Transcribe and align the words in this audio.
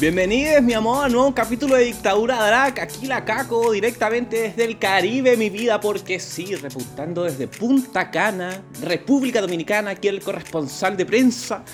Bienvenidos, 0.00 0.62
mi 0.62 0.72
amor, 0.72 1.04
a 1.04 1.06
un 1.08 1.12
nuevo 1.12 1.34
capítulo 1.34 1.74
de 1.74 1.84
Dictadura 1.84 2.42
Drag. 2.46 2.80
Aquí 2.80 3.06
la 3.06 3.22
caco 3.22 3.70
directamente 3.70 4.40
desde 4.40 4.64
el 4.64 4.78
Caribe, 4.78 5.36
mi 5.36 5.50
vida, 5.50 5.78
porque 5.78 6.18
sí, 6.18 6.54
repuntando 6.54 7.24
desde 7.24 7.46
Punta 7.46 8.10
Cana, 8.10 8.62
República 8.80 9.42
Dominicana, 9.42 9.90
aquí 9.90 10.08
el 10.08 10.22
corresponsal 10.22 10.96
de 10.96 11.04
prensa. 11.04 11.64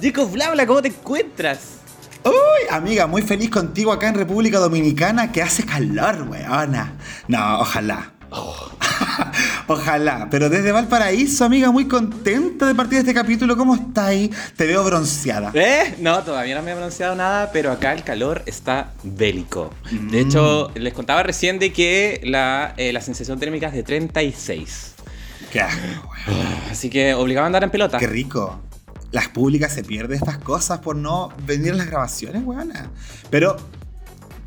Jacob 0.00 0.32
Blabla, 0.32 0.66
¿cómo 0.66 0.80
te 0.80 0.88
encuentras? 0.88 1.80
Uy, 2.24 2.66
amiga, 2.70 3.06
muy 3.06 3.20
feliz 3.20 3.50
contigo 3.50 3.92
acá 3.92 4.08
en 4.08 4.14
República 4.14 4.58
Dominicana, 4.58 5.30
que 5.30 5.42
hace 5.42 5.62
calor, 5.66 6.26
weona. 6.30 6.94
No, 7.28 7.60
ojalá. 7.60 8.15
Oh. 8.30 8.70
Ojalá. 9.68 10.28
Pero 10.30 10.48
desde 10.48 10.72
Valparaíso, 10.72 11.44
amiga, 11.44 11.70
muy 11.70 11.88
contenta 11.88 12.66
de 12.66 12.74
partir 12.74 12.94
de 12.94 12.98
este 13.00 13.14
capítulo. 13.14 13.56
¿Cómo 13.56 13.74
está 13.74 14.06
ahí? 14.06 14.30
Te 14.56 14.66
veo 14.66 14.84
bronceada. 14.84 15.50
¿Eh? 15.54 15.96
No, 15.98 16.22
todavía 16.22 16.56
no 16.56 16.62
me 16.62 16.72
he 16.72 16.74
bronceado 16.74 17.14
nada, 17.14 17.50
pero 17.52 17.72
acá 17.72 17.92
el 17.92 18.02
calor 18.02 18.42
está 18.46 18.92
bélico. 19.02 19.72
De 19.90 20.20
hecho, 20.20 20.70
mm. 20.74 20.78
les 20.78 20.92
contaba 20.92 21.22
recién 21.22 21.58
de 21.58 21.72
que 21.72 22.20
la, 22.24 22.74
eh, 22.76 22.92
la 22.92 23.00
sensación 23.00 23.38
térmica 23.38 23.68
es 23.68 23.74
de 23.74 23.82
36. 23.82 24.94
Qué 25.50 25.60
asco, 25.60 26.10
Así 26.70 26.90
que 26.90 27.14
obligado 27.14 27.44
a 27.44 27.46
andar 27.46 27.64
en 27.64 27.70
pelota. 27.70 27.98
Qué 27.98 28.06
rico. 28.06 28.60
Las 29.12 29.28
públicas 29.28 29.72
se 29.72 29.84
pierden 29.84 30.18
estas 30.18 30.38
cosas 30.38 30.80
por 30.80 30.96
no 30.96 31.32
venir 31.46 31.72
a 31.72 31.76
las 31.76 31.86
grabaciones, 31.86 32.42
weona. 32.44 32.90
Pero 33.30 33.56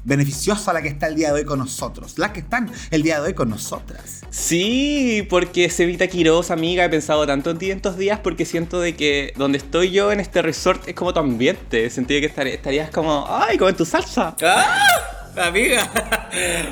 beneficiosa 0.09 0.73
la 0.73 0.81
que 0.81 0.89
está 0.89 1.07
el 1.07 1.15
día 1.15 1.27
de 1.27 1.35
hoy 1.35 1.45
con 1.45 1.59
nosotros, 1.59 2.17
las 2.17 2.31
que 2.31 2.41
están 2.41 2.69
el 2.91 3.03
día 3.03 3.21
de 3.21 3.27
hoy 3.27 3.33
con 3.33 3.49
nosotras. 3.49 4.21
Sí, 4.29 5.25
porque 5.29 5.69
se 5.69 5.83
evita 5.83 6.07
Quiroz, 6.07 6.51
amiga, 6.51 6.83
he 6.83 6.89
pensado 6.89 7.25
tanto 7.25 7.51
en 7.51 7.57
ti 7.57 7.71
en 7.71 7.77
estos 7.77 7.97
días 7.97 8.19
porque 8.21 8.45
siento 8.45 8.81
de 8.81 8.95
que 8.95 9.33
donde 9.37 9.59
estoy 9.59 9.91
yo 9.91 10.11
en 10.11 10.19
este 10.19 10.41
resort 10.41 10.87
es 10.87 10.95
como 10.95 11.13
tu 11.13 11.19
ambiente, 11.19 11.89
sentí 11.89 12.19
que 12.19 12.25
estarías 12.25 12.89
como, 12.89 13.25
ay, 13.29 13.57
como 13.57 13.69
en 13.69 13.75
tu 13.77 13.85
salsa. 13.85 14.35
¡Ah! 14.43 14.75
Amiga, 15.37 15.89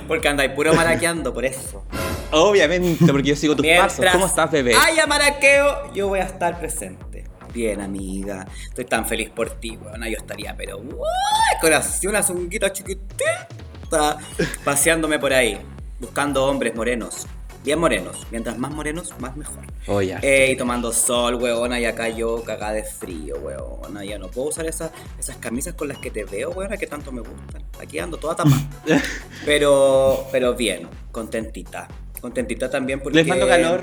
porque 0.07 0.27
andáis 0.27 0.51
puro 0.51 0.73
maraqueando, 0.73 1.33
por 1.33 1.45
eso. 1.45 1.85
Obviamente, 2.31 3.05
porque 3.05 3.29
yo 3.29 3.35
sigo 3.35 3.55
tus 3.55 3.65
pasos. 3.65 4.05
¿Cómo 4.11 4.25
estás, 4.25 4.51
bebé? 4.51 4.73
Ay, 4.77 4.97
maraqueo, 5.07 5.93
yo 5.93 6.07
voy 6.09 6.19
a 6.19 6.23
estar 6.23 6.59
presente. 6.59 7.26
Bien, 7.53 7.81
amiga. 7.81 8.47
Estoy 8.69 8.85
tan 8.85 9.05
feliz 9.05 9.29
por 9.29 9.49
ti, 9.51 9.77
weón. 9.77 10.03
Yo 10.03 10.17
estaría, 10.17 10.55
pero. 10.55 10.77
¡Uy! 10.77 11.59
Con 11.61 11.73
así 11.73 12.07
una 12.07 12.23
zunguita 12.23 12.71
chiquitita. 12.71 14.17
Paseándome 14.63 15.19
por 15.19 15.33
ahí. 15.33 15.57
Buscando 15.99 16.45
hombres 16.45 16.75
morenos. 16.75 17.25
Bien 17.63 17.79
morenos. 17.79 18.25
Mientras 18.31 18.57
más 18.57 18.71
morenos, 18.71 19.13
más 19.19 19.35
mejor. 19.35 19.65
Oh, 19.87 20.01
ya. 20.01 20.21
y 20.23 20.55
tomando 20.55 20.91
sol, 20.93 21.35
weona. 21.35 21.79
Y 21.79 21.85
acá 21.85 22.09
yo 22.09 22.43
cagada 22.43 22.73
de 22.73 22.83
frío, 22.83 23.37
weona. 23.37 24.05
Ya 24.05 24.17
no 24.17 24.29
puedo 24.29 24.49
usar 24.49 24.65
esas, 24.67 24.91
esas 25.19 25.37
camisas 25.37 25.73
con 25.73 25.87
las 25.87 25.97
que 25.97 26.11
te 26.11 26.23
veo, 26.23 26.51
weona, 26.51 26.77
que 26.77 26.87
tanto 26.87 27.11
me 27.11 27.21
gustan. 27.21 27.63
Aquí 27.81 27.99
ando 27.99 28.17
toda 28.17 28.35
tapada. 28.35 28.61
pero, 29.45 30.27
pero 30.31 30.55
bien, 30.55 30.87
contentita. 31.11 31.87
Contentita 32.21 32.69
también 32.69 32.99
porque. 32.99 33.17
Les 33.17 33.27
mando 33.27 33.47
calor. 33.47 33.81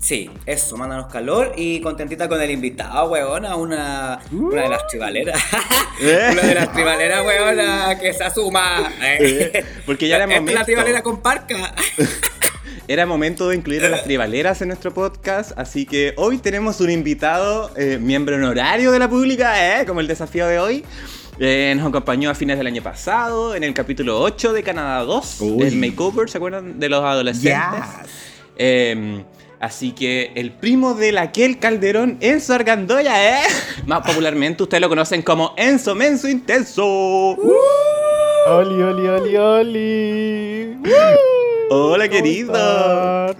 Sí, 0.00 0.30
eso, 0.46 0.78
mándanos 0.78 1.12
calor 1.12 1.52
y 1.56 1.80
contentita 1.80 2.26
con 2.28 2.40
el 2.40 2.50
invitado, 2.50 3.10
weona, 3.10 3.54
una, 3.56 4.18
una 4.32 4.62
de 4.62 4.68
las 4.68 4.86
tribaleras. 4.86 5.38
una 6.32 6.42
de 6.42 6.54
las 6.54 6.72
tribaleras, 6.72 7.24
weona, 7.24 7.98
que 7.98 8.12
se 8.14 8.24
asuma. 8.24 8.90
Eh. 9.02 9.64
Porque 9.84 10.08
ya 10.08 10.16
era 10.16 10.26
momento. 10.26 10.52
Es 10.52 10.58
la 10.58 10.64
tribalera 10.64 11.02
con 11.02 11.20
parca. 11.20 11.74
Era 12.90 13.06
momento 13.06 13.48
de 13.48 13.54
incluir 13.54 13.84
a 13.84 13.88
las 13.88 14.02
tribaleras 14.02 14.62
en 14.62 14.68
nuestro 14.68 14.92
podcast, 14.92 15.52
así 15.56 15.86
que 15.86 16.12
hoy 16.16 16.38
tenemos 16.38 16.80
un 16.80 16.90
invitado, 16.90 17.70
eh, 17.76 17.98
miembro 18.00 18.34
honorario 18.34 18.90
de 18.90 18.98
la 18.98 19.08
pública, 19.08 19.80
eh, 19.80 19.86
como 19.86 20.00
el 20.00 20.08
desafío 20.08 20.48
de 20.48 20.58
hoy. 20.58 20.84
Eh, 21.38 21.72
nos 21.76 21.86
acompañó 21.86 22.30
a 22.30 22.34
fines 22.34 22.58
del 22.58 22.66
año 22.66 22.82
pasado 22.82 23.54
en 23.54 23.62
el 23.62 23.74
capítulo 23.74 24.20
8 24.20 24.52
de 24.52 24.64
Canadá 24.64 25.04
2, 25.04 25.40
el 25.60 25.76
makeover, 25.76 26.28
¿se 26.28 26.38
acuerdan? 26.38 26.80
De 26.80 26.88
los 26.88 27.04
adolescentes. 27.04 27.84
Em, 28.58 29.22
Así 29.60 29.92
que 29.92 30.32
el 30.36 30.52
primo 30.52 30.94
de 30.94 31.12
Laquel 31.12 31.58
Calderón, 31.58 32.16
Enzo 32.20 32.54
Argandoya, 32.54 33.42
¿eh? 33.44 33.46
Más 33.84 34.00
popularmente 34.06 34.62
ustedes 34.62 34.80
lo 34.80 34.88
conocen 34.88 35.20
como 35.20 35.52
Enzo 35.58 35.94
Menso 35.94 36.28
Intenso. 36.28 36.82
¡Oli, 38.46 38.82
oli, 38.82 39.06
oli, 39.06 39.36
oli! 39.36 40.76
Hola, 41.68 42.08
querido. 42.08 43.36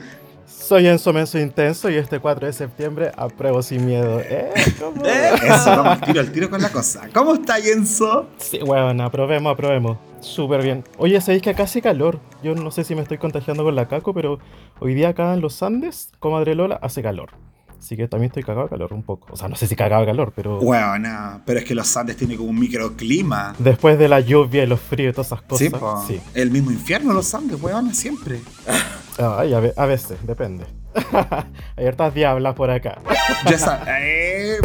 Soy 0.70 0.86
Enzo 0.86 1.12
Menso 1.12 1.36
Intenso 1.36 1.91
y 1.91 1.97
este 1.97 2.20
4 2.20 2.47
de 2.47 2.53
septiembre 2.53 3.10
apruebo 3.16 3.60
sin 3.60 3.84
miedo. 3.84 4.20
¿Eh? 4.20 4.53
¿Cómo? 4.78 5.04
¿Eh? 5.04 5.32
Eso, 5.42 5.70
vamos 5.70 5.86
al 5.94 6.00
tiro, 6.00 6.20
al 6.20 6.31
tiro 6.31 6.48
con 6.48 6.62
la 6.62 6.69
cosa. 6.69 7.08
¿Cómo 7.12 7.34
está, 7.34 7.58
Enzo? 7.58 8.28
Sí, 8.36 8.60
bueno, 8.64 9.03
aprobemos, 9.03 9.53
aprobemos. 9.53 9.98
Súper 10.20 10.62
bien. 10.62 10.84
Oye, 10.97 11.20
¿sabéis 11.20 11.42
que 11.42 11.50
acá 11.50 11.64
hace 11.64 11.82
calor? 11.82 12.20
Yo 12.44 12.54
no 12.54 12.70
sé 12.70 12.84
si 12.84 12.94
me 12.94 13.03
estoy 13.03 13.19
contagiando 13.19 13.64
con 13.64 13.75
la 13.75 13.88
caco, 13.88 14.14
pero 14.14 14.38
hoy 14.78 14.94
día 14.94 15.09
acá 15.09 15.34
en 15.34 15.41
los 15.41 15.60
Andes, 15.60 16.12
comadre 16.20 16.54
Lola, 16.54 16.78
hace 16.80 17.03
calor. 17.03 17.30
Así 17.76 17.97
que 17.97 18.06
también 18.06 18.28
estoy 18.28 18.44
cagado 18.44 18.66
de 18.66 18.70
calor 18.70 18.92
un 18.92 19.03
poco. 19.03 19.26
O 19.32 19.36
sea, 19.36 19.48
no 19.48 19.56
sé 19.56 19.66
si 19.66 19.75
cagado 19.75 20.03
de 20.03 20.06
calor, 20.06 20.32
pero. 20.36 20.60
Bueno, 20.60 21.42
pero 21.44 21.59
es 21.59 21.64
que 21.64 21.75
los 21.75 21.97
Andes 21.97 22.16
tienen 22.16 22.36
como 22.36 22.50
un 22.50 22.60
microclima. 22.60 23.56
Después 23.59 23.98
de 23.98 24.06
la 24.06 24.20
lluvia 24.20 24.62
y 24.62 24.66
los 24.69 24.78
fríos 24.78 25.10
y 25.10 25.14
todas 25.14 25.26
esas 25.26 25.42
cosas. 25.42 26.06
Sí, 26.06 26.14
sí. 26.14 26.22
El 26.32 26.53
mismo 26.53 26.70
infierno 26.70 27.12
los 27.12 27.34
Andes, 27.34 27.60
weón, 27.60 27.92
siempre. 27.92 28.38
Ay, 29.20 29.53
a, 29.53 29.86
veces, 29.86 30.19
depende. 30.26 30.64
Hay 31.76 31.86
hartas 31.86 32.14
diablas 32.14 32.54
por 32.54 32.70
acá. 32.70 32.98
ya 33.50 33.58
sabes, 33.58 33.86
eh, 33.88 34.58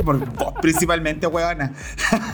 principalmente, 0.61 1.27
weona. 1.27 1.73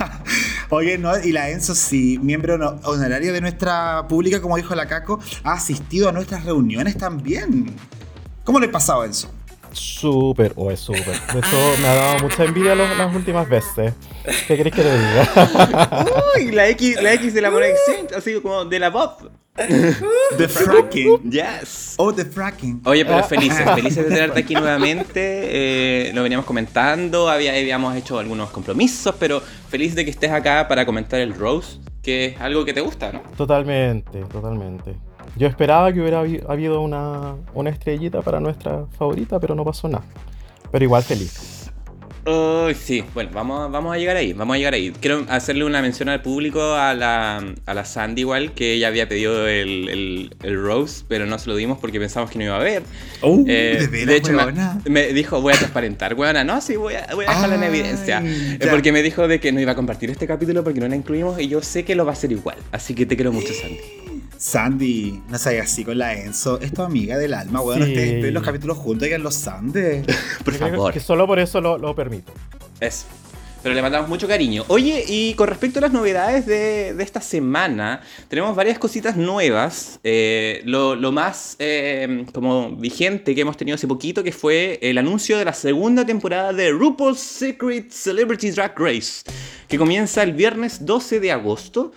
Oye, 0.70 0.98
no, 1.00 1.18
y 1.18 1.32
la 1.32 1.50
Enzo, 1.50 1.74
sí, 1.74 2.20
miembro 2.22 2.80
honorario 2.84 3.34
de 3.34 3.42
nuestra 3.42 4.06
pública, 4.08 4.40
como 4.40 4.56
dijo 4.56 4.76
la 4.76 4.86
Caco, 4.88 5.20
ha 5.44 5.54
asistido 5.54 6.10
a 6.10 6.12
nuestras 6.12 6.46
reuniones 6.46 6.96
también. 6.96 7.76
¿Cómo 8.44 8.60
le 8.60 8.68
ha 8.68 8.72
pasado, 8.72 9.04
Enzo? 9.04 9.32
Súper, 9.72 10.54
o 10.58 10.70
es 10.70 10.80
súper. 10.80 11.16
Hecho, 11.36 11.74
me 11.82 11.88
ha 11.88 11.96
dado 11.96 12.20
mucha 12.20 12.44
envidia 12.44 12.76
las 12.76 13.16
últimas 13.16 13.50
veces. 13.50 13.94
¿Qué 14.48 14.58
queréis 14.58 14.76
que 14.76 14.84
te 14.84 14.98
diga? 14.98 16.06
Uy, 16.36 16.52
la 16.52 16.68
X, 16.70 17.02
la 17.02 17.14
X 17.14 17.34
de 17.34 17.42
la 17.42 17.50
Exchange, 17.50 18.14
así 18.16 18.40
como 18.42 18.66
de 18.66 18.80
la 18.80 18.92
pop. 18.92 19.24
The 20.38 20.48
fracking. 20.48 21.30
Yes. 21.30 21.96
Oh, 21.98 22.14
the 22.14 22.24
fracking. 22.24 22.82
Oye, 22.86 23.06
pero 23.06 23.22
felices, 23.24 23.70
felices 23.76 24.06
de 24.08 24.16
tenerte 24.16 24.40
aquí 24.40 24.54
nuevamente. 24.54 25.20
Eh, 26.08 26.14
lo 26.14 26.24
veníamos 26.24 26.46
comentando, 26.46 27.30
habíamos 27.30 27.96
hecho 27.96 28.18
algunos 28.18 28.50
compromisos, 28.52 29.14
pero 29.20 29.42
feliz 29.42 29.94
de 29.94 30.06
que 30.06 30.12
estés 30.12 30.32
acá 30.32 30.68
para 30.68 30.86
comentar 30.86 31.20
el 31.20 31.34
Rose, 31.34 31.80
que 32.02 32.28
es 32.28 32.42
algo 32.42 32.64
que 32.64 32.74
te 32.74 32.82
gusta, 32.82 33.12
¿no? 33.12 33.22
Totalmente, 33.36 34.22
totalmente. 34.24 34.96
Yo 35.36 35.48
esperaba 35.48 35.92
que 35.92 36.00
hubiera 36.00 36.20
habido 36.20 36.82
una, 36.82 37.36
una 37.54 37.70
estrellita 37.70 38.22
para 38.22 38.40
nuestra 38.40 38.86
favorita, 38.98 39.40
pero 39.40 39.54
no 39.54 39.66
pasó 39.66 39.88
nada. 39.88 40.06
Pero 40.72 40.86
igual 40.86 41.04
feliz. 41.04 41.61
Uy, 42.24 42.76
sí, 42.76 43.04
bueno, 43.16 43.32
vamos, 43.34 43.72
vamos 43.72 43.96
a 43.96 43.98
llegar 43.98 44.16
ahí, 44.16 44.34
vamos 44.34 44.54
a 44.54 44.58
llegar 44.58 44.76
ahí. 44.76 44.94
Quiero 45.00 45.26
hacerle 45.28 45.66
una 45.66 45.82
mención 45.82 46.08
al 46.08 46.22
público 46.22 46.74
a 46.76 46.94
la, 46.94 47.44
a 47.66 47.74
la 47.74 47.86
Sandy 47.86 48.22
igual, 48.22 48.54
que 48.54 48.74
ella 48.74 48.90
había 48.90 49.10
pedido 49.10 49.48
el, 49.48 50.30
el, 50.42 50.64
Rose, 50.64 51.04
pero 51.08 51.26
no 51.26 51.40
se 51.40 51.50
lo 51.50 51.56
dimos 51.56 51.80
porque 51.80 52.00
pensamos 52.00 52.30
que 52.30 52.38
no 52.38 52.46
iba 52.46 52.56
a 52.56 52.60
haber. 52.60 52.84
Uh, 53.24 53.44
eh, 53.48 53.88
de, 53.92 54.16
hecho, 54.16 54.34
me, 54.88 55.08
dijo, 55.14 55.42
voy 55.42 55.54
a 55.54 55.58
transparentar, 55.58 56.14
weona. 56.14 56.44
No, 56.44 56.62
sí, 56.62 56.76
voy 56.76 56.94
a, 56.94 57.08
voy 57.16 57.26
a 57.26 57.30
dejarla 57.30 57.56
en 57.56 57.64
evidencia. 57.64 58.24
Porque 58.70 58.92
me 58.92 59.02
dijo 59.02 59.28
de 59.28 59.40
que 59.40 59.52
no 59.52 59.60
iba 59.60 59.72
a 59.72 59.76
compartir 59.76 60.12
este 60.12 60.28
capítulo 60.28 60.64
porque 60.64 60.80
no 60.80 60.88
la 60.88 60.96
incluimos 60.96 61.40
y 61.40 61.48
yo 61.48 61.62
sé 61.64 61.84
que 61.84 61.96
lo 61.96 62.06
va 62.06 62.12
a 62.12 62.14
hacer 62.14 62.32
igual. 62.32 62.58
Así 62.72 62.94
que 62.94 63.08
te 63.08 63.16
quiero 63.16 63.32
mucho, 63.32 63.52
Sandy. 63.54 64.11
Sandy, 64.42 65.22
no 65.30 65.38
sabes 65.38 65.62
así 65.62 65.86
con 65.86 66.00
la 66.00 66.16
Enzo, 66.16 66.60
es 66.60 66.74
tu 66.74 66.82
amiga 66.82 67.16
del 67.16 67.36
alma, 67.36 67.62
weón. 67.62 67.84
Sí. 67.84 67.90
Ustedes 67.90 68.24
ven 68.24 68.34
los 68.34 68.42
capítulos 68.42 68.76
juntos 68.76 69.08
y 69.08 69.14
en 69.14 69.22
los 69.22 69.48
Andes. 69.48 70.04
por 70.44 70.56
favor. 70.56 70.92
Que 70.92 71.00
solo 71.00 71.28
por 71.28 71.38
eso 71.38 71.62
lo, 71.62 71.78
lo 71.78 71.94
permito. 71.94 72.34
Es. 72.80 73.06
Pero 73.62 73.76
le 73.76 73.84
mandamos 73.84 74.10
mucho 74.10 74.28
cariño. 74.28 74.66
Oye, 74.70 75.06
y 75.08 75.36
con 75.36 75.48
respecto 75.48 75.78
a 75.78 75.84
las 75.84 75.92
novedades 75.92 76.48
de, 76.48 76.96
de 76.96 77.04
esta 77.04 77.22
semana, 77.22 78.02
tenemos 78.30 78.56
varias 78.56 78.80
cositas 78.80 79.16
nuevas. 79.16 80.00
Eh, 80.04 80.64
lo, 80.66 80.96
lo, 80.96 81.12
más 81.12 81.56
eh, 81.60 82.26
como 82.34 82.72
vigente 82.76 83.36
que 83.36 83.42
hemos 83.42 83.58
tenido 83.58 83.76
hace 83.76 83.88
poquito, 83.88 84.24
que 84.24 84.32
fue 84.32 84.80
el 84.82 84.98
anuncio 84.98 85.38
de 85.38 85.46
la 85.46 85.54
segunda 85.54 86.04
temporada 86.04 86.52
de 86.52 86.72
RuPaul's 86.72 87.20
Secret 87.20 87.92
Celebrity 87.92 88.50
Drag 88.50 88.74
Race, 88.76 89.22
que 89.68 89.78
comienza 89.78 90.24
el 90.24 90.34
viernes 90.34 90.84
12 90.84 91.20
de 91.20 91.32
agosto. 91.32 91.92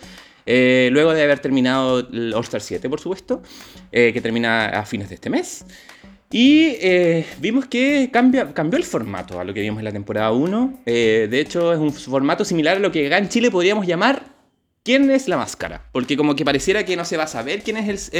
Eh, 0.46 0.88
luego 0.93 1.12
de 1.12 1.23
haber 1.23 1.38
terminado 1.38 2.00
el 2.00 2.32
All 2.35 2.43
Star 2.44 2.61
7, 2.61 2.88
por 2.88 3.00
supuesto, 3.00 3.43
eh, 3.93 4.12
que 4.12 4.20
termina 4.20 4.67
a 4.67 4.85
fines 4.85 5.08
de 5.08 5.14
este 5.17 5.31
mes. 5.31 5.64
Y 6.31 6.76
eh, 6.81 7.26
vimos 7.38 7.67
que 7.67 8.11
cambia, 8.12 8.52
cambió 8.52 8.76
el 8.76 8.85
formato 8.85 9.38
a 9.38 9.44
lo 9.44 9.55
que 9.55 9.61
vimos 9.61 9.79
en 9.79 9.85
la 9.85 9.93
temporada 9.93 10.32
1. 10.32 10.81
Eh, 10.85 11.29
de 11.31 11.41
hecho, 11.41 11.73
es 11.73 11.79
un 11.79 11.93
formato 11.93 12.44
similar 12.44 12.76
a 12.79 12.81
lo 12.81 12.91
que 12.91 13.06
acá 13.06 13.19
en 13.19 13.29
Chile 13.29 13.50
podríamos 13.50 13.87
llamar 13.87 14.35
¿Quién 14.85 15.11
es 15.11 15.29
la 15.29 15.38
máscara? 15.38 15.88
Porque 15.93 16.14
como 16.14 16.37
que 16.37 16.44
pareciera 16.44 16.85
que 16.85 16.94
no 16.94 17.06
se 17.06 17.17
va 17.17 17.23
a 17.23 17.26
saber 17.26 17.62
quién 17.62 17.79
es 17.79 18.11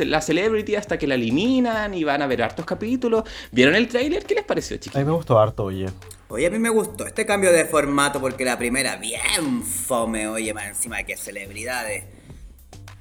la 0.00 0.20
celebrity 0.20 0.74
hasta 0.74 0.98
que 0.98 1.06
la 1.06 1.14
eliminan 1.14 1.94
y 1.94 2.02
van 2.02 2.22
a 2.22 2.26
ver 2.26 2.42
hartos 2.42 2.66
capítulos. 2.66 3.22
¿Vieron 3.52 3.76
el 3.76 3.86
tráiler? 3.86 4.24
¿Qué 4.24 4.34
les 4.34 4.42
pareció, 4.42 4.74
A 4.74 4.80
chicos? 4.80 4.98
mí 4.98 5.04
me 5.04 5.12
gustó 5.12 5.38
harto, 5.38 5.62
oye. 5.62 5.86
Oye, 6.28 6.46
a 6.46 6.50
mí 6.50 6.58
me 6.58 6.70
gustó 6.70 7.06
este 7.06 7.26
cambio 7.26 7.52
de 7.52 7.64
formato 7.64 8.20
porque 8.20 8.44
la 8.44 8.56
primera 8.58 8.96
bien 8.96 9.62
fome, 9.62 10.26
oye, 10.26 10.54
más 10.54 10.66
encima 10.66 10.96
de 10.98 11.04
que 11.04 11.16
celebridades. 11.16 12.04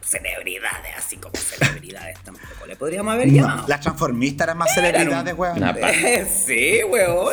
Celebridades, 0.01 0.95
así 0.97 1.15
como 1.17 1.33
celebridades 1.35 2.19
tampoco 2.23 2.67
le 2.67 2.75
podríamos 2.75 3.13
haber 3.13 3.29
llamado. 3.29 3.61
No, 3.61 3.67
las 3.67 3.79
transformistas 3.79 4.45
eran 4.45 4.57
más 4.57 4.73
celebridades, 4.73 5.33
weón. 5.35 5.63
Eh, 5.77 6.25
sí, 6.25 6.83
weón. 6.83 7.31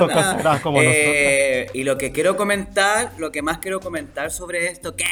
Como 0.62 0.80
Y 0.80 1.82
lo 1.82 1.98
que 1.98 2.12
quiero 2.12 2.36
comentar, 2.36 3.12
lo 3.18 3.32
que 3.32 3.42
más 3.42 3.58
quiero 3.58 3.80
comentar 3.80 4.30
sobre 4.30 4.68
esto, 4.68 4.94
qué 4.94 5.04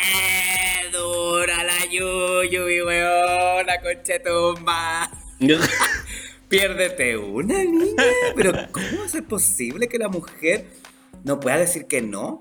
dura 0.92 1.64
la 1.64 1.84
Yuyuy, 1.90 2.82
weón, 2.82 3.66
la 3.66 3.80
conchetumba. 3.80 5.10
Piérdete 6.48 7.16
una 7.16 7.62
niña. 7.62 8.02
Pero 8.34 8.52
¿cómo 8.72 9.06
ser 9.08 9.24
posible 9.24 9.88
que 9.88 9.98
la 9.98 10.08
mujer 10.08 10.66
no 11.24 11.38
pueda 11.40 11.58
decir 11.58 11.86
que 11.86 12.00
no? 12.00 12.38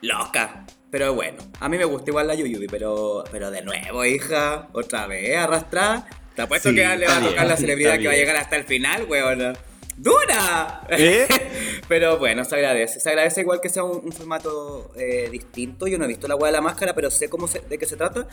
Loca. 0.00 0.66
Pero 0.90 1.14
bueno, 1.14 1.36
a 1.60 1.68
mí 1.68 1.76
me 1.76 1.84
gusta 1.84 2.10
igual 2.10 2.28
la 2.28 2.34
Yuyubi, 2.34 2.66
pero, 2.66 3.24
pero 3.30 3.50
de 3.50 3.60
nuevo, 3.62 4.04
hija, 4.04 4.68
otra 4.72 5.06
vez 5.06 5.36
arrastrada. 5.36 6.06
Te 6.34 6.42
apuesto 6.42 6.70
Sí, 6.70 6.76
que 6.76 6.96
le 6.96 7.06
va 7.06 7.16
a 7.18 7.20
tocar 7.20 7.46
la 7.46 7.56
celebridad 7.56 7.98
que 7.98 8.06
va 8.06 8.12
a 8.12 8.16
llegar 8.16 8.36
hasta 8.36 8.56
el 8.56 8.64
final, 8.64 9.04
weón. 9.08 9.56
¡Dura! 9.96 10.86
¿Eh? 10.90 11.26
pero 11.88 12.18
bueno, 12.18 12.44
se 12.44 12.54
agradece. 12.54 13.00
Se 13.00 13.08
agradece 13.10 13.40
igual 13.40 13.60
que 13.60 13.68
sea 13.68 13.82
un, 13.82 14.00
un 14.04 14.12
formato 14.12 14.92
eh, 14.96 15.28
distinto. 15.30 15.88
Yo 15.88 15.98
no 15.98 16.04
he 16.04 16.08
visto 16.08 16.28
la 16.28 16.36
weá 16.36 16.46
de 16.46 16.52
la 16.52 16.60
máscara, 16.60 16.94
pero 16.94 17.10
sé 17.10 17.28
cómo 17.28 17.48
se- 17.48 17.60
de 17.60 17.76
qué 17.78 17.84
se 17.84 17.96
trata. 17.96 18.28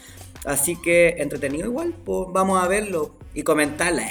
Así 0.45 0.79
que 0.79 1.15
entretenido 1.17 1.65
igual, 1.67 1.95
pues 2.05 2.27
vamos 2.31 2.63
a 2.63 2.67
verlo 2.67 3.17
y 3.35 3.43
comentarla. 3.43 4.07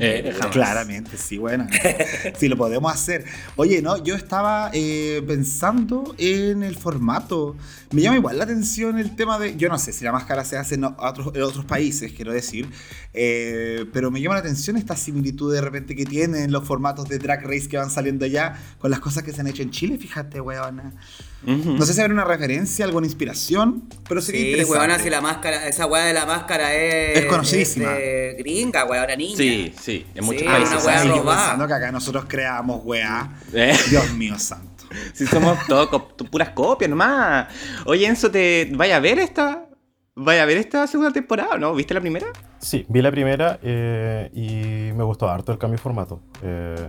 Eh, 0.00 0.32
jamás. 0.36 0.52
Claramente, 0.52 1.16
sí, 1.16 1.38
bueno. 1.38 1.68
sí, 2.36 2.48
lo 2.48 2.56
podemos 2.56 2.92
hacer. 2.92 3.24
Oye, 3.54 3.80
no, 3.80 4.02
yo 4.02 4.16
estaba 4.16 4.70
eh, 4.72 5.22
pensando 5.26 6.14
en 6.18 6.64
el 6.64 6.76
formato. 6.76 7.54
Me 7.92 8.02
llama 8.02 8.16
igual 8.16 8.38
la 8.38 8.44
atención 8.44 8.98
el 8.98 9.14
tema 9.14 9.38
de. 9.38 9.56
Yo 9.56 9.68
no 9.68 9.78
sé 9.78 9.92
si 9.92 10.04
la 10.04 10.10
máscara 10.10 10.44
se 10.44 10.56
hace 10.56 10.74
en 10.74 10.84
otros, 10.84 11.32
en 11.34 11.42
otros 11.42 11.64
países, 11.64 12.12
quiero 12.12 12.32
decir. 12.32 12.68
eh, 13.14 13.86
pero 13.92 14.10
me 14.10 14.20
llama 14.20 14.34
la 14.34 14.40
atención 14.40 14.76
esta 14.76 14.96
similitud 14.96 15.52
de 15.52 15.60
repente 15.60 15.94
que 15.94 16.04
tienen 16.04 16.50
los 16.50 16.64
formatos 16.64 17.08
de 17.08 17.18
Drag 17.18 17.44
Race 17.44 17.68
que 17.68 17.76
van 17.76 17.90
saliendo 17.90 18.24
allá 18.24 18.56
con 18.78 18.90
las 18.90 19.00
cosas 19.00 19.22
que 19.22 19.32
se 19.32 19.42
han 19.42 19.46
hecho 19.46 19.62
en 19.62 19.70
Chile. 19.70 19.98
Fíjate, 19.98 20.40
weona. 20.40 20.92
No 21.44 21.86
sé 21.86 21.94
si 21.94 22.00
habrá 22.00 22.12
una 22.12 22.24
referencia, 22.24 22.84
alguna 22.84 23.06
inspiración, 23.06 23.84
pero 24.08 24.20
sería 24.20 24.40
Sí, 24.40 24.46
interesante. 24.48 24.78
weona, 24.78 24.98
si 24.98 25.08
la 25.10 25.20
máscara, 25.20 25.68
esa 25.68 25.86
weá 25.86 26.04
de 26.04 26.12
la 26.12 26.26
máscara 26.26 26.74
es. 26.74 27.18
Es 27.18 27.24
conocidísima. 27.26 27.92
es 27.92 27.98
de 27.98 28.36
gringa, 28.38 28.84
weona 28.84 29.14
niña. 29.16 29.36
Sí, 29.36 29.72
sí, 29.80 30.04
en 30.14 30.24
muchos 30.24 30.42
Sí, 30.42 30.48
países. 30.48 30.74
una 30.74 30.84
weá 30.84 31.02
Sí, 31.02 31.08
robada. 31.08 31.38
pensando 31.42 31.66
que 31.68 31.74
acá 31.74 31.92
nosotros 31.92 32.24
creamos, 32.28 32.80
weá. 32.84 33.38
Eh. 33.54 33.76
Dios 33.88 34.12
mío 34.14 34.38
santo. 34.38 34.84
Si 35.12 35.26
somos 35.26 35.58
todos 35.68 35.88
puras 36.30 36.50
copias 36.50 36.90
nomás. 36.90 37.46
Oye, 37.86 38.06
Enzo, 38.06 38.30
¿te 38.30 38.68
vaya 38.74 38.96
a 38.96 39.00
ver 39.00 39.18
esta? 39.18 39.64
¿Vaya 40.16 40.42
a 40.42 40.46
ver 40.46 40.56
esta 40.56 40.86
segunda 40.88 41.12
temporada 41.12 41.50
o 41.54 41.58
no? 41.58 41.72
¿Viste 41.74 41.94
la 41.94 42.00
primera? 42.00 42.26
Sí, 42.58 42.84
vi 42.88 43.00
la 43.00 43.10
primera 43.12 43.60
eh, 43.62 44.28
y 44.34 44.92
me 44.96 45.04
gustó 45.04 45.28
harto 45.28 45.52
el 45.52 45.58
cambio 45.58 45.76
de 45.76 45.82
formato. 45.82 46.20
Eh, 46.42 46.88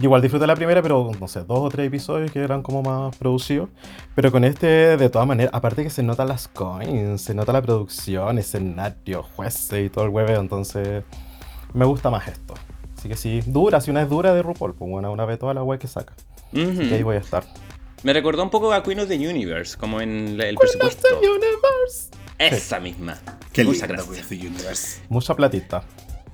igual 0.00 0.22
disfruté 0.22 0.46
la 0.46 0.54
primera, 0.54 0.82
pero 0.82 1.10
no 1.18 1.28
sé, 1.28 1.40
dos 1.40 1.58
o 1.60 1.68
tres 1.68 1.86
episodios 1.86 2.30
que 2.30 2.40
eran 2.40 2.62
como 2.62 2.82
más 2.82 3.16
producidos. 3.16 3.68
Pero 4.14 4.30
con 4.30 4.44
este, 4.44 4.96
de 4.96 5.08
todas 5.10 5.26
maneras, 5.26 5.52
aparte 5.54 5.82
que 5.82 5.90
se 5.90 6.02
notan 6.02 6.28
las 6.28 6.48
coins, 6.48 7.20
se 7.20 7.34
nota 7.34 7.52
la 7.52 7.62
producción, 7.62 8.38
escenario, 8.38 9.22
jueces 9.22 9.86
y 9.86 9.90
todo 9.90 10.04
el 10.04 10.10
hueveo, 10.10 10.40
entonces 10.40 11.04
me 11.74 11.84
gusta 11.84 12.10
más 12.10 12.28
esto. 12.28 12.54
Así 12.96 13.08
que 13.08 13.16
sí, 13.16 13.42
dura, 13.46 13.80
si 13.80 13.90
una 13.90 14.02
es 14.02 14.08
dura 14.08 14.34
de 14.34 14.42
RuPaul, 14.42 14.74
pues 14.74 14.90
bueno, 14.90 15.12
una 15.12 15.24
vez 15.24 15.38
toda 15.38 15.54
la 15.54 15.62
web 15.62 15.78
que 15.78 15.86
saca. 15.86 16.14
Y 16.52 16.92
ahí 16.92 17.02
voy 17.02 17.16
a 17.16 17.20
estar. 17.20 17.44
Me 18.02 18.12
recordó 18.12 18.42
un 18.42 18.50
poco 18.50 18.72
a 18.72 18.82
Queen 18.82 19.00
of 19.00 19.08
the 19.08 19.16
Universe, 19.16 19.76
como 19.76 20.00
en 20.00 20.40
el 20.40 20.56
presupuesto. 20.56 21.08
Universe. 21.18 22.10
Esa 22.38 22.78
misma. 22.78 23.18
Qué 23.52 23.64
Muchas 23.64 23.88
lindo, 23.88 24.04
the 24.04 24.34
Universe. 24.34 25.00
Mucha 25.08 25.34
platita. 25.34 25.82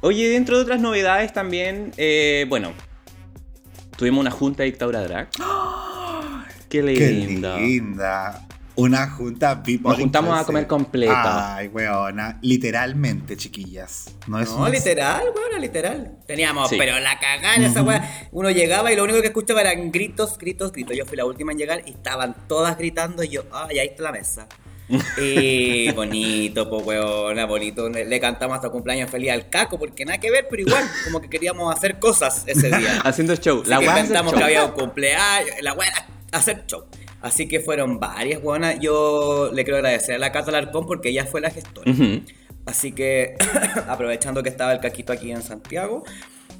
Oye, 0.03 0.29
dentro 0.29 0.57
de 0.57 0.63
otras 0.63 0.81
novedades 0.81 1.33
también, 1.33 1.93
eh, 1.97 2.45
bueno, 2.49 2.73
tuvimos 3.97 4.21
una 4.21 4.31
junta 4.31 4.63
de 4.63 4.67
dictadura 4.71 5.01
drag. 5.03 5.29
Qué 6.69 6.81
Qué 6.83 7.11
linda. 7.11 7.57
linda. 7.59 8.47
Una 8.77 9.09
junta 9.09 9.55
VIP. 9.55 9.83
Nos 9.83 9.97
juntamos 9.99 10.37
a 10.37 10.45
comer 10.45 10.67
completa. 10.67 11.55
Ay, 11.57 11.69
weona. 11.69 12.39
Literalmente, 12.43 13.37
chiquillas. 13.37 14.07
No 14.27 14.41
es 14.41 14.51
No, 14.51 14.57
una- 14.57 14.69
literal, 14.71 15.23
weón, 15.33 15.61
literal. 15.61 16.19
Teníamos, 16.27 16.71
Sí. 16.71 16.77
pero 16.77 16.99
la 16.99 17.21
cagada 17.21 17.65
esa 17.65 17.83
weá. 17.85 18.29
Uno 18.33 18.51
llegaba 18.51 18.93
y 18.93 18.97
lo 18.97 19.05
único 19.05 19.21
que 19.21 19.29
escuchaba 19.29 19.61
eran 19.61 19.93
gritos, 19.93 20.37
gritos, 20.39 20.73
gritos. 20.73 20.97
Yo 20.97 21.07
fui 21.07 21.17
la 21.17 21.25
última 21.25 21.53
en 21.53 21.59
llegar 21.59 21.83
y 21.87 21.91
estaban 21.91 22.35
todas 22.49 22.77
gritando 22.77 23.23
y 23.23 23.29
yo, 23.29 23.45
ah, 23.53 23.69
y 23.73 23.79
ahí 23.79 23.87
está 23.87 24.03
la 24.03 24.11
mesa. 24.13 24.49
Y 25.19 25.91
bonito, 25.93 26.69
pues 26.69 26.85
weona, 26.87 27.47
bonito. 27.47 27.89
Le 27.89 28.05
le 28.05 28.21
cantamos 28.21 28.57
hasta 28.57 28.69
cumpleaños 28.69 29.11
feliz 29.11 29.31
al 29.31 29.49
caco, 29.49 29.79
porque 29.79 30.05
nada 30.05 30.19
que 30.19 30.31
ver, 30.31 30.47
pero 30.51 30.63
igual, 30.63 30.85
como 31.05 31.21
que 31.21 31.29
queríamos 31.29 31.75
hacer 31.75 31.99
cosas 31.99 32.45
ese 32.47 32.69
día. 32.69 33.01
Haciendo 33.05 33.35
show. 33.37 33.63
Así 33.63 33.71
La 33.71 33.79
que 33.79 33.87
show. 33.87 34.33
que 34.35 34.45
había 34.45 34.65
un 34.65 34.73
cumpleaños, 34.73 35.55
la 35.63 35.73
weá 35.73 35.91
hacer 36.33 36.65
show. 36.67 36.85
Así 37.23 37.49
que 37.49 37.61
fueron 37.61 37.99
varias, 37.99 38.43
weona. 38.43 38.75
Yo 38.75 39.51
le 39.53 39.65
quiero 39.65 39.79
agradecer 39.79 40.17
a 40.17 40.19
la 40.19 40.31
Cata 40.31 40.51
Larcón 40.51 40.87
porque 40.87 41.09
ella 41.09 41.25
fue 41.25 41.41
la 41.41 41.51
gestora. 41.51 41.91
Así 42.67 42.93
que, 42.93 43.37
aprovechando 43.89 44.43
que 44.43 44.49
estaba 44.49 44.73
el 44.73 44.81
caquito 44.81 45.13
aquí 45.13 45.31
en 45.31 45.43
Santiago, 45.43 46.05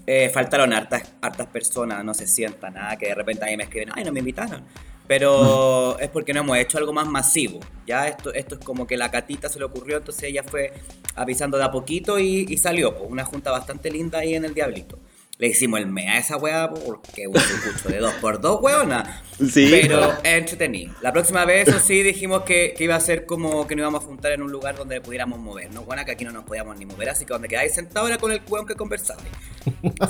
eh, 0.07 0.31
faltaron 0.33 0.73
hartas, 0.73 1.15
hartas 1.21 1.47
personas, 1.49 2.05
no 2.05 2.15
se 2.15 2.27
sienta 2.27 2.71
nada, 2.71 2.97
que 2.97 3.07
de 3.07 3.15
repente 3.15 3.45
a 3.45 3.49
mí 3.49 3.57
me 3.57 3.65
escriben, 3.65 3.91
ay, 3.95 4.05
no 4.05 4.13
me 4.13 4.21
invitaron. 4.21 4.63
Pero 5.07 5.99
es 5.99 6.09
porque 6.09 6.33
no 6.33 6.41
hemos 6.41 6.57
hecho 6.57 6.79
algo 6.79 6.93
más 6.93 7.07
masivo. 7.07 7.61
Ya 7.87 8.09
esto, 8.09 8.33
esto 8.33 8.55
es 8.55 8.65
como 8.65 8.87
que 8.87 8.97
la 8.97 9.11
catita 9.11 9.49
se 9.49 9.59
le 9.59 9.67
ocurrió, 9.67 9.99
entonces 9.99 10.25
ella 10.25 10.43
fue 10.43 10.73
avisando 11.15 11.59
de 11.59 11.65
a 11.65 11.71
poquito 11.71 12.19
y, 12.19 12.47
y 12.49 12.57
salió. 12.57 12.97
Pues, 12.97 13.11
una 13.11 13.25
junta 13.25 13.51
bastante 13.51 13.91
linda 13.91 14.21
ahí 14.21 14.35
en 14.35 14.45
el 14.45 14.55
Diablito. 14.55 14.99
Le 15.37 15.49
hicimos 15.49 15.81
el 15.81 15.87
mea 15.87 16.13
a 16.13 16.19
esa 16.19 16.37
weá 16.37 16.71
porque 16.71 17.27
un 17.27 17.33
cucho 17.35 17.89
de 17.89 17.99
dos 17.99 18.15
por 18.15 18.41
dos, 18.41 18.63
weona. 18.63 19.23
Sí. 19.51 19.69
Pero 19.69 20.13
entretenido. 20.23 20.95
La 21.01 21.13
próxima 21.13 21.45
vez, 21.45 21.67
eso 21.67 21.81
sí, 21.81 22.03
dijimos 22.05 22.43
que, 22.43 22.73
que 22.77 22.85
iba 22.85 22.95
a 22.95 23.01
ser 23.01 23.27
como 23.27 23.67
que 23.67 23.75
nos 23.75 23.83
íbamos 23.83 24.05
a 24.05 24.07
juntar 24.07 24.31
en 24.31 24.43
un 24.43 24.53
lugar 24.53 24.77
donde 24.77 25.01
pudiéramos 25.01 25.41
movernos. 25.41 25.85
Bueno, 25.87 26.05
que 26.05 26.13
aquí 26.13 26.25
no 26.25 26.31
nos 26.31 26.45
podíamos 26.45 26.79
ni 26.79 26.87
mover, 26.87 27.09
así 27.09 27.25
que 27.25 27.33
donde 27.33 27.49
quedáis 27.49 27.75
sentados 27.75 28.09
era 28.09 28.19
con 28.19 28.31
el 28.31 28.43
weón 28.49 28.65
que 28.65 28.77
conversabais. 28.77 29.27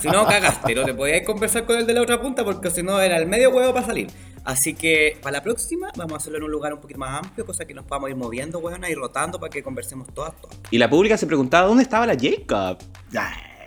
Si 0.02 0.08
no, 0.08 0.26
cagaste, 0.26 0.74
no 0.74 0.84
te 0.84 0.92
podíais 0.92 1.24
conversar 1.24 1.64
con 1.64 1.78
el 1.78 1.86
de 1.86 1.94
la 1.94 2.02
otra 2.02 2.20
punta 2.20 2.44
porque 2.44 2.70
si 2.70 2.82
no 2.82 3.00
era 3.00 3.16
el 3.16 3.26
medio 3.26 3.48
huevo 3.50 3.72
para 3.72 3.86
salir. 3.86 4.08
Así 4.44 4.74
que 4.74 5.16
para 5.22 5.38
la 5.38 5.42
próxima 5.42 5.90
vamos 5.96 6.12
a 6.12 6.16
hacerlo 6.16 6.36
en 6.36 6.44
un 6.44 6.50
lugar 6.50 6.74
un 6.74 6.80
poquito 6.80 7.00
más 7.00 7.24
amplio, 7.24 7.46
cosa 7.46 7.64
que 7.64 7.72
nos 7.72 7.86
podamos 7.86 8.10
ir 8.10 8.16
moviendo, 8.16 8.58
weona, 8.58 8.90
y 8.90 8.94
rotando 8.94 9.40
para 9.40 9.48
que 9.48 9.62
conversemos 9.62 10.12
todas, 10.12 10.38
todas. 10.38 10.58
Y 10.70 10.76
la 10.76 10.90
pública 10.90 11.16
se 11.16 11.26
preguntaba 11.26 11.66
dónde 11.66 11.82
estaba 11.82 12.06
la 12.06 12.14
Jacob. 12.14 12.76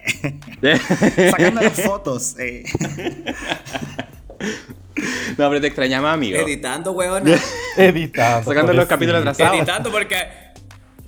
Sacando 1.31 1.61
las 1.61 1.81
fotos. 1.81 2.35
eh. 2.39 2.63
no, 5.37 5.49
pero 5.49 5.61
te 5.61 5.67
extrañaba, 5.67 6.13
amigo. 6.13 6.37
Editando, 6.39 6.91
weona. 6.91 7.39
Editando. 7.77 8.49
Sacando 8.49 8.73
los 8.73 8.85
capítulos 8.87 9.21
atrasados. 9.21 9.57
Editando 9.57 9.91
porque 9.91 10.15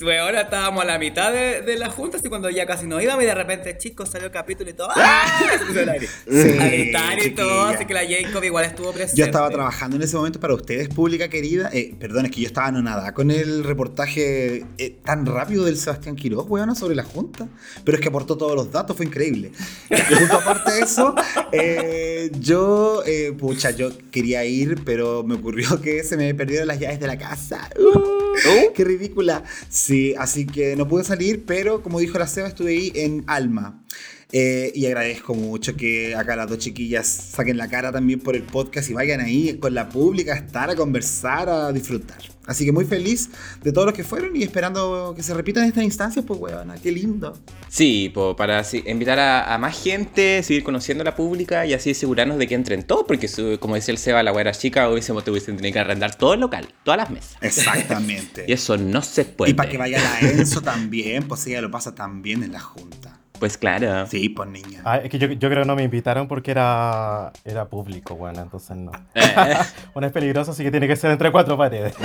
ahora 0.01 0.41
estábamos 0.41 0.84
a 0.84 0.86
la 0.86 0.98
mitad 1.00 1.32
de, 1.34 1.62
de 1.62 1.77
la 1.77 1.89
junta, 1.89 2.18
así 2.18 2.29
cuando 2.29 2.50
ya 2.50 2.65
casi 2.65 2.88
nos 2.88 3.01
íbamos 3.03 3.24
y 3.24 3.27
de 3.27 3.36
repente, 3.36 3.77
chicos, 3.77 4.10
salió 4.10 4.27
el 4.27 4.32
capítulo 4.32 4.70
y 4.70 4.74
todo. 4.74 4.89
¡Ah! 4.96 5.41
Se 5.60 5.65
puso 5.65 5.79
el 5.82 5.89
aire. 5.89 6.08
Sí, 6.08 6.58
a 6.60 6.68
gritar 6.68 7.25
y 7.25 7.32
todo, 7.32 7.63
así 7.63 7.86
que 7.86 7.94
la 7.94 8.01
Jacob 8.08 8.44
igual 8.44 8.65
estuvo 8.65 8.91
presente. 8.91 9.20
Yo 9.20 9.25
estaba 9.25 9.50
trabajando 9.50 9.98
en 9.98 10.03
ese 10.03 10.15
momento 10.15 10.39
para 10.39 10.53
ustedes, 10.53 10.89
pública 10.89 11.27
querida. 11.27 11.70
Eh, 11.74 11.96
perdón, 12.00 12.25
es 12.25 12.32
que 12.32 12.41
yo 12.41 12.48
estaba 12.48 12.68
anonada 12.68 13.13
con 13.13 13.29
el 13.32 13.63
reportaje 13.63 14.65
eh, 14.77 14.96
tan 15.03 15.25
rápido 15.25 15.65
del 15.65 15.77
Sebastián 15.77 16.15
Quiroz, 16.15 16.46
weona, 16.48 16.75
sobre 16.75 16.96
la 16.96 17.03
Junta. 17.03 17.48
Pero 17.84 17.98
es 17.98 18.01
que 18.01 18.10
aportó 18.10 18.38
todos 18.38 18.56
los 18.56 18.72
datos, 18.72 18.96
fue 18.96 19.06
increíble. 19.06 19.51
Justo 19.89 20.36
aparte 20.38 20.72
de 20.72 20.79
eso, 20.82 21.15
eh, 21.51 22.32
yo, 22.39 23.03
eh, 23.06 23.34
pucha, 23.38 23.72
yo 23.72 23.91
quería 24.12 24.46
ir, 24.46 24.84
pero 24.86 25.24
me 25.24 25.36
ocurrió 25.36 25.82
que 25.82 26.03
se 26.03 26.15
me 26.18 26.34
perdieron 26.34 26.68
las 26.68 26.79
llaves 26.79 27.00
de 27.00 27.08
la 27.08 27.18
casa. 27.18 27.70
Uh, 27.77 28.74
¡Qué 28.74 28.84
ridícula! 28.86 29.44
Sí, 29.89 30.13
así 30.19 30.46
que 30.46 30.75
no 30.75 30.88
pude 30.88 31.03
salir, 31.03 31.46
pero 31.48 31.81
como 31.81 32.00
dijo 32.00 32.19
la 32.19 32.27
Seba, 32.27 32.48
estuve 32.48 32.74
ahí 32.74 32.91
en 32.93 33.24
Alma. 33.25 33.84
Eh, 34.31 34.72
y 34.75 34.86
agradezco 34.86 35.34
mucho 35.34 35.75
que 35.75 36.13
acá 36.13 36.36
las 36.36 36.48
dos 36.48 36.60
chiquillas 36.60 37.08
saquen 37.08 37.58
la 37.58 37.67
cara 37.69 37.91
también 37.91 38.19
por 38.19 38.36
el 38.36 38.43
podcast 38.43 38.88
y 38.91 38.93
vayan 38.93 39.19
ahí 39.19 39.58
con 39.58 39.74
la 39.74 39.89
pública 39.89 40.34
a 40.34 40.38
estar, 40.38 40.69
a 40.69 40.75
conversar, 40.75 41.50
a 41.50 41.72
disfrutar. 41.72 42.19
Así 42.50 42.65
que 42.65 42.72
muy 42.72 42.84
feliz 42.86 43.29
de 43.63 43.72
todos 43.72 43.86
los 43.86 43.94
que 43.96 44.03
fueron 44.03 44.36
y 44.36 44.44
esperando 44.44 45.13
que 45.15 45.24
se 45.24 45.34
repitan 45.34 45.65
estas 45.65 45.84
instancias, 45.84 46.25
pues 46.25 46.39
weona, 46.39 46.75
qué 46.75 46.91
lindo. 46.91 47.38
Sí, 47.70 48.12
po, 48.13 48.36
para 48.36 48.63
invitar 48.86 49.20
a, 49.20 49.53
a 49.53 49.58
más 49.60 49.82
gente, 49.82 50.41
seguir 50.44 50.63
conociendo 50.63 51.03
a 51.03 51.06
la 51.06 51.15
pública 51.15 51.65
y 51.65 51.74
así 51.74 51.91
asegurarnos 51.91 52.38
de 52.39 52.48
que 52.48 52.56
entren 52.56 52.84
todos, 52.84 53.06
porque 53.08 53.27
su- 53.27 53.58
como 53.60 53.75
decía 53.75 53.91
el 53.91 53.98
Seba, 54.00 54.24
la 54.24 54.32
güera 54.32 54.51
chica, 54.51 54.89
hubiésemos 54.89 55.24
hubiesen 55.27 55.58
tenido 55.58 55.74
que 55.74 55.79
arrendar 55.79 56.15
todo 56.15 56.34
el 56.34 56.39
local, 56.39 56.68
todas 56.84 56.98
las 56.98 57.10
mesas. 57.12 57.38
Exactamente. 57.41 58.46
Y 58.50 58.53
eso 58.53 58.77
no 58.77 59.01
se 59.03 59.25
puede. 59.25 59.51
y 59.51 59.53
para 59.53 59.70
que 59.70 59.77
vaya 59.77 60.01
la 60.01 60.27
Enzo 60.29 60.62
también, 60.62 61.27
pues 61.27 61.46
ella 61.46 61.62
lo 61.62 61.70
pasa 61.70 61.94
también 61.94 62.41
en 62.41 62.51
la 62.53 62.60
junta. 62.60 63.19
Pues 63.39 63.58
claro. 63.58 64.05
Sí, 64.08 64.29
pues 64.29 64.50
niña. 64.50 64.81
Ah, 64.84 64.98
es 64.98 65.10
que 65.10 65.17
yo, 65.17 65.27
yo 65.27 65.50
creo 65.50 65.63
que 65.63 65.67
no 65.67 65.75
me 65.75 65.84
invitaron 65.84 66.27
porque 66.27 66.51
era, 66.51 67.31
era 67.46 67.65
público, 67.65 68.15
bueno, 68.15 68.41
entonces 68.41 68.75
no. 68.75 68.91
Eh, 69.15 69.22
Bueno, 69.93 70.08
es 70.08 70.13
peligroso, 70.13 70.51
así 70.51 70.63
que 70.63 70.72
tiene 70.72 70.88
que 70.88 70.96
ser 70.96 71.12
entre 71.12 71.31
cuatro 71.31 71.58
paredes. 71.58 71.93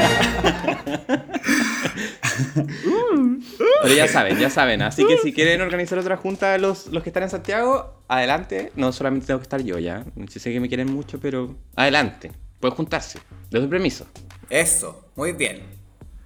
pero 3.83 3.95
ya 3.95 4.09
saben, 4.09 4.39
ya 4.39 4.51
saben. 4.51 4.83
Así 4.83 5.07
que 5.07 5.19
si 5.19 5.33
quieren 5.33 5.61
organizar 5.61 5.99
otra 5.99 6.17
junta 6.17 6.57
los, 6.59 6.87
los 6.89 7.03
que 7.03 7.11
están 7.11 7.25
en 7.25 7.31
Santiago, 7.31 8.03
adelante. 8.09 8.73
No 8.77 8.93
solamente 8.93 9.27
tengo 9.27 9.41
que 9.41 9.45
estar 9.45 9.63
yo 9.63 9.79
ya. 9.79 10.05
Yo 10.15 10.41
sé 10.41 10.53
que 10.53 10.61
me 10.61 10.69
quieren 10.69 10.93
mucho, 10.93 11.19
pero 11.21 11.55
adelante. 11.77 12.33
Pueden 12.61 12.77
juntarse. 12.77 13.19
Les 13.51 13.63
doy 13.63 13.71
permiso. 13.71 14.07
Eso, 14.49 15.09
muy 15.17 15.33
bien. 15.33 15.63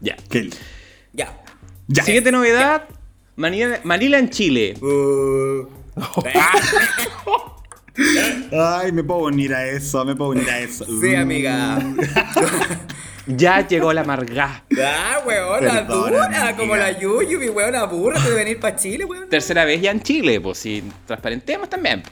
Ya. 0.01 0.17
Ya. 1.13 1.35
Siguiente 2.05 2.31
novedad. 2.31 2.85
Manila, 3.39 3.81
Manila 3.85 4.19
en 4.19 4.31
Chile. 4.31 4.75
Uh, 4.83 5.65
Ay, 8.53 8.91
me 8.91 9.05
puedo 9.05 9.21
unir 9.21 9.55
a 9.55 9.65
eso, 9.65 10.05
me 10.05 10.17
puedo 10.17 10.31
unir 10.31 10.51
a 10.51 10.59
eso. 10.59 10.85
sí, 11.01 11.15
amiga. 11.15 11.79
Ya 13.31 13.69
llegó 13.69 13.93
la 13.93 14.01
amargá. 14.01 14.65
Ah, 14.83 15.21
weona, 15.27 15.83
dura, 15.83 16.25
amiga. 16.25 16.57
como 16.57 16.75
la 16.77 16.99
Yuyu, 16.99 17.39
mi 17.39 17.51
weona, 17.51 17.85
burra 17.85 18.19
de 18.23 18.33
venir 18.33 18.59
para 18.59 18.75
Chile, 18.75 19.05
weón. 19.05 19.29
Tercera 19.29 19.67
vez 19.67 19.83
ya 19.83 19.91
en 19.91 20.01
Chile, 20.01 20.41
pues 20.41 20.57
si 20.57 20.83
transparentemos 21.07 21.69
también. 21.69 22.03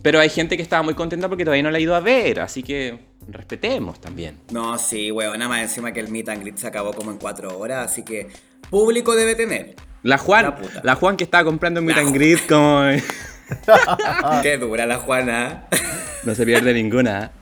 Pero 0.00 0.18
hay 0.18 0.30
gente 0.30 0.56
que 0.56 0.62
estaba 0.62 0.82
muy 0.82 0.94
contenta 0.94 1.28
porque 1.28 1.44
todavía 1.44 1.62
no 1.62 1.70
la 1.70 1.76
ha 1.76 1.80
ido 1.82 1.94
a 1.94 2.00
ver, 2.00 2.40
así 2.40 2.62
que 2.62 2.98
respetemos 3.28 4.00
también. 4.00 4.38
No, 4.50 4.78
sí, 4.78 5.12
weona, 5.12 5.50
más 5.50 5.60
encima 5.60 5.92
que 5.92 6.00
el 6.00 6.08
meet 6.08 6.30
and 6.30 6.40
greet 6.40 6.56
se 6.56 6.66
acabó 6.66 6.94
como 6.94 7.10
en 7.10 7.18
cuatro 7.18 7.58
horas, 7.58 7.90
así 7.90 8.02
que 8.02 8.28
público 8.70 9.14
debe 9.14 9.34
tener. 9.34 9.76
La 10.06 10.18
Juan, 10.18 10.54
La. 10.84 10.94
Juan 10.94 11.16
que 11.16 11.24
estaba 11.24 11.42
comprando 11.42 11.80
en 11.80 11.86
Meet 11.86 11.98
and 11.98 12.14
Greet 12.14 12.46
como... 12.46 12.84
Qué 14.42 14.56
dura 14.56 14.86
la 14.86 14.98
Juana. 14.98 15.66
no 16.22 16.32
se 16.32 16.46
pierde 16.46 16.72
ninguna. 16.72 17.32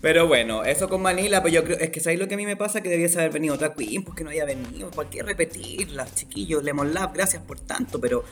Pero 0.00 0.26
bueno, 0.26 0.64
eso 0.64 0.88
con 0.88 1.02
Manila, 1.02 1.40
pues 1.40 1.54
yo 1.54 1.62
creo, 1.62 1.78
es 1.78 1.90
que 1.90 2.00
¿sabéis 2.00 2.18
lo 2.18 2.26
que 2.26 2.34
a 2.34 2.36
mí 2.36 2.46
me 2.46 2.56
pasa? 2.56 2.80
Que 2.80 2.88
debiese 2.88 3.20
haber 3.20 3.30
venido 3.32 3.54
otra 3.54 3.74
Queen, 3.74 4.02
pues 4.02 4.16
que 4.16 4.24
no 4.24 4.30
haya 4.30 4.44
venido, 4.44 4.90
¿por 4.90 5.08
qué 5.08 5.22
repetirlas, 5.22 6.16
chiquillos? 6.16 6.64
Lemon 6.64 6.92
Lab, 6.92 7.14
gracias 7.14 7.44
por 7.44 7.60
tanto, 7.60 8.00
pero, 8.00 8.24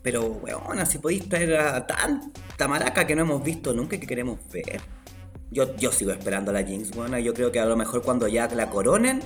pero, 0.00 0.22
weona, 0.26 0.86
si 0.86 0.98
podéis 0.98 1.28
traer 1.28 1.56
a 1.56 1.84
tanta 1.84 2.68
maraca 2.68 3.08
que 3.08 3.16
no 3.16 3.22
hemos 3.22 3.42
visto 3.42 3.72
nunca 3.72 3.96
y 3.96 3.98
que 3.98 4.06
queremos 4.06 4.38
ver. 4.52 4.80
Yo, 5.50 5.74
yo 5.76 5.90
sigo 5.90 6.12
esperando 6.12 6.52
a 6.52 6.54
la 6.54 6.62
Jinx, 6.62 6.94
weona, 6.94 7.18
y 7.18 7.24
yo 7.24 7.34
creo 7.34 7.50
que 7.50 7.58
a 7.58 7.64
lo 7.64 7.76
mejor 7.76 8.02
cuando 8.02 8.28
ya 8.28 8.46
la 8.48 8.70
coronen, 8.70 9.20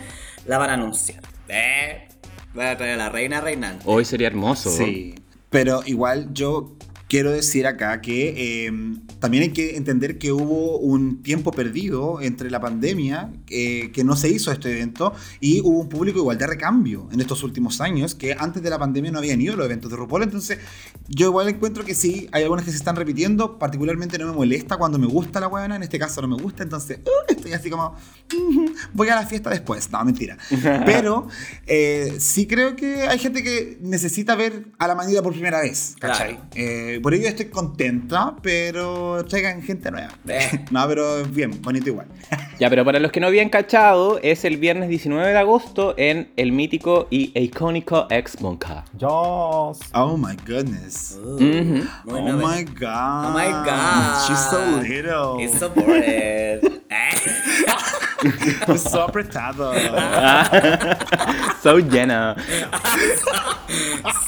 la 0.47 0.57
van 0.57 0.71
a 0.71 0.75
anunciar. 0.75 1.23
¿Eh? 1.49 2.09
Van 2.55 2.69
a 2.69 2.77
traer 2.77 2.95
a 2.95 2.97
la 2.97 3.09
reina 3.09 3.41
reinante. 3.41 3.85
Hoy 3.87 4.05
sería 4.05 4.27
hermoso. 4.27 4.71
Sí. 4.71 5.15
Pero 5.51 5.83
igual 5.87 6.33
yo 6.33 6.77
quiero 7.13 7.31
decir 7.31 7.67
acá 7.67 8.01
que 8.01 8.65
eh, 8.65 8.73
también 9.19 9.43
hay 9.43 9.51
que 9.51 9.77
entender 9.77 10.17
que 10.17 10.33
hubo 10.33 10.79
un 10.79 11.23
tiempo 11.23 11.51
perdido 11.51 12.23
entre 12.23 12.51
la 12.51 12.59
pandemia, 12.59 13.31
eh, 13.51 13.91
que 13.93 14.03
no 14.03 14.17
se 14.17 14.31
hizo 14.31 14.51
este 14.51 14.73
evento, 14.73 15.13
y 15.39 15.61
hubo 15.61 15.79
un 15.79 15.91
público 15.91 16.21
igual 16.21 16.39
de 16.39 16.47
recambio 16.47 17.11
en 17.13 17.21
estos 17.21 17.43
últimos 17.43 17.83
años, 17.83 18.15
que 18.15 18.35
antes 18.39 18.63
de 18.63 18.71
la 18.71 18.79
pandemia 18.79 19.11
no 19.11 19.19
habían 19.19 19.43
ido 19.43 19.57
los 19.57 19.67
eventos 19.67 19.91
de 19.91 19.99
RuPaul. 19.99 20.23
Entonces, 20.23 20.59
yo 21.07 21.27
igual 21.27 21.51
encuentro 21.51 21.85
que 21.85 21.95
sí, 21.95 22.31
hay 22.33 22.45
algunas 22.45 22.65
que 22.65 22.71
se 22.71 22.79
están 22.79 22.97
repitiendo, 22.97 23.59
particularmente 23.59 24.17
no 24.17 24.29
me 24.29 24.33
molesta 24.33 24.79
cuando 24.79 24.99
me 24.99 25.07
gusta 25.07 25.39
la 25.39 25.49
huevona, 25.49 25.77
en 25.77 25.83
este 25.83 25.99
caso 25.99 26.23
no 26.23 26.29
me 26.29 26.43
gusta, 26.43 26.63
entonces 26.63 27.01
uh, 27.05 27.31
estoy 27.31 27.53
así 27.53 27.69
como, 27.69 27.95
"Ujú, 28.35 28.73
voy 28.95 29.11
a 29.11 29.17
la 29.17 29.27
fiesta 29.27 29.51
después. 29.51 29.91
No, 29.93 30.03
mentira. 30.03 30.39
Pero 30.87 31.29
eh, 31.67 32.15
sí 32.21 32.47
creo 32.47 32.75
que 32.75 33.03
hay 33.03 33.19
gente 33.19 33.43
que 33.43 33.77
necesita 33.83 34.35
ver 34.35 34.69
a 34.79 34.89
la 34.89 34.95
manera 34.95 35.21
por 35.21 35.35
primera 35.35 35.61
vez. 35.61 35.95
¿cachai? 36.01 36.37
Claro. 36.37 37.02
Eh, 37.03 37.05
por 37.05 37.15
ello 37.15 37.27
estoy 37.27 37.47
contenta, 37.47 38.37
pero 38.41 39.25
traigan 39.25 39.61
gente 39.61 39.91
nueva. 39.91 40.11
Eh. 40.29 40.65
no, 40.71 40.87
pero 40.87 41.25
bien, 41.25 41.61
bonito 41.61 41.89
igual. 41.89 42.07
Ya, 42.59 42.71
pero 42.71 42.85
para 42.85 43.01
los 43.01 43.11
que 43.11 43.19
no 43.19 43.27
habían 43.27 43.49
cachado, 43.49 44.21
es 44.23 44.45
el 44.45 44.57
viernes 44.57 44.89
19 44.89 45.33
de 45.33 45.37
agosto 45.37 45.95
en 45.97 46.31
el 46.37 46.53
mítico 46.53 47.09
y 47.11 47.37
icónico 47.37 48.07
Ex 48.09 48.41
Monca. 48.41 48.85
Yo. 48.97 49.73
Oh 49.95 50.17
my 50.17 50.37
goodness. 50.47 51.19
Uh, 51.21 51.83
oh 52.07 52.37
my 52.37 52.63
god. 52.63 53.27
Oh 53.27 53.31
my 53.33 53.51
god. 53.67 54.29
She's 54.29 54.39
so 54.49 54.65
little. 54.81 55.45
It's 55.45 55.59
so 55.59 55.71
bored. 55.71 56.83
It's 58.25 58.83
so 58.91 59.03
apretado. 59.09 59.73
so 61.63 61.79
llena. 61.79 62.37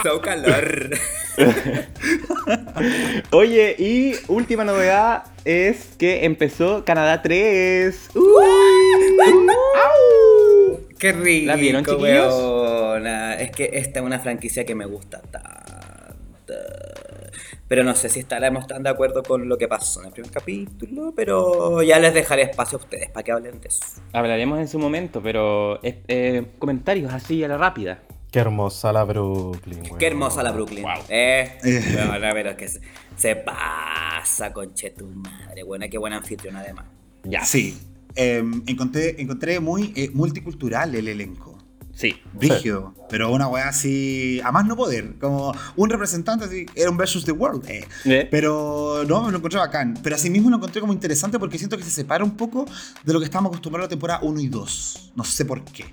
so 0.03 0.21
calor. 0.21 0.91
Oye, 3.33 3.77
y 3.79 4.15
última 4.29 4.65
novedad 4.65 5.25
es 5.45 5.95
que 5.99 6.25
empezó 6.25 6.85
Canadá 6.85 7.23
3. 7.23 8.11
¡Uy! 8.15 8.23
¡Au! 9.27 10.81
Qué 10.99 11.13
rico, 11.13 11.47
¿La 11.49 11.57
vieron, 11.57 11.85
chiquillos? 11.85 12.35
weona. 12.35 13.35
Es 13.35 13.51
que 13.51 13.71
esta 13.75 14.01
es 14.01 14.05
una 14.07 14.19
franquicia 14.21 14.65
que 14.65 14.75
me 14.75 14.87
gusta 14.87 15.21
tanto. 15.31 16.55
Pero 17.66 17.83
no 17.83 17.94
sé 17.94 18.09
si 18.09 18.21
estaremos 18.21 18.66
tan 18.66 18.83
de 18.83 18.90
acuerdo 18.90 19.23
con 19.23 19.49
lo 19.49 19.56
que 19.56 19.68
pasó 19.68 20.00
en 20.00 20.06
el 20.06 20.12
primer 20.12 20.30
capítulo, 20.30 21.12
pero 21.16 21.83
ya 21.83 21.99
les 21.99 22.12
dejaré 22.12 22.42
espacio 22.42 22.78
a 22.78 22.83
ustedes 22.83 23.11
para 23.11 23.25
que 23.25 23.33
hablen 23.33 23.61
de 23.61 23.68
eso. 23.68 23.80
Hablaremos 24.12 24.59
en 24.59 24.68
su 24.68 24.78
momento, 24.78 25.23
pero 25.23 25.83
eh, 25.83 26.02
eh, 26.09 26.47
comentarios 26.59 27.12
así 27.12 27.42
a 27.42 27.49
la 27.49 27.56
rápida. 27.56 28.02
Qué 28.30 28.40
hermosa 28.40 28.92
la 28.92 29.04
Brooklyn. 29.04 29.80
Qué 29.97 30.06
hermosa 30.09 30.42
la 30.42 30.50
Brooklyn. 30.50 30.83
Wow. 30.83 31.04
Eh, 31.09 31.59
weona, 31.64 32.33
pero 32.33 32.50
es 32.50 32.56
que 32.56 32.68
se, 32.68 32.80
se 33.16 33.37
pasa 33.37 34.52
con 34.52 34.75
che 34.75 34.90
tu 34.90 35.06
madre, 35.06 35.62
buena, 35.62 35.88
qué 35.88 35.99
buena 35.99 36.16
anfitriona 36.16 36.61
además. 36.61 36.87
Ya. 37.23 37.44
Sí. 37.44 37.78
Eh, 38.16 38.42
encontré, 38.66 39.21
encontré 39.21 39.61
muy 39.61 39.92
eh, 39.97 40.11
multicultural 40.12 40.94
el 40.94 41.09
elenco. 41.09 41.54
Sí. 41.95 42.21
Brígido, 42.33 42.95
pero 43.09 43.33
una 43.33 43.47
weá 43.47 43.69
así, 43.69 44.41
a 44.45 44.51
más 44.51 44.67
no 44.67 44.77
poder, 44.77 45.15
como 45.19 45.55
un 45.77 45.91
representante 45.91 46.45
así, 46.45 46.67
era 46.75 46.91
un 46.91 46.97
versus 46.97 47.25
the 47.25 47.33
world, 47.33 47.69
eh. 47.69 47.87
Eh. 48.05 48.29
Pero 48.31 49.05
no, 49.07 49.23
me 49.23 49.31
lo 49.31 49.39
encontré 49.39 49.59
bacán. 49.59 49.99
Pero 50.03 50.17
así 50.17 50.29
mismo 50.29 50.51
lo 50.51 50.57
encontré 50.57 50.81
como 50.81 50.93
interesante 50.93 51.39
porque 51.39 51.59
siento 51.59 51.77
que 51.77 51.85
se 51.85 51.91
separa 51.91 52.25
un 52.25 52.37
poco 52.37 52.67
de 53.05 53.13
lo 53.13 53.21
que 53.21 53.27
estábamos 53.27 53.51
acostumbrados 53.51 53.85
a 53.85 53.87
la 53.87 53.91
temporada 53.91 54.21
1 54.23 54.41
y 54.41 54.49
2. 54.49 55.13
No 55.15 55.25
sé 55.25 55.45
por 55.45 55.65
qué. 55.65 55.85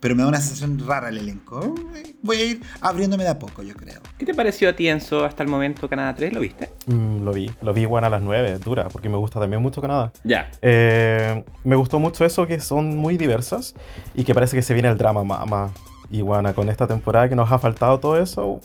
Pero 0.00 0.16
me 0.16 0.22
da 0.22 0.28
una 0.28 0.40
sensación 0.40 0.78
rara 0.86 1.10
el 1.10 1.18
elenco. 1.18 1.74
Voy 2.22 2.36
a 2.38 2.44
ir 2.44 2.62
abriéndome 2.80 3.22
de 3.24 3.30
a 3.30 3.38
poco, 3.38 3.62
yo 3.62 3.74
creo. 3.74 4.00
¿Qué 4.16 4.24
te 4.24 4.32
pareció 4.34 4.70
a 4.70 4.72
ti, 4.72 4.88
Enzo, 4.88 5.24
hasta 5.26 5.42
el 5.42 5.48
momento 5.50 5.88
Canadá 5.90 6.14
3? 6.14 6.32
¿Lo 6.32 6.40
viste? 6.40 6.70
Mm, 6.86 7.22
lo 7.22 7.32
vi, 7.34 7.50
lo 7.60 7.74
vi 7.74 7.84
bueno 7.84 8.06
a 8.06 8.10
las 8.10 8.22
9, 8.22 8.58
dura, 8.60 8.88
porque 8.88 9.10
me 9.10 9.16
gusta 9.18 9.38
también 9.38 9.60
mucho 9.60 9.82
Canadá. 9.82 10.10
Ya. 10.24 10.50
Eh, 10.62 11.44
me 11.64 11.76
gustó 11.76 11.98
mucho 11.98 12.24
eso, 12.24 12.46
que 12.46 12.60
son 12.60 12.96
muy 12.96 13.18
diversas 13.18 13.74
y 14.14 14.24
que 14.24 14.32
parece 14.34 14.56
que 14.56 14.62
se 14.62 14.72
viene 14.72 14.88
el 14.88 14.96
drama 14.96 15.22
más. 15.22 15.46
más. 15.46 15.70
Y 16.10 16.22
bueno, 16.22 16.52
con 16.54 16.70
esta 16.70 16.86
temporada 16.86 17.28
que 17.28 17.36
nos 17.36 17.52
ha 17.52 17.58
faltado 17.58 18.00
todo 18.00 18.18
eso, 18.20 18.60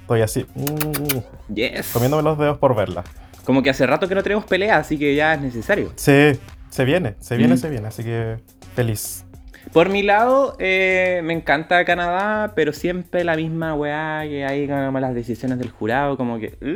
estoy 0.00 0.22
así, 0.22 0.46
mm, 0.54 1.52
Yes. 1.54 1.90
comiéndome 1.92 2.22
los 2.22 2.38
dedos 2.38 2.56
por 2.56 2.74
verla. 2.74 3.04
Como 3.44 3.62
que 3.62 3.68
hace 3.70 3.86
rato 3.86 4.08
que 4.08 4.14
no 4.14 4.22
tenemos 4.22 4.44
pelea, 4.46 4.78
así 4.78 4.98
que 4.98 5.14
ya 5.14 5.34
es 5.34 5.40
necesario. 5.42 5.92
Sí, 5.96 6.32
se 6.70 6.84
viene, 6.86 7.14
se 7.20 7.36
viene, 7.36 7.54
Mm. 7.54 7.58
se 7.58 7.68
viene, 7.68 7.88
así 7.88 8.02
que 8.02 8.38
feliz. 8.74 9.26
Por 9.72 9.88
mi 9.88 10.02
lado, 10.02 10.54
eh, 10.58 11.20
me 11.24 11.32
encanta 11.32 11.84
Canadá, 11.84 12.52
pero 12.54 12.72
siempre 12.74 13.24
la 13.24 13.36
misma 13.36 13.74
weá 13.74 14.22
que 14.24 14.44
hay 14.44 14.68
como 14.68 15.00
las 15.00 15.14
decisiones 15.14 15.58
del 15.58 15.70
jurado, 15.70 16.16
como 16.16 16.38
que... 16.38 16.54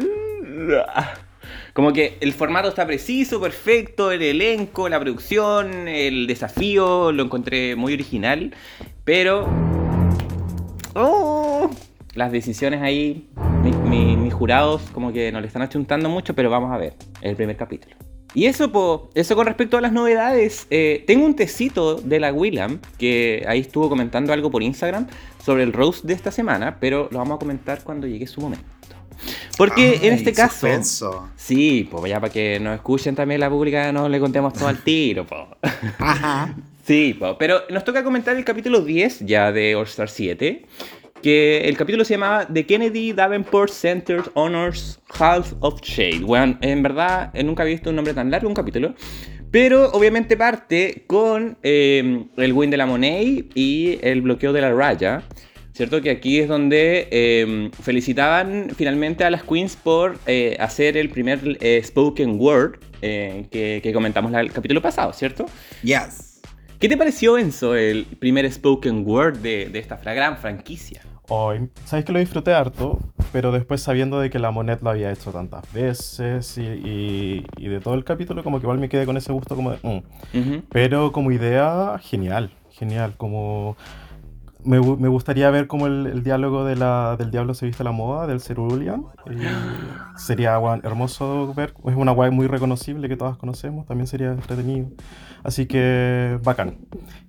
Como 1.75 1.93
que 1.93 2.17
el 2.21 2.33
formato 2.33 2.69
está 2.71 2.87
preciso, 2.87 3.41
perfecto, 3.41 4.11
el 4.11 4.23
elenco, 4.23 4.88
la 4.88 4.99
producción, 4.99 5.87
el 5.87 6.26
desafío, 6.26 7.12
lo 7.12 7.23
encontré 7.23 7.76
muy 7.76 7.93
original, 7.93 8.53
pero... 9.05 9.47
¡Oh! 10.95 11.71
Las 12.15 12.33
decisiones 12.33 12.81
ahí, 12.83 13.29
mi- 13.62 13.71
mi- 13.88 14.17
mis 14.17 14.33
jurados 14.35 14.83
como 14.93 15.12
que 15.12 15.31
no 15.31 15.41
le 15.41 15.47
están 15.47 15.62
achuntando 15.62 16.09
mucho, 16.09 16.35
pero 16.35 16.49
vamos 16.50 16.73
a 16.73 16.79
ver, 16.79 16.95
el 17.21 17.37
primer 17.37 17.57
capítulo. 17.57 17.95
Y 18.37 18.45
eso, 18.45 18.71
po, 18.71 19.09
eso 19.14 19.35
con 19.35 19.47
respecto 19.47 19.78
a 19.78 19.81
las 19.81 19.93
novedades. 19.93 20.66
eh, 20.69 21.02
tengo 21.07 21.25
un 21.25 21.35
tecito 21.35 21.95
de 21.95 22.21
la 22.21 22.35
Willam, 22.35 22.81
que 22.99 23.43
ahí 23.49 23.61
estuvo 23.61 23.88
comentando 23.88 24.31
algo 24.31 24.50
por 24.50 24.62
Instagram 24.62 25.07
sobre 25.43 25.62
el 25.62 25.73
roast 25.73 26.05
de 26.05 26.12
esta 26.12 26.31
semana, 26.31 26.76
pero 26.78 27.09
lo 27.11 27.19
vamos 27.19 27.37
a 27.37 27.38
comentar 27.38 27.83
cuando 27.83 28.07
llegue 28.07 28.26
su 28.26 28.43
momento. 28.43 28.66
Porque 29.57 30.00
en 30.02 30.12
este 30.12 30.35
caso... 30.35 30.52
suspenso. 30.52 31.31
Sí, 31.35 31.88
pues 31.90 32.11
ya 32.11 32.21
para 32.21 32.31
que 32.31 32.61
nos 32.61 32.75
escuchen 32.75 33.14
también 33.14 33.40
la 33.40 33.49
pública, 33.49 33.90
no 33.90 34.07
le 34.07 34.21
contemos 34.21 34.52
todo 34.52 34.69
al 34.69 34.85
tiro, 34.85 35.25
pues. 35.25 35.73
Ajá. 35.99 36.55
Sí, 36.87 37.16
po, 37.19 37.37
pero 37.37 37.62
nos 37.71 37.85
toca 37.85 38.05
comentar 38.05 38.37
el 38.37 38.45
capítulo 38.45 38.83
10 38.83 39.21
ya 39.26 39.50
de 39.50 39.75
All 39.75 39.87
Star 39.87 40.09
7, 40.09 40.66
que 41.23 41.69
el 41.69 41.77
capítulo 41.77 42.05
se 42.05 42.15
llamaba 42.15 42.47
The 42.47 42.67
Kennedy 42.67 43.13
Davenport 43.13 43.71
Center 43.71 44.23
Honors 44.35 45.01
Half 45.19 45.55
of 45.61 45.81
Shade. 45.83 46.21
Bueno, 46.21 46.59
en 46.61 46.83
verdad 46.83 47.31
eh, 47.35 47.43
nunca 47.43 47.63
había 47.63 47.75
visto 47.75 47.91
un 47.91 47.97
nombre 47.97 48.15
tan 48.15 48.31
largo, 48.31 48.49
un 48.49 48.55
capítulo. 48.55 48.95
Pero 49.51 49.91
obviamente 49.93 50.37
parte 50.37 51.05
con 51.07 51.57
eh, 51.63 52.27
el 52.37 52.53
win 52.53 52.71
de 52.71 52.77
la 52.77 52.87
Monet 52.87 53.47
y 53.55 53.99
el 54.03 54.23
bloqueo 54.23 54.53
de 54.53 54.61
la 54.61 54.73
raya. 54.73 55.23
¿Cierto? 55.73 56.01
Que 56.01 56.09
aquí 56.09 56.39
es 56.39 56.49
donde 56.49 57.07
eh, 57.11 57.71
felicitaban 57.83 58.69
finalmente 58.75 59.25
a 59.25 59.31
las 59.31 59.43
queens 59.43 59.77
por 59.77 60.19
eh, 60.27 60.57
hacer 60.59 60.97
el 60.97 61.11
primer 61.11 61.59
spoken 61.85 62.41
word 62.41 62.79
que, 63.01 63.81
que 63.83 63.93
comentamos 63.93 64.33
el 64.33 64.53
capítulo 64.53 64.81
pasado, 64.81 65.13
¿cierto? 65.13 65.45
Yes. 65.83 66.36
¿Qué 66.78 66.88
te 66.88 66.97
pareció, 66.97 67.38
Enzo, 67.38 67.75
el 67.75 68.04
primer 68.04 68.50
spoken 68.52 69.02
word 69.06 69.38
de, 69.38 69.68
de 69.71 69.78
esta 69.78 69.97
gran 69.97 70.37
franquicia? 70.37 71.00
Hoy, 71.28 71.68
sabes 71.85 72.04
que 72.04 72.12
lo 72.12 72.18
disfruté 72.21 72.52
harto, 72.52 73.00
pero 73.33 73.50
después 73.50 73.83
sabiendo 73.83 74.21
de 74.21 74.30
que 74.30 74.38
la 74.38 74.50
Monet 74.52 74.80
lo 74.83 74.90
había 74.90 75.11
hecho 75.11 75.33
tantas 75.33 75.71
veces 75.73 76.56
y, 76.59 76.62
y- 76.62 77.47
y 77.56 77.68
de 77.68 77.80
todo 77.80 77.95
el 77.95 78.04
capítulo, 78.04 78.45
como 78.45 78.59
que 78.61 78.64
igual 78.64 78.78
me 78.78 78.88
quedé 78.88 79.06
con 79.06 79.16
ese 79.16 79.33
gusto 79.33 79.56
como 79.56 79.73
de. 79.73 79.78
mm. 79.83 80.38
Ujú. 80.38 80.62
Pero 80.71 81.11
como 81.12 81.33
idea, 81.33 81.99
genial, 82.00 82.50
genial. 82.71 83.14
Como 83.16 83.76
me, 84.62 84.78
me 84.80 85.09
gustaría 85.09 85.50
ver 85.50 85.66
como 85.66 85.87
el, 85.87 86.06
el 86.06 86.23
diálogo 86.23 86.64
de 86.64 86.76
la, 86.76 87.16
del 87.18 87.30
Diablo 87.33 87.54
se 87.54 87.66
viste 87.66 87.83
a 87.83 87.85
la 87.85 87.92
moda, 87.92 88.26
del 88.28 88.40
Cerulean. 88.40 89.04
Y 89.28 89.38
sería 90.18 90.56
guau, 90.59 90.78
hermoso 90.85 91.52
ver. 91.54 91.75
Es 91.87 91.97
una 91.97 92.12
guay 92.12 92.30
muy 92.30 92.47
reconocible 92.47 93.09
que 93.09 93.16
todas 93.16 93.37
conocemos. 93.37 93.87
También 93.87 94.06
sería 94.06 94.28
entretenido. 94.30 94.88
Así 95.47 95.67
que 95.67 96.41
bacán. 96.43 96.76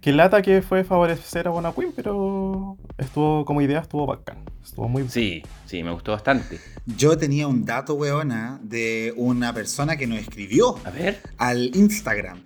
Que 0.02 0.12
lata 0.12 0.42
que 0.42 0.64
fue 0.64 0.84
favorecer 0.84 1.48
a 1.48 1.52
Bona 1.52 1.72
Queen, 1.72 1.94
pero 1.96 2.76
estuvo 2.98 3.46
como 3.46 3.62
idea, 3.62 3.82
estuvo 3.82 4.08
bacán. 4.08 4.40
Estuvo 4.66 4.90
muy 4.90 5.08
Sí, 5.08 5.44
sí, 5.68 5.84
me 5.84 5.92
gustó 5.92 6.14
bastante. 6.14 6.60
Yo 6.88 7.16
tenía 7.16 7.48
un 7.48 7.64
dato, 7.64 7.94
weona, 7.94 8.60
de 8.64 9.14
una 9.18 9.54
persona 9.54 9.98
que 9.98 10.08
nos 10.08 10.18
escribió 10.18 10.80
A 10.84 10.90
ver. 10.90 11.22
al 11.38 11.76
Instagram. 11.76 12.40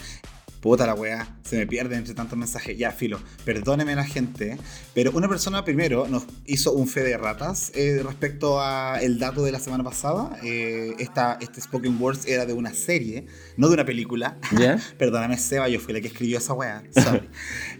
Puta 0.61 0.85
la 0.85 0.93
weá, 0.93 1.27
se 1.43 1.57
me 1.57 1.65
pierde 1.65 1.95
entre 1.95 2.13
tantos 2.13 2.37
mensajes. 2.37 2.77
Ya, 2.77 2.91
filo, 2.91 3.19
perdóneme 3.43 3.95
la 3.95 4.03
gente. 4.05 4.57
Pero 4.93 5.11
una 5.11 5.27
persona 5.27 5.65
primero 5.65 6.07
nos 6.07 6.23
hizo 6.45 6.71
un 6.73 6.87
fe 6.87 7.01
de 7.01 7.17
ratas 7.17 7.71
eh, 7.73 8.01
respecto 8.05 8.61
a 8.61 8.99
el 9.01 9.17
dato 9.17 9.43
de 9.43 9.51
la 9.51 9.59
semana 9.59 9.83
pasada. 9.83 10.37
Eh, 10.43 10.93
esta, 10.99 11.39
este 11.41 11.61
Spoken 11.61 11.99
Words 11.99 12.27
era 12.27 12.45
de 12.45 12.53
una 12.53 12.75
serie, 12.75 13.25
no 13.57 13.69
de 13.69 13.73
una 13.73 13.85
película. 13.85 14.37
¿Ya? 14.55 14.79
Perdóname, 14.99 15.37
Seba, 15.39 15.67
yo 15.67 15.79
fui 15.79 15.95
la 15.95 16.01
que 16.01 16.07
escribió 16.07 16.37
esa 16.37 16.53
weá. 16.53 16.83
Sorry. 16.91 17.27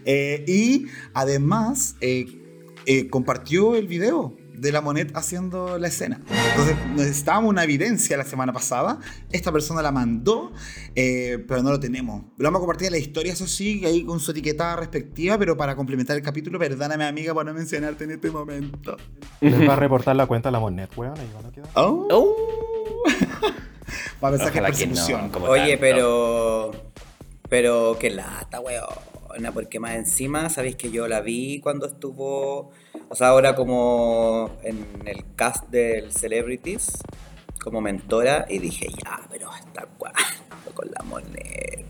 Eh, 0.04 0.44
y 0.48 0.86
además 1.14 1.94
eh, 2.00 2.26
compartió 3.10 3.76
el 3.76 3.86
video 3.86 4.36
de 4.62 4.70
la 4.70 4.80
Monet 4.80 5.10
haciendo 5.16 5.76
la 5.76 5.88
escena. 5.88 6.20
Entonces 6.50 6.76
necesitábamos 6.94 7.50
una 7.50 7.64
evidencia 7.64 8.16
la 8.16 8.24
semana 8.24 8.52
pasada. 8.52 9.00
Esta 9.32 9.50
persona 9.50 9.82
la 9.82 9.90
mandó, 9.90 10.52
eh, 10.94 11.44
pero 11.48 11.64
no 11.64 11.70
lo 11.70 11.80
tenemos. 11.80 12.22
Lo 12.36 12.44
vamos 12.44 12.58
a 12.58 12.60
compartir 12.60 12.86
en 12.86 12.92
la 12.92 12.98
historia, 12.98 13.32
eso 13.32 13.48
sí, 13.48 13.84
ahí 13.84 14.04
con 14.04 14.20
su 14.20 14.30
etiqueta 14.30 14.76
respectiva, 14.76 15.36
pero 15.36 15.56
para 15.56 15.74
complementar 15.74 16.16
el 16.16 16.22
capítulo, 16.22 16.60
perdóname 16.60 17.04
amiga 17.04 17.34
por 17.34 17.44
no 17.44 17.52
mencionarte 17.52 18.04
en 18.04 18.12
este 18.12 18.30
momento. 18.30 18.96
Les 19.40 19.68
va 19.68 19.72
a 19.72 19.76
reportar 19.76 20.14
la 20.14 20.26
cuenta 20.26 20.48
a 20.48 20.52
la 20.52 20.60
Monet, 20.60 20.96
weón. 20.96 21.18
Ahí 21.18 21.28
van 21.34 21.46
a 21.46 21.50
quedar. 21.50 21.68
Oh. 21.74 22.06
Oh. 22.10 23.02
Va 24.24 24.28
a 24.28 24.30
pensar 24.30 24.52
que 24.52 24.58
es 24.58 24.62
no, 24.62 24.68
persecución. 24.68 25.28
como 25.30 25.46
Oye, 25.46 25.76
tanto. 25.76 25.80
pero. 25.80 26.70
Pero 27.48 27.96
qué 27.98 28.10
lata, 28.10 28.60
porque 29.52 29.80
más 29.80 29.92
encima, 29.92 30.48
sabéis 30.48 30.76
que 30.76 30.90
yo 30.90 31.08
la 31.08 31.20
vi 31.20 31.60
cuando 31.60 31.86
estuvo. 31.86 32.70
O 33.08 33.14
sea, 33.14 33.28
ahora 33.28 33.54
como 33.54 34.50
en 34.62 34.86
el 35.06 35.24
cast 35.36 35.68
del 35.68 36.12
Celebrities, 36.12 36.92
como 37.62 37.80
mentora, 37.80 38.46
y 38.48 38.58
dije, 38.58 38.86
ya, 39.04 39.20
pero 39.30 39.50
hasta 39.50 39.86
cuándo 39.98 40.18
con 40.74 40.90
la 40.90 41.04
moneda. 41.04 41.84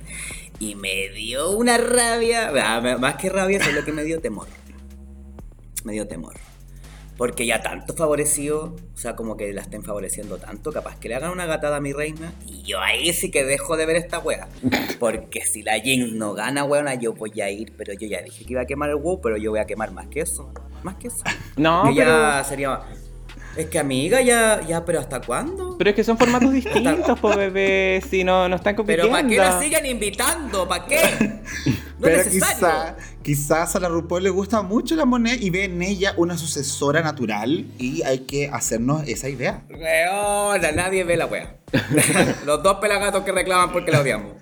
Y 0.58 0.74
me 0.76 1.08
dio 1.08 1.50
una 1.50 1.76
rabia, 1.78 2.52
ah, 2.64 2.80
más 2.98 3.16
que 3.16 3.28
rabia, 3.28 3.58
es 3.58 3.74
lo 3.74 3.84
que 3.84 3.92
me 3.92 4.04
dio 4.04 4.20
temor. 4.20 4.46
Me 5.84 5.92
dio 5.92 6.06
temor. 6.06 6.34
Porque 7.16 7.46
ya 7.46 7.60
tanto 7.60 7.94
favorecido, 7.94 8.74
o 8.94 8.96
sea, 8.98 9.14
como 9.16 9.36
que 9.36 9.52
la 9.52 9.60
estén 9.60 9.84
favoreciendo 9.84 10.38
tanto, 10.38 10.72
capaz 10.72 10.98
que 10.98 11.08
le 11.08 11.14
hagan 11.14 11.30
una 11.30 11.46
gatada 11.46 11.76
a 11.76 11.80
mi 11.80 11.92
reina. 11.92 12.32
Y 12.46 12.62
yo 12.62 12.80
ahí 12.80 13.12
sí 13.12 13.30
que 13.30 13.44
dejo 13.44 13.76
de 13.76 13.86
ver 13.86 13.96
esta 13.96 14.18
wea. 14.18 14.48
Porque 14.98 15.42
si 15.44 15.62
la 15.62 15.78
Jinx 15.78 16.12
no 16.12 16.32
gana, 16.34 16.64
weona, 16.64 16.94
yo 16.94 17.12
voy 17.12 17.40
a 17.40 17.50
ir. 17.50 17.74
Pero 17.76 17.92
yo 17.92 18.06
ya 18.08 18.22
dije 18.22 18.44
que 18.44 18.52
iba 18.52 18.62
a 18.62 18.66
quemar 18.66 18.90
el 18.90 18.96
WoW, 18.96 19.20
pero 19.20 19.36
yo 19.36 19.50
voy 19.50 19.60
a 19.60 19.66
quemar 19.66 19.92
más 19.92 20.06
que 20.08 20.20
eso. 20.20 20.52
Más 20.82 20.96
que 20.96 21.08
eso. 21.08 21.22
No, 21.56 21.82
pero, 21.84 21.94
ya 21.94 22.44
sería. 22.44 22.80
Es 23.54 23.66
que 23.66 23.78
amiga, 23.78 24.22
ya, 24.22 24.62
ya, 24.66 24.82
pero 24.82 24.98
¿hasta 24.98 25.20
cuándo? 25.20 25.76
pero 25.76 25.90
es 25.90 25.96
que 25.96 26.02
son 26.04 26.16
formatos 26.16 26.50
distintos, 26.54 27.20
po 27.20 27.36
bebé. 27.36 28.02
Si 28.08 28.24
no, 28.24 28.48
no 28.48 28.56
están 28.56 28.74
Pero 28.86 29.02
compitiendo. 29.04 29.10
¿para 29.12 29.28
qué 29.28 29.36
la 29.36 29.60
siguen 29.60 29.84
invitando? 29.86 30.66
¿Para 30.66 30.86
qué? 30.86 31.02
No 31.66 31.74
Pero 32.00 32.16
es 32.16 32.26
necesario. 32.26 32.56
quizá, 32.56 32.96
quizás 33.22 33.76
a 33.76 33.80
la 33.80 33.88
RuPaul 33.88 34.22
le 34.22 34.30
gusta 34.30 34.62
mucho 34.62 34.94
la 34.96 35.04
moneda 35.04 35.36
y 35.38 35.50
ve 35.50 35.64
en 35.64 35.82
ella 35.82 36.14
una 36.16 36.36
sucesora 36.36 37.02
natural 37.02 37.66
y 37.78 38.02
hay 38.02 38.20
que 38.20 38.48
hacernos 38.48 39.06
esa 39.08 39.28
idea. 39.28 39.62
Weona, 39.70 40.72
nadie 40.72 41.04
ve 41.04 41.16
la 41.16 41.26
wea. 41.26 41.56
Los 42.46 42.62
dos 42.62 42.76
pelagatos 42.80 43.24
que 43.24 43.32
reclaman 43.32 43.72
porque 43.72 43.90
la 43.90 44.00
odiamos. 44.00 44.32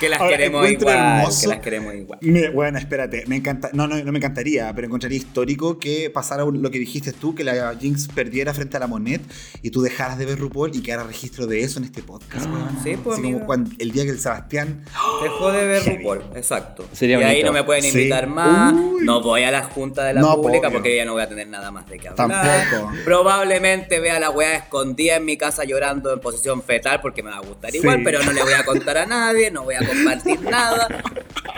Que 0.00 0.08
las 0.10 0.20
Ahora, 0.20 0.36
queremos 0.36 0.68
igual. 0.70 0.96
hermoso- 0.96 1.40
Que 1.40 1.46
las 1.46 1.60
queremos 1.60 1.94
igual. 1.94 2.18
Me- 2.20 2.50
bueno, 2.50 2.78
espérate, 2.78 3.24
me 3.26 3.36
encanta, 3.36 3.70
no, 3.72 3.86
no, 3.86 3.96
no 4.02 4.12
me 4.12 4.18
encantaría, 4.18 4.70
pero 4.74 4.86
encontraría 4.86 5.16
histórico 5.16 5.78
que 5.78 6.10
pasara 6.10 6.44
lo 6.44 6.70
que 6.70 6.78
dijiste 6.78 7.12
tú, 7.12 7.34
que 7.34 7.42
la 7.44 7.74
Jinx 7.80 8.08
perdiera 8.08 8.52
frente 8.52 8.76
a 8.76 8.80
la 8.80 8.86
Monet 8.86 9.22
y 9.62 9.70
tú 9.70 9.80
dejaras 9.80 10.18
de 10.18 10.26
ver 10.26 10.38
RuPaul 10.38 10.74
y 10.76 10.82
quedara 10.82 11.04
registro 11.04 11.46
de 11.46 11.62
eso 11.62 11.78
en 11.78 11.84
este 11.86 12.02
podcast. 12.02 12.44
Sí, 12.82 12.96
pues, 13.02 13.18
Así 13.18 13.32
como 13.32 13.46
cuando- 13.46 13.70
el 13.78 13.92
día 13.92 14.04
que 14.04 14.10
el 14.10 14.18
Sebastián 14.18 14.84
Dejó 15.22 15.52
de 15.52 15.66
ver 15.66 15.82
Heavy. 15.84 15.96
RuPaul, 15.98 16.22
exacto. 16.36 16.86
Sería 16.92 17.18
y 17.20 17.22
ahí. 17.22 17.42
No 17.44 17.52
me 17.52 17.62
pueden 17.64 17.82
Sí. 17.82 17.88
invitar 17.90 18.26
más. 18.26 18.72
Uy. 18.72 19.04
No 19.04 19.20
voy 19.20 19.42
a 19.44 19.50
la 19.50 19.62
junta 19.64 20.04
de 20.04 20.14
la 20.14 20.20
No, 20.20 20.36
pública 20.36 20.68
obvio. 20.68 20.78
porque 20.78 20.96
ya 20.96 21.04
no 21.04 21.12
voy 21.12 21.22
a 21.22 21.28
tener 21.28 21.46
nada 21.48 21.70
más 21.70 21.86
de 21.88 21.98
qué 21.98 22.08
hablar. 22.08 22.28
Tampoco. 22.68 22.92
Probablemente 23.04 24.00
vea 24.00 24.16
a 24.16 24.20
la 24.20 24.30
weá 24.30 24.56
escondida 24.56 25.16
en 25.16 25.24
mi 25.24 25.36
casa 25.36 25.64
llorando 25.64 26.12
en 26.12 26.20
posición 26.20 26.62
fetal 26.62 27.00
porque 27.00 27.22
me 27.22 27.30
va 27.30 27.36
a 27.36 27.40
gustar 27.40 27.70
Sí. 27.70 27.78
igual, 27.78 28.00
pero 28.04 28.22
no 28.22 28.32
le 28.32 28.42
voy 28.42 28.52
a 28.54 28.64
contar 28.64 28.98
a 28.98 29.06
nadie, 29.06 29.50
no 29.50 29.64
voy 29.64 29.74
a 29.74 29.86
compartir 29.86 30.40
nada. 30.50 30.88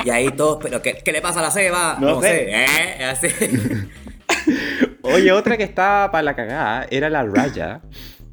Y 0.04 0.10
ahí 0.10 0.30
todos, 0.30 0.58
pero 0.62 0.82
¿qué, 0.82 0.98
qué 1.04 1.12
le 1.12 1.20
pasa 1.20 1.40
a 1.40 1.42
la 1.42 1.50
Seba? 1.50 1.96
No 2.00 2.16
No, 2.16 2.20
sé. 2.20 2.28
sé, 2.28 2.50
¿eh? 2.50 3.04
Así. 3.04 3.28
Oye, 5.02 5.30
otra 5.32 5.56
que 5.56 5.62
estaba 5.64 6.10
para 6.10 6.22
la 6.22 6.34
cagada 6.36 6.86
era 6.90 7.08
la 7.08 7.22
Raya. 7.24 7.80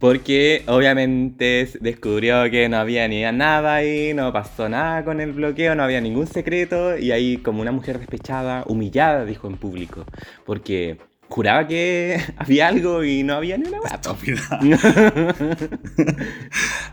Porque 0.03 0.63
obviamente 0.67 1.65
descubrió 1.79 2.51
que 2.51 2.67
no 2.67 2.75
había 2.75 3.07
ni 3.07 3.21
nada 3.21 3.75
ahí, 3.75 4.13
no 4.13 4.33
pasó 4.33 4.67
nada 4.67 5.05
con 5.05 5.21
el 5.21 5.31
bloqueo, 5.31 5.75
no 5.75 5.83
había 5.83 6.01
ningún 6.01 6.27
secreto. 6.27 6.97
Y 6.97 7.13
ahí, 7.13 7.37
como 7.37 7.61
una 7.61 7.71
mujer 7.71 7.99
despechada, 7.99 8.65
humillada, 8.67 9.23
dijo 9.23 9.47
en 9.47 9.55
público. 9.55 10.03
Porque 10.45 10.97
juraba 11.29 11.67
que 11.67 12.21
había 12.35 12.67
algo 12.67 13.05
y 13.05 13.23
no 13.23 13.35
había 13.35 13.57
ni 13.57 13.65
una 13.65 13.77
po. 13.79 14.17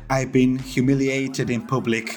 I've 0.09 0.31
been 0.33 0.61
humiliated 0.61 1.51
in 1.51 1.67
public. 1.67 2.17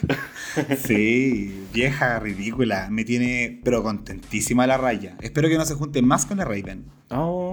Sí, 0.78 1.66
vieja, 1.74 2.20
ridícula. 2.20 2.88
Me 2.92 3.04
tiene, 3.04 3.60
pero 3.64 3.82
contentísima 3.82 4.68
la 4.68 4.78
raya. 4.78 5.18
Espero 5.22 5.50
que 5.50 5.58
no 5.58 5.66
se 5.66 5.74
junte 5.74 6.04
más 6.04 6.28
con 6.28 6.38
la 6.38 6.46
Raven. 6.46 6.86
Oh. 7.10 7.53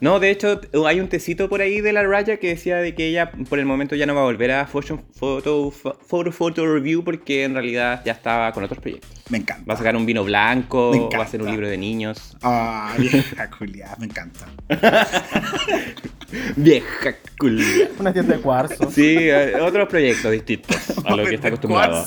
No, 0.00 0.20
de 0.20 0.30
hecho, 0.30 0.60
hay 0.86 1.00
un 1.00 1.08
tecito 1.08 1.48
por 1.48 1.60
ahí 1.60 1.80
de 1.80 1.92
la 1.92 2.02
Raya 2.02 2.38
que 2.38 2.48
decía 2.48 2.76
de 2.76 2.94
que 2.94 3.08
ella 3.08 3.30
por 3.48 3.58
el 3.58 3.66
momento 3.66 3.94
ya 3.94 4.06
no 4.06 4.14
va 4.14 4.22
a 4.22 4.24
volver 4.24 4.50
a 4.50 4.66
Photo 4.66 5.00
Photo, 5.14 5.70
photo, 5.70 6.32
photo 6.32 6.66
Review 6.66 7.04
porque 7.04 7.44
en 7.44 7.54
realidad 7.54 8.02
ya 8.04 8.12
estaba 8.12 8.52
con 8.52 8.64
otros 8.64 8.80
proyectos. 8.80 9.10
Me 9.30 9.38
encanta. 9.38 9.64
Va 9.68 9.74
a 9.74 9.76
sacar 9.76 9.96
un 9.96 10.04
vino 10.04 10.24
blanco, 10.24 10.90
Me 10.92 11.16
va 11.16 11.22
a 11.24 11.26
hacer 11.26 11.40
un 11.42 11.50
libro 11.50 11.68
de 11.68 11.78
niños. 11.78 12.36
Ah, 12.42 12.94
vieja, 12.98 13.50
culiada, 13.50 13.96
me 13.98 14.06
encanta. 14.06 14.46
Vieja 16.56 17.14
culia. 17.38 17.90
Una 17.98 18.12
tienda 18.12 18.36
de 18.36 18.42
cuarzo. 18.42 18.90
Sí, 18.90 19.16
eh, 19.18 19.54
otros 19.60 19.88
proyectos 19.88 20.32
distintos 20.32 20.76
a 21.04 21.14
lo 21.14 21.24
que 21.24 21.34
está 21.34 21.48
acostumbrado. 21.48 22.06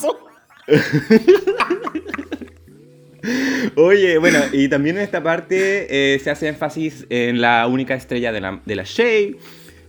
Oye, 3.76 4.18
bueno, 4.18 4.40
y 4.52 4.68
también 4.68 4.98
en 4.98 5.04
esta 5.04 5.24
parte 5.24 6.14
eh, 6.16 6.20
se 6.20 6.30
hace 6.30 6.48
énfasis 6.48 7.06
en 7.10 7.42
la 7.42 7.68
única 7.68 7.96
estrella 7.96 8.32
de 8.32 8.42
la, 8.42 8.62
de 8.66 8.76
la 8.76 8.84
Shay, 8.84 9.36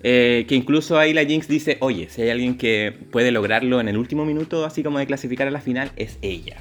eh, 0.03 0.45
que 0.49 0.55
incluso 0.55 0.99
ahí 0.99 1.13
la 1.13 1.25
Jinx 1.25 1.49
dice, 1.49 1.79
oye, 1.81 2.09
si 2.11 2.23
hay 2.23 2.31
alguien 2.31 2.57
que 2.57 2.95
puede 3.11 3.31
lograrlo 3.31 3.81
en 3.81 3.89
el 3.89 3.97
último 3.97 4.25
minuto, 4.25 4.65
así 4.65 4.83
como 4.83 4.99
de 4.99 5.07
clasificar 5.07 5.49
a 5.49 5.51
la 5.51 5.61
final, 5.61 5.91
es 5.97 6.19
ella. 6.23 6.57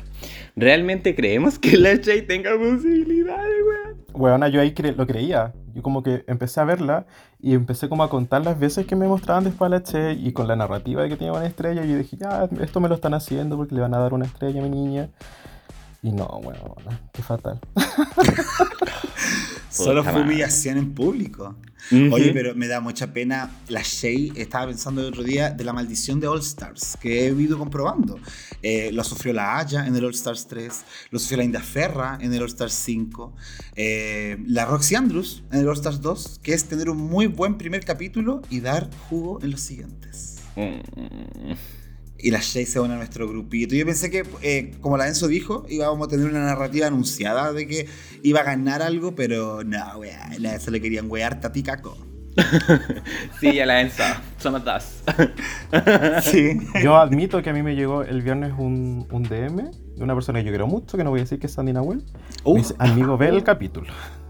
¿realmente 0.56 1.16
creemos 1.16 1.60
que 1.60 1.78
la 1.78 1.96
Shay 1.96 2.22
tenga 2.24 2.52
posibilidades, 2.58 3.56
weón? 3.66 4.06
Weona, 4.14 4.48
yo 4.48 4.62
ahí 4.62 4.74
lo 4.96 5.06
creía. 5.06 5.54
Yo 5.74 5.82
como 5.82 6.02
que 6.02 6.24
empecé 6.28 6.62
a 6.62 6.64
verla 6.64 7.06
y 7.42 7.54
empecé 7.54 7.90
como 7.90 8.04
a 8.04 8.10
contar 8.10 8.46
las 8.46 8.58
veces 8.58 8.86
que 8.86 8.96
me 8.96 9.08
mostraban 9.08 9.44
después 9.44 9.68
a 9.68 9.70
la 9.70 9.84
Che 9.84 10.14
y 10.14 10.32
con 10.32 10.48
la 10.48 10.56
narrativa 10.56 11.04
de 11.04 11.10
que 11.10 11.18
tenía 11.18 11.34
una 11.34 11.46
estrella. 11.46 11.84
Y 11.84 11.90
yo 11.90 11.98
dije, 11.98 12.16
ya, 12.18 12.48
esto 12.62 12.80
me 12.80 12.88
lo 12.88 12.96
están 12.96 13.14
haciendo 13.14 13.58
porque 13.58 13.76
le 13.76 13.82
van 13.82 13.94
a 13.94 14.00
dar 14.00 14.14
una 14.14 14.26
estrella 14.26 14.62
a 14.62 14.64
mi 14.64 14.70
niña. 14.70 15.10
Y 16.06 16.12
no, 16.12 16.28
weona, 16.44 17.02
qué 17.12 17.24
fatal. 17.24 17.60
Solo 19.72 20.04
fue 20.04 20.22
humillación 20.22 20.78
en 20.78 20.94
público. 20.94 21.56
Ujú. 21.92 22.14
Oye, 22.14 22.32
pero 22.32 22.54
me 22.54 22.68
da 22.68 22.80
mucha 22.80 23.12
pena. 23.12 23.50
La 23.70 23.82
Shay 23.82 24.32
estaba 24.36 24.68
pensando 24.68 25.02
el 25.02 25.08
otro 25.08 25.24
día 25.24 25.50
de 25.50 25.64
la 25.64 25.74
maldición 25.74 26.20
de 26.20 26.28
All 26.28 26.42
Stars, 26.42 26.96
que 27.02 27.26
he 27.26 27.32
ido 27.32 27.58
comprobando. 27.58 28.20
Eh, 28.62 28.92
lo 28.92 29.04
sufrió 29.04 29.34
la 29.34 29.58
Haya 29.58 29.88
en 29.88 29.96
el 29.96 30.06
All 30.06 30.14
Stars 30.14 30.46
3, 30.46 30.86
lo 31.10 31.18
sufrió 31.18 31.40
la 31.40 31.44
India 31.44 31.62
Ferra 31.62 32.20
en 32.22 32.32
el 32.32 32.44
All 32.44 32.50
Stars 32.50 32.74
5, 32.74 33.36
eh, 33.76 34.38
la 34.46 34.66
Roxy 34.66 34.94
Andrews 34.94 35.44
en 35.52 35.62
el 35.62 35.68
All 35.68 35.74
Stars 35.74 36.02
2, 36.02 36.40
que 36.44 36.54
es 36.54 36.66
tener 36.66 36.88
un 36.88 36.98
muy 36.98 37.26
buen 37.26 37.58
primer 37.58 37.84
capítulo 37.84 38.44
y 38.52 38.60
dar 38.60 38.92
jugo 39.10 39.40
en 39.42 39.50
los 39.50 39.62
siguientes. 39.62 40.36
Mm. 40.56 41.54
Y 42.26 42.32
la 42.32 42.40
Shay 42.40 42.66
se 42.66 42.80
une 42.80 42.96
a 42.96 42.98
nuestro 42.98 43.28
grupito. 43.28 43.76
Yo 43.76 43.86
pensé 43.86 44.10
que, 44.10 44.24
eh, 44.42 44.72
como 44.82 44.98
la 44.98 45.08
Enzo 45.08 45.28
dijo, 45.28 45.64
íbamos 45.70 46.08
a 46.08 46.10
tener 46.10 46.26
una 46.26 46.44
narrativa 46.44 46.88
anunciada 46.88 47.54
de 47.54 47.68
que 47.68 47.88
iba 48.24 48.40
a 48.40 48.44
ganar 48.44 48.82
algo, 48.82 49.14
pero 49.14 49.64
no, 49.64 50.00
weá, 50.00 50.32
la 50.40 50.56
Enzo 50.56 50.72
le 50.72 50.82
querían 50.82 51.06
wear 51.08 51.40
tapicaco. 51.40 51.96
Sí, 53.40 53.54
ya 53.54 53.68
la 53.68 53.76
pensado. 53.76 54.16
Somos 54.40 54.66
dos. 54.66 55.04
Sí. 56.24 56.58
Yo 56.82 56.98
admito 56.98 57.44
que 57.44 57.52
a 57.52 57.54
mí 57.54 57.62
me 57.62 57.76
llegó 57.76 58.02
el 58.02 58.24
viernes 58.24 58.54
un, 58.58 59.06
un 59.12 59.22
DM 59.22 59.70
de 59.96 60.04
una 60.04 60.16
persona 60.16 60.40
que 60.40 60.46
yo 60.46 60.52
quiero 60.52 60.66
mucho, 60.66 60.98
que 60.98 61.04
no 61.04 61.12
voy 61.12 61.20
a 61.20 61.24
decir 61.26 61.38
que 61.38 61.46
es 61.46 61.54
Sandy 61.54 61.74
Nahuel. 61.74 62.04
Me 62.44 62.56
dice, 62.56 62.74
amigo, 62.80 63.20
ve 63.20 63.28
el 63.28 63.44
capítulo. 63.44 63.94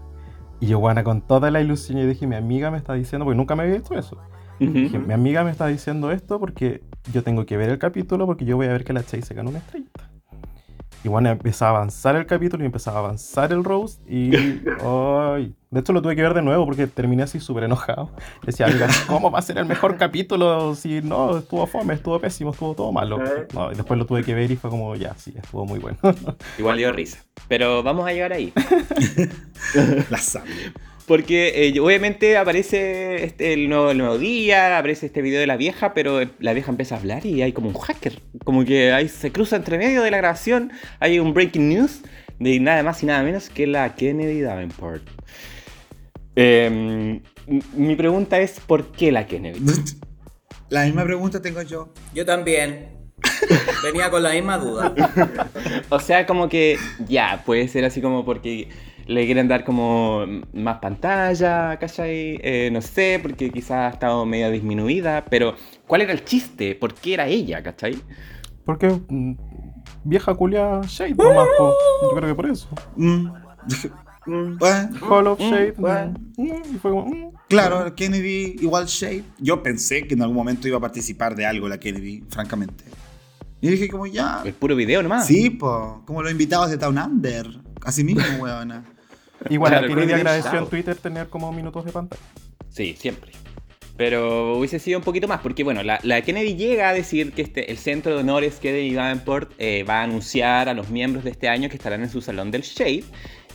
Y 0.60 0.66
yo, 0.66 0.80
bueno, 0.80 1.02
con 1.02 1.20
toda 1.22 1.50
la 1.50 1.62
ilusión, 1.62 1.98
yo 1.98 2.06
dije, 2.06 2.26
mi 2.26 2.34
amiga 2.34 2.70
me 2.70 2.76
está 2.76 2.92
diciendo, 2.92 3.24
porque 3.24 3.36
nunca 3.36 3.56
me 3.56 3.62
había 3.62 3.76
hecho 3.76 3.94
eso. 3.94 4.18
Dije, 4.58 4.98
mi 4.98 5.12
amiga 5.12 5.44
me 5.44 5.50
está 5.50 5.66
diciendo 5.66 6.10
esto 6.10 6.40
porque 6.40 6.82
yo 7.12 7.22
tengo 7.22 7.46
que 7.46 7.56
ver 7.56 7.70
el 7.70 7.78
capítulo 7.78 8.26
porque 8.26 8.44
yo 8.44 8.56
voy 8.56 8.66
a 8.66 8.72
ver 8.72 8.84
que 8.84 8.92
la 8.92 9.02
Chase 9.02 9.22
se 9.22 9.34
gana 9.34 9.50
una 9.50 9.58
estrellita. 9.58 10.10
Y 11.04 11.08
bueno, 11.08 11.28
empezaba 11.28 11.70
a 11.70 11.76
avanzar 11.76 12.16
el 12.16 12.26
capítulo 12.26 12.64
y 12.64 12.66
empezaba 12.66 12.96
a 12.96 13.00
avanzar 13.00 13.52
el 13.52 13.62
roast 13.62 14.00
y... 14.10 14.30
¡Ay! 14.84 15.54
De 15.70 15.80
hecho 15.80 15.92
lo 15.92 16.02
tuve 16.02 16.16
que 16.16 16.22
ver 16.22 16.34
de 16.34 16.42
nuevo 16.42 16.64
porque 16.64 16.88
terminé 16.88 17.22
así 17.22 17.38
súper 17.38 17.64
enojado. 17.64 18.10
Decía, 18.44 18.66
amiga, 18.66 18.88
¿cómo 19.06 19.30
va 19.30 19.38
a 19.38 19.42
ser 19.42 19.58
el 19.58 19.66
mejor 19.66 19.98
capítulo 19.98 20.74
si 20.74 21.02
no, 21.02 21.38
estuvo 21.38 21.66
fome, 21.66 21.94
estuvo 21.94 22.18
pésimo, 22.18 22.50
estuvo 22.50 22.74
todo 22.74 22.90
malo? 22.90 23.20
No, 23.52 23.70
y 23.70 23.76
después 23.76 23.98
lo 23.98 24.06
tuve 24.06 24.24
que 24.24 24.34
ver 24.34 24.50
y 24.50 24.56
fue 24.56 24.68
como, 24.68 24.96
ya, 24.96 25.14
sí, 25.14 25.32
estuvo 25.36 25.64
muy 25.64 25.78
bueno. 25.78 25.98
Igual 26.58 26.78
dio 26.78 26.92
risa. 26.92 27.24
Pero 27.46 27.82
vamos 27.82 28.04
a 28.08 28.12
llegar 28.12 28.32
ahí. 28.32 28.52
La 30.10 30.18
sabe. 30.18 30.50
Porque 31.06 31.68
eh, 31.68 31.80
obviamente 31.80 32.36
aparece 32.36 33.24
este, 33.24 33.52
el, 33.52 33.68
nuevo, 33.68 33.92
el 33.92 33.98
nuevo 33.98 34.18
día, 34.18 34.78
aparece 34.78 35.06
este 35.06 35.22
video 35.22 35.40
de 35.40 35.46
la 35.46 35.56
vieja, 35.56 35.94
pero 35.94 36.20
la 36.40 36.52
vieja 36.52 36.70
empieza 36.70 36.96
a 36.96 36.98
hablar 36.98 37.24
y 37.24 37.42
hay 37.42 37.52
como 37.52 37.68
un 37.68 37.78
hacker. 37.78 38.20
Como 38.44 38.64
que 38.64 38.92
ahí 38.92 39.08
se 39.08 39.30
cruza 39.30 39.56
entre 39.56 39.78
medio 39.78 40.02
de 40.02 40.10
la 40.10 40.16
grabación, 40.16 40.72
hay 40.98 41.20
un 41.20 41.32
breaking 41.32 41.68
news 41.68 42.00
de 42.40 42.58
nada 42.60 42.82
más 42.82 43.02
y 43.02 43.06
nada 43.06 43.22
menos 43.22 43.48
que 43.50 43.66
la 43.66 43.94
Kennedy 43.94 44.40
Davenport. 44.40 45.02
Em, 46.34 47.22
mi 47.74 47.96
pregunta 47.96 48.38
es, 48.40 48.60
¿por 48.60 48.92
qué 48.92 49.12
la 49.12 49.26
Kennedy? 49.26 49.60
La 50.68 50.84
misma 50.84 51.04
pregunta 51.04 51.40
tengo 51.40 51.62
yo. 51.62 51.92
Yo 52.12 52.26
también. 52.26 52.88
Venía 53.84 54.10
con 54.10 54.20
la 54.20 54.30
misma 54.32 54.58
duda. 54.58 54.92
O 55.90 56.00
sea, 56.00 56.26
como 56.26 56.48
que 56.48 56.76
ya, 57.06 57.44
puede 57.46 57.68
ser 57.68 57.84
así 57.84 58.00
como 58.00 58.24
porque 58.24 58.68
le 59.06 59.24
quieren 59.26 59.48
dar 59.48 59.64
como 59.64 60.24
más 60.52 60.78
pantalla, 60.78 61.78
¿cachai? 61.78 62.38
Eh, 62.42 62.70
no 62.72 62.80
sé, 62.80 63.18
porque 63.22 63.50
quizás 63.50 63.70
ha 63.72 63.88
estado 63.94 64.26
medio 64.26 64.50
disminuida, 64.50 65.24
pero 65.30 65.54
¿cuál 65.86 66.02
era 66.02 66.12
el 66.12 66.24
chiste? 66.24 66.74
¿Por 66.74 66.94
qué 66.94 67.14
era 67.14 67.26
ella, 67.28 67.62
¿cachai? 67.62 67.96
Porque 68.64 68.88
mm, 69.08 69.34
vieja 70.04 70.34
culia 70.34 70.80
Shade 70.86 71.14
nomás, 71.14 71.46
po. 71.56 71.72
yo 72.02 72.16
creo 72.16 72.28
que 72.30 72.34
por 72.34 72.46
eso. 72.50 72.68
Mm. 72.96 73.28
Hall 75.08 75.26
of 75.28 75.38
Mm, 75.38 75.50
Shade. 75.50 75.72
bueno. 75.78 76.14
mm, 76.36 76.74
y 76.74 76.78
fue 76.78 76.90
como, 76.90 77.32
claro, 77.48 77.94
Kennedy 77.94 78.56
igual 78.60 78.86
Shade. 78.86 79.22
Yo 79.38 79.62
pensé 79.62 80.06
que 80.06 80.14
en 80.14 80.22
algún 80.22 80.36
momento 80.36 80.66
iba 80.66 80.78
a 80.78 80.80
participar 80.80 81.36
de 81.36 81.46
algo 81.46 81.68
la 81.68 81.78
Kennedy, 81.78 82.24
francamente. 82.28 82.84
Y 83.60 83.68
dije 83.68 83.88
como 83.88 84.06
ya. 84.06 84.42
El 84.44 84.52
puro 84.52 84.74
video 84.74 85.02
nomás. 85.02 85.26
Sí, 85.26 85.50
po, 85.50 86.02
como 86.06 86.22
los 86.22 86.32
invitados 86.32 86.70
de 86.70 86.76
Town 86.78 86.98
Under. 86.98 87.46
Así 87.84 88.02
mismo, 88.02 88.22
weona. 88.42 88.84
Igual 89.48 89.72
Claro, 89.72 89.88
Golden 89.88 90.14
agradeció 90.14 90.58
en. 90.58 90.66
Twitter 90.66 90.96
tener 90.96 91.28
como 91.28 91.52
minutos 91.52 91.84
de 91.84 91.92
pantalla. 91.92 92.22
Sí, 92.68 92.94
siempre. 92.98 93.32
Pero 93.96 94.58
hubiese 94.58 94.78
sido 94.78 94.98
un 94.98 95.04
poquito 95.04 95.26
más, 95.26 95.40
porque 95.40 95.64
bueno, 95.64 95.82
la, 95.82 95.98
la 96.02 96.20
Kennedy 96.20 96.54
llega 96.54 96.90
a 96.90 96.92
decir 96.92 97.32
que 97.32 97.42
este, 97.42 97.70
el 97.70 97.78
Centro 97.78 98.14
de 98.14 98.20
Honores 98.20 98.56
Kennedy 98.56 98.92
Davenport 98.92 99.52
eh, 99.58 99.84
va 99.84 100.00
a 100.00 100.02
anunciar 100.02 100.68
a 100.68 100.74
los 100.74 100.90
miembros 100.90 101.24
de 101.24 101.30
este 101.30 101.48
año 101.48 101.70
que 101.70 101.76
estarán 101.76 102.02
en 102.02 102.10
su 102.10 102.20
salón 102.20 102.50
del 102.50 102.62
Shade. 102.62 103.04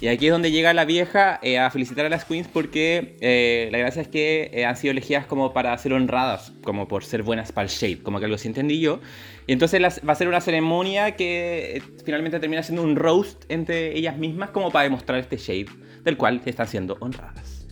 Y 0.01 0.07
aquí 0.07 0.25
es 0.25 0.31
donde 0.31 0.49
llega 0.51 0.73
la 0.73 0.83
vieja 0.83 1.39
eh, 1.43 1.59
a 1.59 1.69
felicitar 1.69 2.07
a 2.07 2.09
las 2.09 2.25
queens 2.25 2.47
porque 2.47 3.17
eh, 3.21 3.69
la 3.71 3.77
gracia 3.77 4.01
es 4.01 4.07
que 4.07 4.49
eh, 4.51 4.65
han 4.65 4.75
sido 4.75 4.91
elegidas 4.93 5.27
como 5.27 5.53
para 5.53 5.77
ser 5.77 5.93
honradas, 5.93 6.53
como 6.63 6.87
por 6.87 7.03
ser 7.03 7.21
buenas 7.21 7.51
para 7.51 7.65
el 7.65 7.69
Shade, 7.69 8.01
como 8.01 8.17
que 8.17 8.25
algo 8.25 8.33
así 8.35 8.47
entendí 8.47 8.79
yo. 8.79 8.99
Y 9.45 9.53
entonces 9.53 9.79
las- 9.79 10.01
va 10.07 10.13
a 10.13 10.15
ser 10.15 10.27
una 10.27 10.41
ceremonia 10.41 11.11
que 11.15 11.83
finalmente 12.03 12.39
termina 12.39 12.63
siendo 12.63 12.81
un 12.81 12.95
roast 12.95 13.43
entre 13.49 13.95
ellas 13.95 14.17
mismas 14.17 14.49
como 14.49 14.71
para 14.71 14.85
demostrar 14.85 15.19
este 15.19 15.37
Shade, 15.37 15.67
del 16.03 16.17
cual 16.17 16.41
están 16.45 16.67
siendo 16.67 16.97
honradas. 16.99 17.67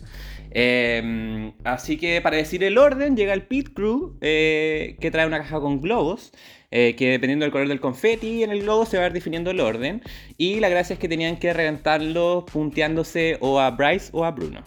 Eh, 0.52 1.52
así 1.64 1.96
que 1.96 2.20
para 2.20 2.36
decir 2.36 2.62
el 2.62 2.78
orden, 2.78 3.16
llega 3.16 3.32
el 3.34 3.42
pit 3.42 3.70
crew 3.74 4.16
que 4.20 5.08
trae 5.10 5.26
una 5.26 5.38
caja 5.38 5.58
con 5.58 5.80
globos. 5.80 6.30
Eh, 6.70 6.94
que 6.96 7.10
dependiendo 7.10 7.44
del 7.44 7.52
color 7.52 7.68
del 7.68 7.80
confeti 7.80 8.44
en 8.44 8.50
el 8.50 8.62
globo 8.62 8.86
se 8.86 8.96
va 8.96 9.04
a 9.04 9.06
ir 9.08 9.12
definiendo 9.12 9.50
el 9.50 9.60
orden. 9.60 10.02
Y 10.36 10.60
la 10.60 10.68
gracia 10.68 10.94
es 10.94 11.00
que 11.00 11.08
tenían 11.08 11.36
que 11.38 11.52
reventarlo 11.52 12.46
punteándose 12.50 13.38
o 13.40 13.60
a 13.60 13.70
Bryce 13.70 14.10
o 14.12 14.24
a 14.24 14.30
Bruno. 14.30 14.62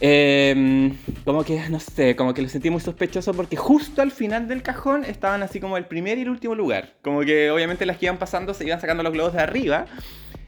Eh, 0.00 0.92
como 1.24 1.42
que, 1.42 1.68
no 1.68 1.80
sé, 1.80 2.14
como 2.14 2.32
que 2.32 2.42
lo 2.42 2.48
sentí 2.48 2.70
muy 2.70 2.80
sospechoso 2.80 3.34
porque 3.34 3.56
justo 3.56 4.00
al 4.00 4.12
final 4.12 4.46
del 4.46 4.62
cajón 4.62 5.04
estaban 5.04 5.42
así 5.42 5.58
como 5.58 5.76
el 5.76 5.86
primer 5.86 6.18
y 6.18 6.22
el 6.22 6.30
último 6.30 6.54
lugar. 6.54 6.94
Como 7.02 7.20
que 7.22 7.50
obviamente 7.50 7.84
las 7.84 7.98
que 7.98 8.06
iban 8.06 8.18
pasando 8.18 8.54
se 8.54 8.64
iban 8.64 8.80
sacando 8.80 9.02
los 9.02 9.12
globos 9.12 9.32
de 9.32 9.40
arriba. 9.40 9.86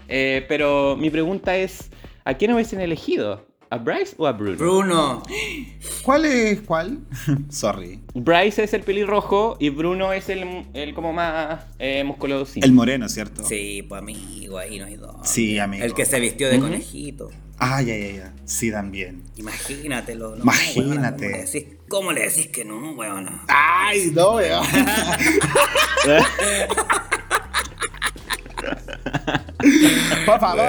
Eh, 0.08 0.44
pero 0.48 0.96
mi 0.96 1.10
pregunta 1.10 1.56
es, 1.56 1.90
¿a 2.24 2.34
quién 2.34 2.52
hubiesen 2.52 2.80
elegido? 2.80 3.46
¿A 3.70 3.78
Bryce 3.78 4.14
o 4.18 4.26
a 4.26 4.32
Bruno? 4.32 4.56
Bruno. 4.56 5.22
¿Cuál 6.02 6.24
es 6.24 6.60
cuál? 6.62 6.98
Sorry. 7.50 8.00
Bryce 8.14 8.64
es 8.64 8.74
el 8.74 8.82
pelirrojo 8.82 9.56
y 9.60 9.68
Bruno 9.70 10.12
es 10.12 10.28
el, 10.28 10.66
el 10.72 10.94
como 10.94 11.12
más 11.12 11.64
eh, 11.78 12.02
musculoso. 12.04 12.52
El 12.56 12.72
moreno, 12.72 13.08
¿cierto? 13.08 13.44
Sí, 13.44 13.84
pues 13.88 14.00
amigo, 14.00 14.58
ahí 14.58 14.78
no 14.78 14.86
hay 14.86 14.96
dos. 14.96 15.16
Sí, 15.24 15.58
amigo. 15.58 15.84
El 15.84 15.94
que 15.94 16.04
se 16.04 16.18
vistió 16.20 16.48
de 16.48 16.58
conejito. 16.58 17.30
Ah, 17.58 17.82
ya, 17.82 17.96
ya, 17.96 18.10
ya. 18.10 18.32
Sí, 18.46 18.70
también. 18.70 19.22
Imagínatelo. 19.36 20.36
No, 20.36 20.42
Imagínate. 20.42 20.88
weona, 20.88 21.12
¿cómo, 21.16 21.28
le 21.30 21.38
decís, 21.44 21.64
¿Cómo 21.88 22.12
le 22.12 22.20
decís 22.22 22.46
que 22.48 22.64
no, 22.64 22.92
weona? 22.92 23.44
Ay, 23.48 24.10
no, 24.14 24.36
weón. 24.36 24.64
Por 30.24 30.40
favor. 30.40 30.64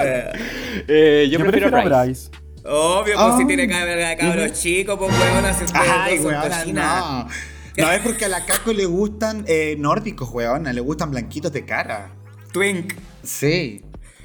Eh, 0.88 1.28
yo, 1.30 1.38
Yo, 1.38 1.44
prefiero, 1.44 1.70
prefiero 1.70 1.76
a 1.76 2.00
a 2.00 2.04
Bryce. 2.04 2.30
Obvio, 2.64 3.14
pues 3.14 3.16
Ah. 3.18 3.36
si 3.38 3.46
tiene 3.46 3.66
que 3.68 3.74
haber 3.74 4.16
cabros 4.18 4.52
chicos, 4.52 4.96
pues 4.98 5.12
si 5.58 5.64
ustedes 5.64 5.88
Ay, 5.90 6.18
cochinas. 6.18 6.66
no. 6.66 7.28
No, 7.76 7.90
es 7.90 8.00
porque 8.02 8.26
a 8.26 8.28
la 8.28 8.44
Caco 8.44 8.72
le 8.72 8.84
gustan 8.84 9.44
eh, 9.48 9.76
nórdicos, 9.78 10.28
weona. 10.30 10.72
Le 10.72 10.80
gustan 10.82 11.10
blanquitos 11.10 11.52
de 11.52 11.64
cara. 11.64 12.10
Twink. 12.52 12.92
Sí. 13.24 13.82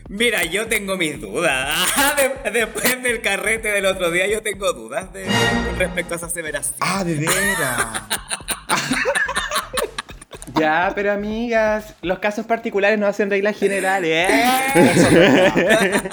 Mira, 0.09 0.43
yo 0.43 0.67
tengo 0.67 0.97
mis 0.97 1.19
dudas. 1.19 1.77
De- 2.43 2.51
después 2.51 3.01
del 3.03 3.21
carrete 3.21 3.69
del 3.69 3.85
otro 3.85 4.11
día, 4.11 4.27
yo 4.27 4.41
tengo 4.41 4.71
dudas 4.73 5.11
de, 5.13 5.25
con 5.65 5.79
respecto 5.79 6.13
a 6.13 6.17
esa 6.17 6.25
aseveración. 6.27 6.75
Ah, 6.81 7.03
de 7.03 7.15
veras. 7.15 7.87
Ya, 10.59 10.91
pero 10.95 11.11
amigas, 11.11 11.93
los 12.01 12.17
casos 12.17 12.47
particulares 12.47 12.97
no 12.97 13.05
hacen 13.05 13.29
reglas 13.29 13.55
generales. 13.59 14.27
¿eh? 14.27 14.49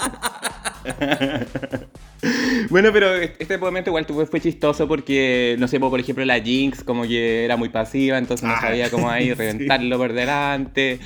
bueno, 2.70 2.90
pero 2.92 3.14
este 3.14 3.58
momento 3.58 3.90
igual 3.90 4.06
fue 4.30 4.40
chistoso 4.40 4.86
porque, 4.88 5.56
no 5.58 5.68
sé, 5.68 5.80
por 5.80 5.98
ejemplo, 5.98 6.24
la 6.24 6.40
Jinx 6.40 6.82
como 6.84 7.02
que 7.04 7.44
era 7.44 7.56
muy 7.56 7.68
pasiva, 7.68 8.18
entonces 8.18 8.46
no 8.46 8.54
Ah, 8.54 8.60
sabía 8.60 8.90
cómo 8.90 9.10
ahí 9.10 9.26
sí. 9.28 9.34
reventarlo 9.34 9.98
por 9.98 10.12
delante, 10.12 10.98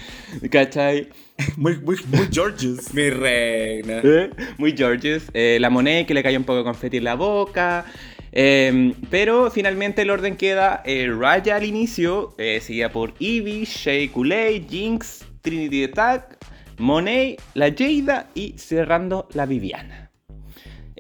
¿cachai? 0.51 1.09
Muy, 1.57 1.79
muy, 1.79 1.97
muy 2.09 2.29
Georges. 2.33 2.93
Mi 2.95 3.11
reina. 3.11 4.01
¿Eh? 4.03 4.31
Muy 4.59 4.77
Georges. 4.77 5.25
Eh, 5.35 5.59
la 5.61 5.71
Monet 5.71 6.07
que 6.07 6.15
le 6.15 6.23
cayó 6.23 6.39
un 6.39 6.45
poco 6.45 6.59
de 6.59 6.65
confeti 6.65 6.97
en 6.99 7.05
la 7.05 7.15
boca. 7.15 7.85
Eh, 8.33 8.93
pero 9.11 9.51
finalmente 9.51 10.03
el 10.03 10.11
orden 10.11 10.37
queda 10.37 10.83
eh, 10.85 11.09
Raya 11.17 11.57
al 11.57 11.65
inicio, 11.65 12.35
eh, 12.39 12.61
seguida 12.61 12.91
por 12.91 13.15
Eevee, 13.21 13.65
Shea 13.65 14.13
Kool-Aid, 14.13 14.69
Jinx, 14.69 15.25
Trinity 15.41 15.89
Tag, 15.89 16.37
Monet, 16.79 17.41
la 17.55 17.73
Jada 17.77 18.31
y 18.35 18.55
cerrando 18.57 19.29
la 19.35 19.47
Viviana. 19.47 20.11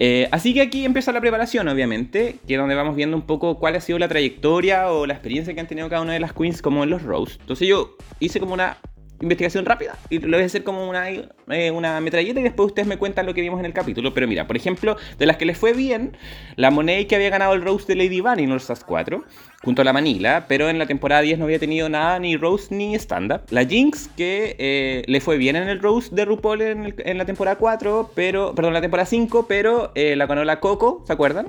Eh, 0.00 0.28
así 0.30 0.54
que 0.54 0.60
aquí 0.60 0.84
empieza 0.84 1.10
la 1.10 1.20
preparación, 1.20 1.66
obviamente, 1.66 2.36
que 2.46 2.54
es 2.54 2.60
donde 2.60 2.76
vamos 2.76 2.94
viendo 2.94 3.16
un 3.16 3.26
poco 3.26 3.58
cuál 3.58 3.74
ha 3.74 3.80
sido 3.80 3.98
la 3.98 4.06
trayectoria 4.06 4.92
o 4.92 5.06
la 5.06 5.14
experiencia 5.14 5.54
que 5.54 5.60
han 5.60 5.66
tenido 5.66 5.88
cada 5.88 6.02
una 6.02 6.12
de 6.12 6.20
las 6.20 6.32
queens 6.32 6.62
como 6.62 6.84
en 6.84 6.90
los 6.90 7.02
roast. 7.02 7.40
Entonces 7.40 7.66
yo 7.66 7.96
hice 8.20 8.38
como 8.38 8.54
una 8.54 8.78
investigación 9.20 9.64
rápida 9.64 9.96
y 10.10 10.20
lo 10.20 10.36
voy 10.36 10.44
a 10.44 10.46
hacer 10.46 10.62
como 10.62 10.88
una, 10.88 11.10
eh, 11.10 11.70
una 11.72 12.00
metralleta 12.00 12.38
y 12.38 12.44
después 12.44 12.68
ustedes 12.68 12.86
me 12.86 12.96
cuentan 12.96 13.26
lo 13.26 13.34
que 13.34 13.40
vimos 13.40 13.58
en 13.58 13.66
el 13.66 13.72
capítulo. 13.72 14.14
Pero 14.14 14.28
mira, 14.28 14.46
por 14.46 14.56
ejemplo, 14.56 14.96
de 15.18 15.26
las 15.26 15.36
que 15.36 15.44
les 15.44 15.58
fue 15.58 15.72
bien, 15.72 16.16
la 16.56 16.70
Monet 16.70 17.08
que 17.08 17.16
había 17.16 17.30
ganado 17.30 17.54
el 17.54 17.62
Rose 17.62 17.86
de 17.86 17.96
Lady 17.96 18.20
Bunny 18.20 18.44
en 18.44 18.52
Stars 18.52 18.84
4, 18.84 19.24
junto 19.68 19.82
a 19.82 19.84
la 19.84 19.92
Manila, 19.92 20.46
pero 20.48 20.70
en 20.70 20.78
la 20.78 20.86
temporada 20.86 21.20
10 21.20 21.38
no 21.38 21.44
había 21.44 21.58
tenido 21.58 21.90
nada, 21.90 22.18
ni 22.18 22.38
Rose 22.38 22.74
ni 22.74 22.94
stand-up. 22.94 23.42
La 23.50 23.66
Jinx 23.66 24.08
que 24.16 24.56
eh, 24.58 25.02
le 25.06 25.20
fue 25.20 25.36
bien 25.36 25.56
en 25.56 25.68
el 25.68 25.78
Rose 25.78 26.08
de 26.10 26.24
RuPaul 26.24 26.62
en, 26.62 26.84
el- 26.86 26.94
en 27.04 27.18
la 27.18 27.26
temporada 27.26 27.58
4, 27.58 28.12
pero, 28.14 28.54
perdón, 28.54 28.72
la 28.72 28.80
temporada 28.80 29.04
5, 29.04 29.44
pero 29.46 29.92
eh, 29.94 30.16
la 30.16 30.24
ganó 30.26 30.42
la 30.42 30.58
Coco, 30.58 31.04
¿se 31.06 31.12
acuerdan? 31.12 31.48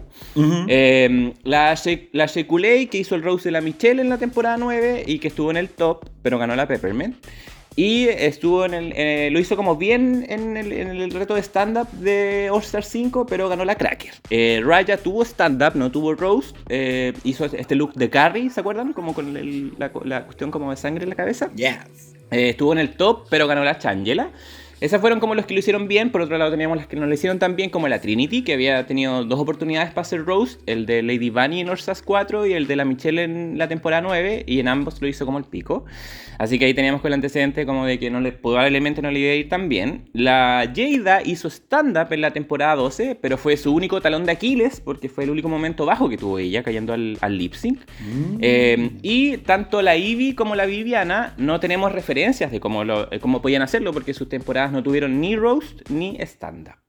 Eh, 0.67 1.31
la, 1.43 1.73
She- 1.75 2.09
la 2.11 2.25
Shekulei, 2.25 2.87
que 2.87 2.97
hizo 2.97 3.15
el 3.15 3.23
Rose 3.23 3.45
de 3.45 3.51
la 3.51 3.61
Michelle 3.61 4.01
en 4.01 4.09
la 4.09 4.17
temporada 4.17 4.57
9 4.57 5.03
y 5.07 5.19
que 5.19 5.29
estuvo 5.29 5.49
en 5.49 5.55
el 5.55 5.69
top, 5.69 6.03
pero 6.21 6.37
ganó 6.37 6.57
la 6.57 6.67
Peppermint. 6.67 7.15
Y 7.79 8.09
estuvo 8.09 8.65
en 8.65 8.73
el. 8.73 8.93
eh, 8.93 9.29
lo 9.31 9.39
hizo 9.39 9.55
como 9.55 9.77
bien 9.77 10.25
en 10.27 10.57
el, 10.57 10.73
en 10.73 10.89
el 10.89 11.11
reto 11.11 11.33
de 11.35 11.41
stand-up 11.41 11.87
de 11.93 12.49
All 12.51 12.59
Star 12.61 12.83
5, 12.83 13.25
pero 13.25 13.47
ganó 13.47 13.63
la 13.63 13.75
Cracker. 13.75 14.11
Eh, 14.29 14.61
Raya 14.65 14.97
tuvo 14.97 15.23
stand-up, 15.23 15.75
no 15.75 15.89
tuvo 15.89 16.13
roast. 16.13 16.57
eh, 16.67 17.13
hizo 17.23 17.45
este 17.45 17.75
look 17.75 17.93
de 17.93 18.09
Carrie, 18.09 18.49
¿se 18.49 18.59
acuerdan? 18.59 18.91
Como 18.91 19.13
con 19.13 19.37
el- 19.37 19.73
la, 19.77 19.91
la 20.03 20.25
cuestión 20.25 20.51
como 20.51 20.71
de 20.71 20.75
sangre 20.75 21.03
en 21.03 21.09
la 21.09 21.15
cabeza. 21.15 21.51
Yes. 21.55 22.15
Eh, 22.31 22.49
estuvo 22.49 22.73
en 22.73 22.79
el 22.79 22.97
top, 22.97 23.27
pero 23.29 23.47
ganó 23.47 23.63
la 23.63 23.77
Changela. 23.79 24.29
Esas 24.81 25.01
fueron 25.01 25.19
como 25.19 25.35
los 25.35 25.45
que 25.45 25.53
lo 25.53 25.59
hicieron 25.59 25.87
bien. 25.87 26.11
Por 26.11 26.21
otro 26.21 26.37
lado, 26.37 26.51
teníamos 26.51 26.77
las 26.77 26.87
que 26.87 26.95
no 26.95 27.05
lo 27.05 27.13
hicieron 27.13 27.39
tan 27.39 27.55
bien, 27.55 27.69
como 27.69 27.87
la 27.87 27.99
Trinity, 27.99 28.43
que 28.43 28.53
había 28.53 28.85
tenido 28.85 29.25
dos 29.25 29.39
oportunidades 29.39 29.89
para 29.89 30.01
hacer 30.01 30.25
roast: 30.25 30.61
el 30.65 30.85
de 30.85 31.03
Lady 31.03 31.29
Bunny 31.29 31.61
en 31.61 31.69
Orsas 31.69 32.01
4 32.01 32.45
y 32.45 32.53
el 32.53 32.67
de 32.67 32.75
la 32.75 32.85
Michelle 32.85 33.23
en 33.23 33.57
la 33.57 33.67
temporada 33.67 34.01
9. 34.01 34.43
Y 34.47 34.59
en 34.59 34.67
ambos 34.67 35.01
lo 35.01 35.07
hizo 35.07 35.25
como 35.25 35.37
el 35.37 35.45
pico. 35.45 35.85
Así 36.39 36.57
que 36.57 36.63
ahí 36.63 36.73
teníamos 36.73 37.01
con 37.01 37.09
el 37.09 37.15
antecedente 37.15 37.65
como 37.65 37.85
de 37.85 37.99
que 37.99 38.09
no 38.09 38.21
le, 38.21 38.31
probablemente 38.31 39.01
no 39.01 39.11
le 39.11 39.19
iba 39.19 39.31
a 39.31 39.35
ir 39.35 39.49
tan 39.49 39.67
bien. 39.67 40.09
La 40.13 40.71
Jada 40.73 41.21
hizo 41.21 41.49
stand-up 41.49 42.13
en 42.13 42.21
la 42.21 42.31
temporada 42.31 42.75
12, 42.75 43.15
pero 43.21 43.37
fue 43.37 43.57
su 43.57 43.75
único 43.75 43.99
talón 43.99 44.25
de 44.25 44.31
Aquiles, 44.31 44.79
porque 44.79 45.09
fue 45.09 45.25
el 45.25 45.31
único 45.31 45.49
momento 45.49 45.85
bajo 45.85 46.07
que 46.07 46.17
tuvo 46.17 46.39
ella, 46.39 46.63
cayendo 46.63 46.93
al, 46.93 47.17
al 47.19 47.37
lip 47.37 47.55
sync. 47.55 47.81
Eh, 48.39 48.91
y 49.01 49.37
tanto 49.39 49.81
la 49.81 49.97
Ivy 49.97 50.33
como 50.33 50.55
la 50.55 50.65
Viviana 50.65 51.33
no 51.37 51.59
tenemos 51.59 51.91
referencias 51.91 52.51
de 52.51 52.61
cómo, 52.61 52.85
lo, 52.85 53.11
eh, 53.11 53.19
cómo 53.19 53.41
podían 53.41 53.61
hacerlo, 53.61 53.91
porque 53.91 54.13
sus 54.13 54.29
temporadas 54.29 54.68
no 54.71 54.83
tuvieron 54.83 55.19
ni 55.19 55.35
roast 55.35 55.89
ni 55.89 56.17
stand-up. 56.21 56.79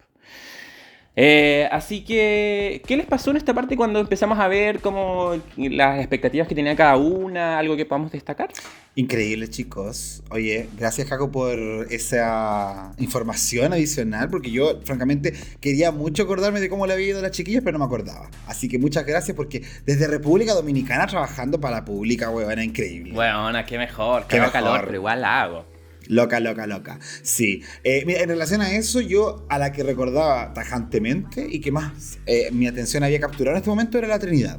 Eh, 1.16 1.68
así 1.72 2.04
que, 2.04 2.82
¿qué 2.86 2.96
les 2.96 3.04
pasó 3.04 3.30
en 3.30 3.36
esta 3.36 3.52
parte 3.52 3.76
cuando 3.76 3.98
empezamos 3.98 4.38
a 4.38 4.46
ver 4.46 4.80
como 4.80 5.32
las 5.56 5.98
expectativas 5.98 6.46
que 6.46 6.54
tenía 6.54 6.76
cada 6.76 6.96
una? 6.96 7.58
¿Algo 7.58 7.76
que 7.76 7.84
podamos 7.84 8.12
destacar? 8.12 8.50
Increíble, 8.94 9.48
chicos. 9.48 10.22
Oye, 10.30 10.68
gracias, 10.78 11.08
Jaco, 11.08 11.30
por 11.30 11.58
esa 11.90 12.94
información 12.98 13.72
adicional, 13.72 14.30
porque 14.30 14.50
yo, 14.50 14.80
francamente, 14.84 15.34
quería 15.60 15.90
mucho 15.90 16.22
acordarme 16.22 16.60
de 16.60 16.68
cómo 16.68 16.86
le 16.86 16.94
había 16.94 17.08
ido 17.08 17.18
a 17.18 17.22
las 17.22 17.32
chiquillas, 17.32 17.62
pero 17.64 17.72
no 17.72 17.80
me 17.80 17.86
acordaba. 17.86 18.30
Así 18.46 18.68
que 18.68 18.78
muchas 18.78 19.04
gracias, 19.04 19.36
porque 19.36 19.62
desde 19.84 20.06
República 20.06 20.54
Dominicana 20.54 21.06
trabajando 21.06 21.60
para 21.60 21.76
la 21.76 21.84
pública, 21.84 22.30
weón, 22.30 22.52
era 22.52 22.64
increíble. 22.64 23.12
Bueno, 23.12 23.50
qué 23.66 23.78
mejor, 23.78 24.26
Qué 24.26 24.40
calor, 24.52 24.82
pero 24.84 24.94
igual 24.94 25.20
la 25.20 25.42
hago. 25.42 25.69
Loca, 26.10 26.40
loca, 26.40 26.66
loca. 26.66 26.98
Sí. 27.22 27.62
Eh, 27.84 28.02
mira, 28.04 28.20
en 28.22 28.28
relación 28.30 28.60
a 28.62 28.74
eso, 28.74 29.00
yo 29.00 29.46
a 29.48 29.58
la 29.58 29.70
que 29.70 29.84
recordaba 29.84 30.52
tajantemente 30.52 31.46
y 31.48 31.60
que 31.60 31.70
más 31.70 32.18
eh, 32.26 32.50
mi 32.50 32.66
atención 32.66 33.04
había 33.04 33.20
capturado 33.20 33.54
en 33.56 33.58
este 33.58 33.70
momento 33.70 33.96
era 33.96 34.08
la 34.08 34.18
Trinidad. 34.18 34.58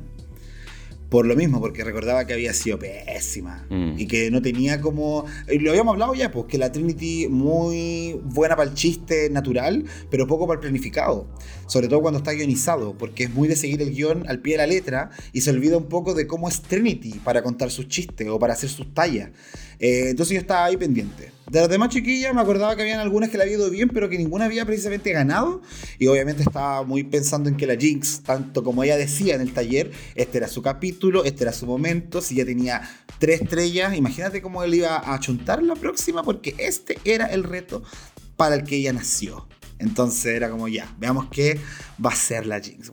Por 1.09 1.25
lo 1.25 1.35
mismo, 1.35 1.59
porque 1.59 1.83
recordaba 1.83 2.25
que 2.25 2.31
había 2.31 2.53
sido 2.53 2.79
pésima 2.79 3.65
Mm. 3.69 3.95
y 3.99 4.07
que 4.07 4.31
no 4.31 4.41
tenía 4.41 4.79
como. 4.79 5.25
Lo 5.59 5.71
habíamos 5.71 5.91
hablado 5.91 6.15
ya, 6.15 6.31
pues 6.31 6.45
que 6.45 6.57
la 6.57 6.71
Trinity 6.71 7.27
muy 7.27 8.17
buena 8.23 8.55
para 8.55 8.69
el 8.69 8.75
chiste 8.77 9.29
natural, 9.29 9.83
pero 10.09 10.25
poco 10.27 10.47
para 10.47 10.55
el 10.55 10.61
planificado. 10.61 11.27
Sobre 11.67 11.89
todo 11.89 11.99
cuando 12.01 12.19
está 12.19 12.31
guionizado, 12.31 12.97
porque 12.97 13.25
es 13.25 13.29
muy 13.33 13.49
de 13.49 13.57
seguir 13.57 13.81
el 13.81 13.91
guion 13.93 14.23
al 14.29 14.39
pie 14.39 14.53
de 14.53 14.59
la 14.59 14.67
letra 14.67 15.09
y 15.33 15.41
se 15.41 15.49
olvida 15.49 15.75
un 15.75 15.89
poco 15.89 16.13
de 16.13 16.27
cómo 16.27 16.47
es 16.47 16.61
Trinity 16.61 17.19
para 17.25 17.43
contar 17.43 17.71
sus 17.71 17.89
chistes 17.89 18.29
o 18.29 18.39
para 18.39 18.53
hacer 18.53 18.69
sus 18.69 18.93
tallas. 18.93 19.31
Eh, 19.79 20.11
entonces 20.11 20.35
yo 20.35 20.39
estaba 20.39 20.63
ahí 20.63 20.77
pendiente. 20.77 21.31
De 21.49 21.59
las 21.59 21.69
demás 21.69 21.89
chiquillas 21.89 22.33
me 22.33 22.41
acordaba 22.41 22.75
que 22.75 22.83
habían 22.83 22.99
algunas 22.99 23.29
que 23.29 23.37
le 23.37 23.43
había 23.43 23.55
ido 23.55 23.69
bien, 23.69 23.89
pero 23.89 24.09
que 24.09 24.17
ninguna 24.17 24.45
había 24.45 24.65
precisamente 24.65 25.11
ganado. 25.11 25.61
Y 25.99 26.07
obviamente 26.07 26.43
estaba 26.43 26.83
muy 26.83 27.03
pensando 27.03 27.49
en 27.49 27.57
que 27.57 27.67
la 27.67 27.75
Jinx, 27.75 28.21
tanto 28.21 28.63
como 28.63 28.83
ella 28.83 28.95
decía 28.95 29.35
en 29.35 29.41
el 29.41 29.53
taller, 29.53 29.91
este 30.15 30.37
era 30.37 30.47
su 30.47 30.61
capítulo, 30.61 31.25
este 31.25 31.43
era 31.43 31.51
su 31.51 31.65
momento. 31.65 32.21
Si 32.21 32.35
ya 32.35 32.45
tenía 32.45 32.89
tres 33.19 33.41
estrellas, 33.41 33.95
imagínate 33.95 34.41
cómo 34.41 34.63
él 34.63 34.75
iba 34.75 35.13
a 35.13 35.19
chuntar 35.19 35.61
la 35.61 35.75
próxima, 35.75 36.23
porque 36.23 36.55
este 36.57 36.97
era 37.03 37.25
el 37.25 37.43
reto 37.43 37.83
para 38.37 38.55
el 38.55 38.63
que 38.63 38.77
ella 38.77 38.93
nació. 38.93 39.47
Entonces 39.77 40.35
era 40.35 40.49
como 40.49 40.67
ya, 40.67 40.95
veamos 40.99 41.27
qué 41.31 41.59
va 42.03 42.11
a 42.11 42.15
ser 42.15 42.45
la 42.45 42.59
Jinx. 42.59 42.91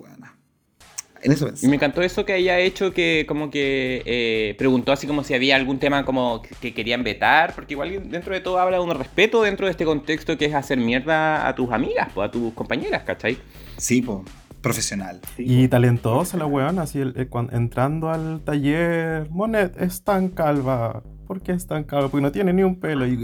En 1.22 1.32
eso 1.32 1.46
pensé. 1.46 1.66
Y 1.66 1.68
me 1.68 1.76
encantó 1.76 2.00
eso 2.02 2.24
que 2.24 2.32
haya 2.32 2.58
hecho 2.58 2.92
que 2.92 3.24
como 3.28 3.50
que 3.50 4.02
eh, 4.06 4.54
preguntó 4.58 4.92
así 4.92 5.06
como 5.06 5.24
si 5.24 5.34
había 5.34 5.56
algún 5.56 5.78
tema 5.78 6.04
como 6.04 6.42
que- 6.42 6.54
que 6.60 6.74
querían 6.74 7.02
vetar, 7.02 7.54
porque 7.54 7.74
igual 7.74 8.08
dentro 8.10 8.32
de 8.34 8.40
todo 8.40 8.58
habla 8.58 8.76
de 8.78 8.82
un 8.84 8.90
respeto 8.96 9.42
dentro 9.42 9.66
de 9.66 9.72
este 9.72 9.84
contexto 9.84 10.38
que 10.38 10.44
es 10.46 10.54
hacer 10.54 10.78
mierda 10.78 11.46
a 11.48 11.54
tus 11.54 11.70
amigas, 11.72 12.08
pues, 12.14 12.28
a 12.28 12.30
tus 12.30 12.52
compañeras, 12.54 13.02
¿cachai? 13.02 13.38
Sí, 13.76 14.00
po, 14.02 14.24
profesional. 14.60 15.20
Y 15.38 15.68
talentosa 15.68 16.36
la 16.36 16.46
weona, 16.46 16.82
así 16.82 17.00
el- 17.00 17.14
el- 17.16 17.28
cuan- 17.28 17.48
entrando 17.52 18.10
al 18.10 18.40
taller, 18.44 19.28
Monet 19.30 19.80
es 19.80 20.02
tan 20.02 20.28
calva. 20.28 21.02
¿Por 21.26 21.42
qué 21.42 21.52
es 21.52 21.66
tan 21.66 21.84
calva? 21.84 22.08
Porque 22.08 22.22
no 22.22 22.32
tiene 22.32 22.52
ni 22.54 22.62
un 22.62 22.80
pelo. 22.80 23.06
Y 23.06 23.16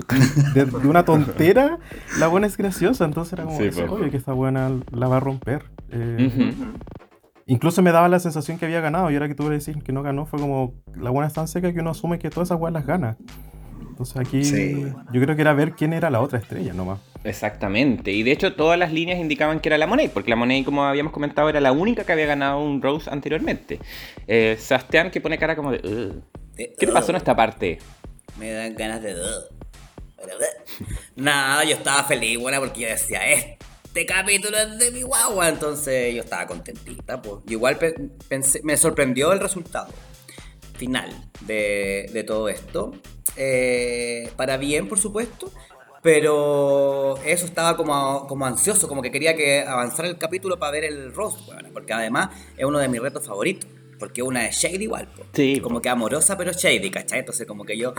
de, 0.55 0.65
de 0.67 0.87
una 0.89 1.05
tontera, 1.07 1.79
la 2.19 2.27
buena 2.27 2.47
es 2.47 2.57
graciosa. 2.59 3.07
Entonces 3.07 3.33
era 3.33 3.45
como, 3.45 3.57
Sí, 3.57 3.65
es 3.65 3.79
obvio 3.79 4.11
que 4.11 4.17
esta 4.19 4.35
buena 4.35 4.71
la 4.93 5.09
va 5.09 5.17
a 5.17 5.21
romper. 5.21 5.65
Eh. 5.91 6.31
Incluso 7.47 7.83
me 7.83 7.93
daba 7.93 8.09
la 8.09 8.19
sensación 8.19 8.59
que 8.59 8.65
había 8.65 8.81
ganado. 8.81 9.11
Y 9.11 9.15
ahora 9.15 9.29
que 9.29 9.35
tú 9.35 9.49
le 9.51 9.59
decís 9.59 9.77
que 9.85 9.93
no 9.93 10.03
ganó, 10.03 10.27
fue 10.27 10.39
como, 10.41 10.75
la 10.97 11.11
buena 11.11 11.27
es 11.29 11.35
tan 11.35 11.47
seca 11.49 11.73
que 11.73 11.81
uno 11.81 11.91
asume 11.91 12.19
que 12.19 12.31
todas 12.31 12.49
esas 12.49 12.61
weas 12.61 12.73
las 12.73 12.87
gana. 12.87 13.17
Entonces 13.91 14.17
aquí 14.17 14.45
Sí. 14.45 14.87
yo 15.13 15.21
creo 15.21 15.37
que 15.37 15.43
era 15.43 15.53
ver 15.53 15.73
quién 15.73 15.93
era 15.93 16.11
la 16.11 16.21
otra 16.21 16.39
estrella 16.39 16.73
nomás. 16.73 16.99
Exactamente, 17.23 18.11
y 18.13 18.23
de 18.23 18.33
hecho 18.33 18.55
todas 18.55 18.79
las 18.79 18.93
líneas 18.93 19.19
indicaban 19.19 19.61
que 19.61 19.69
era 19.69 19.79
la 19.79 19.87
Monet, 19.87 20.11
porque 20.13 20.29
la 20.31 20.37
Monet, 20.37 20.65
como 20.65 20.85
habíamos 20.85 21.13
comentado, 21.13 21.49
era 21.49 21.61
la 21.61 21.71
única 21.73 22.05
que 22.05 22.13
había 22.13 22.27
ganado 22.27 22.59
un 22.61 22.83
Rose 22.83 23.09
anteriormente. 23.09 23.79
Eh, 24.27 24.57
Sebastián 24.59 25.11
que 25.11 25.21
pone 25.21 25.39
cara 25.39 25.55
como 25.57 25.71
de... 25.71 25.79
"Ugh". 25.79 26.23
De- 26.57 26.75
¿Qué 26.79 26.87
te 26.87 26.93
pasó 26.93 27.13
en 27.13 27.17
esta 27.17 27.35
parte? 27.37 27.79
Me 28.39 28.51
dan 28.51 28.75
ganas 28.75 29.01
de. 29.03 29.15
Nada, 31.17 31.65
yo 31.65 31.77
estaba 31.77 32.03
feliz, 32.05 32.39
buena, 32.39 32.59
porque 32.59 32.81
yo 32.83 32.89
decía, 32.89 33.21
este 33.95 34.07
capítulo 34.07 34.59
es 34.59 34.77
de 34.77 34.91
mi 34.91 35.03
guagua. 35.03 35.49
Entonces 35.49 36.13
yo 36.15 36.23
estaba 36.23 36.47
contentita, 36.49 37.23
pues. 37.23 37.37
Igual 37.49 37.79
pe- 37.79 37.95
pensé, 38.29 38.61
me 38.65 38.77
sorprendió 38.77 39.33
el 39.33 39.39
resultado 39.39 39.87
final 40.77 41.31
de, 41.43 42.25
todo 42.27 42.49
esto. 42.49 42.91
Eh, 43.37 44.33
para 44.37 44.57
bien, 44.57 44.89
por 44.89 44.99
supuesto. 44.99 45.49
Pero 46.03 47.17
eso 47.25 47.47
estaba 47.47 47.77
como, 47.77 48.45
ansioso, 48.45 48.89
como 48.89 49.01
que 49.01 49.11
quería 49.13 49.37
que 49.37 49.61
avanzara 49.61 50.09
el 50.09 50.19
capítulo 50.19 50.59
para 50.59 50.73
ver 50.73 50.85
el 50.85 51.15
roast, 51.15 51.39
porque 51.73 51.95
además 51.95 52.29
es 52.59 52.65
uno 52.65 52.79
de 52.81 52.89
mis 52.89 53.01
retos 53.01 53.25
favoritos. 53.25 53.71
Porque 53.99 54.23
una 54.23 54.47
es 54.47 54.57
shady 54.57 54.85
igual, 54.85 55.09
po. 55.09 55.25
Sí, 55.33 55.61
como 55.61 55.81
que 55.81 55.89
amorosa 55.89 56.37
pero 56.37 56.53
shady, 56.53 56.91
¿cachai? 56.91 57.21
Entonces 57.21 57.47
como 57.47 57.65
que 57.65 57.77
yo 57.77 57.95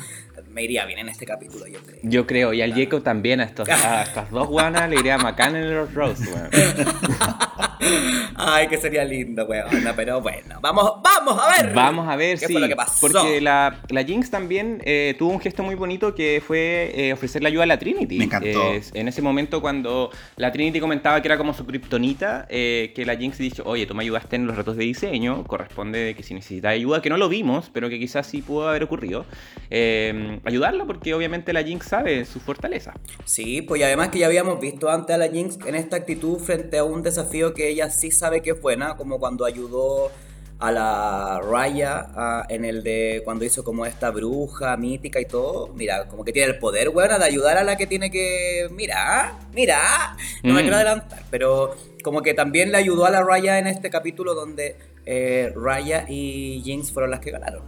me 0.52 0.64
iría 0.64 0.86
bien 0.86 1.00
en 1.00 1.10
este 1.10 1.26
capítulo, 1.26 1.68
yo 1.68 1.80
creo. 1.82 2.00
Yo 2.04 2.28
creo, 2.28 2.54
y 2.54 2.62
al 2.62 2.74
Jacob 2.74 3.04
también, 3.04 3.42
a, 3.42 3.44
estos, 3.46 3.68
a 3.70 4.04
estas 4.04 4.32
dos 4.32 4.48
guanas 4.48 4.90
le 4.90 4.98
iría 4.98 5.18
bacán 5.18 5.56
en 5.56 5.74
los 5.74 5.94
Rose, 5.94 6.24
weón. 6.32 6.50
Ay, 8.36 8.68
que 8.68 8.78
sería 8.78 9.04
lindo, 9.06 9.46
weón. 9.46 9.68
Pero 9.96 10.22
bueno, 10.22 10.60
vamos, 10.62 10.94
vamos 11.04 11.42
a 11.42 11.62
ver. 11.62 11.74
Vamos 11.74 12.08
a 12.08 12.16
ver 12.16 12.40
¿Qué 12.40 12.48
si. 12.48 12.54
fue 12.54 12.62
lo 12.62 12.68
que 12.68 12.76
pasó? 12.76 13.08
Porque 13.08 13.42
la, 13.42 13.82
la 13.90 14.04
Jinx 14.04 14.30
también 14.30 14.82
eh, 14.86 15.16
tuvo 15.18 15.32
un 15.32 15.40
gesto 15.40 15.64
muy 15.64 15.76
bonito 15.76 16.16
que 16.16 16.42
fue 16.46 16.92
eh, 16.96 17.14
ofrecerle 17.14 17.50
ayuda 17.50 17.64
a 17.64 17.68
la 17.68 17.80
Trinity. 17.80 18.18
Me 18.18 18.26
encantó. 18.26 18.74
Eh, 18.74 18.82
en 18.94 19.08
ese 19.08 19.22
momento, 19.22 19.62
cuando 19.62 20.10
la 20.38 20.52
Trinity 20.52 20.80
comentaba 20.80 21.22
que 21.22 21.28
era 21.28 21.38
como 21.38 21.54
su 21.54 21.66
kriptonita, 21.66 22.46
eh, 22.50 22.92
que 22.96 23.06
la 23.06 23.16
Jinx 23.16 23.38
dijo: 23.38 23.64
Oye, 23.66 23.86
tú 23.86 23.96
me 23.96 24.04
ayudaste 24.04 24.36
en 24.36 24.48
los 24.48 24.56
retos 24.56 24.78
de 24.78 24.84
diseño, 24.86 25.44
corresponde 25.46 25.85
de 25.92 26.16
que 26.16 26.24
si 26.24 26.34
necesitas 26.34 26.72
ayuda, 26.72 27.02
que 27.02 27.10
no 27.10 27.18
lo 27.18 27.30
vimos, 27.30 27.70
pero 27.74 27.90
que 27.90 28.00
quizás 28.00 28.28
sí 28.28 28.42
pudo 28.42 28.68
haber 28.70 28.84
ocurrido, 28.84 29.26
eh, 29.70 30.40
ayudarla, 30.46 30.86
porque 30.86 31.14
obviamente 31.14 31.54
la 31.54 31.64
Jinx 31.64 31.88
sabe 31.88 32.26
su 32.26 32.40
fortaleza. 32.40 32.94
Sí, 33.26 33.62
pues 33.62 33.82
y 33.82 33.84
además 33.84 34.10
que 34.10 34.20
ya 34.20 34.28
habíamos 34.28 34.60
visto 34.60 34.90
antes 34.90 35.14
a 35.16 35.18
la 35.18 35.28
Jinx 35.30 35.58
en 35.66 35.76
esta 35.76 35.98
actitud 35.98 36.40
frente 36.40 36.78
a 36.78 36.84
un 36.84 37.02
desafío 37.04 37.54
que 37.54 37.70
ella 37.70 37.90
sí 37.90 38.12
sabe 38.12 38.42
que 38.42 38.52
es 38.52 38.62
buena, 38.62 38.96
como 38.96 39.20
cuando 39.20 39.46
ayudó 39.46 40.12
a 40.58 40.72
la 40.72 41.42
Raya 41.44 42.08
a- 42.16 42.46
en 42.48 42.64
el 42.64 42.82
de 42.82 43.22
cuando 43.26 43.44
hizo 43.44 43.64
como 43.66 43.86
esta 43.86 44.10
bruja 44.10 44.78
mítica 44.78 45.20
y 45.20 45.26
todo. 45.26 45.68
Mira, 45.76 46.08
como 46.08 46.24
que 46.24 46.32
tiene 46.32 46.54
el 46.54 46.60
poder, 46.60 46.90
weón, 46.90 47.20
de 47.20 47.26
ayudar 47.26 47.58
a 47.58 47.64
la 47.66 47.76
que 47.76 47.88
tiene 47.88 48.10
que. 48.10 48.68
Mira, 48.72 49.38
mira. 49.54 50.16
No 50.44 50.54
me 50.54 50.62
Mm. 50.62 50.64
quiero 50.64 50.76
adelantar, 50.78 51.24
pero 51.30 51.76
como 52.06 52.22
que 52.22 52.36
también 52.36 52.72
le 52.72 52.78
ayudó 52.78 53.08
a 53.08 53.10
la 53.10 53.24
Raya 53.24 53.58
en 53.58 53.66
este 53.66 53.90
capítulo 53.90 54.36
donde 54.36 54.78
eh, 55.08 55.52
Raya 55.56 56.06
y 56.08 56.62
Jinx 56.64 56.92
fueron 56.92 57.10
las 57.10 57.20
que 57.20 57.32
ganaron. 57.32 57.64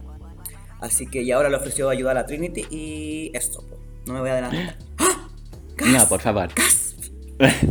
Así 0.80 1.08
que 1.08 1.22
y 1.22 1.32
ahora 1.32 1.48
le 1.48 1.56
ofreció 1.56 1.90
ayuda 1.90 2.12
a 2.12 2.14
la 2.14 2.24
Trinity 2.24 2.64
y 2.70 3.32
esto, 3.34 3.66
po. 3.66 3.80
no 4.06 4.14
me 4.14 4.20
voy 4.20 4.28
a 4.30 4.34
adelantar. 4.34 4.78
No, 5.92 6.08
por 6.08 6.20
favor. 6.20 6.48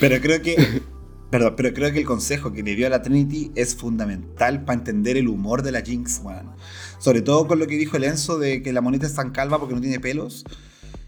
Pero 0.00 0.20
creo 0.20 0.42
que. 0.42 0.82
Perdón, 1.30 1.54
pero 1.56 1.74
creo 1.74 1.92
que 1.92 1.98
el 2.00 2.06
consejo 2.06 2.52
que 2.52 2.62
le 2.62 2.74
dio 2.74 2.86
a 2.86 2.90
la 2.90 3.02
Trinity 3.02 3.52
es 3.54 3.74
fundamental 3.74 4.64
para 4.64 4.78
entender 4.78 5.16
el 5.16 5.28
humor 5.28 5.62
de 5.62 5.72
la 5.72 5.80
Jinx, 5.82 6.20
weón. 6.22 6.52
Sobre 6.98 7.22
todo 7.22 7.46
con 7.46 7.58
lo 7.58 7.66
que 7.66 7.76
dijo 7.76 7.96
el 7.96 8.04
Enzo 8.04 8.38
de 8.38 8.62
que 8.62 8.72
la 8.72 8.80
monita 8.82 9.06
es 9.06 9.14
tan 9.14 9.30
calva 9.30 9.58
porque 9.58 9.74
no 9.74 9.80
tiene 9.80 10.00
pelos. 10.00 10.44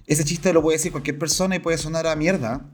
Ese 0.06 0.24
chiste 0.24 0.52
lo 0.52 0.62
puede 0.62 0.76
decir 0.76 0.92
cualquier 0.92 1.18
persona 1.18 1.56
y 1.56 1.59
puede 1.59 1.78
sonar 1.78 2.06
a 2.06 2.16
mierda. 2.16 2.70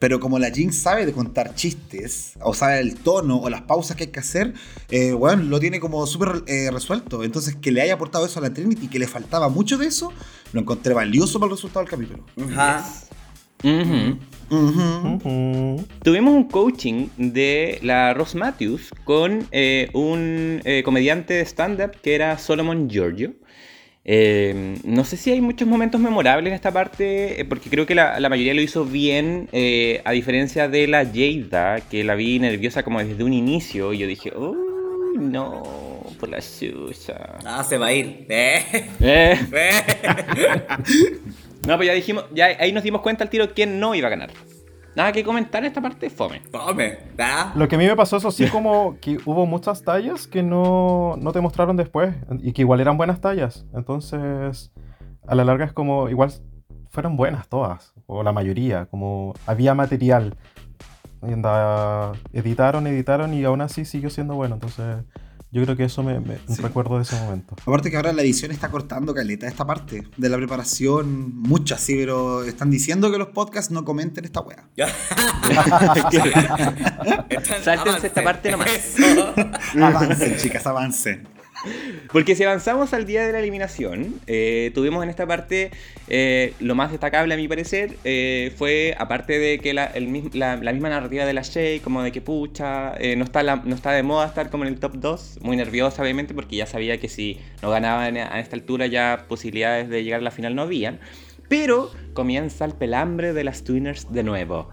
Pero 0.00 0.18
como 0.18 0.38
la 0.38 0.50
Jinx 0.50 0.78
sabe 0.78 1.04
de 1.04 1.12
contar 1.12 1.54
chistes, 1.54 2.32
o 2.40 2.54
sabe 2.54 2.80
el 2.80 2.94
tono 2.94 3.36
o 3.36 3.50
las 3.50 3.60
pausas 3.60 3.96
que 3.98 4.04
hay 4.04 4.10
que 4.10 4.20
hacer, 4.20 4.54
eh, 4.90 5.12
weón, 5.12 5.50
lo 5.50 5.60
tiene 5.60 5.78
como 5.78 6.04
súper 6.06 6.42
eh, 6.46 6.70
resuelto. 6.72 7.22
Entonces, 7.22 7.54
que 7.54 7.70
le 7.70 7.82
haya 7.82 7.94
aportado 7.94 8.24
eso 8.24 8.38
a 8.38 8.42
la 8.42 8.52
Trinity, 8.52 8.88
que 8.88 8.98
le 8.98 9.06
faltaba 9.06 9.50
mucho 9.50 9.76
de 9.76 9.86
eso, 9.86 10.10
lo 10.54 10.60
encontré 10.60 10.94
valioso 10.94 11.38
para 11.38 11.50
el 11.50 11.56
resultado 11.56 11.84
del 11.84 11.90
capítulo. 11.90 12.24
Ajá. 12.50 12.90
Ujú. 13.62 14.18
Ujú. 14.50 15.84
Tuvimos 16.02 16.34
un 16.34 16.44
coaching 16.44 17.08
de 17.18 17.78
la 17.82 18.14
Ross 18.14 18.34
Matthews 18.34 18.90
con 19.04 19.46
eh, 19.52 19.90
un 19.92 20.62
eh, 20.64 20.82
comediante 20.82 21.34
de 21.34 21.42
stand-up 21.44 21.92
que 22.02 22.14
era 22.14 22.38
Solomon 22.38 22.88
Giorgio. 22.88 23.34
Eh, 24.04 24.76
no 24.84 25.04
sé 25.04 25.16
si 25.16 25.30
hay 25.30 25.40
muchos 25.40 25.68
momentos 25.68 26.00
memorables 26.00 26.50
en 26.50 26.54
esta 26.54 26.72
parte, 26.72 27.40
eh, 27.40 27.44
porque 27.44 27.68
creo 27.68 27.86
que 27.86 27.94
la, 27.94 28.18
la 28.18 28.28
mayoría 28.28 28.54
lo 28.54 28.62
hizo 28.62 28.84
bien, 28.84 29.48
eh, 29.52 30.00
a 30.04 30.12
diferencia 30.12 30.68
de 30.68 30.86
la 30.86 31.04
Jada, 31.04 31.80
que 31.80 32.02
la 32.02 32.14
vi 32.14 32.38
nerviosa 32.38 32.82
como 32.82 33.02
desde 33.02 33.22
un 33.22 33.32
inicio, 33.32 33.92
y 33.92 33.98
yo 33.98 34.06
dije, 34.06 34.32
uy, 34.36 35.18
no, 35.18 35.62
por 36.18 36.28
la 36.28 36.40
chucha. 36.40 37.38
Ah, 37.44 37.62
se 37.62 37.78
va 37.78 37.88
a 37.88 37.92
ir. 37.92 38.26
Eh. 39.00 39.38
no, 41.66 41.76
pues 41.76 41.86
ya 41.86 41.94
dijimos, 41.94 42.24
ya 42.32 42.46
ahí 42.58 42.72
nos 42.72 42.82
dimos 42.82 43.02
cuenta 43.02 43.24
al 43.24 43.30
tiro 43.30 43.52
quién 43.54 43.80
no 43.80 43.94
iba 43.94 44.06
a 44.06 44.10
ganar. 44.10 44.30
Nada 44.94 45.12
que 45.12 45.22
comentar 45.22 45.62
en 45.62 45.68
esta 45.68 45.80
parte, 45.80 46.10
fome. 46.10 46.42
¿verdad? 46.52 47.52
Lo 47.54 47.68
que 47.68 47.76
a 47.76 47.78
mí 47.78 47.86
me 47.86 47.94
pasó, 47.94 48.16
eso 48.16 48.30
sí, 48.30 48.48
como 48.48 48.98
que 49.00 49.18
hubo 49.24 49.46
muchas 49.46 49.82
tallas 49.82 50.26
que 50.26 50.42
no, 50.42 51.16
no 51.18 51.32
te 51.32 51.40
mostraron 51.40 51.76
después 51.76 52.14
y 52.40 52.52
que 52.52 52.62
igual 52.62 52.80
eran 52.80 52.96
buenas 52.96 53.20
tallas. 53.20 53.66
Entonces, 53.72 54.72
a 55.26 55.34
la 55.34 55.44
larga 55.44 55.64
es 55.64 55.72
como, 55.72 56.08
igual 56.08 56.32
fueron 56.88 57.16
buenas 57.16 57.48
todas, 57.48 57.94
o 58.06 58.22
la 58.22 58.32
mayoría, 58.32 58.86
como 58.86 59.34
había 59.46 59.74
material. 59.74 60.36
Y 61.22 61.32
anda, 61.32 62.12
editaron, 62.32 62.86
editaron 62.86 63.34
y 63.34 63.44
aún 63.44 63.60
así 63.60 63.84
siguió 63.84 64.10
siendo 64.10 64.34
bueno. 64.34 64.54
Entonces, 64.54 65.04
yo 65.52 65.62
creo 65.64 65.76
que 65.76 65.84
eso 65.84 66.02
me, 66.02 66.20
me- 66.20 66.38
Sí. 66.48 66.62
recuerdo 66.62 66.96
de 66.96 67.02
ese 67.02 67.16
momento. 67.16 67.56
Aparte 67.60 67.90
que 67.90 67.96
ahora 67.96 68.12
la 68.12 68.22
edición 68.22 68.52
está 68.52 68.70
cortando 68.70 69.12
caleta 69.14 69.46
esta 69.48 69.66
parte 69.66 70.04
de 70.16 70.28
la 70.28 70.36
preparación, 70.36 71.34
mucho 71.36 71.74
así, 71.74 71.94
pero 71.96 72.44
están 72.44 72.70
diciendo 72.70 73.10
que 73.10 73.18
los 73.18 73.28
podcasts 73.28 73.70
no 73.72 73.84
comenten 73.84 74.24
esta 74.24 74.40
wea. 74.40 74.68
Están- 77.28 77.62
Sáltense 77.64 78.06
esta 78.06 78.22
parte 78.22 78.50
nomás. 78.50 78.68
Avancen, 79.80 80.36
chicas, 80.36 80.66
avancen. 80.66 81.26
Porque 82.12 82.34
si 82.34 82.44
avanzamos 82.44 82.92
al 82.94 83.06
día 83.06 83.26
de 83.26 83.32
la 83.32 83.40
eliminación, 83.40 84.20
eh, 84.26 84.70
tuvimos 84.74 85.02
en 85.02 85.10
esta 85.10 85.26
parte 85.26 85.70
eh, 86.08 86.54
lo 86.60 86.74
más 86.74 86.90
destacable 86.90 87.34
a 87.34 87.36
mi 87.36 87.48
parecer, 87.48 87.96
eh, 88.04 88.52
fue 88.56 88.94
aparte 88.98 89.38
de 89.38 89.58
que 89.58 89.74
la, 89.74 89.92
misma 89.94 90.88
narrativa 90.88 91.24
de 91.24 91.32
la 91.32 91.42
Shay, 91.42 91.80
como 91.80 92.02
de 92.02 92.12
que 92.12 92.20
pucha, 92.20 92.94
no, 93.16 93.24
está 93.24 93.42
no 93.42 93.74
está 93.74 93.92
de 93.92 94.02
moda 94.02 94.26
estar 94.26 94.50
como 94.50 94.64
en 94.64 94.72
el 94.72 94.80
top 94.80 94.94
2, 94.96 95.38
muy 95.42 95.56
nerviosa 95.56 96.02
obviamente 96.02 96.34
porque 96.34 96.56
ya 96.56 96.66
sabía 96.66 96.98
que 96.98 97.08
si 97.08 97.38
no 97.62 97.70
ganaban 97.70 98.16
a 98.16 98.40
esta 98.40 98.56
altura 98.56 98.86
ya 98.86 99.26
posibilidades 99.28 99.88
de 99.88 100.02
llegar 100.02 100.20
a 100.20 100.24
la 100.24 100.30
final 100.30 100.54
no 100.54 100.62
habían, 100.62 101.00
pero 101.48 101.90
comienza 102.14 102.64
el 102.64 102.72
pelambre 102.72 103.32
de 103.32 103.44
las 103.44 103.64
Twinners 103.64 104.12
de 104.12 104.22
nuevo, 104.22 104.70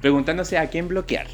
preguntándose 0.00 0.58
a 0.58 0.68
quién 0.68 0.88
bloquear. 0.88 1.26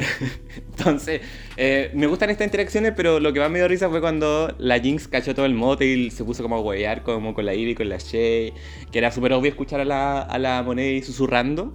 Entonces, 0.76 1.20
eh, 1.56 1.90
me 1.94 2.06
gustan 2.06 2.30
estas 2.30 2.46
interacciones, 2.46 2.92
pero 2.96 3.20
lo 3.20 3.32
que 3.32 3.40
más 3.40 3.50
me 3.50 3.58
dio 3.58 3.68
risa 3.68 3.88
fue 3.88 4.00
cuando 4.00 4.54
la 4.58 4.78
Jinx 4.78 5.08
cachó 5.08 5.34
todo 5.34 5.46
el 5.46 5.54
mote 5.54 5.86
y 5.86 6.10
se 6.10 6.24
puso 6.24 6.42
como 6.42 6.56
a 6.56 6.60
huevear 6.60 7.02
como 7.02 7.34
con 7.34 7.46
la 7.46 7.54
Ivy, 7.54 7.74
con 7.74 7.88
la 7.88 7.98
Shay, 7.98 8.52
que 8.90 8.98
era 8.98 9.10
súper 9.12 9.32
obvio 9.32 9.50
escuchar 9.50 9.80
a 9.80 9.84
la, 9.84 10.22
a 10.22 10.38
la 10.38 10.62
Monet 10.62 11.04
susurrando. 11.04 11.74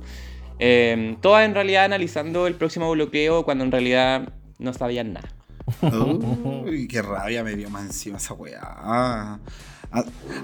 Eh, 0.60 1.18
todas 1.22 1.46
en 1.46 1.54
realidad 1.54 1.86
analizando 1.86 2.48
el 2.48 2.56
próximo 2.56 2.90
bloqueo 2.92 3.44
cuando 3.44 3.64
en 3.64 3.72
realidad 3.72 4.34
no 4.58 4.74
sabían 4.74 5.14
nada. 5.14 5.30
Uy, 6.66 6.88
qué 6.88 7.02
rabia 7.02 7.44
me 7.44 7.56
dio 7.56 7.70
más 7.70 7.86
encima 7.86 8.18
esa 8.18 8.34
wea. 8.34 8.62
Ah. 8.62 9.40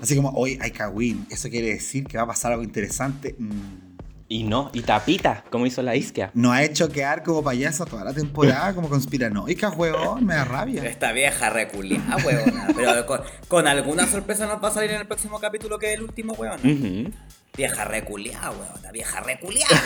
Así 0.01 0.15
como, 0.15 0.29
hoy 0.29 0.57
hay 0.61 0.71
que 0.71 0.85
win. 0.85 1.25
¿Eso 1.29 1.49
quiere 1.49 1.67
decir 1.67 2.05
que 2.05 2.17
va 2.17 2.23
a 2.23 2.27
pasar 2.27 2.53
algo 2.53 2.63
interesante? 2.63 3.35
Mm. 3.37 3.90
Y 4.31 4.43
no, 4.43 4.69
y 4.73 4.79
tapita, 4.81 5.43
como 5.49 5.65
hizo 5.65 5.81
la 5.81 5.93
Isquia. 5.97 6.31
Nos 6.33 6.53
ha 6.53 6.63
hecho 6.63 6.87
quedar 6.87 7.21
como 7.21 7.43
payasa 7.43 7.83
toda 7.83 8.05
la 8.05 8.13
temporada, 8.13 8.73
como 8.73 8.87
conspiranoica, 8.87 9.71
huevón, 9.71 10.25
me 10.25 10.35
da 10.35 10.45
rabia. 10.45 10.85
Esta 10.85 11.11
vieja 11.11 11.49
reculiada, 11.49 12.15
weona. 12.25 12.67
Pero 12.73 13.05
con, 13.05 13.19
con 13.49 13.67
alguna 13.67 14.07
sorpresa 14.07 14.47
nos 14.47 14.63
va 14.63 14.69
a 14.69 14.71
salir 14.71 14.91
en 14.91 15.01
el 15.01 15.05
próximo 15.07 15.37
capítulo 15.41 15.77
que 15.77 15.91
es 15.91 15.97
el 15.99 16.03
último, 16.03 16.31
weona. 16.35 16.55
Ujú. 16.63 17.11
Vieja 17.57 17.83
reculiada, 17.83 18.51
weona. 18.51 18.91
Vieja 18.93 19.19
reculiada. 19.19 19.81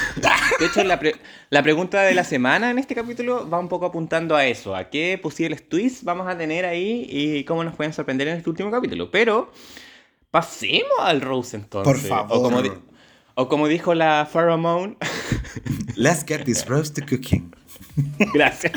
De 0.60 0.66
hecho, 0.68 0.84
la, 0.84 1.00
pre- 1.00 1.16
la 1.50 1.64
pregunta 1.64 2.04
de 2.04 2.14
la 2.14 2.24
semana 2.24 2.70
en 2.70 2.78
este 2.78 2.94
capítulo 2.94 3.50
va 3.50 3.58
un 3.58 3.68
poco 3.68 3.88
apuntando 3.88 4.36
a 4.36 4.46
eso, 4.46 4.76
a 4.76 4.92
qué 4.92 5.20
posibles 5.20 5.68
twists 5.68 6.04
vamos 6.04 6.28
a 6.28 6.38
tener 6.38 6.66
ahí 6.68 7.08
y 7.10 7.44
cómo 7.46 7.64
nos 7.64 7.74
pueden 7.76 7.94
sorprender 7.94 8.28
en 8.28 8.38
este 8.38 8.50
último 8.52 8.70
capítulo. 8.70 9.10
Pero 9.10 9.52
pasemos 10.30 10.92
al 11.00 11.22
Rose 11.22 11.58
entonces. 11.58 11.92
Por 11.92 12.00
favor. 12.08 12.38
O 12.38 12.42
como, 12.44 12.62
di- 12.62 12.72
o 13.36 13.48
como 13.48 13.68
dijo 13.68 13.94
la 13.94 14.28
Pheromone. 14.32 14.98
Let's 15.96 16.24
get 16.28 16.44
this 16.46 16.66
roast 16.68 16.96
to 16.96 17.06
cooking. 17.06 17.54
Gracias. 18.34 18.74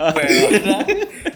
Weona, 0.00 0.86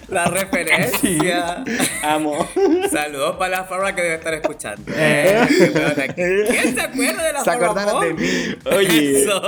La 0.09 0.25
referencia. 0.27 1.65
Amo. 2.03 2.47
Saludos 2.91 3.37
para 3.37 3.59
la 3.59 3.65
Farra 3.65 3.95
que 3.95 4.03
debe 4.03 4.15
estar 4.17 4.35
escuchando. 4.35 4.93
Eh, 4.97 5.47
weona. 5.75 6.15
¿Quién 6.15 6.75
se 6.75 6.81
acuerda 6.81 7.23
de 7.27 7.33
la 7.33 7.39
Se 7.41 7.45
Farrah 7.45 7.67
acordaron 7.71 8.01
de 8.01 8.15
Moon? 8.15 8.17
mí. 8.21 8.77
Oye. 8.77 9.23
Eso. 9.23 9.43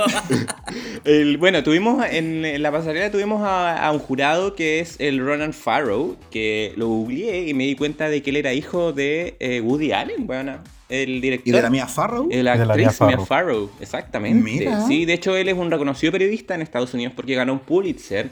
El- 1.05 1.37
bueno, 1.37 1.63
tuvimos 1.63 2.05
en, 2.09 2.45
en 2.45 2.61
la 2.61 2.71
pasarela 2.71 3.11
tuvimos 3.11 3.41
a, 3.43 3.77
a 3.85 3.91
un 3.91 3.99
jurado 3.99 4.55
que 4.55 4.79
es 4.79 4.95
el 4.99 5.19
Ronan 5.19 5.53
Farrow, 5.53 6.17
que 6.31 6.73
lo 6.77 6.87
googleé 6.87 7.47
y 7.49 7.53
me 7.53 7.65
di 7.65 7.75
cuenta 7.75 8.09
de 8.09 8.21
que 8.21 8.29
él 8.29 8.37
era 8.37 8.53
hijo 8.53 8.93
de 8.93 9.35
eh, 9.39 9.59
Woody 9.61 9.91
Allen, 9.91 10.25
bueno, 10.27 10.59
el 10.89 11.21
director. 11.21 11.47
¿Y 11.47 11.51
de 11.51 11.61
la 11.61 11.69
mía 11.69 11.87
Farrow? 11.87 12.27
La 12.29 12.57
De 12.57 12.65
la 12.65 12.73
actriz 12.73 12.99
Mia 12.99 13.07
Mia 13.07 13.17
Farrow. 13.17 13.25
Farrow, 13.25 13.71
exactamente. 13.79 14.43
Mira. 14.43 14.85
Sí, 14.87 15.05
de 15.05 15.13
hecho 15.13 15.35
él 15.35 15.47
es 15.49 15.55
un 15.57 15.69
reconocido 15.71 16.11
periodista 16.11 16.55
en 16.55 16.61
Estados 16.61 16.93
Unidos 16.93 17.13
porque 17.15 17.35
ganó 17.35 17.53
un 17.53 17.59
Pulitzer 17.59 18.29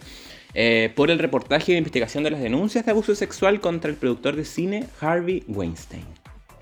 eh, 0.54 0.92
por 0.96 1.12
el 1.12 1.20
reportaje 1.20 1.74
de 1.74 1.78
investigación 1.78 2.24
de 2.24 2.32
las 2.32 2.42
denuncias 2.42 2.84
de 2.86 2.92
abuso 2.92 3.14
sexual 3.16 3.62
contra 3.62 3.90
el 3.92 3.96
productor 3.98 4.36
de 4.36 4.44
cine 4.46 4.86
Harvey 5.02 5.44
Weinstein, 5.48 6.06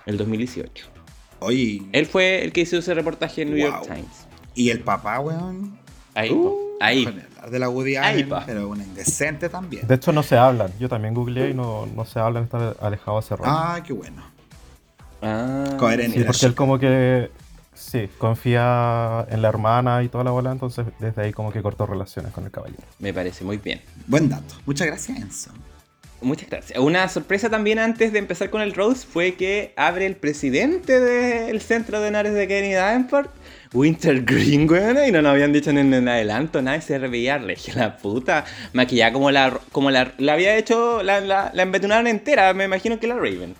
el 0.05 0.17
2018. 0.17 0.87
Oye, 1.39 1.81
Él 1.91 2.05
fue 2.05 2.43
el 2.43 2.51
que 2.51 2.61
hizo 2.61 2.77
ese 2.77 2.93
reportaje 2.93 3.43
en 3.43 3.49
New 3.51 3.57
York. 3.59 3.83
Times. 3.85 4.27
¿y 4.53 4.69
el 4.69 4.79
papá, 4.81 5.19
weón? 5.19 5.77
Ahí, 6.13 6.31
Uh, 6.31 6.55
ahí. 6.79 7.05
de 7.51 7.59
la 7.59 7.69
Woody 7.69 7.97
Ahí, 7.97 8.15
Allen, 8.15 8.29
pa. 8.29 8.43
pero 8.45 8.69
una 8.69 8.83
indecente 8.83 9.49
también. 9.49 9.85
De 9.85 9.95
hecho, 9.95 10.11
no 10.13 10.23
se 10.23 10.37
hablan. 10.37 10.71
Yo 10.79 10.87
también 10.87 11.13
googleé 11.13 11.49
y 11.49 11.53
no, 11.53 11.85
no 11.87 12.05
se 12.05 12.19
hablan, 12.19 12.45
están 12.45 12.73
alejados 12.79 13.25
hace 13.25 13.35
rato. 13.35 13.49
Ah, 13.49 13.81
qué 13.85 13.91
bueno. 13.93 14.23
Ah, 15.25 15.75
Coherente. 15.77 16.19
Sí, 16.19 16.23
porque 16.23 16.45
él 16.45 16.55
como 16.55 16.77
que 16.77 17.31
sí, 17.73 18.07
confía 18.17 19.25
en 19.29 19.41
la 19.41 19.49
hermana 19.49 20.03
y 20.03 20.09
toda 20.09 20.23
la 20.23 20.31
bola, 20.31 20.51
entonces 20.51 20.85
desde 20.99 21.23
ahí 21.23 21.33
como 21.33 21.51
que 21.51 21.61
cortó 21.61 21.85
relaciones 21.85 22.31
con 22.31 22.45
el 22.45 22.51
caballero. 22.51 22.83
Me 22.99 23.13
parece 23.13 23.43
muy 23.43 23.57
bien. 23.57 23.81
Buen 24.05 24.29
dato. 24.29 24.55
Muchas 24.65 24.87
gracias, 24.87 25.17
Enzo. 25.17 25.51
Muchas 26.21 26.49
gracias. 26.49 26.79
Una 26.79 27.07
sorpresa 27.09 27.49
también 27.49 27.77
antes 27.77 28.13
de 28.13 28.19
empezar 28.19 28.49
con 28.49 28.61
el 28.61 28.73
Rose 28.73 29.05
fue 29.05 29.35
que 29.35 29.73
abre 29.75 30.05
el 30.05 30.15
presidente 30.15 30.99
del 30.99 31.59
centro 31.61 31.99
de 31.99 32.07
honores 32.07 32.33
de 32.33 32.47
Kenny 32.47 32.73
Davenport, 32.73 33.29
Winter 33.73 34.23
Green, 34.23 34.69
weón, 34.69 34.97
y 35.05 35.11
no 35.11 35.21
nos 35.21 35.33
habían 35.33 35.51
dicho 35.51 35.71
en 35.71 35.93
el 35.93 36.07
adelanto, 36.07 36.61
nada, 36.61 36.79
se 36.81 36.97
reveía 36.97 37.37
regia 37.37 37.75
la 37.75 37.97
puta, 37.97 38.45
maquillada 38.73 39.11
como 39.11 39.29
la, 39.29 39.59
como 39.71 39.91
la, 39.91 40.13
la 40.17 40.33
había 40.33 40.55
hecho, 40.55 41.03
la, 41.03 41.19
la, 41.19 41.51
la 41.53 41.63
embetunaron 41.63 42.07
entera, 42.07 42.53
me 42.53 42.63
imagino 42.63 42.99
que 42.99 43.07
la 43.07 43.15
Raven. 43.15 43.55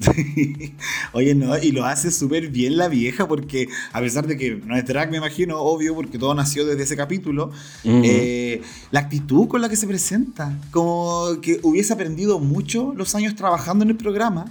Oye, 1.12 1.34
no, 1.34 1.56
y 1.58 1.72
lo 1.72 1.84
hace 1.84 2.10
súper 2.10 2.48
bien 2.48 2.76
la 2.76 2.88
vieja 2.88 3.26
porque 3.28 3.68
a 3.92 4.00
pesar 4.00 4.26
de 4.26 4.36
que 4.36 4.56
no 4.64 4.76
es 4.76 4.84
drag, 4.84 5.10
me 5.10 5.18
imagino, 5.18 5.58
obvio, 5.58 5.94
porque 5.94 6.18
todo 6.18 6.34
nació 6.34 6.64
desde 6.66 6.82
ese 6.82 6.96
capítulo, 6.96 7.46
Ujú. 7.84 8.02
eh, 8.04 8.62
la 8.90 9.00
actitud 9.00 9.48
con 9.48 9.60
la 9.60 9.68
que 9.68 9.76
se 9.76 9.86
presenta, 9.86 10.58
como 10.70 11.38
que 11.42 11.60
hubiese 11.62 11.92
aprendido 11.92 12.38
mucho 12.38 12.92
los 12.96 13.14
años 13.14 13.34
trabajando 13.34 13.84
en 13.84 13.90
el 13.90 13.96
programa 13.96 14.46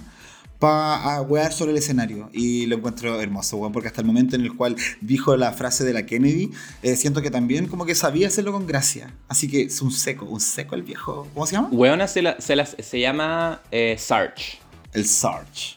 para 0.58 1.20
wear 1.22 1.52
sobre 1.52 1.72
el 1.72 1.78
escenario. 1.78 2.30
Y 2.32 2.64
lo 2.66 2.76
encuentro 2.76 3.20
hermoso, 3.20 3.56
weón, 3.58 3.72
porque 3.72 3.88
hasta 3.88 4.00
el 4.00 4.06
momento 4.06 4.34
en 4.36 4.42
el 4.42 4.54
cual 4.54 4.76
dijo 5.02 5.36
la 5.36 5.52
frase 5.52 5.84
de 5.84 5.92
la 5.92 6.06
Kennedy, 6.06 6.52
eh, 6.82 6.96
siento 6.96 7.20
que 7.20 7.30
también 7.30 7.66
como 7.66 7.84
que 7.84 7.94
sabía 7.94 8.28
hacerlo 8.28 8.52
con 8.52 8.66
gracia. 8.66 9.12
Así 9.28 9.48
que 9.48 9.62
es 9.62 9.82
un 9.82 9.90
seco, 9.90 10.24
un 10.24 10.40
seco 10.40 10.74
el 10.74 10.82
viejo. 10.82 11.28
¿Cómo 11.34 11.46
se 11.46 11.56
llama? 11.56 11.68
Weona 11.70 12.08
se, 12.08 12.22
la- 12.22 12.40
se, 12.40 12.56
las- 12.56 12.76
se 12.78 13.00
llama 13.00 13.60
eh, 13.70 13.96
Sarge. 13.98 14.58
El 14.94 15.04
Sarge. 15.04 15.76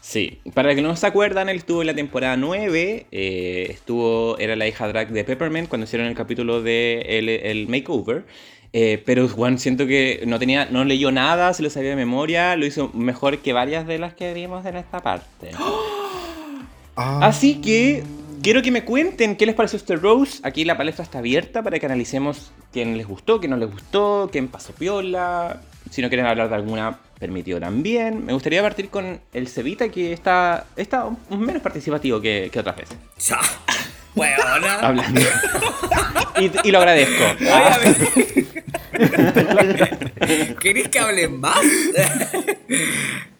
Sí, 0.00 0.38
para 0.54 0.74
que 0.76 0.82
no 0.82 0.94
se 0.94 1.04
acuerdan, 1.06 1.48
él 1.48 1.56
estuvo 1.56 1.80
en 1.80 1.88
la 1.88 1.94
temporada 1.94 2.36
9, 2.36 3.06
eh, 3.10 3.66
estuvo, 3.70 4.38
era 4.38 4.54
la 4.54 4.68
hija 4.68 4.86
drag 4.86 5.10
de 5.10 5.24
Peppermint 5.24 5.68
cuando 5.68 5.84
hicieron 5.84 6.06
el 6.06 6.14
capítulo 6.14 6.62
de 6.62 7.18
el, 7.18 7.28
el 7.28 7.66
makeover, 7.66 8.24
eh, 8.72 9.02
pero 9.04 9.28
Juan 9.28 9.58
siento 9.58 9.84
que 9.86 10.22
no 10.24 10.38
tenía, 10.38 10.66
no 10.66 10.84
leyó 10.84 11.10
nada, 11.10 11.52
se 11.54 11.64
lo 11.64 11.70
sabía 11.70 11.90
de 11.90 11.96
memoria, 11.96 12.54
lo 12.54 12.66
hizo 12.66 12.90
mejor 12.94 13.38
que 13.38 13.52
varias 13.52 13.86
de 13.88 13.98
las 13.98 14.14
que 14.14 14.32
vimos 14.32 14.64
en 14.64 14.76
esta 14.76 15.00
parte. 15.00 15.50
Ah. 16.98 17.26
Así 17.26 17.56
que 17.56 18.04
quiero 18.42 18.62
que 18.62 18.70
me 18.70 18.82
cuenten 18.82 19.36
qué 19.36 19.44
les 19.44 19.54
pareció 19.54 19.76
este 19.76 19.96
Rose. 19.96 20.40
Aquí 20.44 20.64
la 20.64 20.78
palestra 20.78 21.04
está 21.04 21.18
abierta 21.18 21.62
para 21.62 21.78
que 21.78 21.84
analicemos 21.84 22.52
quién 22.72 22.96
les 22.96 23.06
gustó, 23.06 23.38
quién 23.38 23.50
no 23.50 23.58
les 23.58 23.70
gustó, 23.70 24.30
quién 24.32 24.48
pasó 24.48 24.72
piola. 24.72 25.60
Si 25.90 26.02
no 26.02 26.08
quieren 26.08 26.26
hablar 26.26 26.48
de 26.48 26.54
alguna, 26.54 26.98
permitido 27.18 27.60
también. 27.60 28.24
Me 28.26 28.32
gustaría 28.32 28.62
partir 28.62 28.88
con 28.88 29.20
el 29.32 29.48
Cevita, 29.48 29.88
que 29.88 30.12
está, 30.12 30.66
está 30.76 31.08
menos 31.30 31.62
participativo 31.62 32.20
que, 32.20 32.50
que 32.52 32.58
otras 32.58 32.76
veces. 32.76 32.96
Weona. 34.14 34.74
Hablando. 34.80 35.20
y, 36.38 36.50
y 36.68 36.70
lo 36.70 36.78
agradezco. 36.78 37.24
Oye, 37.40 37.50
a 37.50 37.78
ver. 37.78 37.96
¿Queréis 40.58 40.88
que 40.88 40.98
hable 40.98 41.28
más? 41.28 41.58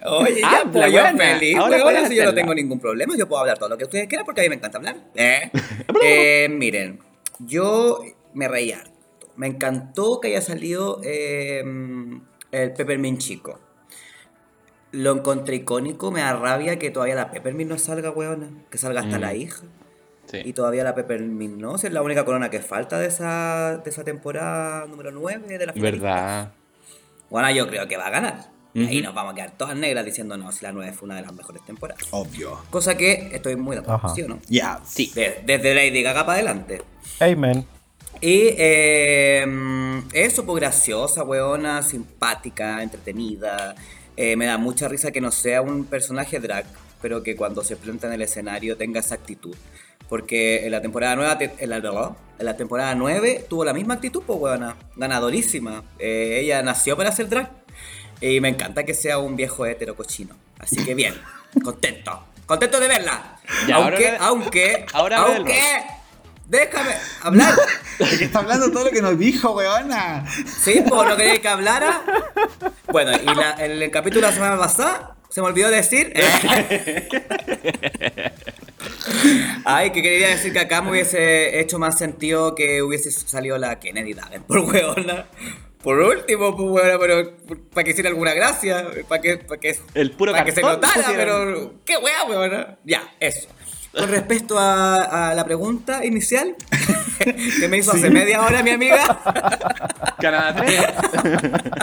Oye, 0.04 0.40
ya, 0.40 0.64
pues 0.70 0.92
yo 0.92 1.02
feliz. 1.16 1.56
Ahora 1.56 1.82
puedes 1.82 2.08
si 2.08 2.16
yo 2.16 2.24
no 2.24 2.34
tengo 2.34 2.54
ningún 2.54 2.78
problema, 2.78 3.16
yo 3.16 3.26
puedo 3.26 3.40
hablar 3.40 3.58
todo 3.58 3.70
lo 3.70 3.78
que 3.78 3.84
ustedes 3.84 4.06
quieran 4.06 4.24
porque 4.24 4.42
a 4.42 4.44
mí 4.44 4.50
me 4.50 4.56
encanta 4.56 4.78
hablar. 4.78 4.96
¿eh? 5.14 5.50
Eh, 6.02 6.48
miren, 6.50 7.00
yo 7.40 8.02
me 8.34 8.46
reí 8.48 8.72
harto. 8.72 8.90
Me 9.36 9.48
encantó 9.48 10.20
que 10.20 10.28
haya 10.28 10.40
salido 10.40 11.00
eh, 11.04 11.62
el 12.62 12.72
Peppermint 12.72 13.18
Chico. 13.18 13.58
Lo 14.92 15.12
encontré 15.12 15.56
icónico, 15.56 16.10
me 16.10 16.20
da 16.20 16.32
rabia 16.34 16.78
que 16.78 16.90
todavía 16.90 17.14
la 17.14 17.30
Peppermint 17.30 17.70
no 17.70 17.78
salga, 17.78 18.10
weona. 18.10 18.48
Que 18.70 18.78
salga 18.78 19.00
hasta 19.00 19.18
Mm. 19.18 19.20
la 19.20 19.34
hija. 19.34 19.62
Sí. 20.26 20.38
Y 20.44 20.52
todavía 20.54 20.82
la 20.84 20.94
Peppermint 20.94 21.56
no, 21.60 21.78
si 21.78 21.86
es 21.86 21.92
la 21.92 22.02
única 22.02 22.24
corona 22.24 22.50
que 22.50 22.60
falta 22.60 22.98
de 22.98 23.06
esa, 23.08 23.80
de 23.84 23.90
esa 23.90 24.02
temporada 24.04 24.86
número 24.86 25.10
9 25.12 25.58
de 25.58 25.66
la. 25.66 25.72
Verdad. 25.72 26.52
Bueno, 27.30 27.50
yo 27.50 27.68
creo 27.68 27.86
que 27.88 27.96
va 27.96 28.06
a 28.06 28.10
ganar. 28.10 28.50
Y 28.74 28.86
ahí 28.86 29.00
nos 29.00 29.14
vamos 29.14 29.32
a 29.32 29.34
quedar 29.36 29.52
todas 29.56 29.74
negras 29.74 30.04
diciendo 30.04 30.36
no, 30.36 30.52
si 30.52 30.62
la 30.64 30.70
9 30.72 30.92
fue 30.92 31.06
una 31.06 31.16
de 31.16 31.22
las 31.22 31.32
mejores 31.32 31.64
temporadas. 31.64 32.06
Obvio. 32.10 32.58
Cosa 32.70 32.94
que 32.96 33.30
estoy 33.34 33.56
muy 33.56 33.74
de 33.74 33.80
acuerdo, 33.80 34.04
Ajá. 34.06 34.14
¿sí 34.14 34.22
o 34.22 34.28
no? 34.28 34.38
Ya. 34.48 34.80
Sí. 34.84 35.10
De- 35.14 35.42
desde 35.46 35.74
Lady 35.74 36.02
Gaga 36.02 36.26
para 36.26 36.34
adelante. 36.34 36.82
Amen. 37.20 37.66
Y 38.20 38.54
eh, 38.56 39.44
eso, 40.12 40.44
pues 40.44 40.60
graciosa, 40.60 41.22
weona, 41.22 41.82
simpática, 41.82 42.82
entretenida. 42.82 43.74
Eh, 44.16 44.36
me 44.36 44.46
da 44.46 44.56
mucha 44.58 44.88
risa 44.88 45.10
que 45.10 45.20
no 45.20 45.30
sea 45.30 45.60
un 45.60 45.84
personaje 45.84 46.40
drag, 46.40 46.64
pero 47.02 47.22
que 47.22 47.36
cuando 47.36 47.62
se 47.62 47.76
planta 47.76 48.06
en 48.06 48.14
el 48.14 48.22
escenario 48.22 48.76
tenga 48.76 49.00
esa 49.00 49.14
actitud. 49.14 49.54
Porque 50.08 50.64
en 50.64 50.70
la 50.70 50.80
temporada 50.80 51.16
nueva, 51.16 51.38
en 51.40 51.68
la, 51.68 51.76
en 51.76 52.46
la 52.46 52.56
temporada 52.56 52.94
9 52.94 53.46
tuvo 53.48 53.64
la 53.64 53.72
misma 53.72 53.94
actitud, 53.94 54.22
pues 54.26 54.38
weona, 54.38 54.76
ganadorísima. 54.94 55.82
Eh, 55.98 56.38
ella 56.42 56.62
nació 56.62 56.96
para 56.96 57.12
ser 57.12 57.28
drag. 57.28 57.50
Y 58.20 58.40
me 58.40 58.48
encanta 58.48 58.84
que 58.84 58.94
sea 58.94 59.18
un 59.18 59.36
viejo 59.36 59.66
hetero 59.66 59.94
cochino. 59.94 60.36
Así 60.58 60.82
que 60.84 60.94
bien, 60.94 61.14
contento. 61.64 62.24
Contento 62.46 62.78
de 62.78 62.88
verla. 62.88 63.40
Ya, 63.66 63.76
aunque, 63.76 64.86
ahora 64.92 65.18
aunque, 65.18 65.84
déjame 66.48 66.90
hablar. 67.22 67.54
Que 67.98 68.24
está 68.26 68.40
hablando 68.40 68.70
todo 68.70 68.84
lo 68.84 68.90
que 68.90 69.00
nos 69.00 69.18
dijo, 69.18 69.52
weona. 69.52 70.26
¿Sí? 70.62 70.82
¿Por 70.86 71.08
no 71.08 71.16
queréis 71.16 71.40
que 71.40 71.48
hablara? 71.48 72.02
Bueno, 72.92 73.12
y 73.16 73.24
la- 73.34 73.54
en 73.58 73.70
el 73.82 73.90
capítulo 73.90 74.20
de 74.20 74.26
la 74.28 74.34
semana 74.34 74.58
pasada 74.58 75.16
se 75.30 75.40
me 75.40 75.46
olvidó 75.46 75.70
decir. 75.70 76.12
Ay, 79.64 79.90
que 79.92 80.02
quería 80.02 80.28
decir 80.28 80.52
que 80.52 80.58
acá 80.60 80.82
me 80.82 80.90
hubiese 80.90 81.58
hecho 81.60 81.78
más 81.78 81.98
sentido 81.98 82.54
que 82.54 82.82
hubiese 82.82 83.10
salido 83.10 83.56
la 83.58 83.78
Kennedy 83.80 84.14
por 84.46 84.58
huevona. 84.58 85.26
Por 85.82 85.98
último, 86.00 86.56
pues 86.56 86.68
huevona, 86.70 86.98
pero 86.98 87.36
para 87.72 87.84
que 87.84 87.90
hiciera 87.92 88.08
alguna 88.10 88.34
gracia, 88.34 88.86
para 89.08 89.22
que, 89.22 89.38
para 89.38 89.60
que, 89.60 89.78
El 89.94 90.10
puro 90.12 90.32
para 90.32 90.44
que 90.44 90.52
se 90.52 90.60
notara, 90.62 90.94
pusieron. 90.94 91.16
pero 91.16 91.74
qué 91.84 91.96
hueá, 91.96 92.24
huevona. 92.24 92.78
Ya, 92.84 93.14
eso. 93.20 93.48
Con 93.96 94.10
respecto 94.10 94.58
a, 94.58 95.30
a 95.30 95.34
la 95.34 95.44
pregunta 95.44 96.04
inicial 96.04 96.54
que 97.60 97.68
me 97.68 97.78
hizo 97.78 97.92
hace 97.92 98.10
media 98.10 98.42
hora 98.42 98.62
mi 98.62 98.70
amiga. 98.70 99.02
Canadá 100.20 100.64
3. 100.64 100.80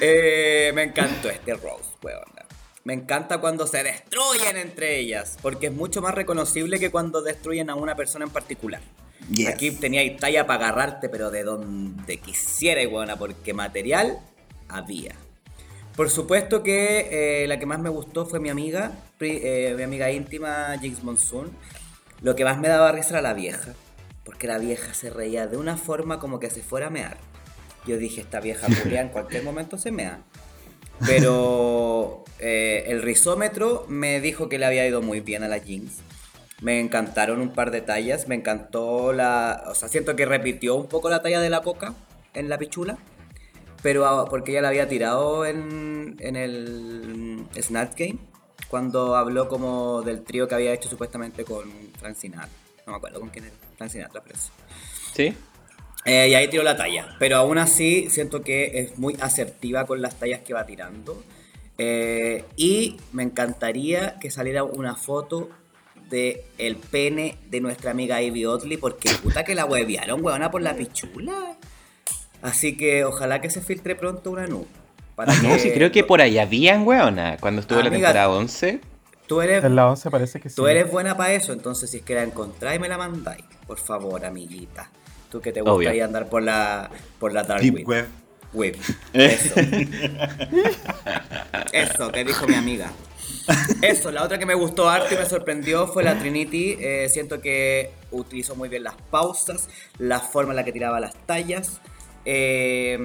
Eh, 0.00 0.72
me 0.74 0.82
encantó 0.82 1.30
este 1.30 1.54
Rose, 1.54 1.88
weona. 2.02 2.44
Me 2.84 2.92
encanta 2.92 3.38
cuando 3.38 3.66
se 3.66 3.82
destruyen 3.82 4.58
entre 4.58 4.98
ellas, 4.98 5.38
porque 5.40 5.68
es 5.68 5.72
mucho 5.72 6.02
más 6.02 6.14
reconocible 6.14 6.78
que 6.78 6.90
cuando 6.90 7.22
destruyen 7.22 7.70
a 7.70 7.74
una 7.74 7.96
persona 7.96 8.26
en 8.26 8.30
particular. 8.30 8.82
Yes. 9.30 9.48
Aquí 9.48 9.70
teníais 9.70 10.18
talla 10.18 10.46
para 10.46 10.66
agarrarte, 10.66 11.08
pero 11.08 11.30
de 11.30 11.44
donde 11.44 12.18
quisiera, 12.18 12.86
weona, 12.86 13.16
porque 13.16 13.54
material 13.54 14.18
había. 14.68 15.14
Por 15.96 16.10
supuesto 16.10 16.62
que 16.62 17.42
eh, 17.42 17.48
la 17.48 17.58
que 17.58 17.66
más 17.66 17.80
me 17.80 17.88
gustó 17.88 18.26
fue 18.26 18.38
mi 18.38 18.50
amiga, 18.50 18.92
eh, 19.20 19.74
mi 19.76 19.82
amiga 19.82 20.10
íntima, 20.10 20.76
Jinx 20.80 21.02
Monsoon. 21.02 21.50
Lo 22.22 22.34
que 22.36 22.44
más 22.44 22.58
me 22.58 22.68
daba 22.68 22.92
risa 22.92 23.10
era 23.10 23.22
la 23.22 23.34
vieja, 23.34 23.74
porque 24.24 24.46
la 24.46 24.58
vieja 24.58 24.94
se 24.94 25.10
reía 25.10 25.46
de 25.46 25.56
una 25.56 25.76
forma 25.76 26.18
como 26.18 26.40
que 26.40 26.50
se 26.50 26.62
fuera 26.62 26.88
a 26.88 26.90
mear. 26.90 27.18
Yo 27.86 27.98
dije, 27.98 28.20
esta 28.20 28.40
vieja 28.40 28.66
culia 28.82 29.00
en 29.00 29.08
cualquier 29.08 29.42
momento 29.42 29.78
se 29.78 29.90
mea. 29.90 30.20
Pero 31.06 32.24
eh, 32.38 32.84
el 32.88 33.02
risómetro 33.02 33.84
me 33.88 34.20
dijo 34.20 34.48
que 34.48 34.58
le 34.58 34.66
había 34.66 34.86
ido 34.86 35.02
muy 35.02 35.20
bien 35.20 35.42
a 35.42 35.48
la 35.48 35.60
Jinx. 35.60 35.92
Me 36.62 36.80
encantaron 36.80 37.40
un 37.40 37.50
par 37.52 37.70
de 37.70 37.82
tallas. 37.82 38.28
Me 38.28 38.34
encantó 38.34 39.12
la. 39.12 39.64
O 39.68 39.74
sea, 39.74 39.88
siento 39.88 40.16
que 40.16 40.24
repitió 40.24 40.74
un 40.74 40.88
poco 40.88 41.10
la 41.10 41.20
talla 41.20 41.40
de 41.40 41.50
la 41.50 41.60
coca 41.60 41.94
en 42.32 42.48
la 42.48 42.56
pichula. 42.56 42.96
Pero 43.82 44.26
porque 44.30 44.52
ella 44.52 44.62
la 44.62 44.68
había 44.68 44.88
tirado 44.88 45.44
en, 45.44 46.16
en 46.18 46.36
el 46.36 47.44
Snatch 47.60 47.94
Game. 47.96 48.18
Cuando 48.68 49.16
habló 49.16 49.48
como 49.48 50.02
del 50.02 50.22
trío 50.22 50.48
que 50.48 50.54
había 50.54 50.72
hecho 50.72 50.88
supuestamente 50.88 51.44
con 51.44 51.70
Frank 51.98 52.16
Sinatra. 52.16 52.48
No 52.86 52.92
me 52.92 52.96
acuerdo 52.98 53.20
con 53.20 53.30
quién 53.30 53.44
era. 53.44 53.54
Frank 53.76 53.90
Sinatra, 53.90 54.20
pero 54.22 54.34
eso. 54.34 54.50
¿Sí? 55.14 55.34
Eh, 56.04 56.28
y 56.30 56.34
ahí 56.34 56.48
tiró 56.48 56.62
la 56.62 56.76
talla. 56.76 57.16
Pero 57.18 57.36
aún 57.36 57.58
así 57.58 58.08
siento 58.10 58.42
que 58.42 58.80
es 58.80 58.98
muy 58.98 59.16
asertiva 59.20 59.86
con 59.86 60.00
las 60.02 60.18
tallas 60.18 60.40
que 60.40 60.54
va 60.54 60.64
tirando. 60.66 61.22
Eh, 61.78 62.44
y 62.56 62.96
me 63.12 63.22
encantaría 63.22 64.18
que 64.18 64.30
saliera 64.30 64.64
una 64.64 64.94
foto 64.94 65.50
de 66.08 66.44
el 66.58 66.76
pene 66.76 67.38
de 67.50 67.60
nuestra 67.60 67.90
amiga 67.90 68.22
Ivy 68.22 68.46
Oddly. 68.46 68.76
Porque 68.76 69.10
puta 69.22 69.44
que 69.44 69.54
la 69.54 69.64
huevearon, 69.64 70.24
huevona, 70.24 70.50
por 70.50 70.62
la 70.62 70.76
pichula. 70.76 71.56
Así 72.42 72.76
que 72.76 73.04
ojalá 73.04 73.40
que 73.40 73.50
se 73.50 73.60
filtre 73.60 73.96
pronto 73.96 74.30
una 74.30 74.46
nube. 74.46 74.66
Para 75.16 75.34
No, 75.34 75.54
que 75.54 75.58
sí, 75.58 75.70
creo 75.72 75.90
que 75.90 76.04
por 76.04 76.20
ahí 76.20 76.38
habían, 76.38 76.86
weona. 76.86 77.36
Cuando 77.38 77.60
estuvo 77.62 77.80
la 77.80 77.88
Amiga, 77.88 78.08
temporada 78.08 78.28
11. 78.30 78.80
tú 79.26 79.40
eres, 79.40 79.64
En 79.64 79.74
la 79.74 79.88
11 79.90 80.10
parece 80.10 80.40
que 80.40 80.50
sí. 80.50 80.56
tú 80.56 80.68
eres 80.68 80.88
buena 80.90 81.16
para 81.16 81.32
eso. 81.32 81.52
Entonces 81.52 81.90
si 81.90 81.96
es 81.96 82.02
que 82.04 82.14
la 82.14 82.22
encontráis 82.22 82.78
me 82.80 82.88
la 82.88 82.98
mandáis. 82.98 83.44
Por 83.66 83.78
favor, 83.78 84.24
amiguita. 84.24 84.90
Tú 85.30 85.40
que 85.40 85.52
te 85.52 85.62
Obvio. 85.62 85.74
gustaría 85.74 86.04
andar 86.04 86.28
por 86.28 86.42
la, 86.42 86.90
por 87.18 87.32
la 87.32 87.42
dark 87.42 87.62
Deep 87.62 87.88
web. 87.88 88.06
web. 88.52 88.52
Web. 88.52 88.76
Eso. 89.12 89.54
Eso, 91.72 92.12
que 92.12 92.24
dijo 92.24 92.46
mi 92.46 92.54
amiga. 92.54 92.90
Eso, 93.82 94.10
la 94.10 94.22
otra 94.22 94.38
que 94.38 94.46
me 94.46 94.54
gustó 94.54 94.88
harto 94.88 95.14
y 95.14 95.18
me 95.18 95.26
sorprendió 95.26 95.86
fue 95.88 96.04
la 96.04 96.18
Trinity. 96.18 96.76
Eh, 96.80 97.08
siento 97.10 97.40
que 97.40 97.90
utilizó 98.10 98.54
muy 98.54 98.68
bien 98.68 98.84
las 98.84 98.94
pausas, 99.10 99.68
la 99.98 100.20
forma 100.20 100.52
en 100.52 100.56
la 100.56 100.64
que 100.64 100.72
tiraba 100.72 101.00
las 101.00 101.14
tallas. 101.26 101.80
Eh, 102.24 102.98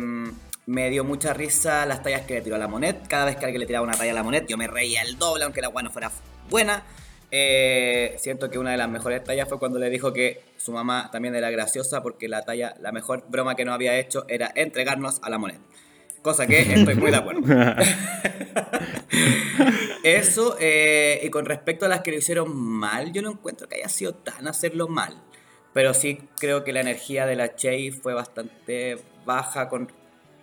me 0.65 0.89
dio 0.89 1.03
mucha 1.03 1.33
risa 1.33 1.85
las 1.85 2.03
tallas 2.03 2.21
que 2.21 2.35
le 2.35 2.41
tiró 2.41 2.55
a 2.55 2.59
la 2.59 2.67
Monet. 2.67 3.07
Cada 3.07 3.25
vez 3.25 3.35
que 3.35 3.45
alguien 3.45 3.59
le 3.59 3.65
tiraba 3.67 3.83
una 3.83 3.97
talla 3.97 4.11
a 4.11 4.15
la 4.15 4.23
Monet, 4.23 4.47
yo 4.47 4.57
me 4.57 4.67
reía 4.67 5.01
el 5.01 5.17
doble, 5.17 5.43
aunque 5.43 5.61
la 5.61 5.67
agua 5.67 5.81
no 5.83 5.91
fuera 5.91 6.11
buena. 6.49 6.83
Eh, 7.31 8.15
siento 8.19 8.49
que 8.49 8.59
una 8.59 8.71
de 8.71 8.77
las 8.77 8.89
mejores 8.89 9.23
tallas 9.23 9.47
fue 9.47 9.57
cuando 9.57 9.79
le 9.79 9.89
dijo 9.89 10.11
que 10.11 10.43
su 10.57 10.73
mamá 10.73 11.09
también 11.11 11.33
era 11.33 11.49
graciosa 11.49 12.03
porque 12.03 12.27
la 12.27 12.41
talla, 12.41 12.75
la 12.81 12.91
mejor 12.91 13.23
broma 13.29 13.55
que 13.55 13.63
no 13.63 13.73
había 13.73 13.97
hecho 13.97 14.25
era 14.27 14.51
entregarnos 14.53 15.19
a 15.23 15.29
la 15.29 15.37
Monet. 15.37 15.59
Cosa 16.21 16.45
que 16.45 16.61
estoy 16.61 16.95
muy 16.95 17.09
de 17.09 17.17
acuerdo. 17.17 17.41
Eso, 20.03 20.57
eh, 20.59 21.21
y 21.23 21.29
con 21.29 21.45
respecto 21.45 21.85
a 21.85 21.89
las 21.89 22.01
que 22.01 22.11
lo 22.11 22.17
hicieron 22.17 22.55
mal, 22.55 23.11
yo 23.11 23.21
no 23.21 23.31
encuentro 23.31 23.67
que 23.67 23.77
haya 23.77 23.89
sido 23.89 24.13
tan 24.13 24.47
hacerlo 24.47 24.87
mal. 24.87 25.21
Pero 25.73 25.93
sí 25.93 26.19
creo 26.39 26.63
que 26.63 26.73
la 26.73 26.81
energía 26.81 27.25
de 27.25 27.35
la 27.35 27.55
Chey 27.55 27.91
fue 27.91 28.13
bastante 28.13 28.97
baja 29.25 29.69
con, 29.69 29.91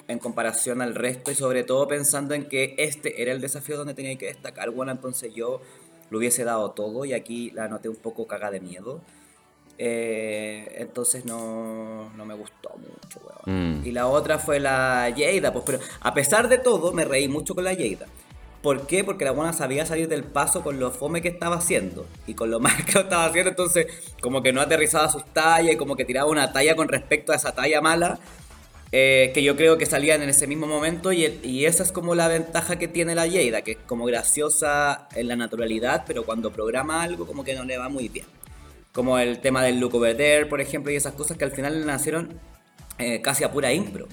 en 0.09 0.19
comparación 0.19 0.83
al 0.83 0.95
resto 0.95 1.31
y 1.31 1.35
sobre 1.35 1.65
todo 1.65 1.87
pensando 1.87 2.35
en 2.35 2.49
que 2.49 2.75
este 2.79 3.23
era 3.23 3.31
el 3.31 3.41
desafío 3.41 3.77
donde 3.77 3.95
tenía 3.95 4.17
que 4.17 4.27
destacar. 4.27 4.71
Bueno, 4.71 4.91
entonces 4.91 5.35
yo 5.35 5.61
lo 6.11 6.19
hubiese 6.19 6.45
dado 6.45 6.71
todo 6.71 7.05
y 7.05 7.13
aquí 7.13 7.51
la 7.51 7.69
noté 7.69 7.89
un 7.89 7.97
poco 7.97 8.27
caga 8.27 8.51
de 8.51 8.61
miedo. 8.61 9.01
Eh, 9.77 10.77
entonces 10.79 11.25
no, 11.25 12.11
no, 12.17 12.25
me 12.25 12.35
gustó 12.35 12.71
mucho, 12.79 13.21
weón. 13.47 13.81
Mm. 13.81 13.87
Y 13.87 13.93
la 13.93 14.09
otra 14.09 14.39
fue 14.39 14.59
la 14.59 15.09
Yeida, 15.11 15.53
pues, 15.53 15.65
pero 15.65 15.79
a 16.01 16.15
pesar 16.15 16.49
de 16.49 16.59
todo, 16.59 16.93
me 16.93 17.05
reí 17.05 17.29
mucho 17.29 17.55
con 17.55 17.63
la 17.63 17.75
Yeida. 17.75 18.07
¿Por 18.63 18.89
qué? 18.89 19.05
Porque 19.05 19.25
la 19.25 19.31
buena 19.31 19.53
sabía 19.53 19.87
salir 19.87 20.09
del 20.09 20.25
paso 20.25 20.63
con 20.63 20.81
lo 20.81 20.91
fome 20.91 21.23
que 21.23 21.29
estaba 21.29 21.57
haciendo 21.57 22.07
y 22.27 22.35
con 22.35 22.51
lo 22.51 22.59
mal 22.61 22.85
que 22.85 22.93
lo 22.93 23.01
estaba 23.01 23.27
haciendo, 23.27 23.51
entonces 23.51 23.87
como 24.21 24.43
que 24.43 24.53
no 24.53 24.61
aterrizaba 24.61 25.09
sus 25.11 25.25
tallas 25.27 25.75
y 25.75 25.77
como 25.77 25.95
que 25.95 26.05
tiraba 26.05 26.29
una 26.29 26.53
talla 26.53 26.75
con 26.75 26.89
respecto 26.89 27.33
a 27.33 27.37
esa 27.37 27.53
talla 27.53 27.81
mala, 27.81 28.19
eh, 28.91 29.33
que 29.35 29.43
yo 29.43 29.55
creo 29.57 29.77
que 29.77 29.85
salían 29.85 30.23
en 30.23 30.31
ese 30.31 30.47
mismo 30.47 30.67
momento 30.67 31.13
y, 31.13 31.67
esa 31.67 31.83
es 31.83 31.93
como 31.93 32.15
la 32.15 32.29
ventaja 32.29 32.79
que 32.79 32.89
tiene 32.89 33.15
la 33.15 33.27
Yeida, 33.27 33.63
que 33.63 33.73
es 33.73 33.79
como 33.87 34.07
graciosa 34.07 35.09
en 35.15 35.29
la 35.29 35.37
naturalidad, 35.37 36.05
pero 36.07 36.25
cuando 36.25 36.51
programa 36.53 37.03
algo 37.03 37.27
como 37.27 37.45
que 37.45 37.55
no 37.55 37.65
le 37.65 37.77
va 37.77 37.89
muy 37.89 38.09
bien. 38.09 38.27
Como 38.93 39.19
el 39.19 39.41
tema 39.41 39.63
del 39.63 39.79
look 39.79 39.95
over 39.95 40.17
there, 40.17 40.47
por 40.47 40.61
ejemplo, 40.61 40.91
y 40.91 40.97
esas 40.97 41.13
cosas 41.13 41.37
que 41.37 41.45
al 41.45 41.53
final 41.53 41.85
nacieron 41.85 42.41
eh, 42.99 43.21
casi 43.21 43.45
a 43.45 43.53
pura 43.53 43.73
impro. 43.73 44.09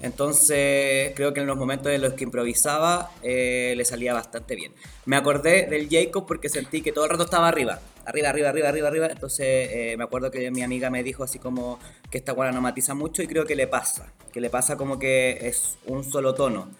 Entonces 0.00 1.12
creo 1.16 1.32
que 1.32 1.40
en 1.40 1.46
los 1.46 1.56
momentos 1.56 1.90
en 1.90 2.00
los 2.02 2.12
que 2.12 2.24
improvisaba 2.24 3.10
eh, 3.22 3.74
le 3.76 3.84
salía 3.84 4.14
bastante 4.14 4.54
bien. 4.54 4.72
Me 5.06 5.16
acordé 5.16 5.66
del 5.66 5.88
Jacob 5.90 6.24
porque 6.26 6.48
sentí 6.48 6.82
que 6.82 6.92
todo 6.92 7.04
el 7.04 7.10
rato 7.10 7.24
estaba 7.24 7.48
arriba. 7.48 7.80
Arriba, 8.08 8.30
arriba, 8.30 8.48
arriba, 8.48 8.68
arriba, 8.70 8.88
arriba. 8.88 9.06
Entonces 9.08 9.68
eh, 9.70 9.94
me 9.98 10.04
acuerdo 10.04 10.30
que 10.30 10.50
mi 10.50 10.62
amiga 10.62 10.88
me 10.88 11.02
dijo 11.02 11.24
así 11.24 11.38
como 11.38 11.78
que 12.10 12.16
esta 12.16 12.32
guana 12.32 12.52
no 12.52 12.62
matiza 12.62 12.94
mucho 12.94 13.22
y 13.22 13.26
creo 13.26 13.44
que 13.44 13.54
le 13.54 13.66
pasa. 13.66 14.10
Que 14.32 14.40
le 14.40 14.48
pasa 14.48 14.78
como 14.78 14.98
que 14.98 15.38
es 15.42 15.76
un 15.84 16.04
solo 16.04 16.32
tono. 16.34 16.70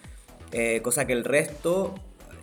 Eh, 0.53 0.81
cosa 0.83 1.07
que 1.07 1.13
el 1.13 1.25
resto 1.25 1.95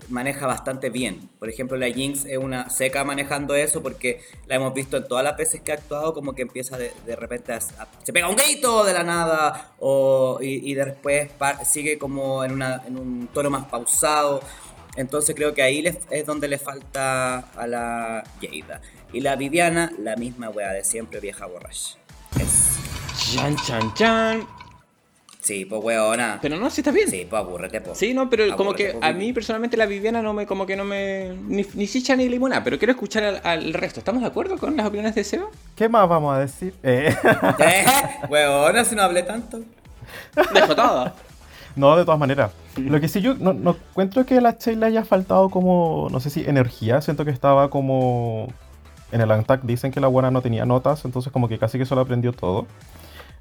maneja 0.10 0.46
bastante 0.46 0.92
bien. 0.92 1.30
Por 1.40 1.50
ejemplo, 1.50 1.78
la 1.78 1.88
Jinx 1.88 2.26
es 2.26 2.38
una 2.38 2.70
seca 2.70 3.04
manejando 3.04 3.56
eso 3.56 3.82
porque 3.82 4.22
la 4.46 4.56
hemos 4.56 4.72
visto 4.76 4.98
en 4.98 5.08
todas 5.08 5.24
las 5.24 5.36
veces 5.36 5.62
que 5.62 5.72
ha 5.72 5.76
actuado 5.76 6.14
como 6.14 6.34
que 6.34 6.44
empieza 6.44 6.78
de, 6.78 6.92
repente 7.16 7.54
a, 7.54 7.60
se 7.60 8.14
pega 8.14 8.30
un 8.30 8.36
grito 8.36 8.84
de 8.84 8.94
la 8.94 9.02
nada 9.04 9.74
o, 9.80 10.38
y, 10.42 10.74
después 10.76 11.32
sigue 11.66 11.98
como 11.98 12.44
en, 12.44 12.52
una, 12.52 12.84
en 12.86 12.98
un 12.98 13.28
tono 13.34 13.50
más 13.50 13.66
pausado. 13.66 14.42
Entonces 14.96 15.36
creo 15.36 15.54
que 15.54 15.62
ahí 15.62 15.84
es 16.10 16.26
donde 16.26 16.48
le 16.48 16.58
falta 16.58 17.40
a 17.40 17.68
la 17.68 18.24
Jada. 18.42 18.82
Y 19.14 19.22
la 19.22 19.36
Viviana, 19.36 19.92
la 20.00 20.16
misma 20.16 20.50
wea 20.50 20.72
de 20.74 20.84
siempre, 20.84 21.20
vieja 21.20 21.46
borracha. 21.46 21.98
Es... 22.40 22.78
Chan, 23.34 23.56
chan, 23.58 23.94
chan. 23.94 24.48
Sí, 25.46 25.64
pues 25.64 25.80
weona. 25.84 26.40
Pero 26.42 26.58
no, 26.58 26.72
sí 26.72 26.82
está 26.82 26.90
bien. 26.90 27.08
Sí, 27.08 27.28
pues 27.30 27.40
aburrete, 27.40 27.80
pues. 27.80 28.00
Sí, 28.00 28.16
no, 28.16 28.28
pero 28.32 28.58
como 28.58 28.74
que 28.74 28.98
a 29.00 29.14
mí 29.14 29.32
personalmente 29.32 29.78
la 29.78 29.86
Viviana 29.86 30.22
no 30.24 30.34
me, 30.34 30.48
como 30.48 30.66
que 30.66 30.76
no 30.76 30.84
me. 30.84 31.36
Ni, 31.48 31.64
ni 31.76 31.88
chicha 31.88 32.16
ni 32.16 32.28
limona, 32.28 32.64
pero 32.64 32.80
quiero 32.80 32.94
escuchar 32.94 33.42
al, 33.44 33.74
resto. 33.74 34.00
¿Estamos 34.00 34.24
de 34.24 34.28
acuerdo 34.28 34.58
con 34.58 34.76
las 34.76 34.88
opiniones 34.88 35.14
de 35.14 35.24
Seba? 35.24 35.46
¿Qué 35.76 35.88
más 35.88 36.10
vamos 36.10 36.36
a 36.36 36.40
decir? 36.40 36.74
Eh. 36.82 37.16
¿Eh? 37.60 37.86
Weona, 38.28 38.84
si 38.84 38.96
no 38.96 39.04
hablé 39.04 39.22
tanto. 39.22 39.62
Dejo 40.52 40.76
todo. 40.76 41.14
No, 41.76 41.96
de 41.96 42.06
todas 42.06 42.20
maneras. 42.20 42.52
Lo 42.78 43.00
que 43.00 43.08
sí 43.08 43.22
yo 43.22 43.36
no, 43.36 43.54
no 43.54 43.76
encuentro 43.90 44.26
que 44.26 44.38
a 44.38 44.42
la 44.42 44.52
Sheila 44.52 44.88
haya 44.88 45.04
faltado 45.04 45.50
como, 45.50 46.08
no 46.12 46.20
sé 46.20 46.30
si 46.30 46.44
energía, 46.46 47.02
siento 47.02 47.26
que 47.26 47.32
estaba 47.32 47.70
como... 47.70 48.48
En 49.12 49.22
el 49.22 49.32
Antac 49.32 49.62
dicen 49.62 49.92
que 49.92 50.00
la 50.00 50.08
buena 50.08 50.32
no 50.32 50.42
tenía 50.42 50.66
notas, 50.66 51.06
entonces 51.06 51.32
como 51.32 51.48
que 51.48 51.58
casi 51.60 51.78
que 51.78 51.86
solo 51.86 52.02
aprendió 52.02 52.34
todo. 52.34 52.66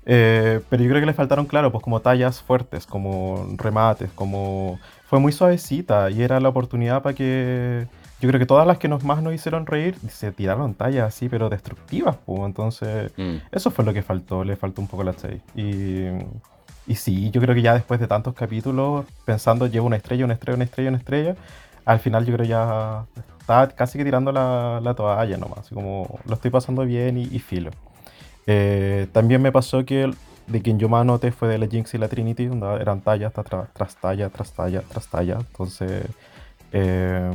Eh, 0.07 0.61
pero 0.69 0.83
yo 0.83 0.91
creo 0.91 1.01
que 1.01 1.07
le 1.07 1.15
faltaron, 1.15 1.47
claro, 1.47 1.73
pues 1.73 1.83
como 1.83 2.01
tallas 2.01 2.43
fuertes, 2.43 2.87
como 2.87 3.49
remates, 3.57 4.11
como... 4.13 4.79
Fue 5.07 5.21
muy 5.21 5.33
suavecita 5.33 6.11
y 6.11 6.23
era 6.23 6.41
la 6.41 6.49
oportunidad 6.49 7.03
para 7.03 7.15
que... 7.15 7.87
Yo 8.21 8.29
creo 8.29 8.39
que 8.39 8.47
todas 8.47 8.67
las 8.67 8.79
que 8.79 8.89
nos 8.89 9.05
más 9.05 9.23
nos 9.23 9.35
hicieron 9.35 9.67
reír 9.67 9.97
se 10.09 10.33
tiraron 10.33 10.75
tallas 10.75 11.09
así, 11.09 11.29
pero 11.29 11.51
destructivas, 11.51 12.17
pues. 12.25 12.41
Entonces, 12.43 13.13
mm. 13.17 13.37
eso 13.53 13.71
fue 13.71 13.85
lo 13.85 13.93
que 13.93 14.03
faltó, 14.03 14.45
le 14.45 14.57
faltó 14.57 14.81
un 14.81 14.89
poco 14.89 15.05
la 15.05 15.15
Chey. 15.15 15.43
Y, 15.55 16.07
y 16.87 16.95
sí, 16.97 17.31
yo 17.31 17.41
creo 17.41 17.55
que 17.55 17.63
ya 17.63 17.75
después 17.75 18.01
de 18.01 18.07
tantos 18.07 18.35
capítulos, 18.35 19.07
pensando 19.25 19.67
llevo 19.67 19.87
una 19.87 19.97
estrella, 19.97 20.25
una 20.25 20.35
estrella, 20.35 20.57
una 20.57 20.65
estrella, 20.65 20.89
una 20.91 20.99
estrella, 20.99 21.37
al 21.85 22.01
final 22.01 22.25
yo 22.27 22.35
creo 22.35 22.47
ya 22.47 23.05
estaba 23.39 23.69
casi 23.69 23.99
que 23.99 24.05
tirando 24.05 24.33
la, 24.33 24.81
la 24.83 24.95
toalla 24.95 25.37
nomás, 25.37 25.61
así 25.61 25.75
como 25.75 26.19
lo 26.27 26.35
estoy 26.35 26.51
pasando 26.51 26.85
bien 26.85 27.19
y 27.19 27.39
filo. 27.39 27.71
Eh, 28.47 29.07
también 29.13 29.41
me 29.43 29.53
pasó 29.53 29.85
que 29.85 30.11
de 30.47 30.63
quien 30.63 30.79
yo 30.79 30.89
más 30.89 31.07
noté 31.07 31.33
fue 31.33 31.49
de 31.49 31.59
la 31.59 31.67
Jinx 31.67 31.95
y 31.95 31.99
la 31.99 32.09
Trinity, 32.09 32.47
donde 32.47 32.67
eran 32.81 33.01
talla 33.01 33.31
tras 33.31 33.97
talla, 33.97 34.29
tras 34.29 34.53
talla, 34.53 34.83
tras 34.83 35.09
talla. 35.09 35.39
Entonces, 35.39 36.07
eh, 36.73 37.33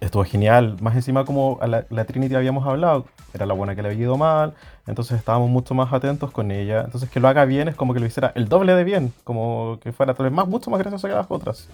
estuvo 0.00 0.24
genial. 0.24 0.76
Más 0.80 0.94
encima, 0.94 1.24
como 1.24 1.58
a 1.60 1.66
la, 1.66 2.04
Trinity 2.04 2.34
habíamos 2.34 2.66
hablado, 2.66 3.06
era 3.34 3.46
la 3.46 3.54
buena 3.54 3.74
que 3.74 3.82
le 3.82 3.88
había 3.88 4.02
ido 4.02 4.16
mal, 4.16 4.54
entonces 4.88 5.18
estábamos 5.18 5.50
mucho 5.50 5.74
más 5.74 5.92
atentos 5.92 6.30
con 6.30 6.50
ella. 6.50 6.82
Entonces, 6.84 7.10
que 7.10 7.20
lo 7.20 7.28
haga 7.28 7.44
bien 7.44 7.68
es 7.68 7.76
como 7.76 7.94
que 7.94 8.00
lo 8.00 8.06
hiciera 8.06 8.32
el 8.34 8.48
doble 8.48 8.74
de 8.74 8.84
bien, 8.84 9.12
como 9.24 9.78
que 9.82 9.92
fuera 9.92 10.14
tal 10.14 10.24
vez 10.24 10.32
más, 10.32 10.48
mucho 10.48 10.70
más 10.70 10.80
gracioso 10.80 11.06
que 11.06 11.14
las 11.14 11.26
otras. 11.28 11.68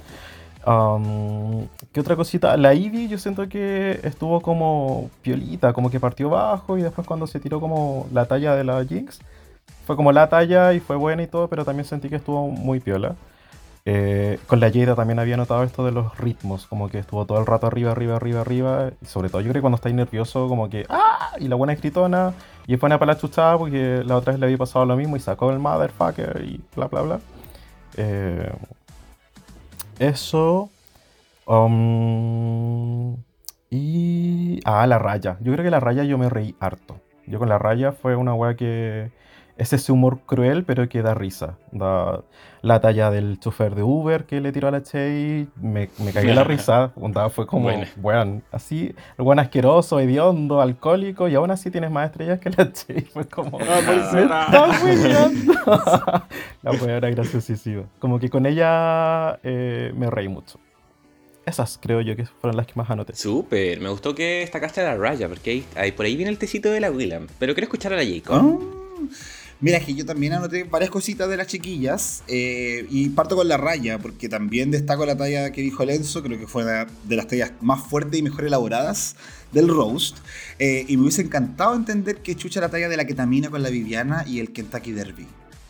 ¿Qué 1.93 2.01
otra 2.01 2.17
cosita? 2.17 2.57
La 2.57 2.75
Ivy 2.75 3.09
yo 3.09 3.19
siento 3.19 3.49
que 3.49 4.01
estuvo 4.03 4.41
como 4.41 5.11
piolita, 5.23 5.73
como 5.73 5.91
que 5.91 6.01
partió 6.01 6.31
bajo 6.31 6.79
y 6.79 6.83
después 6.83 7.07
cuando 7.07 7.27
se 7.27 7.39
tiró 7.39 7.61
como 7.61 8.07
la 8.13 8.25
talla 8.25 8.57
de 8.57 8.65
la 8.65 8.83
Jinx, 8.85 9.21
fue 9.87 9.97
como 9.97 10.11
la 10.13 10.29
talla 10.29 10.73
y 10.73 10.81
fue 10.81 10.97
buena 10.97 11.23
y 11.23 11.27
todo, 11.27 11.49
pero 11.49 11.65
también 11.65 11.85
sentí 11.85 12.09
que 12.09 12.17
estuvo 12.17 12.49
muy 12.49 12.81
piola. 12.81 13.15
Eh, 13.87 14.39
con 14.47 14.61
la 14.61 14.73
Jada 14.73 14.95
también 14.95 15.19
había 15.19 15.37
notado 15.37 15.63
esto 15.63 15.85
de 15.85 15.93
los 15.93 16.17
ritmos, 16.17 16.67
como 16.67 16.89
que 16.89 16.99
estuvo 16.99 17.27
todo 17.27 17.39
el 17.39 17.45
rato 17.45 17.67
arriba, 17.67 17.91
arriba, 17.91 18.17
arriba, 18.17 18.41
arriba. 18.41 18.91
Y 19.03 19.07
sobre 19.07 19.29
todo 19.29 19.43
yo 19.43 19.51
creo 19.51 19.61
que 19.61 19.61
cuando 19.61 19.77
estáis 19.77 19.95
nervioso, 19.95 20.49
como 20.49 20.71
que 20.71 20.87
¡ah! 20.89 21.33
Y 21.39 21.49
la 21.49 21.57
buena 21.57 21.75
escritona, 21.75 22.33
y 22.67 22.73
después 22.73 22.91
para 22.93 23.13
la 23.13 23.19
chuchada 23.19 23.59
porque 23.59 24.03
la 24.05 24.17
otra 24.17 24.33
vez 24.33 24.41
le 24.41 24.47
había 24.47 24.59
pasado 24.59 24.87
lo 24.87 24.97
mismo 24.97 25.17
y 25.17 25.21
sacó 25.21 25.51
el 25.51 25.59
motherfucker 25.59 26.43
y 26.45 26.63
bla, 26.75 26.87
bla, 26.87 27.03
bla. 27.03 27.21
Eh, 27.97 28.53
eso. 29.99 30.71
Um, 31.47 33.17
y. 33.71 34.61
Ah, 34.65 34.87
la 34.87 34.99
raya. 34.99 35.37
Yo 35.41 35.53
creo 35.53 35.65
que 35.65 35.71
la 35.71 35.81
raya 35.81 36.05
yo 36.05 36.17
me 36.17 36.31
reí 36.31 36.55
harto. 36.59 37.01
Yo 37.27 37.39
con 37.39 37.49
la 37.49 37.59
raya 37.59 37.93
fue 37.93 38.17
una 38.17 38.35
weá 38.35 38.57
que. 38.57 39.11
Es 39.57 39.73
ese 39.73 39.93
humor 39.93 40.21
cruel, 40.27 40.65
pero 40.65 40.89
que 40.89 41.03
da 41.03 41.15
risa. 41.15 41.59
Da, 41.71 42.23
la 42.65 42.81
talla 42.81 43.11
del 43.11 43.39
chofer 43.39 43.75
de 43.75 43.83
Uber 43.83 44.25
que 44.25 44.41
le 44.41 44.51
tiró 44.51 44.69
a 44.69 44.71
la 44.71 44.83
Chey, 44.83 45.47
me, 45.61 45.91
me 45.99 46.13
cagué 46.13 46.33
la 46.35 46.45
risa. 46.45 46.93
fue 47.31 47.47
como, 47.47 47.71
bueno. 47.97 48.41
así, 48.51 48.95
el 49.19 49.25
buen 49.25 49.39
asqueroso, 49.39 50.01
hediondo, 50.01 50.63
alcohólico, 50.63 51.29
y 51.29 51.35
aún 51.35 51.51
así 51.51 51.71
tienes 51.71 51.91
más 51.91 52.07
estrellas 52.07 52.41
que 52.41 52.49
la 52.51 52.73
Chey. 52.73 53.03
Fue 53.13 53.27
como, 53.27 53.59
no, 53.59 53.67
La 56.63 56.71
weá 56.73 56.97
era 56.97 57.11
graciosísima. 57.11 57.85
Como 57.99 58.19
que 58.19 58.31
con 58.31 58.47
ella 58.47 59.39
eh, 59.43 59.93
me 59.95 60.09
reí 60.11 60.29
mucho. 60.29 60.59
Esas 61.45 61.79
creo 61.81 62.01
yo 62.01 62.17
que 62.17 62.25
fueron 62.25 62.57
las 62.57 62.67
que 62.67 62.73
más 62.77 62.89
anoté. 62.89 63.15
Súper, 63.15 63.79
me 63.81 63.91
gustó 63.91 64.15
que 64.15 64.41
destacaste 64.41 64.81
a 64.81 64.85
la 64.85 64.97
raya, 64.97 65.29
porque 65.29 65.65
ahí, 65.77 65.93
por 65.93 66.07
ahí 66.07 66.17
viene 66.17 66.31
el 66.31 66.39
tecito 66.39 66.71
de 66.71 66.81
la 66.81 66.91
William. 66.91 67.27
Pero 67.39 67.53
quiero 67.53 67.67
escuchar 67.67 67.93
a 67.93 67.97
la 67.97 68.05
Jacob. 68.05 68.41
Ah. 68.41 68.59
Mira, 69.65 69.81
que 69.81 69.95
yo 69.95 70.05
también 70.05 70.35
anoté 70.35 70.65
varias 70.65 70.91
cositas 70.91 71.27
de 71.27 71.39
las 71.39 71.47
chiquillas 71.47 72.23
eh, 72.29 72.87
y 72.91 73.09
parto 73.09 73.35
con 73.35 73.49
la 73.49 73.57
raya, 73.57 73.99
porque 73.99 74.29
también 74.29 74.71
destaco 74.71 75.07
la 75.07 75.17
talla 75.17 75.53
que 75.53 75.63
dijo 75.63 75.87
Lenzo, 75.87 76.23
creo 76.23 76.39
que 76.39 76.47
fue 76.47 76.65
de 76.65 77.17
las 77.17 77.27
tallas 77.29 77.53
más 77.63 77.81
fuertes 77.81 78.21
y 78.21 78.23
mejor 78.23 78.45
elaboradas 78.45 79.17
del 79.53 79.69
roast. 79.69 80.19
Eh, 80.59 80.85
y 80.87 80.99
me 80.99 81.05
hubiese 81.05 81.23
encantado 81.23 81.75
entender 81.75 82.19
que 82.19 82.37
chucha 82.37 82.61
la 82.61 82.69
talla 82.69 82.91
de 82.91 82.99
la 82.99 83.07
ketamina 83.07 83.49
con 83.49 83.63
la 83.63 83.71
Viviana 83.71 84.27
y 84.27 84.39
el 84.39 84.53
Kentucky 84.53 84.93
Derby. 84.93 85.27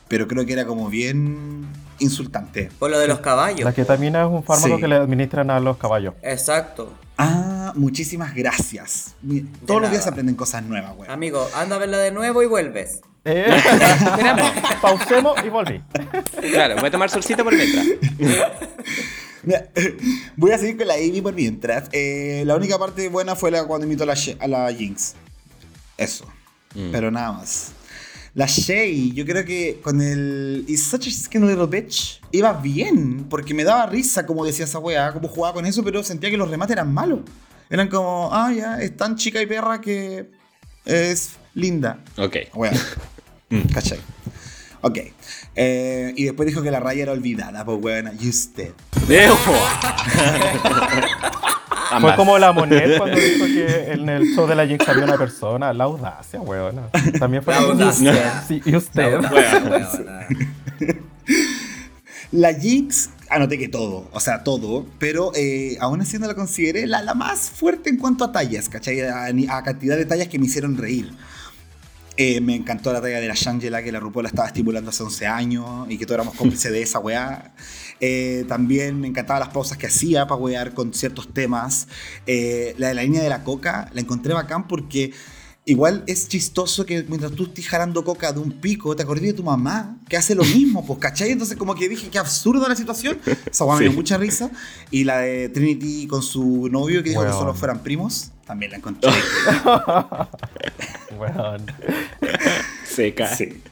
Pero 0.08 0.26
creo 0.26 0.44
que 0.44 0.54
era 0.54 0.66
como 0.66 0.88
bien 0.88 1.64
insultante. 2.00 2.70
Por 2.80 2.90
lo 2.90 2.98
de 2.98 3.06
los 3.06 3.20
caballos. 3.20 3.62
La 3.62 3.72
ketamina 3.72 4.22
es 4.22 4.28
un 4.28 4.42
fármaco 4.42 4.76
que 4.76 4.88
le 4.88 4.96
administran 4.96 5.50
a 5.50 5.60
los 5.60 5.76
caballos. 5.76 6.14
Exacto. 6.20 6.92
Ah, 7.16 7.72
muchísimas 7.76 8.34
gracias. 8.34 9.14
Todos 9.64 9.82
los 9.82 9.92
días 9.92 10.04
aprenden 10.08 10.34
cosas 10.34 10.64
nuevas, 10.64 10.96
güey. 10.96 11.08
Amigo, 11.08 11.46
anda 11.54 11.76
a 11.76 11.78
verla 11.78 11.98
de 11.98 12.10
nuevo 12.10 12.42
y 12.42 12.46
vuelves. 12.46 13.00
Eh, 13.24 13.46
pausemos 14.82 15.42
y 15.44 15.48
volví. 15.48 15.82
Claro, 16.52 16.76
voy 16.76 16.88
a 16.88 16.90
tomar 16.90 17.08
solcito 17.08 17.42
por 17.42 17.54
mientras. 17.54 17.86
voy 20.36 20.50
a 20.52 20.58
seguir 20.58 20.76
con 20.76 20.86
la 20.86 20.94
Amy 20.94 21.22
por 21.22 21.34
mientras. 21.34 21.88
Eh, 21.92 22.42
la 22.46 22.54
única 22.54 22.78
parte 22.78 23.08
buena 23.08 23.34
fue 23.34 23.50
la 23.50 23.64
cuando 23.64 23.86
invitó 23.86 24.02
a 24.04 24.06
la, 24.06 24.16
a 24.40 24.48
la 24.48 24.72
Jinx. 24.72 25.14
Eso. 25.96 26.26
Mm. 26.74 26.90
Pero 26.92 27.10
nada 27.10 27.32
más. 27.32 27.72
La 28.34 28.46
Shay, 28.46 29.12
yo 29.12 29.24
creo 29.24 29.44
que 29.44 29.80
con 29.80 30.00
el 30.00 30.64
Is 30.66 30.88
Such 30.88 31.06
a 31.06 31.10
Skin 31.10 31.46
Little 31.46 31.66
Bitch 31.66 32.20
iba 32.32 32.52
bien, 32.52 33.26
porque 33.30 33.54
me 33.54 33.62
daba 33.62 33.86
risa 33.86 34.26
como 34.26 34.44
decía 34.44 34.64
esa 34.64 34.80
weá, 34.80 35.12
como 35.12 35.28
jugaba 35.28 35.54
con 35.54 35.66
eso, 35.66 35.84
pero 35.84 36.02
sentía 36.02 36.30
que 36.30 36.36
los 36.36 36.50
remates 36.50 36.72
eran 36.72 36.92
malos. 36.92 37.20
Eran 37.70 37.88
como, 37.88 38.28
ah, 38.32 38.52
ya, 38.52 38.82
es 38.82 38.96
tan 38.96 39.14
chica 39.14 39.40
y 39.40 39.46
perra 39.46 39.80
que 39.80 40.30
es 40.84 41.36
linda. 41.54 42.00
Ok. 42.18 42.36
Weá. 42.54 42.72
¿Cachai? 43.72 44.00
Ok. 44.80 44.98
Eh, 45.56 46.12
y 46.16 46.24
después 46.24 46.46
dijo 46.46 46.62
que 46.62 46.70
la 46.70 46.80
raya 46.80 47.04
era 47.04 47.12
olvidada, 47.12 47.64
pues 47.64 47.78
weón, 47.80 48.10
y 48.20 48.28
usted. 48.28 48.72
Fue 52.00 52.16
como 52.16 52.38
la 52.38 52.52
Monet 52.52 52.98
cuando 52.98 53.16
dijo 53.16 53.44
que 53.46 53.92
en 53.92 54.08
el 54.08 54.34
show 54.34 54.46
de 54.46 54.54
la 54.54 54.66
Jinx 54.66 54.88
había 54.88 55.04
una 55.04 55.16
persona. 55.16 55.72
La 55.72 55.84
audacia, 55.84 56.40
weón. 56.40 56.80
También 57.18 57.42
fue 57.42 57.54
La 57.54 57.60
audacia. 57.60 58.44
Sí, 58.46 58.60
y 58.64 58.74
usted. 58.74 59.20
Weón, 59.20 59.70
weón. 59.70 60.06
La 62.32 62.52
Jinx, 62.60 63.10
anoté 63.30 63.58
que 63.58 63.68
todo, 63.68 64.08
o 64.12 64.20
sea, 64.20 64.42
todo, 64.42 64.86
pero 64.98 65.32
eh, 65.34 65.76
aún 65.80 66.00
así 66.00 66.18
no 66.18 66.26
la 66.26 66.34
consideré 66.34 66.86
la, 66.86 67.02
la 67.02 67.14
más 67.14 67.50
fuerte 67.50 67.90
en 67.90 67.96
cuanto 67.96 68.24
a 68.24 68.32
tallas, 68.32 68.68
¿cachai? 68.68 69.00
A, 69.02 69.26
a 69.26 69.62
cantidad 69.62 69.96
de 69.96 70.04
tallas 70.04 70.28
que 70.28 70.38
me 70.38 70.46
hicieron 70.46 70.76
reír. 70.76 71.12
Eh, 72.16 72.40
me 72.40 72.54
encantó 72.54 72.92
la 72.92 73.00
talla 73.00 73.18
de 73.18 73.26
la 73.26 73.34
Shangela 73.34 73.82
que 73.82 73.90
la 73.90 73.98
RuPaul 73.98 74.22
la 74.22 74.28
estaba 74.28 74.46
estimulando 74.46 74.90
hace 74.90 75.02
11 75.02 75.26
años 75.26 75.86
y 75.88 75.98
que 75.98 76.06
todos 76.06 76.16
éramos 76.16 76.34
cómplices 76.36 76.70
de 76.70 76.82
esa 76.82 77.00
weá. 77.00 77.52
Eh, 77.98 78.44
también 78.46 79.00
me 79.00 79.08
encantaban 79.08 79.40
las 79.40 79.48
pausas 79.48 79.78
que 79.78 79.88
hacía 79.88 80.26
para 80.26 80.40
wear 80.40 80.74
con 80.74 80.94
ciertos 80.94 81.32
temas. 81.34 81.88
Eh, 82.26 82.74
la 82.78 82.88
de 82.88 82.94
la 82.94 83.02
línea 83.02 83.22
de 83.22 83.28
la 83.28 83.42
coca 83.42 83.90
la 83.92 84.00
encontré 84.00 84.32
bacán 84.32 84.68
porque 84.68 85.12
igual 85.66 86.04
es 86.06 86.28
chistoso 86.28 86.84
que 86.84 87.04
mientras 87.08 87.32
tú 87.32 87.44
estés 87.44 87.66
jalando 87.68 88.04
coca 88.04 88.32
de 88.32 88.38
un 88.40 88.52
pico, 88.52 88.94
te 88.94 89.02
acordé 89.02 89.28
de 89.28 89.32
tu 89.32 89.42
mamá 89.42 89.96
que 90.08 90.16
hace 90.16 90.34
lo 90.34 90.44
mismo, 90.44 90.84
pues, 90.86 90.98
¿cachai? 90.98 91.30
Entonces 91.30 91.56
como 91.56 91.74
que 91.74 91.88
dije, 91.88 92.08
qué 92.10 92.18
absurda 92.18 92.68
la 92.68 92.76
situación. 92.76 93.18
Esa 93.50 93.64
weá 93.64 93.76
me 93.76 93.82
dio 93.82 93.90
Sí. 93.92 93.96
mucha 93.96 94.18
risa. 94.18 94.50
Y 94.90 95.04
la 95.04 95.18
de 95.20 95.48
Trinity 95.48 96.06
con 96.06 96.22
su 96.22 96.68
novio 96.70 97.02
que 97.02 97.10
dijo 97.10 97.22
que 97.22 97.28
Weón. 97.28 97.38
solo 97.38 97.54
fueran 97.54 97.82
primos, 97.82 98.30
también 98.46 98.72
la 98.72 98.78
encontré. 98.78 99.10
Weón. 101.18 101.66
Seca. 102.86 103.34
Sí. 103.34 103.62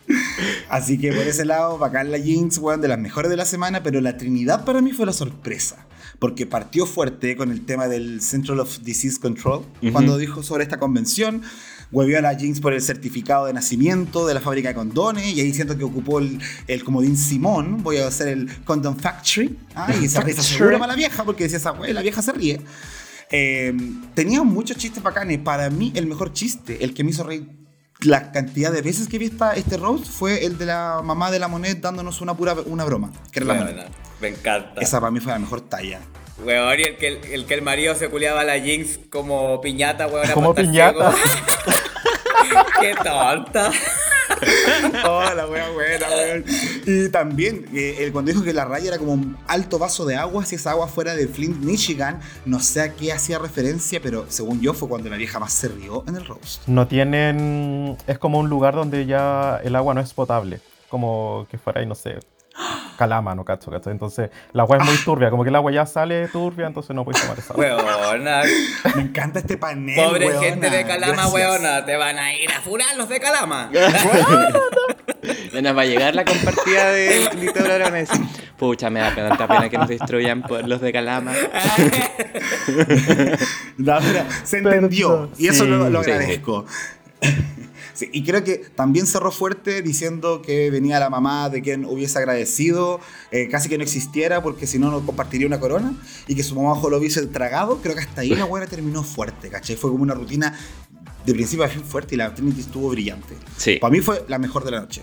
Así 0.68 0.98
que 0.98 1.12
por 1.12 1.26
ese 1.26 1.44
lado, 1.44 1.78
bacán 1.78 2.10
la 2.10 2.18
Jinx, 2.18 2.58
weón, 2.58 2.80
de 2.80 2.88
las 2.88 2.98
mejores 2.98 3.30
de 3.30 3.36
la 3.36 3.44
semana, 3.44 3.82
pero 3.82 4.00
la 4.00 4.16
Trinidad 4.16 4.64
para 4.64 4.80
mí 4.80 4.92
fue 4.92 5.06
la 5.06 5.12
sorpresa. 5.12 5.86
Porque 6.18 6.46
partió 6.46 6.86
fuerte 6.86 7.36
con 7.36 7.50
el 7.50 7.64
tema 7.66 7.88
del 7.88 8.22
Central 8.22 8.60
of 8.60 8.78
Disease 8.80 9.18
Control, 9.20 9.64
Ujú. 9.82 9.92
cuando 9.92 10.16
dijo 10.18 10.42
sobre 10.42 10.62
esta 10.64 10.78
convención. 10.78 11.42
Huevió 11.92 12.18
a 12.18 12.22
la 12.22 12.34
Jinx 12.34 12.60
por 12.60 12.72
el 12.72 12.80
certificado 12.80 13.46
de 13.46 13.52
nacimiento 13.52 14.26
de 14.26 14.34
la 14.34 14.40
fábrica 14.40 14.70
de 14.70 14.74
condones, 14.74 15.26
y 15.26 15.40
ahí 15.40 15.52
siento 15.52 15.76
que 15.76 15.84
ocupó 15.84 16.18
el, 16.18 16.40
el 16.66 16.82
comodín 16.82 17.16
Simón. 17.16 17.82
Voy 17.82 17.98
a 17.98 18.08
hacer 18.08 18.28
el 18.28 18.64
Condom 18.64 18.96
Factory. 18.96 19.58
Ah, 19.74 19.92
y 20.00 20.06
esa 20.06 20.22
risa 20.22 20.42
segura 20.42 20.78
para 20.78 20.92
la 20.92 20.96
vieja, 20.96 21.22
porque 21.24 21.44
decía 21.44 21.58
esa 21.58 21.74
la 21.74 22.02
vieja 22.02 22.22
se 22.22 22.32
ríe. 22.32 22.60
Eh, 23.30 23.74
tenía 24.14 24.42
muchos 24.42 24.76
chistes 24.76 25.02
bacanes. 25.02 25.38
Para 25.38 25.70
mí, 25.70 25.92
el 25.94 26.06
mejor 26.06 26.32
chiste, 26.32 26.82
el 26.82 26.94
que 26.94 27.04
me 27.04 27.10
hizo 27.10 27.24
reír 27.24 27.62
la 28.00 28.32
cantidad 28.32 28.72
de 28.72 28.82
veces 28.82 29.06
que 29.08 29.18
vi 29.18 29.26
esta, 29.26 29.54
este 29.54 29.76
roast, 29.76 30.06
fue 30.06 30.44
el 30.44 30.58
de 30.58 30.66
la 30.66 31.02
mamá 31.04 31.30
de 31.30 31.38
la 31.38 31.48
Monet 31.48 31.80
dándonos 31.80 32.20
una 32.20 32.34
pura 32.34 32.54
una 32.66 32.84
broma, 32.84 33.12
que 33.30 33.40
era 33.40 33.54
la. 33.54 33.86
Me 34.20 34.28
encanta. 34.28 34.80
Esa 34.80 35.00
para 35.00 35.10
mí 35.10 35.20
fue 35.20 35.32
la 35.32 35.38
mejor 35.38 35.60
talla. 35.62 36.00
Weón, 36.38 36.80
y 36.80 36.82
el 36.82 36.96
que 36.96 37.08
el, 37.08 37.24
el 37.24 37.46
que 37.46 37.54
el 37.54 37.62
marido 37.62 37.94
se 37.94 38.08
culiaba 38.08 38.40
a 38.40 38.44
la 38.44 38.58
Jinx 38.58 38.98
como 39.10 39.60
piñata, 39.60 40.06
weón. 40.06 40.30
Como 40.32 40.54
piñata. 40.54 41.14
Qué 42.80 42.94
tonta. 42.96 43.70
Oh, 45.04 45.22
la 45.34 45.46
wea 45.46 45.68
buena, 45.70 46.06
weón. 46.08 46.44
Y 46.86 47.08
también, 47.10 47.66
eh, 47.74 47.96
él 48.00 48.12
cuando 48.12 48.32
dijo 48.32 48.42
que 48.42 48.52
la 48.52 48.64
raya 48.64 48.88
era 48.88 48.98
como 48.98 49.12
un 49.12 49.36
alto 49.46 49.78
vaso 49.78 50.04
de 50.04 50.16
agua, 50.16 50.44
si 50.44 50.56
esa 50.56 50.72
agua 50.72 50.88
fuera 50.88 51.14
de 51.14 51.28
Flint, 51.28 51.58
Michigan, 51.58 52.20
no 52.44 52.58
sé 52.60 52.80
a 52.80 52.94
qué 52.94 53.12
hacía 53.12 53.38
referencia, 53.38 54.00
pero 54.02 54.26
según 54.28 54.60
yo 54.60 54.74
fue 54.74 54.88
cuando 54.88 55.08
la 55.10 55.16
vieja 55.16 55.38
más 55.38 55.52
se 55.52 55.68
rió 55.68 56.04
en 56.06 56.16
el 56.16 56.26
roast. 56.26 56.66
No 56.66 56.86
tienen. 56.88 57.96
Es 58.06 58.18
como 58.18 58.38
un 58.38 58.48
lugar 58.48 58.74
donde 58.74 59.06
ya 59.06 59.60
el 59.62 59.76
agua 59.76 59.94
no 59.94 60.00
es 60.00 60.12
potable. 60.12 60.60
Como 60.88 61.46
que 61.50 61.58
fuera 61.58 61.80
ahí, 61.80 61.86
no 61.86 61.94
sé. 61.94 62.18
Calama, 62.98 63.34
no 63.34 63.44
cacho, 63.44 63.70
cacho. 63.70 63.90
Entonces, 63.90 64.30
la 64.52 64.62
agua 64.64 64.76
es 64.78 64.84
muy 64.84 64.96
turbia. 64.98 65.30
Como 65.30 65.42
que 65.42 65.48
el 65.48 65.56
agua 65.56 65.72
ya 65.72 65.86
sale 65.86 66.28
turbia, 66.28 66.66
entonces 66.66 66.94
no 66.94 67.04
puedes 67.04 67.20
tomar 67.22 67.38
esa 67.38 67.54
agua. 67.54 67.64
Weona. 68.12 68.42
Me 68.94 69.02
encanta 69.02 69.38
este 69.38 69.56
panel, 69.56 69.96
Pobre 69.96 70.26
weona. 70.26 70.40
gente 70.40 70.70
de 70.70 70.84
Calama, 70.84 71.12
Gracias. 71.14 71.32
weona. 71.34 71.84
Te 71.86 71.96
van 71.96 72.18
a 72.18 72.34
ir 72.34 72.50
a 72.50 72.60
furar 72.60 72.96
los 72.96 73.08
de 73.08 73.20
Calama. 73.20 73.70
Nos 75.62 75.76
va 75.76 75.82
a 75.82 75.84
llegar 75.84 76.14
la 76.14 76.24
compartida 76.24 76.90
de 76.90 77.30
Lito 77.40 77.62
decir, 77.62 78.20
pucha, 78.58 78.90
me 78.90 79.00
da 79.00 79.14
tanta 79.14 79.46
pena 79.46 79.68
que 79.68 79.78
nos 79.78 79.88
destruyan 79.88 80.42
por 80.42 80.66
los 80.66 80.80
de 80.80 80.92
Calama. 80.92 81.32
No, 83.78 83.98
pero 84.00 84.24
se 84.44 84.58
entendió. 84.58 85.30
Y 85.38 85.48
eso 85.48 85.64
Sí. 85.64 85.70
lo, 85.70 85.88
lo 85.90 86.02
Sí. 86.02 86.10
agradezco. 86.10 86.66
Sí, 87.94 88.08
y 88.12 88.24
creo 88.24 88.42
que 88.44 88.58
también 88.58 89.06
cerró 89.06 89.30
fuerte 89.30 89.82
diciendo 89.82 90.42
que 90.42 90.70
venía 90.70 90.98
la 90.98 91.10
mamá 91.10 91.48
de 91.50 91.62
quien 91.62 91.84
hubiese 91.84 92.18
agradecido, 92.18 93.00
eh, 93.30 93.48
casi 93.50 93.68
que 93.68 93.76
no 93.76 93.84
existiera 93.84 94.42
porque 94.42 94.66
si 94.66 94.78
no, 94.78 94.90
no 94.90 95.04
compartiría 95.04 95.46
una 95.46 95.60
corona 95.60 95.94
y 96.26 96.34
que 96.34 96.42
su 96.42 96.54
mamá 96.54 96.72
ojo 96.72 96.90
lo 96.90 96.98
hubiese 96.98 97.26
tragado. 97.26 97.80
Creo 97.82 97.94
que 97.94 98.00
hasta 98.00 98.22
ahí 98.22 98.30
la 98.30 98.44
buena 98.44 98.66
terminó 98.66 99.02
fuerte, 99.02 99.48
¿cachai? 99.48 99.76
Fue 99.76 99.90
como 99.90 100.02
una 100.02 100.14
rutina 100.14 100.56
de 101.24 101.34
principio 101.34 101.64
a 101.64 101.68
fin 101.68 101.84
fuerte 101.84 102.14
y 102.14 102.18
la 102.18 102.34
Trinity 102.34 102.60
estuvo 102.60 102.88
brillante. 102.88 103.36
Sí. 103.56 103.78
Para 103.80 103.92
mí 103.92 104.00
fue 104.00 104.24
la 104.28 104.38
mejor 104.38 104.64
de 104.64 104.72
la 104.72 104.80
noche. 104.80 105.02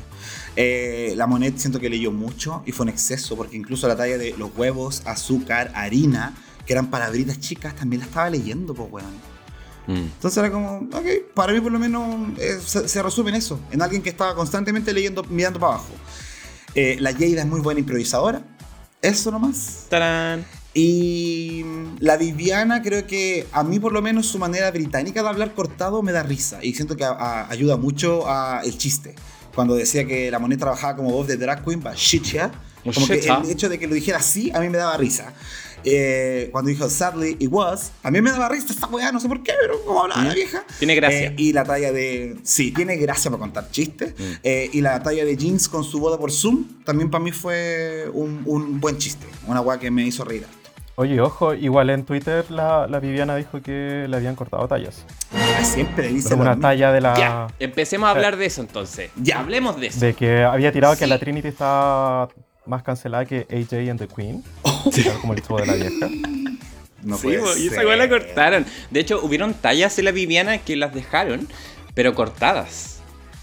Eh, 0.55 1.13
la 1.15 1.27
Monet 1.27 1.57
siento 1.57 1.79
que 1.79 1.89
leyó 1.89 2.11
mucho 2.11 2.63
y 2.65 2.71
fue 2.71 2.83
un 2.83 2.89
exceso 2.89 3.35
porque 3.37 3.55
incluso 3.55 3.87
la 3.87 3.95
talla 3.95 4.17
de 4.17 4.35
los 4.37 4.51
huevos, 4.55 5.01
azúcar, 5.05 5.71
harina, 5.75 6.35
que 6.65 6.73
eran 6.73 6.89
palabritas 6.89 7.39
chicas, 7.39 7.75
también 7.75 8.01
la 8.01 8.05
estaba 8.05 8.29
leyendo, 8.29 8.73
pues, 8.73 8.91
weón. 8.91 9.38
Mm. 9.89 9.95
Entonces 10.13 10.37
era 10.37 10.51
como, 10.51 10.77
ok, 10.93 11.05
para 11.33 11.51
mí 11.51 11.59
por 11.61 11.71
lo 11.71 11.79
menos 11.79 12.05
eh, 12.37 12.59
se, 12.63 12.87
se 12.87 13.01
resume 13.01 13.31
en 13.31 13.37
eso, 13.37 13.59
en 13.71 13.81
alguien 13.81 14.01
que 14.03 14.09
estaba 14.09 14.35
constantemente 14.35 14.93
leyendo, 14.93 15.23
mirando 15.23 15.59
para 15.59 15.73
abajo. 15.73 15.89
Eh, 16.75 16.97
la 16.99 17.11
Jada 17.13 17.41
es 17.41 17.45
muy 17.47 17.59
buena 17.59 17.79
improvisadora, 17.79 18.43
eso 19.01 19.31
nomás. 19.31 19.85
¡Tarán! 19.89 20.45
Y 20.75 21.65
la 21.99 22.15
Viviana 22.17 22.81
creo 22.83 23.07
que 23.07 23.47
a 23.51 23.63
mí 23.63 23.79
por 23.79 23.91
lo 23.91 24.01
menos 24.03 24.27
su 24.27 24.37
manera 24.37 24.69
británica 24.69 25.23
de 25.23 25.27
hablar 25.29 25.55
cortado 25.55 26.03
me 26.03 26.11
da 26.11 26.21
risa 26.21 26.59
y 26.63 26.73
siento 26.75 26.95
que 26.95 27.03
a- 27.05 27.09
a- 27.11 27.49
ayuda 27.51 27.75
mucho 27.77 28.29
a 28.29 28.61
el 28.63 28.77
chiste. 28.77 29.15
Cuando 29.55 29.73
decía 29.75 30.05
que 30.05 30.29
la 30.29 30.37
moneda 30.37 30.59
trabajaba 30.59 30.95
como 30.95 31.09
voz 31.11 31.27
de 31.27 31.37
drag 31.37 31.65
queen, 31.65 31.81
but 31.81 31.95
shit 31.95 32.23
yeah. 32.31 32.51
Oh, 32.85 32.93
Como 32.93 33.07
que 33.07 33.15
el 33.15 33.49
hecho 33.49 33.67
de 33.67 33.77
que 33.79 33.87
lo 33.87 33.95
dijera 33.95 34.19
así 34.19 34.51
a 34.53 34.59
mí 34.59 34.69
me 34.69 34.77
daba 34.77 34.95
risa. 34.95 35.33
Eh, 35.83 36.49
cuando 36.51 36.69
dijo 36.69 36.89
sadly 36.89 37.37
it 37.39 37.49
was, 37.51 37.91
a 38.03 38.11
mí 38.11 38.21
me 38.21 38.31
daba 38.31 38.49
risa 38.49 38.67
esta 38.73 38.87
weá, 38.87 39.11
no 39.11 39.19
sé 39.19 39.27
por 39.27 39.41
qué, 39.43 39.53
pero 39.59 39.81
como 39.83 40.01
hablaba 40.03 40.23
la 40.23 40.31
Mm. 40.31 40.35
vieja. 40.35 40.63
Tiene 40.79 40.95
gracia. 40.95 41.27
Eh, 41.27 41.35
y 41.37 41.53
la 41.53 41.63
talla 41.63 41.91
de. 41.91 42.37
Sí, 42.43 42.71
tiene 42.71 42.97
gracia 42.97 43.29
para 43.31 43.39
contar 43.41 43.69
chistes. 43.71 44.13
Mm. 44.17 44.23
Eh, 44.43 44.69
y 44.73 44.81
la 44.81 45.01
talla 45.01 45.25
de 45.25 45.35
jeans 45.37 45.67
con 45.69 45.83
su 45.83 45.99
boda 45.99 46.17
por 46.17 46.31
Zoom 46.31 46.65
también 46.85 47.09
para 47.09 47.23
mí 47.23 47.31
fue 47.31 48.09
un, 48.13 48.43
un 48.45 48.79
buen 48.79 48.97
chiste. 48.97 49.25
Una 49.47 49.61
weá 49.61 49.79
que 49.79 49.89
me 49.91 50.03
hizo 50.03 50.23
reír. 50.23 50.45
Oye, 50.95 51.21
ojo, 51.21 51.53
igual 51.53 51.89
en 51.91 52.03
Twitter 52.03 52.43
la, 52.51 52.85
la 52.85 52.99
Viviana 52.99 53.37
dijo 53.37 53.61
que 53.61 54.05
le 54.09 54.17
habían 54.17 54.35
cortado 54.35 54.67
tallas. 54.67 55.05
Ah, 55.33 55.63
Siempre 55.63 56.09
dice 56.09 56.27
Pero 56.29 56.41
una 56.41 56.59
talla 56.59 56.91
de 56.91 56.99
la. 56.99 57.17
Ya, 57.17 57.47
empecemos 57.57 58.07
a 58.07 58.11
hablar 58.11 58.35
de 58.35 58.45
eso 58.45 58.59
entonces. 58.59 59.09
Ya. 59.15 59.39
Hablemos 59.39 59.79
de 59.79 59.87
eso. 59.87 59.99
De 60.01 60.13
que 60.13 60.43
había 60.43 60.73
tirado 60.73 60.95
que 60.95 61.05
Sí. 61.05 61.09
la 61.09 61.17
Trinity 61.17 61.47
estaba 61.47 62.27
más 62.65 62.83
cancelada 62.83 63.23
que 63.23 63.47
AJ 63.49 63.89
and 63.91 63.99
the 63.99 64.07
Queen. 64.09 64.43
Como 65.21 65.33
el 65.33 65.41
show 65.41 65.57
de 65.57 65.65
la 65.65 65.73
vieja. 65.73 66.09
No 67.03 67.17
sí, 67.17 67.29
y 67.59 67.67
esa 67.67 67.85
weá 67.85 67.95
la 67.95 68.09
cortaron. 68.09 68.65
De 68.91 68.99
hecho, 68.99 69.23
hubieron 69.23 69.53
tallas 69.53 69.97
en 69.99 70.05
la 70.05 70.11
Viviana 70.11 70.57
que 70.57 70.75
las 70.75 70.93
dejaron, 70.93 71.47
pero 71.93 72.13
cortadas. 72.13 72.99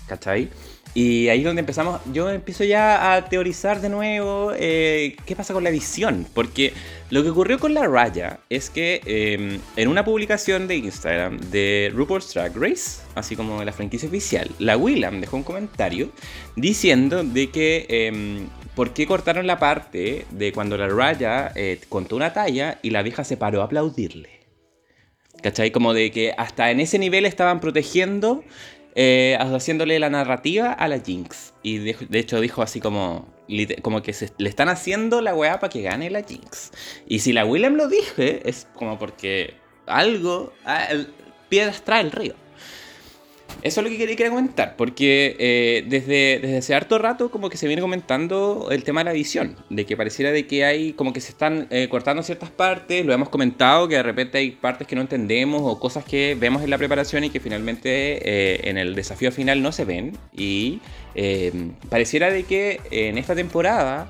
¿Cachai? 0.07 0.51
Y 0.97 1.29
ahí 1.29 1.41
es 1.41 1.45
donde 1.45 1.61
empezamos, 1.61 2.01
yo 2.11 2.31
empiezo 2.31 2.65
ya 2.65 3.13
a 3.13 3.29
teorizar 3.29 3.83
de 3.83 3.91
nuevo 3.91 4.53
eh, 4.57 5.15
qué 5.27 5.37
pasa 5.37 5.53
con 5.53 5.63
la 5.63 5.69
edición. 5.69 6.27
Porque 6.33 6.73
lo 7.11 7.23
que 7.23 7.29
ocurrió 7.29 7.59
con 7.59 7.75
la 7.75 7.87
raya 7.87 8.39
es 8.49 8.71
que 8.71 9.03
eh, 9.05 9.61
en 9.77 9.89
una 9.89 10.07
publicación 10.07 10.67
de 10.67 10.77
Instagram 10.77 11.39
de 11.51 11.93
RuPaul's 11.95 12.33
Drag 12.33 12.57
Race, 12.57 13.03
así 13.15 13.37
como 13.37 13.63
la 13.63 13.73
franquicia 13.73 14.09
oficial, 14.09 14.51
la 14.59 14.79
Willam 14.79 15.21
dejó 15.21 15.37
un 15.37 15.43
comentario 15.43 16.13
diciendo 16.57 17.23
de 17.25 17.51
que 17.51 17.85
eh, 17.91 18.47
por 18.75 18.95
qué 18.95 19.07
cortaron 19.07 19.47
la 19.47 19.59
parte 19.59 20.25
de 20.31 20.53
cuando 20.53 20.79
la 20.79 20.89
raya 20.89 21.53
eh, 21.57 21.79
contó 21.91 22.17
una 22.17 22.33
talla 22.33 22.79
y 22.83 22.89
la 22.89 23.03
vieja 23.03 23.23
se 23.23 23.37
paró 23.37 23.61
a 23.61 23.65
aplaudirle. 23.65 24.31
¿Cachai? 25.43 25.71
Como 25.71 25.93
de 25.93 26.11
que 26.11 26.35
hasta 26.37 26.71
en 26.71 26.81
ese 26.81 26.99
nivel 26.99 27.27
estaban 27.27 27.61
protegiendo, 27.61 28.45
eh, 28.97 29.37
haciéndole 29.39 29.99
la 30.01 30.11
narrativa 30.11 30.73
a 30.73 30.89
la 30.89 30.99
Jinx. 30.99 31.53
Y 31.63 31.79
de, 31.79 32.19
hecho 32.19 32.41
dijo 32.41 32.63
así 32.63 32.81
como, 32.81 33.29
como 33.83 34.03
que 34.03 34.13
se- 34.13 34.33
le 34.39 34.49
están 34.49 34.69
haciendo 34.69 35.21
la 35.21 35.35
weá 35.35 35.61
para 35.61 35.71
que 35.71 35.83
gane 35.83 36.11
la 36.11 36.23
Jinx. 36.23 36.73
Y 37.07 37.21
si 37.21 37.33
la 37.33 37.45
Willem 37.45 37.75
lo 37.77 37.89
dije, 37.89 38.49
es 38.49 38.67
como 38.75 38.99
porque 38.99 39.55
algo, 39.87 40.53
piedras 41.49 41.83
trae 41.83 42.01
el 42.03 42.11
río. 42.11 42.35
Eso 43.63 43.81
es 43.81 43.85
lo 43.85 43.91
que 43.91 43.99
quería, 43.99 44.15
quería 44.17 44.31
comentar, 44.31 44.77
porque 44.77 45.35
eh, 45.39 45.85
desde, 45.89 46.39
desde 46.41 46.59
hace 46.59 46.75
harto 46.75 46.99
rato 46.99 47.31
como 47.31 47.51
que 47.51 47.57
se 47.57 47.67
viene 47.67 47.83
comentando 47.83 48.69
el 48.71 48.85
tema 48.85 49.01
de 49.01 49.07
la 49.07 49.13
edición, 49.13 49.57
de 49.71 49.85
que 49.87 49.97
pareciera 49.97 50.31
de 50.31 50.47
que 50.47 50.65
hay 50.65 50.93
como 50.93 51.13
que 51.13 51.21
se 51.21 51.31
están 51.31 51.67
eh, 51.71 51.89
cortando 51.89 52.23
ciertas 52.23 52.51
partes, 52.51 53.05
lo 53.05 53.13
hemos 53.13 53.29
comentado, 53.29 53.89
que 53.89 53.97
de 53.97 54.03
repente 54.05 54.39
hay 54.39 54.53
partes 54.53 54.87
que 54.87 54.95
no 54.95 55.01
entendemos 55.01 55.63
o 55.65 55.81
cosas 55.81 56.05
que 56.05 56.37
vemos 56.39 56.63
en 56.63 56.71
la 56.71 56.79
preparación 56.79 57.25
y 57.25 57.31
que 57.31 57.41
finalmente 57.41 57.89
eh, 57.91 58.71
en 58.71 58.79
el 58.79 58.95
desafío 58.95 59.33
final 59.33 59.61
no 59.63 59.73
se 59.73 59.85
ven, 59.85 60.17
y 60.33 60.81
pareciera 61.89 62.31
de 62.31 62.45
que 62.45 62.79
en 62.91 63.17
esta 63.17 63.35
temporada 63.35 64.07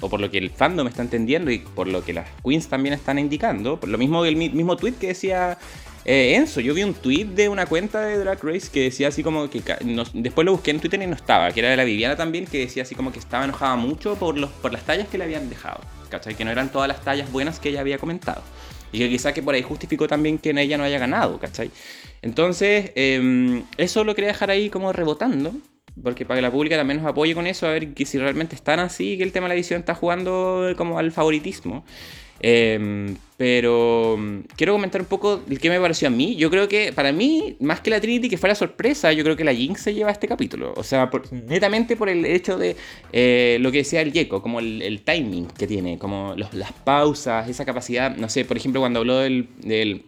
o 0.00 0.08
por 0.08 0.20
lo 0.20 0.30
que 0.30 0.38
el 0.38 0.50
fandom 0.50 0.86
está 0.86 1.02
entendiendo 1.02 1.50
y 1.50 1.58
por 1.58 1.88
lo 1.88 2.04
que 2.04 2.12
las 2.12 2.28
queens 2.44 2.68
también 2.68 2.94
están 2.94 3.18
indicando, 3.18 3.80
por 3.80 3.88
lo 3.88 3.98
mismo 3.98 4.24
el 4.24 4.36
mismo 4.36 4.76
tweet 4.76 4.94
que 4.94 5.08
decía 5.08 5.58
eh, 6.08 6.36
Enzo, 6.36 6.60
yo 6.60 6.72
vi 6.72 6.84
un 6.84 6.94
tweet 6.94 7.24
de 7.24 7.48
una 7.48 7.66
cuenta 7.66 8.00
de 8.00 8.16
Drag 8.18 8.38
Race 8.40 8.68
que 8.72 8.84
decía 8.84 9.08
así 9.08 9.24
como 9.24 9.50
que. 9.50 9.60
después 10.14 10.44
lo 10.44 10.52
busqué 10.52 10.70
en 10.70 10.78
Twitter 10.78 11.02
y 11.02 11.06
no 11.08 11.16
estaba, 11.16 11.50
que 11.50 11.58
era 11.58 11.70
de 11.70 11.76
la 11.76 11.82
Viviana 11.82 12.14
también, 12.14 12.46
que 12.46 12.60
decía 12.60 12.84
así 12.84 12.94
como 12.94 13.10
que 13.10 13.18
estaba 13.18 13.42
enojada 13.42 13.74
mucho 13.74 14.14
por, 14.14 14.38
los, 14.38 14.50
por 14.52 14.72
las 14.72 14.84
tallas 14.84 15.08
que 15.08 15.18
le 15.18 15.24
habían 15.24 15.50
dejado. 15.50 15.80
¿Cachai? 16.08 16.36
Que 16.36 16.44
no 16.44 16.52
eran 16.52 16.70
todas 16.70 16.86
las 16.86 17.02
tallas 17.02 17.32
buenas 17.32 17.58
que 17.58 17.70
ella 17.70 17.80
había 17.80 17.98
comentado. 17.98 18.40
Y 18.92 18.98
que 18.98 19.08
quizá 19.08 19.34
que 19.34 19.42
por 19.42 19.56
ahí 19.56 19.62
justificó 19.62 20.06
también 20.06 20.38
que 20.38 20.50
ella 20.50 20.78
no 20.78 20.84
haya 20.84 21.00
ganado, 21.00 21.40
¿cachai? 21.40 21.72
Entonces, 22.22 22.92
em, 22.94 23.64
eso 23.76 24.04
lo 24.04 24.14
quería 24.14 24.28
dejar 24.28 24.50
ahí 24.50 24.70
como 24.70 24.92
rebotando. 24.92 25.54
Porque 26.00 26.24
para 26.24 26.38
que 26.38 26.42
la 26.42 26.52
pública 26.52 26.76
también 26.76 27.02
nos 27.02 27.10
apoye 27.10 27.34
con 27.34 27.48
eso, 27.48 27.66
a 27.66 27.70
ver 27.70 27.94
que 27.94 28.06
si 28.06 28.18
realmente 28.18 28.54
están 28.54 28.78
así, 28.78 29.16
que 29.16 29.24
el 29.24 29.32
tema 29.32 29.46
de 29.46 29.48
la 29.48 29.54
edición 29.54 29.80
está 29.80 29.94
jugando 29.96 30.72
como 30.76 30.98
al 31.00 31.10
favoritismo. 31.10 31.84
Em, 32.40 33.16
pero 33.36 34.16
mm, 34.18 34.40
quiero 34.56 34.72
comentar 34.72 35.00
un 35.00 35.06
poco 35.06 35.38
de 35.38 35.56
qué 35.58 35.68
me 35.68 35.80
pareció 35.80 36.08
a 36.08 36.10
mí. 36.10 36.36
Yo 36.36 36.50
creo 36.50 36.68
que 36.68 36.92
para 36.92 37.12
mí, 37.12 37.56
más 37.60 37.80
que 37.80 37.90
la 37.90 38.00
Trinity 38.00 38.28
que 38.28 38.38
fue 38.38 38.48
la 38.48 38.54
sorpresa, 38.54 39.12
yo 39.12 39.24
creo 39.24 39.36
que 39.36 39.44
la 39.44 39.54
Jinx 39.54 39.82
se 39.82 39.94
lleva 39.94 40.10
este 40.10 40.28
capítulo. 40.28 40.72
O 40.76 40.82
sea, 40.82 41.10
netamente 41.30 41.96
por 41.96 42.08
el 42.08 42.24
hecho 42.24 42.56
de 42.58 42.76
eh, 43.12 43.58
lo 43.60 43.70
que 43.72 43.78
decía 43.78 44.00
el 44.00 44.12
Gecko, 44.12 44.42
como 44.42 44.60
el, 44.60 45.02
timing 45.04 45.46
que 45.48 45.66
tiene, 45.66 45.98
como 45.98 46.34
las 46.36 46.72
pausas, 46.72 47.48
esa 47.48 47.64
capacidad. 47.64 48.16
No 48.16 48.28
sé, 48.28 48.44
por 48.44 48.56
ejemplo, 48.56 48.80
cuando 48.80 49.00
habló 49.00 49.18
del, 49.18 49.48
del. 49.58 50.04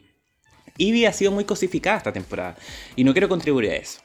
Ivy 0.81 1.07
ha 1.07 1.12
sido 1.12 1.33
muy 1.33 1.45
cosificada 1.45 1.99
esta 1.99 2.12
temporada 2.12 2.57
y 2.95 3.03
no 3.03 3.12
quiero 3.12 3.29
contribuir 3.29 3.70
a 3.70 3.76
eso. 3.76 4.01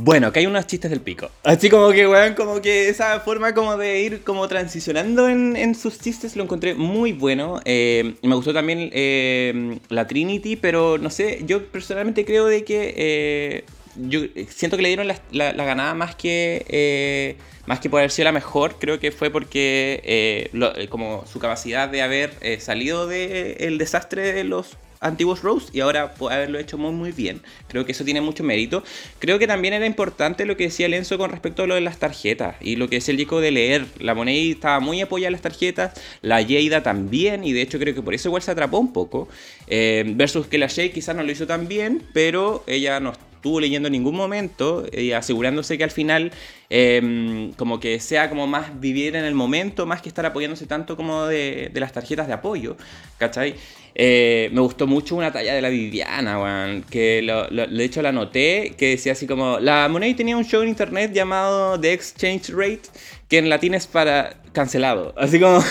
Bueno, 0.00 0.30
que 0.30 0.38
hay 0.38 0.46
unos 0.46 0.64
chistes 0.64 0.92
del 0.92 1.00
pico. 1.00 1.28
Así 1.42 1.68
como 1.68 1.90
que, 1.90 2.06
weón, 2.06 2.34
como 2.34 2.62
que 2.62 2.88
esa 2.88 3.18
forma 3.18 3.52
como 3.52 3.76
de 3.76 4.00
ir 4.00 4.22
como 4.22 4.46
transicionando 4.46 5.28
en, 5.28 5.74
sus 5.74 5.98
chistes 5.98 6.36
lo 6.36 6.44
encontré 6.44 6.74
muy 6.74 7.12
bueno. 7.12 7.60
Eh, 7.64 8.14
me 8.22 8.36
gustó 8.36 8.54
también 8.54 8.90
eh, 8.92 9.80
la 9.88 10.06
Trinity, 10.06 10.54
pero 10.54 10.98
no 10.98 11.10
sé, 11.10 11.42
yo 11.46 11.66
personalmente 11.66 12.24
creo 12.24 12.46
de 12.46 12.62
que... 12.62 12.94
Eh, 12.96 13.64
yo 13.96 14.20
siento 14.48 14.76
que 14.76 14.84
le 14.84 14.90
dieron 14.90 15.08
la, 15.08 15.52
ganada 15.52 15.94
más 15.94 16.14
que... 16.14 17.36
más 17.66 17.80
que 17.80 17.90
por 17.90 17.98
haber 17.98 18.12
sido 18.12 18.26
la 18.26 18.32
mejor, 18.32 18.76
creo 18.78 19.00
que 19.00 19.10
fue 19.10 19.30
porque 19.30 20.48
como 20.90 21.26
su 21.26 21.40
capacidad 21.40 21.88
de 21.88 22.02
haber 22.02 22.60
salido 22.60 23.08
del 23.08 23.78
desastre 23.78 24.32
de 24.32 24.44
los 24.44 24.76
antiguos 25.00 25.42
Rose 25.42 25.68
y 25.72 25.80
ahora 25.80 26.14
puede 26.14 26.36
haberlo 26.36 26.58
hecho 26.58 26.78
muy 26.78 26.92
muy 26.92 27.12
bien. 27.12 27.40
Creo 27.68 27.84
que 27.84 27.92
eso 27.92 28.04
tiene 28.04 28.20
mucho 28.20 28.44
mérito. 28.44 28.82
Creo 29.18 29.38
que 29.38 29.46
también 29.46 29.74
era 29.74 29.86
importante 29.86 30.44
lo 30.44 30.56
que 30.56 30.64
decía 30.64 30.88
Lenzo 30.88 31.18
con 31.18 31.30
respecto 31.30 31.62
a 31.62 31.66
lo 31.66 31.74
de 31.74 31.80
las 31.80 31.98
tarjetas 31.98 32.56
y 32.60 32.76
lo 32.76 32.88
que 32.88 32.96
es 32.96 33.08
el 33.08 33.16
disco 33.16 33.40
de 33.40 33.50
leer. 33.50 33.86
La 33.98 34.14
moneda 34.14 34.52
estaba 34.52 34.80
muy 34.80 35.00
apoyada 35.00 35.28
en 35.28 35.32
las 35.32 35.42
tarjetas, 35.42 35.92
la 36.22 36.40
Yeida 36.42 36.82
también 36.82 37.44
y 37.44 37.52
de 37.52 37.62
hecho 37.62 37.78
creo 37.78 37.94
que 37.94 38.02
por 38.02 38.14
eso 38.14 38.28
igual 38.28 38.42
se 38.42 38.50
atrapó 38.50 38.78
un 38.78 38.92
poco. 38.92 39.28
Eh, 39.66 40.04
versus 40.16 40.46
que 40.46 40.58
la 40.58 40.68
Jay 40.68 40.90
quizás 40.90 41.14
no 41.14 41.22
lo 41.22 41.30
hizo 41.30 41.46
tan 41.46 41.68
bien, 41.68 42.02
pero 42.12 42.64
ella 42.66 43.00
no 43.00 43.12
estuvo 43.38 43.60
leyendo 43.60 43.86
en 43.86 43.92
ningún 43.92 44.16
momento 44.16 44.84
y 44.92 45.12
asegurándose 45.12 45.78
que 45.78 45.84
al 45.84 45.92
final 45.92 46.32
em, 46.70 47.52
como 47.52 47.78
que 47.78 48.00
sea 48.00 48.28
como 48.28 48.48
más 48.48 48.80
vivir 48.80 49.14
en 49.14 49.24
el 49.24 49.34
momento 49.34 49.86
más 49.86 50.02
que 50.02 50.08
estar 50.08 50.26
apoyándose 50.26 50.66
tanto 50.66 50.96
como 50.96 51.26
de, 51.26 51.70
las 51.74 51.92
tarjetas 51.92 52.26
de 52.26 52.32
apoyo, 52.32 52.76
¿cachai? 53.16 53.54
Eh, 53.94 54.50
me 54.52 54.60
gustó 54.60 54.86
mucho 54.86 55.16
una 55.16 55.32
talla 55.32 55.54
de 55.54 55.62
la 55.62 55.68
Viviana, 55.68 56.82
que 56.90 57.22
de 57.22 57.84
hecho 57.84 58.02
la 58.02 58.12
noté, 58.12 58.74
que 58.76 58.90
decía 58.90 59.12
así 59.12 59.26
como, 59.26 59.58
la 59.60 59.88
Monet 59.88 60.16
tenía 60.16 60.36
un 60.36 60.44
show 60.44 60.62
en 60.62 60.68
internet 60.68 61.12
llamado 61.12 61.78
The 61.80 61.92
Exchange 61.92 62.50
Rate, 62.50 62.82
que 63.28 63.38
en 63.38 63.48
latín 63.48 63.74
es 63.74 63.86
para 63.86 64.36
cancelado. 64.52 65.14
Así 65.16 65.38
como, 65.38 65.62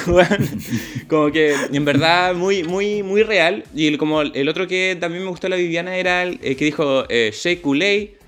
como 1.08 1.32
que 1.32 1.56
en 1.72 1.86
verdad 1.86 2.36
muy, 2.36 2.64
muy, 2.64 3.04
muy 3.04 3.24
real. 3.24 3.64
Y 3.74 3.98
como 3.98 4.22
el 4.22 4.48
otro 4.48 4.68
que 4.68 4.98
también 5.00 5.24
me 5.24 5.30
gustó 5.30 5.48
de 5.48 5.52
la 5.52 5.56
Viviana 5.58 5.96
era 5.98 6.24
el 6.24 6.40
que 6.40 6.66
dijo 6.66 7.06
eh, 7.10 7.32
Shea 7.34 7.58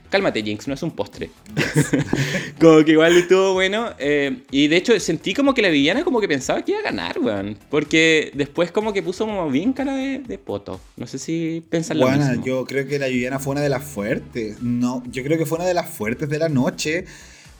Cálmate, 0.09 0.41
Jinx, 0.41 0.67
no 0.67 0.73
es 0.73 0.81
un 0.81 0.91
postre. 0.91 1.29
como 2.59 2.83
que 2.83 2.93
igual 2.93 3.15
estuvo 3.15 3.53
bueno. 3.53 3.91
Eh, 3.99 4.39
y 4.49 4.67
de 4.67 4.77
hecho 4.77 4.99
sentí 4.99 5.35
como 5.35 5.53
que 5.53 5.61
la 5.61 5.69
Viviana 5.69 6.03
como 6.03 6.19
que 6.19 6.27
pensaba 6.27 6.63
que 6.63 6.71
iba 6.71 6.79
a 6.79 6.83
ganar, 6.83 7.19
weón. 7.19 7.57
Porque 7.69 8.31
después 8.33 8.71
como 8.71 8.91
que 8.91 9.03
puso 9.03 9.25
como 9.27 9.49
bien 9.51 9.71
cara 9.71 9.95
de, 9.95 10.39
poto. 10.39 10.81
No 10.97 11.05
sé 11.05 11.19
si 11.19 11.63
pensan 11.69 11.99
lo 11.99 12.07
bueno, 12.07 12.43
yo 12.43 12.65
creo 12.65 12.87
que 12.87 12.97
la 12.97 13.07
Viviana 13.07 13.37
fue 13.37 13.51
una 13.51 13.61
de 13.61 13.69
las 13.69 13.83
fuertes. 13.83 14.61
No, 14.61 15.03
yo 15.11 15.23
creo 15.23 15.37
que 15.37 15.45
fue 15.45 15.59
una 15.59 15.67
de 15.67 15.75
las 15.75 15.87
fuertes 15.87 16.27
de 16.27 16.39
la 16.39 16.49
noche. 16.49 17.05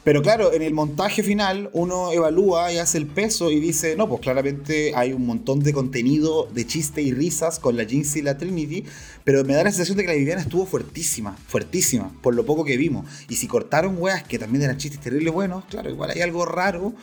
Pero 0.10 0.24
claro, 0.24 0.54
en 0.54 0.64
el 0.64 0.74
montaje 0.74 1.22
final 1.22 1.70
uno 1.72 2.12
evalúa 2.12 2.74
y 2.74 2.80
hace 2.80 2.98
el 2.98 3.06
peso 3.06 3.52
y 3.52 3.60
dice, 3.60 3.96
no, 3.96 4.10
pues 4.10 4.22
claramente 4.22 4.92
hay 4.96 5.14
un 5.14 5.24
montón 5.24 5.60
de 5.60 5.72
contenido 5.72 6.50
de 6.52 6.66
chiste 6.66 7.04
y 7.04 7.14
risas 7.14 7.60
con 7.60 7.78
la 7.78 7.86
Jinx 7.86 8.16
y 8.16 8.24
la 8.24 8.36
Trinity, 8.36 8.86
pero 9.24 9.46
me 9.46 9.54
da 9.54 9.64
la 9.64 9.70
sensación 9.70 9.98
de 9.98 10.06
que 10.06 10.10
la 10.10 10.16
Viviana 10.16 10.42
estuvo 10.42 10.66
fuertísima, 10.66 11.38
fuertísima, 11.48 12.12
por 12.24 12.34
lo 12.34 12.44
poco 12.44 12.66
que 12.66 12.76
vimos. 12.76 13.06
Y 13.30 13.36
si 13.36 13.46
cortaron 13.46 13.98
weas 14.00 14.24
que 14.24 14.40
también 14.40 14.64
eran 14.64 14.78
chistes 14.80 15.00
terribles 15.00 15.32
buenos, 15.32 15.66
claro, 15.66 15.92
igual 15.92 16.10
hay 16.10 16.22
algo 16.22 16.44
raro 16.44 16.96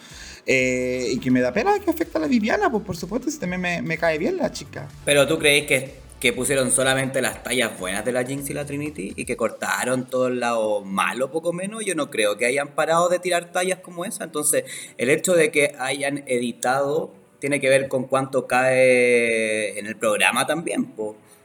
eh, 0.45 1.07
y 1.13 1.21
que 1.21 1.31
me 1.31 1.41
da 1.41 1.53
pena 1.53 1.79
que 1.79 1.89
afecta 1.89 2.19
a 2.19 2.23
la 2.23 2.27
Viviana, 2.27 2.73
pues 2.73 2.83
por 2.83 2.97
supuesto, 2.97 3.31
si 3.31 3.39
también 3.39 3.61
me, 3.61 3.83
me 3.83 3.99
cae 3.99 4.19
bien 4.19 4.37
la 4.37 4.51
chica. 4.51 4.89
Pero 5.05 5.29
tú 5.29 5.39
crees 5.39 5.69
que 5.69 6.06
que 6.21 6.33
pusieron 6.33 6.71
solamente 6.71 7.21
las 7.21 7.43
tallas 7.43 7.79
buenas 7.79 8.05
de 8.05 8.13
la 8.13 8.25
Jinx 8.25 8.49
y 8.49 8.55
la 8.55 8.65
Trinity 8.65 9.13
y 9.17 9.25
que 9.27 9.37
cortaron 9.37 10.07
todo 10.07 10.29
el 10.29 10.41
lado 10.41 10.83
malo 10.83 11.31
poco 11.31 11.53
menos, 11.53 11.85
yo 11.85 11.95
no 11.95 12.11
creo 12.11 12.37
que 12.37 12.47
hayan 12.47 12.69
parado 12.69 13.09
de 13.09 13.19
tirar 13.19 13.53
tallas 13.53 13.81
como 13.81 14.05
esa. 14.05 14.25
Entonces, 14.25 14.65
el 14.97 15.11
hecho 15.11 15.35
de 15.35 15.51
que 15.51 15.75
hayan 15.79 16.25
editado 16.27 17.13
tiene 17.39 17.61
que 17.61 17.69
ver 17.69 17.89
con 17.89 18.05
cuánto 18.05 18.47
cae 18.47 19.79
en 19.79 19.87
el 19.87 19.97
programa 19.97 20.47
también. 20.47 20.95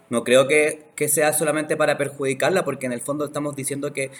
No 0.09 0.23
creo 0.23 0.47
que, 0.47 0.91
sea 1.07 1.33
solamente 1.33 1.75
para 1.75 1.97
perjudicarla, 1.97 2.63
porque 2.63 2.85
en 2.85 2.93
el 2.93 3.01
fondo 3.01 3.25
estamos 3.25 3.55
diciendo 3.55 3.91
que, 3.91 4.11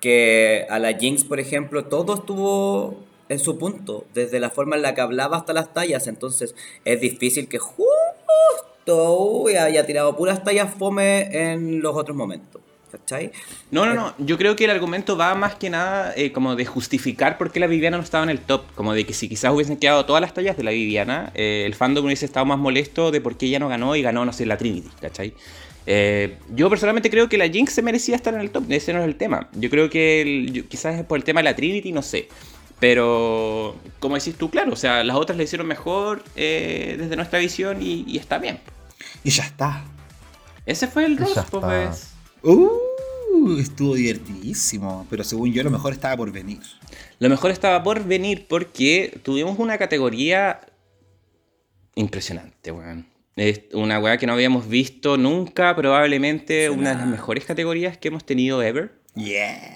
que 0.00 0.66
a 0.70 0.78
la 0.78 0.94
Jinx, 0.94 1.24
por 1.24 1.40
ejemplo, 1.40 1.84
todo 1.84 2.14
estuvo 2.14 3.04
en 3.28 3.38
su 3.38 3.58
punto, 3.58 4.06
desde 4.14 4.40
la 4.40 4.50
forma 4.50 4.76
en 4.76 4.82
la 4.82 4.94
que 4.94 5.00
hablaba 5.00 5.36
hasta 5.36 5.52
las 5.52 5.72
tallas. 5.74 6.06
Entonces, 6.06 6.54
es 6.84 7.00
difícil 7.00 7.48
que 7.48 7.58
y 8.86 9.56
haya 9.56 9.86
tirado 9.86 10.16
puras 10.16 10.42
tallas 10.42 10.72
fome 10.74 11.52
en 11.52 11.80
los 11.80 11.94
otros 11.94 12.16
momentos. 12.16 12.60
¿Cachai? 12.90 13.32
No, 13.70 13.86
no, 13.86 13.94
no. 13.94 14.14
Yo 14.18 14.36
creo 14.36 14.54
que 14.54 14.64
el 14.64 14.70
argumento 14.70 15.16
va 15.16 15.34
más 15.34 15.54
que 15.54 15.70
nada 15.70 16.12
eh, 16.14 16.30
como 16.30 16.56
de 16.56 16.66
justificar 16.66 17.38
por 17.38 17.50
qué 17.50 17.58
la 17.58 17.66
Viviana 17.66 17.96
no 17.96 18.02
estaba 18.02 18.22
en 18.22 18.28
el 18.28 18.40
top. 18.40 18.64
Como 18.74 18.92
de 18.92 19.06
que 19.06 19.14
si 19.14 19.30
quizás 19.30 19.50
hubiesen 19.50 19.78
quedado 19.78 20.04
todas 20.04 20.20
las 20.20 20.34
tallas 20.34 20.58
de 20.58 20.62
la 20.62 20.72
Viviana, 20.72 21.32
eh, 21.34 21.62
el 21.64 21.74
fandom 21.74 22.04
hubiese 22.04 22.26
estado 22.26 22.44
más 22.44 22.58
molesto 22.58 23.10
de 23.10 23.22
por 23.22 23.38
qué 23.38 23.46
ella 23.46 23.60
no 23.60 23.68
ganó 23.68 23.96
y 23.96 24.02
ganó, 24.02 24.26
no 24.26 24.32
sé, 24.34 24.44
la 24.44 24.58
Trinity, 24.58 24.90
¿cachai? 25.00 25.32
Eh, 25.86 26.36
yo 26.54 26.68
personalmente 26.68 27.08
creo 27.08 27.30
que 27.30 27.38
la 27.38 27.48
Jinx 27.48 27.72
se 27.72 27.82
merecía 27.82 28.14
estar 28.14 28.34
en 28.34 28.40
el 28.40 28.50
top, 28.50 28.64
ese 28.68 28.92
no 28.92 29.00
es 29.00 29.06
el 29.06 29.16
tema. 29.16 29.48
Yo 29.54 29.70
creo 29.70 29.88
que 29.88 30.64
quizás 30.68 30.98
es 30.98 31.04
por 31.06 31.18
el 31.18 31.24
tema 31.24 31.40
de 31.40 31.44
la 31.44 31.56
Trinity, 31.56 31.92
no 31.92 32.02
sé. 32.02 32.28
Pero, 32.82 33.76
como 34.00 34.16
decís 34.16 34.34
tú, 34.34 34.50
claro, 34.50 34.72
o 34.72 34.76
sea, 34.76 35.04
las 35.04 35.14
otras 35.14 35.38
le 35.38 35.44
hicieron 35.44 35.68
mejor 35.68 36.24
desde 36.34 37.14
nuestra 37.14 37.38
visión 37.38 37.80
y, 37.80 38.04
y 38.08 38.18
está 38.18 38.38
bien. 38.38 38.58
Y 39.22 39.30
ya 39.30 39.44
está. 39.44 39.84
Ese 40.66 40.88
fue 40.88 41.04
el 41.04 41.16
roast, 41.16 41.48
pues. 41.48 42.10
Uh, 42.42 43.56
estuvo 43.60 43.94
divertidísimo. 43.94 45.06
Pero 45.08 45.22
según 45.22 45.52
yo, 45.52 45.62
lo 45.62 45.70
mejor 45.70 45.92
estaba 45.92 46.16
por 46.16 46.32
venir. 46.32 46.58
Lo 47.20 47.28
mejor 47.28 47.52
estaba 47.52 47.84
por 47.84 48.02
venir 48.02 48.46
porque 48.48 49.16
tuvimos 49.22 49.60
una 49.60 49.78
categoría 49.78 50.58
impresionante, 51.94 52.72
weón. 52.72 53.06
Es 53.36 53.60
una 53.74 54.00
weá 54.00 54.18
que 54.18 54.26
no 54.26 54.32
habíamos 54.32 54.66
visto 54.68 55.16
nunca, 55.16 55.76
probablemente 55.76 56.68
una 56.68 56.94
de 56.94 56.96
las 56.96 57.06
mejores 57.06 57.44
categorías 57.44 57.96
que 57.96 58.08
hemos 58.08 58.24
tenido 58.24 58.60
ever. 58.60 59.00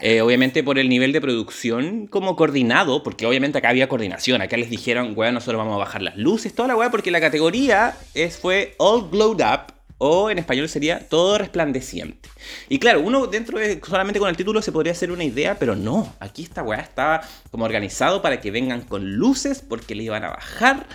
Eh, 0.00 0.22
obviamente 0.22 0.62
por 0.62 0.78
el 0.78 0.88
nivel 0.88 1.12
de 1.12 1.20
producción 1.20 2.06
como 2.06 2.36
coordinado, 2.36 3.02
porque 3.02 3.26
obviamente 3.26 3.58
acá 3.58 3.68
había 3.68 3.88
coordinación, 3.88 4.40
acá 4.40 4.56
les 4.56 4.70
dijeron, 4.70 5.12
weá, 5.14 5.30
nosotros 5.30 5.58
vamos 5.58 5.74
a 5.74 5.78
bajar 5.78 6.02
las 6.02 6.16
luces, 6.16 6.54
toda 6.54 6.68
la 6.68 6.76
weá, 6.76 6.90
porque 6.90 7.10
la 7.10 7.20
categoría 7.20 7.96
es, 8.14 8.38
fue 8.38 8.74
All 8.78 9.10
Glowed 9.10 9.42
Up, 9.42 9.74
o 9.98 10.30
en 10.30 10.38
español 10.38 10.68
sería 10.68 11.08
Todo 11.08 11.38
Resplandeciente. 11.38 12.28
Y 12.68 12.78
claro, 12.78 13.00
uno 13.00 13.26
dentro 13.26 13.58
de 13.58 13.80
solamente 13.86 14.20
con 14.20 14.28
el 14.28 14.36
título 14.36 14.62
se 14.62 14.72
podría 14.72 14.92
hacer 14.92 15.10
una 15.10 15.24
idea, 15.24 15.58
pero 15.58 15.76
no, 15.76 16.14
aquí 16.20 16.42
esta 16.42 16.62
weá 16.62 16.80
estaba 16.80 17.22
como 17.50 17.64
organizado 17.64 18.22
para 18.22 18.40
que 18.40 18.50
vengan 18.50 18.82
con 18.82 19.16
luces, 19.16 19.62
porque 19.66 19.94
le 19.94 20.04
iban 20.04 20.24
a 20.24 20.30
bajar 20.30 20.86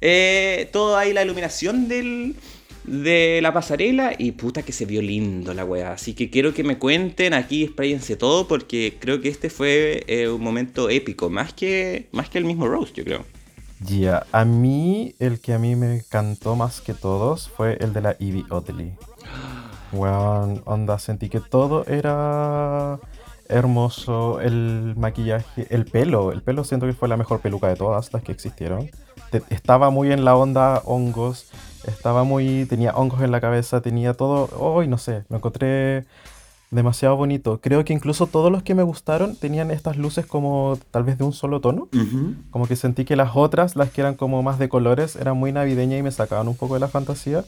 eh, 0.00 0.68
toda 0.72 1.00
ahí 1.00 1.12
la 1.12 1.22
iluminación 1.22 1.88
del 1.88 2.34
de 2.90 3.38
la 3.40 3.52
pasarela 3.52 4.14
y 4.18 4.32
puta 4.32 4.62
que 4.62 4.72
se 4.72 4.84
vio 4.84 5.00
lindo 5.00 5.54
la 5.54 5.64
weá. 5.64 5.92
Así 5.92 6.12
que 6.12 6.28
quiero 6.28 6.52
que 6.52 6.64
me 6.64 6.78
cuenten 6.78 7.34
aquí, 7.34 7.64
expláyense 7.64 8.16
todo, 8.16 8.48
porque 8.48 8.96
creo 8.98 9.20
que 9.20 9.28
este 9.28 9.48
fue 9.48 10.02
eh, 10.08 10.28
un 10.28 10.42
momento 10.42 10.90
épico, 10.90 11.30
más 11.30 11.52
que, 11.52 12.08
más 12.10 12.28
que 12.28 12.38
el 12.38 12.44
mismo 12.44 12.66
Rose, 12.66 12.92
yo 12.94 13.04
creo. 13.04 13.24
Ya, 13.80 14.26
a 14.32 14.44
mí, 14.44 15.14
el 15.20 15.40
que 15.40 15.54
a 15.54 15.58
mí 15.58 15.76
me 15.76 15.96
encantó 15.96 16.56
más 16.56 16.80
que 16.80 16.92
todos 16.92 17.48
fue 17.48 17.78
el 17.80 17.92
de 17.92 18.00
la 18.00 18.16
Evie 18.18 18.44
Oddly. 18.50 18.92
Weón, 19.92 20.62
onda, 20.66 20.98
sentí 20.98 21.28
que 21.28 21.40
todo 21.40 21.86
era 21.86 22.98
hermoso, 23.48 24.40
el 24.40 24.94
maquillaje, 24.96 25.66
el 25.70 25.84
pelo, 25.84 26.32
el 26.32 26.42
pelo 26.42 26.64
siento 26.64 26.86
que 26.86 26.92
fue 26.92 27.08
la 27.08 27.16
mejor 27.16 27.40
peluca 27.40 27.68
de 27.68 27.76
todas 27.76 28.12
las 28.12 28.22
que 28.22 28.32
existieron. 28.32 28.90
Estaba 29.48 29.90
muy 29.90 30.12
en 30.12 30.24
la 30.24 30.36
onda 30.36 30.82
hongos, 30.84 31.50
estaba 31.86 32.24
muy, 32.24 32.66
tenía 32.66 32.94
hongos 32.94 33.22
en 33.22 33.30
la 33.30 33.40
cabeza, 33.40 33.80
tenía 33.80 34.14
todo, 34.14 34.48
hoy 34.58 34.88
no 34.88 34.98
sé, 34.98 35.24
lo 35.28 35.36
encontré 35.36 36.04
demasiado 36.70 37.16
bonito. 37.16 37.60
Creo 37.60 37.84
que 37.84 37.92
incluso 37.92 38.26
todos 38.26 38.50
los 38.50 38.62
que 38.62 38.74
me 38.74 38.82
gustaron 38.82 39.36
tenían 39.36 39.70
estas 39.70 39.96
luces 39.96 40.24
como 40.24 40.78
tal 40.90 41.04
vez 41.04 41.18
de 41.18 41.24
un 41.24 41.32
solo 41.32 41.60
tono. 41.60 41.88
Como 42.50 42.66
que 42.66 42.76
sentí 42.76 43.04
que 43.04 43.16
las 43.16 43.32
otras, 43.34 43.76
las 43.76 43.90
que 43.90 44.00
eran 44.00 44.14
como 44.14 44.42
más 44.42 44.58
de 44.58 44.68
colores, 44.68 45.16
eran 45.16 45.36
muy 45.36 45.52
navideñas 45.52 45.98
y 45.98 46.02
me 46.02 46.12
sacaban 46.12 46.48
un 46.48 46.56
poco 46.56 46.74
de 46.74 46.80
la 46.80 46.88
fantasía. 46.88 47.44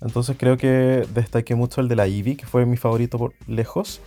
Entonces 0.00 0.36
creo 0.38 0.56
que 0.56 1.06
destaqué 1.14 1.54
mucho 1.54 1.80
el 1.80 1.88
de 1.88 1.96
la 1.96 2.06
Eevee, 2.06 2.36
que 2.36 2.46
fue 2.46 2.66
mi 2.66 2.76
favorito 2.76 3.16
por 3.16 3.32
lejos. 3.46 4.00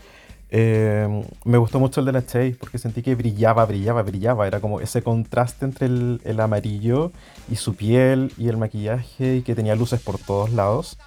Eh, 0.50 1.24
me 1.44 1.58
gustó 1.58 1.80
mucho 1.80 2.00
el 2.00 2.06
de 2.06 2.12
la 2.14 2.26
Chase, 2.26 2.56
porque 2.60 2.78
sentí 2.78 3.02
que 3.02 3.16
brillaba, 3.16 3.66
brillaba, 3.66 4.02
brillaba. 4.04 4.48
Era 4.48 4.60
como 4.60 4.80
ese 4.82 5.02
contraste 5.02 5.66
entre 5.66 5.88
el, 5.88 6.22
el 6.24 6.40
amarillo 6.40 7.12
y 7.50 7.56
su 7.56 7.76
piel 7.76 8.32
y 8.38 8.50
el 8.50 8.58
maquillaje, 8.58 9.38
y 9.38 9.42
que 9.42 9.56
tenía 9.56 9.76
luces 9.76 10.02
por 10.02 10.18
todos 10.18 10.52
lados. 10.52 10.98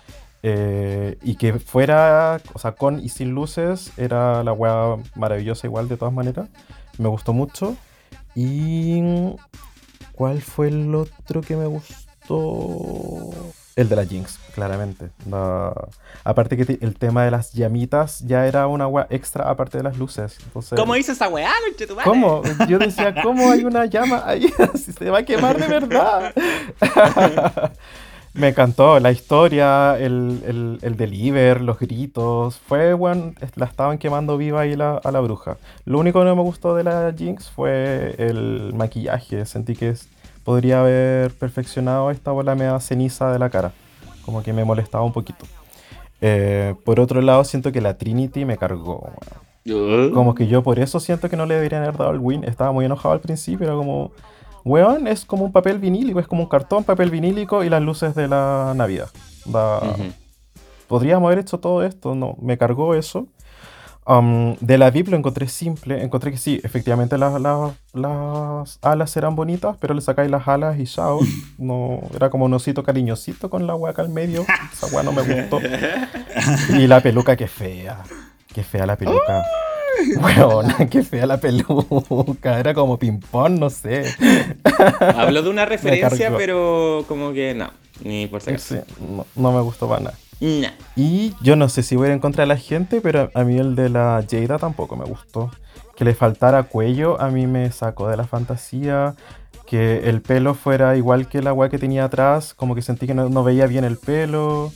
Eh, 0.43 1.19
y 1.23 1.37
que 1.37 1.59
fuera, 1.59 2.41
o 2.55 2.59
sea, 2.59 2.73
con 2.73 2.99
y 3.01 3.09
sin 3.11 3.31
luces, 3.31 3.93
era 3.97 4.43
la 4.43 4.53
weá 4.53 4.97
maravillosa 5.15 5.67
igual 5.67 5.89
de 5.89 5.97
todas 5.97 6.15
maneras. 6.15 6.49
Me 6.99 7.09
gustó 7.09 7.33
mucho. 7.33 7.77
Y... 8.35 9.03
¿Cuál 10.21 10.43
fue 10.43 10.69
el 10.69 10.95
otro 10.95 11.41
que 11.41 11.57
me 11.57 11.65
gustó? 11.65 13.31
El 13.77 13.89
de 13.89 13.97
la 13.97 14.05
Jinx, 14.05 14.39
claramente. 14.55 15.11
La- 15.29 15.73
Aparte 16.25 16.57
que 16.57 16.79
el 16.83 16.97
tema 16.97 17.25
de 17.25 17.31
las 17.31 17.53
llamitas 17.53 18.21
ya 18.21 18.47
era 18.47 18.67
una 18.67 18.87
weá 18.87 19.07
extra 19.11 19.49
aparte 19.49 19.79
de 19.79 19.85
las 19.85 19.97
luces. 19.97 20.37
Entonces, 20.45 20.79
¿Cómo 20.79 20.95
hizo 20.97 21.13
esa 21.13 21.29
weá? 21.29 21.51
¿Cómo? 22.05 22.43
Yo 22.69 22.79
decía, 22.79 23.15
¿cómo 23.23 23.51
hay 23.51 23.65
una 23.65 23.87
llama 23.87 24.23
ahí? 24.27 24.53
Si 24.75 24.93
se 24.93 25.09
va 25.11 25.19
a 25.19 25.23
quemar 25.23 25.59
de 25.59 25.67
verdad. 25.69 26.35
Me 28.33 28.49
encantó 28.49 29.01
la 29.01 29.11
historia, 29.11 29.99
el, 29.99 30.41
el, 30.47 30.79
el 30.83 30.97
deliver, 30.97 31.61
los 31.61 31.79
gritos. 31.81 32.59
Fue, 32.59 32.95
bueno, 32.95 33.33
la 33.57 33.67
estaban 33.67 33.99
quemando 33.99 34.37
viva 34.37 34.61
ahí 34.61 34.77
la- 34.77 34.99
a 35.03 35.11
la 35.11 35.19
bruja. 35.21 35.57
Lo 35.85 35.99
único 35.99 36.21
que 36.21 36.27
no 36.27 36.37
me 36.37 36.43
gustó 36.43 36.77
de 36.77 36.85
la 36.85 37.13
Jinx 37.17 37.51
fue 37.51 38.15
el 38.19 38.73
maquillaje. 38.75 39.45
Sentí 39.47 39.75
que 39.75 39.89
es- 39.91 40.09
podría 40.45 40.81
haber 40.81 41.33
perfeccionado 41.33 42.11
esta 42.11 42.31
bola 42.33 42.55
media 42.55 42.79
ceniza 42.81 43.33
de 43.33 43.39
la 43.39 43.51
cara. 43.51 43.73
Como 44.25 44.43
que 44.43 44.53
me 44.53 44.65
molestaba 44.65 45.05
un 45.05 45.13
poquito. 45.13 45.45
Eh, 46.21 46.75
por 46.85 47.01
otro 47.01 47.21
lado, 47.21 47.45
siento 47.45 47.73
que 47.73 47.81
la 47.81 47.97
Trinity 47.97 48.45
me 48.45 48.57
cargó. 48.57 49.11
weón. 49.65 50.13
Como 50.13 50.35
que 50.35 50.47
yo 50.47 50.63
por 50.63 50.79
eso 50.79 51.01
siento 51.01 51.29
que 51.29 51.37
no 51.37 51.47
le 51.47 51.55
deberían 51.55 51.83
haber 51.83 51.97
dado 51.97 52.11
el 52.13 52.19
win. 52.19 52.45
Estaba 52.45 52.73
muy 52.73 52.85
enojado 52.85 53.13
al 53.13 53.21
principio, 53.21 53.67
era 53.67 53.77
como, 53.77 54.13
weón, 54.65 55.07
es 55.07 55.25
como 55.25 55.45
un 55.45 55.53
papel 55.53 55.79
vinílico, 55.79 56.21
es 56.21 56.27
como 56.27 56.43
un 56.43 56.49
cartón, 56.49 56.85
papel 56.85 57.11
vinílico 57.11 57.63
y 57.65 57.69
las 57.69 57.83
luces 57.83 58.15
de 58.15 58.29
la 58.29 58.73
Navidad. 58.75 59.11
Da-. 59.45 59.81
Podríamos 60.89 61.27
haber 61.29 61.39
hecho 61.39 61.61
todo 61.61 61.85
esto, 61.85 62.15
no, 62.15 62.37
me 62.41 62.59
cargó 62.59 62.95
eso. 62.95 63.27
Um, 64.07 64.57
de 64.61 64.79
la 64.79 64.91
VIP 64.91 65.09
lo 65.09 65.17
encontré 65.17 65.47
simple, 65.47 66.03
encontré 66.03 66.33
que 66.33 66.39
sí, 66.39 66.61
efectivamente 66.65 67.17
las, 67.19 67.41
las- 67.41 67.75
las 67.93 68.79
alas 68.83 69.17
eran 69.17 69.37
bonitas, 69.37 69.77
pero 69.79 69.95
le 69.95 70.01
sacáis 70.01 70.31
las 70.31 70.49
alas 70.49 70.79
y 70.79 70.85
chao. 70.85 71.21
No, 71.59 72.01
era 72.15 72.31
como 72.31 72.47
un 72.47 72.55
osito 72.55 72.83
cariñosito 72.83 73.51
con 73.51 73.67
la 73.67 73.75
hueca 73.75 74.03
al 74.03 74.09
medio. 74.09 74.45
Esa 74.73 74.87
hueá 74.87 75.03
no 75.03 75.13
me 75.13 75.23
gustó. 75.23 75.61
Y 76.79 76.87
la 76.87 77.01
peluca, 77.01 77.37
qué 77.37 77.47
fea. 77.47 78.03
Qué 78.53 78.63
fea 78.65 78.87
la 78.87 78.97
peluca. 78.97 79.45
Weona, 80.19 80.89
qué 80.89 81.03
fea 81.03 81.27
la 81.27 81.37
peluca. 81.39 82.59
Era 82.59 82.73
como 82.75 82.99
ping-pong, 82.99 83.59
no 83.59 83.69
sé. 83.71 84.05
Habló 85.17 85.43
de 85.43 85.51
una 85.51 85.65
referencia, 85.67 86.33
pero 86.37 87.05
como 87.07 87.33
que 87.33 87.55
no, 87.55 87.71
ni 88.03 88.27
por 88.27 88.41
si 88.41 88.51
acaso. 88.51 88.77
Sí, 88.77 88.81
no, 89.09 89.27
no 89.37 89.53
me 89.53 89.61
gustó 89.61 89.89
para 89.89 90.01
nada. 90.05 90.17
Y 90.41 91.35
yo 91.43 91.55
no 91.55 91.69
sé 91.69 91.83
si 91.83 91.97
voy 91.97 92.07
a 92.07 92.09
ir 92.09 92.15
en 92.15 92.21
contra 92.21 92.43
de 92.43 92.49
la 92.49 92.57
gente, 92.57 93.01
pero 93.01 93.31
a 93.35 93.45
mí 93.45 93.59
el 93.59 93.77
de 93.77 93.91
la 93.91 94.25
Jada 94.29 94.59
tampoco 94.59 94.97
me 94.97 95.05
gustó. 95.05 95.51
Que 95.97 96.05
le 96.05 96.15
faltara 96.15 96.63
cuello 96.63 97.21
a 97.21 97.29
mí 97.29 97.47
me 97.47 97.71
sacó 97.73 98.09
de 98.09 98.17
la 98.17 98.25
fantasía. 98.25 99.15
Que 99.67 100.09
el 100.09 100.23
pelo 100.23 100.55
fuera 100.55 100.97
igual 100.97 101.29
que 101.29 101.43
la 101.43 101.53
weá 101.53 101.69
que 101.69 101.79
tenía 101.79 102.05
atrás. 102.05 102.55
Como 102.55 102.75
que 102.75 102.83
sentí 102.83 103.07
que 103.07 103.15
no, 103.15 103.29
no 103.29 103.45
veía 103.45 103.67
bien 103.67 103.85
el 103.85 103.99
pelo. 103.99 104.73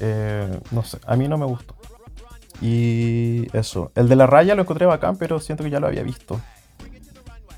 Eh, 0.00 0.58
no 0.72 0.82
sé, 0.82 0.98
a 1.06 1.16
mí 1.16 1.28
no 1.28 1.38
me 1.38 1.46
gustó. 1.46 1.76
Y 2.60 3.46
eso. 3.56 3.92
El 3.94 4.08
de 4.08 4.16
la 4.16 4.26
raya 4.26 4.54
lo 4.54 4.62
encontré 4.62 4.86
bacán, 4.86 5.16
pero 5.16 5.38
siento 5.38 5.62
que 5.62 5.70
ya 5.70 5.80
lo 5.80 5.86
había 5.86 6.02
visto. 6.02 6.40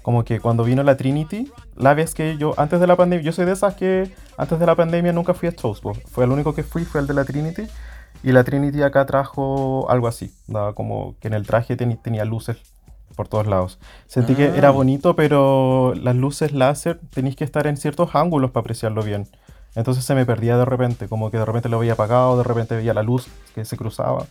Como 0.07 0.25
que 0.25 0.39
cuando 0.39 0.63
vino 0.63 0.85
la 0.85 0.97
Trinity, 0.97 1.51
la 1.75 1.93
vez 1.93 2.15
que 2.15 2.37
yo, 2.39 2.55
antes 2.59 2.79
de 2.79 2.87
la 2.87 2.95
pandemia, 2.95 3.25
yo 3.27 3.33
soy 3.33 3.45
de 3.45 3.51
esas 3.51 3.75
que 3.75 4.09
antes 4.39 4.57
de 4.61 4.65
la 4.65 4.77
pandemia 4.77 5.13
nunca 5.13 5.35
fui 5.35 5.49
a 5.49 5.51
shows. 5.51 5.81
Fue 6.13 6.25
el 6.25 6.31
único 6.31 6.55
que 6.55 6.63
fui, 6.63 6.85
fue 6.85 7.01
el 7.01 7.09
de 7.09 7.15
la 7.15 7.25
Trinity. 7.25 7.65
Y 8.23 8.31
la 8.31 8.45
Trinity 8.45 8.83
acá 8.83 9.05
trajo 9.05 9.91
algo 9.91 10.07
así, 10.07 10.31
daba 10.47 10.75
como 10.75 11.17
que 11.19 11.27
en 11.27 11.35
el 11.35 11.45
traje 11.45 11.77
teni- 11.77 12.01
tenía 12.01 12.25
luces 12.25 12.57
por 13.17 13.27
todos 13.27 13.49
lados. 13.49 13.81
Sentí 14.07 14.37
que 14.37 14.45
era 14.57 14.69
Ah. 14.69 14.71
bonito, 14.71 15.17
pero 15.17 15.93
las 16.01 16.15
luces 16.15 16.53
láser 16.53 17.01
tenéis 17.13 17.35
que 17.35 17.43
estar 17.43 17.67
en 17.67 17.77
ciertos 17.77 18.15
ángulos 18.15 18.53
para 18.53 18.61
apreciarlo 18.61 19.03
bien. 19.03 19.27
Entonces 19.75 20.05
se 20.05 20.15
me 20.15 20.25
perdía 20.25 20.57
de 20.57 20.67
repente, 20.67 21.09
como 21.09 21.33
que 21.33 21.39
de 21.39 21.45
repente 21.45 21.69
lo 21.69 21.81
veía 21.81 21.95
apagado, 21.95 22.39
de 22.39 22.45
repente 22.45 22.77
veía 22.77 22.95
la 22.95 23.03
luz 23.03 23.27
que 23.57 23.65
se 23.65 23.77
cruzaba. 23.77 24.25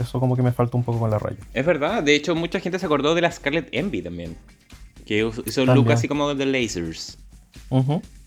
Eso 0.00 0.18
como 0.18 0.34
que 0.34 0.42
me 0.42 0.50
falta 0.50 0.76
un 0.76 0.82
poco 0.82 0.98
con 0.98 1.10
la 1.12 1.20
raya. 1.20 1.36
Es 1.54 1.64
verdad, 1.64 2.02
de 2.02 2.16
hecho 2.16 2.34
mucha 2.34 2.58
gente 2.58 2.80
se 2.80 2.86
acordó 2.86 3.14
de 3.14 3.20
la 3.20 3.30
Scarlet 3.30 3.68
Envy 3.70 4.02
también. 4.02 4.36
Que 5.10 5.18
hizo 5.18 5.42
un 5.62 5.66
También. 5.66 5.74
look 5.74 5.90
así 5.90 6.06
como 6.06 6.32
de 6.36 6.46
lasers. 6.46 7.18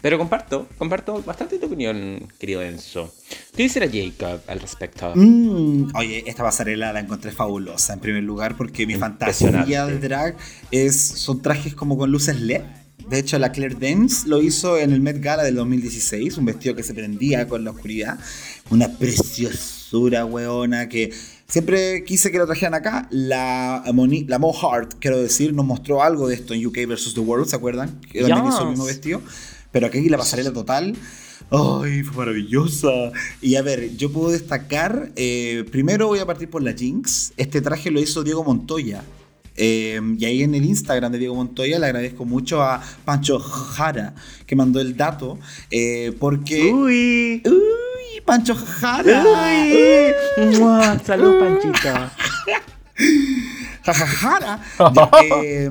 Pero 0.01 0.17
comparto, 0.17 0.67
comparto 0.77 1.23
bastante 1.23 1.57
tu 1.57 1.67
opinión, 1.67 2.27
querido 2.37 2.61
Enzo. 2.61 3.09
¿Qué 3.55 3.63
dice 3.63 3.79
la 3.79 3.87
Jacob 3.87 4.41
al 4.47 4.59
respecto? 4.59 5.13
Mm, 5.15 5.95
oye, 5.95 6.25
esta 6.27 6.43
pasarela 6.43 6.91
la 6.91 6.99
encontré 6.99 7.31
fabulosa 7.31 7.93
en 7.93 8.01
primer 8.01 8.23
lugar 8.23 8.57
porque 8.57 8.85
mi 8.85 8.95
fantasía 8.95 9.85
de 9.85 9.97
drag 9.97 10.35
es, 10.71 10.99
son 10.99 11.41
trajes 11.41 11.73
como 11.73 11.97
con 11.97 12.11
luces 12.11 12.41
LED. 12.41 12.63
De 13.07 13.17
hecho, 13.17 13.39
la 13.39 13.53
Claire 13.53 13.75
Dance 13.79 14.27
lo 14.27 14.41
hizo 14.41 14.77
en 14.77 14.91
el 14.91 14.99
Met 14.99 15.21
Gala 15.21 15.43
del 15.43 15.55
2016, 15.55 16.37
un 16.37 16.43
vestido 16.43 16.75
que 16.75 16.83
se 16.83 16.93
prendía 16.93 17.47
con 17.47 17.63
la 17.63 17.71
oscuridad. 17.71 18.19
Una 18.71 18.89
preciosura, 18.89 20.25
weona, 20.25 20.89
que 20.89 21.13
siempre 21.53 22.03
quise 22.03 22.31
que 22.31 22.39
lo 22.39 22.47
trajeran 22.47 22.73
acá. 22.73 23.07
La, 23.11 23.83
Moni- 23.93 24.25
la 24.27 24.39
Mo 24.39 24.51
Hart, 24.59 24.95
quiero 24.99 25.19
decir, 25.21 25.53
nos 25.53 25.65
mostró 25.67 26.01
algo 26.01 26.27
de 26.27 26.33
esto 26.33 26.55
en 26.55 26.65
UK 26.65 26.87
vs. 26.87 27.13
The 27.13 27.19
World, 27.19 27.45
¿se 27.47 27.55
acuerdan? 27.55 28.01
Que 28.11 28.21
también 28.23 28.47
hizo 28.47 28.63
el 28.63 28.69
mismo 28.69 28.85
Yes. 28.85 28.93
vestido. 28.95 29.21
Pero 29.71 29.85
aquí 29.87 30.09
la 30.09 30.17
pasarela 30.17 30.51
total. 30.51 30.95
¡Ay, 31.51 32.01
fue 32.03 32.17
maravillosa! 32.25 32.89
Y 33.41 33.55
a 33.55 33.61
ver, 33.61 33.95
yo 33.97 34.11
puedo 34.11 34.31
destacar. 34.31 35.11
eh, 35.15 35.63
primero 35.71 36.07
voy 36.07 36.17
a 36.19 36.25
partir 36.25 36.49
por 36.49 36.63
la 36.63 36.73
Jinx. 36.73 37.33
Este 37.37 37.61
traje 37.61 37.91
lo 37.91 37.99
hizo 38.01 38.23
Diego 38.23 38.43
Montoya. 38.43 39.03
Eh, 39.55 40.01
y 40.17 40.25
ahí 40.25 40.41
en 40.41 40.55
el 40.55 40.65
Instagram 40.65 41.11
de 41.11 41.19
Diego 41.19 41.35
Montoya 41.35 41.77
le 41.77 41.85
agradezco 41.85 42.25
mucho 42.25 42.63
a 42.63 42.81
Pancho 43.05 43.37
Jara 43.39 44.15
que 44.47 44.55
mandó 44.55 44.79
el 44.81 44.97
dato. 44.97 45.37
eh, 45.69 46.13
porque. 46.19 46.71
Uy. 46.73 47.43
¡Uy! 48.13 48.21
¡Pancho 48.25 48.55
Jara! 48.55 49.23
Uy. 50.37 50.99
Salud, 51.05 51.39
Panchita. 51.39 52.11
Jajajara, 53.85 54.59
eh, 55.23 55.69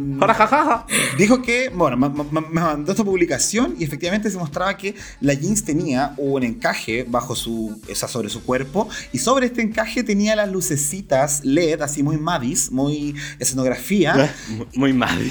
dijo 1.17 1.41
que, 1.41 1.71
bueno, 1.71 1.97
ma- 1.97 2.11
ma- 2.11 2.27
ma- 2.31 2.41
me 2.43 2.61
mandó 2.61 2.93
esta 2.93 3.05
publicación 3.05 3.75
y 3.79 3.85
efectivamente 3.85 4.31
se 4.31 4.37
mostraba 4.37 4.77
que 4.77 4.95
la 5.21 5.33
jeans 5.33 5.65
tenía 5.65 6.13
un 6.19 6.43
encaje 6.43 7.07
bajo 7.09 7.35
su, 7.35 7.81
o 7.91 7.95
sea, 7.95 8.09
sobre 8.09 8.29
su 8.29 8.43
cuerpo 8.45 8.87
y 9.13 9.19
sobre 9.19 9.47
este 9.47 9.63
encaje 9.63 10.03
tenía 10.03 10.37
las 10.37 10.51
lucecitas 10.51 11.43
LED, 11.45 11.81
así 11.81 12.03
muy 12.03 12.19
Madis, 12.19 12.71
muy 12.71 13.15
escenografía. 13.39 14.15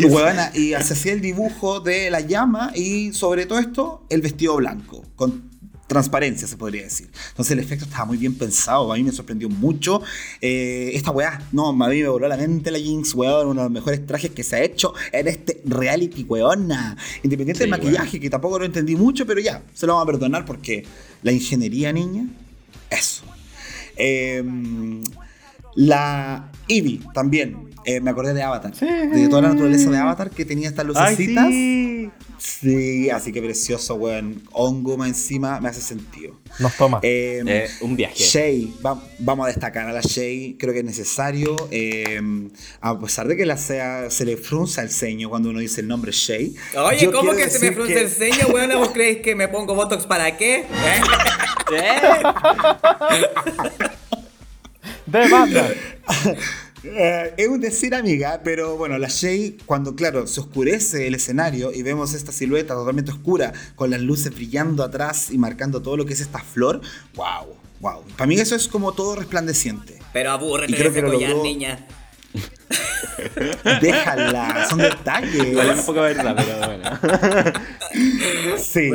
Muy 0.02 0.06
huevona, 0.16 0.52
y 0.56 0.70
se 0.82 0.94
hacía 0.94 1.14
el 1.14 1.22
dibujo 1.22 1.82
de 1.82 2.10
la 2.10 2.22
llama 2.22 2.72
y 2.74 3.14
sobre 3.14 3.46
todo 3.46 3.60
esto 3.60 4.06
el 4.10 4.22
vestido 4.22 4.56
blanco 4.56 5.04
con 5.16 5.51
transparencia, 5.92 6.48
se 6.48 6.56
podría 6.56 6.84
decir. 6.84 7.10
Entonces 7.32 7.52
el 7.52 7.60
efecto 7.60 7.84
estaba 7.84 8.06
muy 8.06 8.18
bien 8.18 8.34
pensado, 8.36 8.94
a 8.94 8.96
mí 8.96 9.04
me 9.04 9.12
sorprendió 9.12 9.50
mucho. 9.50 10.02
Eh, 10.40 10.92
esta 10.94 11.12
weá, 11.12 11.42
no, 11.52 11.70
a 11.70 11.74
mí 11.90 12.02
me 12.02 12.08
voló 12.08 12.28
la 12.30 12.38
mente 12.38 12.72
la 12.72 12.80
Jinx, 12.80 13.14
weón, 13.14 13.48
uno 13.48 13.62
de 13.62 13.66
los 13.66 13.72
mejores 13.74 14.06
trajes 14.06 14.32
que 14.32 14.44
se 14.44 14.56
ha 14.56 14.64
hecho 14.64 14.94
en 15.12 15.28
este 15.28 15.62
reality, 15.66 16.24
weona. 16.24 16.96
Independiente 17.24 17.66
del 17.66 17.74
Sí, 17.74 17.80
maquillaje, 17.80 18.20
que 18.22 18.30
tampoco 18.30 18.60
lo 18.60 18.66
entendí 18.66 18.96
mucho, 18.96 19.26
pero 19.26 19.42
ya, 19.42 19.64
se 19.74 19.86
lo 19.86 19.94
vamos 19.94 20.08
a 20.08 20.12
perdonar 20.14 20.46
porque 20.46 20.86
la 21.24 21.34
ingeniería, 21.34 21.92
niña, 21.92 22.26
eso. 22.90 23.24
Eh, 23.98 24.42
la 25.76 26.52
Eevee 26.68 27.02
también. 27.14 27.71
Eh, 27.86 28.00
me 28.02 28.12
acordé 28.12 28.34
de 28.34 28.44
Avatar. 28.44 28.74
De 28.74 29.28
toda 29.30 29.42
la 29.44 29.50
naturaleza 29.50 29.90
de 29.90 29.98
Avatar 29.98 30.30
que 30.30 30.46
tenía 30.46 30.70
estas 30.70 30.86
Ay, 30.86 30.88
lucecitas. 30.88 31.48
sí. 31.50 32.10
Sí, 32.38 33.10
así 33.12 33.32
que 33.32 33.40
precioso, 33.40 33.94
weón. 33.96 34.42
Hongo 34.52 34.98
más 34.98 35.10
encima 35.10 35.60
me 35.60 35.70
hace 35.70 35.80
sentido. 35.82 36.40
Nos 36.58 36.76
toma. 36.76 37.00
Eh, 37.04 37.44
Eh, 37.46 37.68
un 37.82 37.96
viaje. 37.96 38.16
Shay, 38.16 38.74
va- 38.84 39.00
vamos 39.20 39.46
a 39.46 39.48
destacar 39.50 39.88
a 39.88 39.94
la 39.94 40.02
Shay, 40.02 40.56
creo 40.60 40.74
que 40.74 40.80
es 40.80 40.86
necesario, 40.86 41.56
eh, 41.70 42.20
a 42.82 43.00
pesar 43.00 43.28
de 43.28 43.38
que 43.38 43.46
la 43.46 43.58
sea, 43.58 44.10
se 44.10 44.26
le 44.26 44.38
frunza 44.38 44.82
el 44.82 44.90
ceño 44.90 45.30
cuando 45.30 45.52
uno 45.52 45.60
dice 45.60 45.82
el 45.82 45.88
nombre 45.88 46.12
Shay. 46.12 46.56
Oye, 46.78 47.12
¿cómo 47.12 47.34
que 47.36 47.48
se 47.48 47.60
me 47.60 47.76
que- 47.76 48.02
el 48.02 48.10
ceño, 48.10 48.48
weón? 48.52 48.72
¿Vos 48.74 48.90
creéis 48.90 49.20
que 49.20 49.36
me 49.36 49.48
pongo 49.48 49.76
Botox 49.76 50.08
para 50.08 50.36
qué? 50.38 50.62
¿Eh? 50.62 50.66
Eh, 51.74 52.12
De 55.06 55.28
banda. 55.30 55.70
Eh, 56.84 57.34
es 57.38 57.48
un 57.48 57.62
decir, 57.62 57.94
amiga, 57.94 58.42
pero 58.44 58.76
bueno, 58.76 58.98
la 58.98 59.08
Shay, 59.08 59.58
cuando 59.66 59.96
claro, 59.96 60.26
se 60.26 60.40
oscurece 60.40 61.08
el 61.08 61.16
escenario 61.16 61.72
y 61.72 61.84
vemos 61.84 62.14
esta 62.14 62.32
silueta 62.32 62.74
totalmente 62.74 63.12
oscura, 63.12 63.54
con 63.76 63.92
las 63.92 64.02
luces 64.02 64.34
brillando 64.34 64.84
atrás 64.84 65.30
y 65.32 65.38
marcando 65.38 65.82
todo 65.82 65.96
lo 65.98 66.06
que 66.06 66.14
es 66.14 66.22
esta 66.22 66.40
flor, 66.40 66.82
wow, 67.14 67.56
wow. 67.80 68.04
Para 68.18 68.26
mí 68.28 68.40
eso 68.40 68.56
es 68.56 68.68
como 68.68 68.94
todo 68.94 69.16
resplandeciente. 69.16 70.00
Pero 70.12 70.32
de 70.38 70.68
creo 70.76 70.92
que 70.94 71.02
lo 71.02 71.12
collar, 71.12 71.30
logró. 71.30 71.44
niña. 71.44 71.86
Déjala, 73.82 74.66
son 74.70 74.80
detalles. 74.80 75.48
Igual 75.48 75.70
es 75.70 75.80
un 75.80 75.86
poco 75.86 76.02
verdad, 76.02 76.36
pero 76.36 76.58
bueno. 76.68 78.58
Sí. 78.58 78.90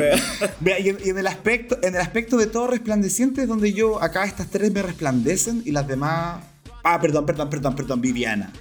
Vea, 0.59 0.79
y, 0.79 0.89
en, 0.89 0.97
y 1.03 1.09
en 1.09 1.17
el 1.19 1.27
aspecto, 1.27 1.77
en 1.83 1.95
el 1.95 2.01
aspecto 2.01 2.37
de 2.37 2.47
todo 2.47 2.67
resplandeciente 2.67 3.43
es 3.43 3.47
donde 3.47 3.73
yo, 3.73 4.01
acá 4.01 4.25
estas 4.25 4.47
tres 4.49 4.71
me 4.71 4.81
resplandecen 4.81 5.61
y 5.65 5.71
las 5.71 5.87
demás. 5.87 6.43
Ah, 6.89 7.01
perdón, 7.01 7.25
perdón, 7.25 7.49
perdón, 7.49 7.75
perdón, 7.75 7.99
Viviana. 7.99 8.53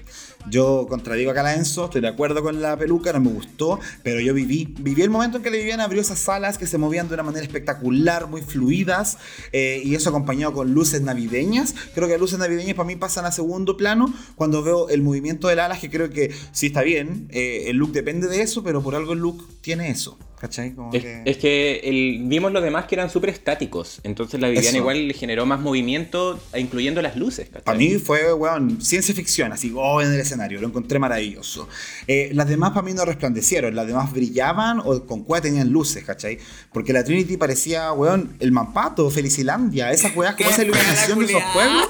Yo 0.50 0.86
contradigo 0.88 1.30
a 1.30 1.34
la 1.34 1.54
Enzo, 1.54 1.84
estoy 1.84 2.00
de 2.00 2.08
acuerdo 2.08 2.42
con 2.42 2.60
la 2.60 2.76
peluca, 2.76 3.12
no 3.12 3.20
me 3.20 3.30
gustó, 3.30 3.78
pero 4.02 4.18
yo 4.18 4.34
viví, 4.34 4.74
viví 4.80 5.02
el 5.02 5.10
momento 5.10 5.36
en 5.36 5.44
que 5.44 5.50
la 5.50 5.58
Viviana 5.58 5.84
abrió 5.84 6.00
esas 6.00 6.28
alas 6.28 6.58
que 6.58 6.66
se 6.66 6.76
movían 6.76 7.06
de 7.06 7.14
una 7.14 7.22
manera 7.22 7.46
espectacular, 7.46 8.26
muy 8.26 8.42
fluidas, 8.42 9.18
eh, 9.52 9.80
y 9.84 9.94
eso 9.94 10.10
acompañado 10.10 10.54
con 10.54 10.74
luces 10.74 11.02
navideñas. 11.02 11.76
Creo 11.94 12.08
que 12.08 12.18
luces 12.18 12.40
navideñas 12.40 12.74
para 12.74 12.88
mí 12.88 12.96
pasan 12.96 13.26
a 13.26 13.30
segundo 13.30 13.76
plano 13.76 14.12
cuando 14.34 14.60
veo 14.60 14.88
el 14.88 15.02
movimiento 15.02 15.46
del 15.46 15.60
alas, 15.60 15.78
que 15.78 15.88
creo 15.88 16.10
que 16.10 16.34
sí 16.50 16.66
está 16.66 16.82
bien, 16.82 17.28
eh, 17.30 17.66
el 17.68 17.76
look 17.76 17.92
depende 17.92 18.26
de 18.26 18.42
eso, 18.42 18.64
pero 18.64 18.82
por 18.82 18.96
algo 18.96 19.12
el 19.12 19.20
look 19.20 19.46
tiene 19.60 19.88
eso. 19.90 20.18
¿Cachai? 20.40 20.74
Como 20.74 20.92
Es, 20.92 21.02
que- 21.02 21.22
es 21.24 21.36
que 21.38 21.80
el- 21.84 22.20
vimos 22.24 22.52
los 22.52 22.62
demás 22.62 22.84
que 22.84 22.94
eran 22.94 23.08
súper 23.08 23.30
estáticos. 23.30 24.00
Entonces 24.02 24.38
la 24.38 24.48
Viviana 24.48 24.68
Eso. 24.68 24.76
igual 24.76 25.08
le 25.08 25.14
generó 25.14 25.46
más 25.46 25.60
movimiento, 25.60 26.38
incluyendo 26.54 27.00
las 27.00 27.16
luces. 27.16 27.46
¿cachai? 27.48 27.62
Para 27.64 27.78
mí 27.78 27.94
fue, 27.94 28.34
weón, 28.34 28.80
ciencia 28.82 29.14
ficción, 29.14 29.52
así, 29.52 29.72
oh, 29.74 30.02
en 30.02 30.12
el 30.12 30.20
escenario, 30.20 30.60
lo 30.60 30.68
encontré 30.68 30.98
maravilloso. 30.98 31.68
Eh, 32.06 32.30
las 32.34 32.48
demás 32.48 32.70
para 32.72 32.82
mí 32.82 32.92
no 32.92 33.06
resplandecieron, 33.06 33.74
las 33.74 33.86
demás 33.86 34.12
brillaban 34.12 34.80
o 34.84 35.06
con 35.06 35.24
cueva 35.24 35.40
tenían 35.42 35.70
luces, 35.70 36.04
¿cachai? 36.04 36.38
Porque 36.72 36.92
la 36.92 37.02
Trinity 37.02 37.38
parecía, 37.38 37.90
weón, 37.92 38.36
el 38.38 38.52
Mampato, 38.52 39.08
Felicilandia, 39.10 39.90
esas 39.90 40.14
weas 40.14 40.36
como 40.36 40.50
esa 40.50 40.62
iluminación 40.62 41.18
de 41.20 41.24
esos 41.26 41.42
pueblos. 41.54 41.88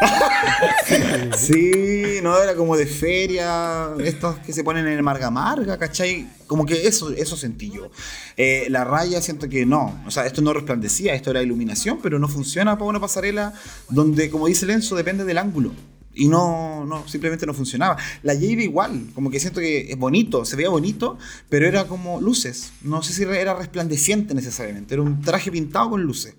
Sí, 1.36 2.20
no, 2.22 2.40
era 2.42 2.54
como 2.54 2.76
de 2.76 2.86
feria, 2.86 3.88
estos 4.02 4.38
que 4.38 4.52
se 4.52 4.64
ponen 4.64 4.86
en 4.86 4.94
el 4.94 5.02
Marga 5.02 5.30
Marga, 5.30 5.76
¿cachai? 5.78 6.26
Como 6.50 6.66
que 6.66 6.88
eso, 6.88 7.12
eso 7.12 7.36
sentí 7.36 7.70
yo. 7.70 7.92
Eh, 8.36 8.66
la 8.70 8.82
raya 8.82 9.22
siento 9.22 9.48
que 9.48 9.64
no, 9.64 10.02
o 10.04 10.10
sea, 10.10 10.26
esto 10.26 10.42
no 10.42 10.52
resplandecía, 10.52 11.14
esto 11.14 11.30
era 11.30 11.44
iluminación, 11.44 12.00
pero 12.02 12.18
no 12.18 12.26
funciona 12.26 12.76
para 12.76 12.88
una 12.88 12.98
pasarela 12.98 13.54
donde, 13.88 14.30
como 14.30 14.48
dice 14.48 14.66
Lenzo, 14.66 14.96
depende 14.96 15.24
del 15.24 15.38
ángulo. 15.38 15.70
Y 16.12 16.26
no, 16.26 16.84
no, 16.86 17.06
simplemente 17.06 17.46
no 17.46 17.54
funcionaba. 17.54 17.98
La 18.24 18.34
Jade 18.34 18.64
igual, 18.64 19.10
como 19.14 19.30
que 19.30 19.38
siento 19.38 19.60
que 19.60 19.92
es 19.92 19.96
bonito, 19.96 20.44
se 20.44 20.56
veía 20.56 20.70
bonito, 20.70 21.18
pero 21.48 21.68
era 21.68 21.86
como 21.86 22.20
luces. 22.20 22.72
No 22.82 23.00
sé 23.04 23.12
si 23.12 23.22
era 23.22 23.54
resplandeciente 23.54 24.34
necesariamente, 24.34 24.94
era 24.94 25.04
un 25.04 25.20
traje 25.20 25.52
pintado 25.52 25.90
con 25.90 26.02
luces. 26.02 26.34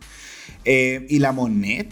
Eh, 0.65 1.07
y 1.09 1.19
la 1.19 1.31
Monet, 1.31 1.89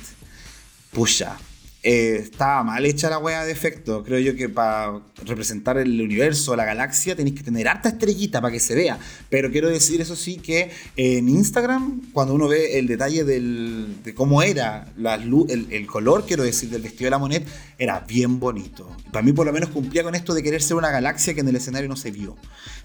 pucha, 0.92 1.38
eh, 1.82 2.20
estaba 2.22 2.64
mal 2.64 2.86
hecha 2.86 3.10
la 3.10 3.20
wea 3.20 3.46
de 3.46 3.52
efecto. 3.52 4.04
Creo 4.04 4.20
yo 4.20 4.36
que 4.36 4.50
para 4.50 5.00
representar 5.26 5.78
el 5.78 6.02
universo, 6.02 6.56
la 6.56 6.66
galaxia, 6.66 7.16
tenéis 7.16 7.38
que 7.38 7.44
tener 7.44 7.68
harta 7.68 7.90
estrellita 7.90 8.42
para 8.42 8.52
que 8.52 8.60
se 8.60 8.76
vea. 8.76 8.98
Pero 9.30 9.50
quiero 9.52 9.70
decir, 9.70 10.02
eso 10.02 10.16
sí, 10.16 10.38
que 10.38 10.72
en 10.98 11.30
Instagram, 11.30 12.02
cuando 12.12 12.34
uno 12.34 12.48
ve 12.48 12.78
el 12.80 12.88
detalle 12.88 13.24
del- 13.24 14.04
de 14.04 14.14
cómo 14.14 14.42
era 14.44 14.92
la 14.98 15.18
lu- 15.18 15.48
el, 15.50 15.68
el 15.72 15.88
color, 15.88 16.26
quiero 16.26 16.44
decir, 16.44 16.70
del 16.70 16.82
vestido 16.82 17.06
de 17.06 17.12
la 17.12 17.18
Monet, 17.18 17.48
era 17.78 18.02
bien 18.02 18.40
bonito. 18.40 18.96
Para 19.12 19.24
mí, 19.24 19.32
por 19.32 19.46
lo 19.46 19.54
menos, 19.54 19.70
cumplía 19.70 20.04
con 20.04 20.16
esto 20.16 20.34
de 20.34 20.44
querer 20.44 20.62
ser 20.62 20.76
una 20.78 20.92
galaxia 20.92 21.34
que 21.34 21.40
en 21.40 21.48
el 21.48 21.56
escenario 21.56 21.88
no 21.88 21.96
se 21.96 22.12
vio. 22.12 22.36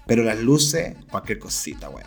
Pero 0.07 0.23
las 0.23 0.39
luces, 0.39 0.95
cualquier 1.09 1.39
cosita, 1.39 1.89
weón. 1.89 2.05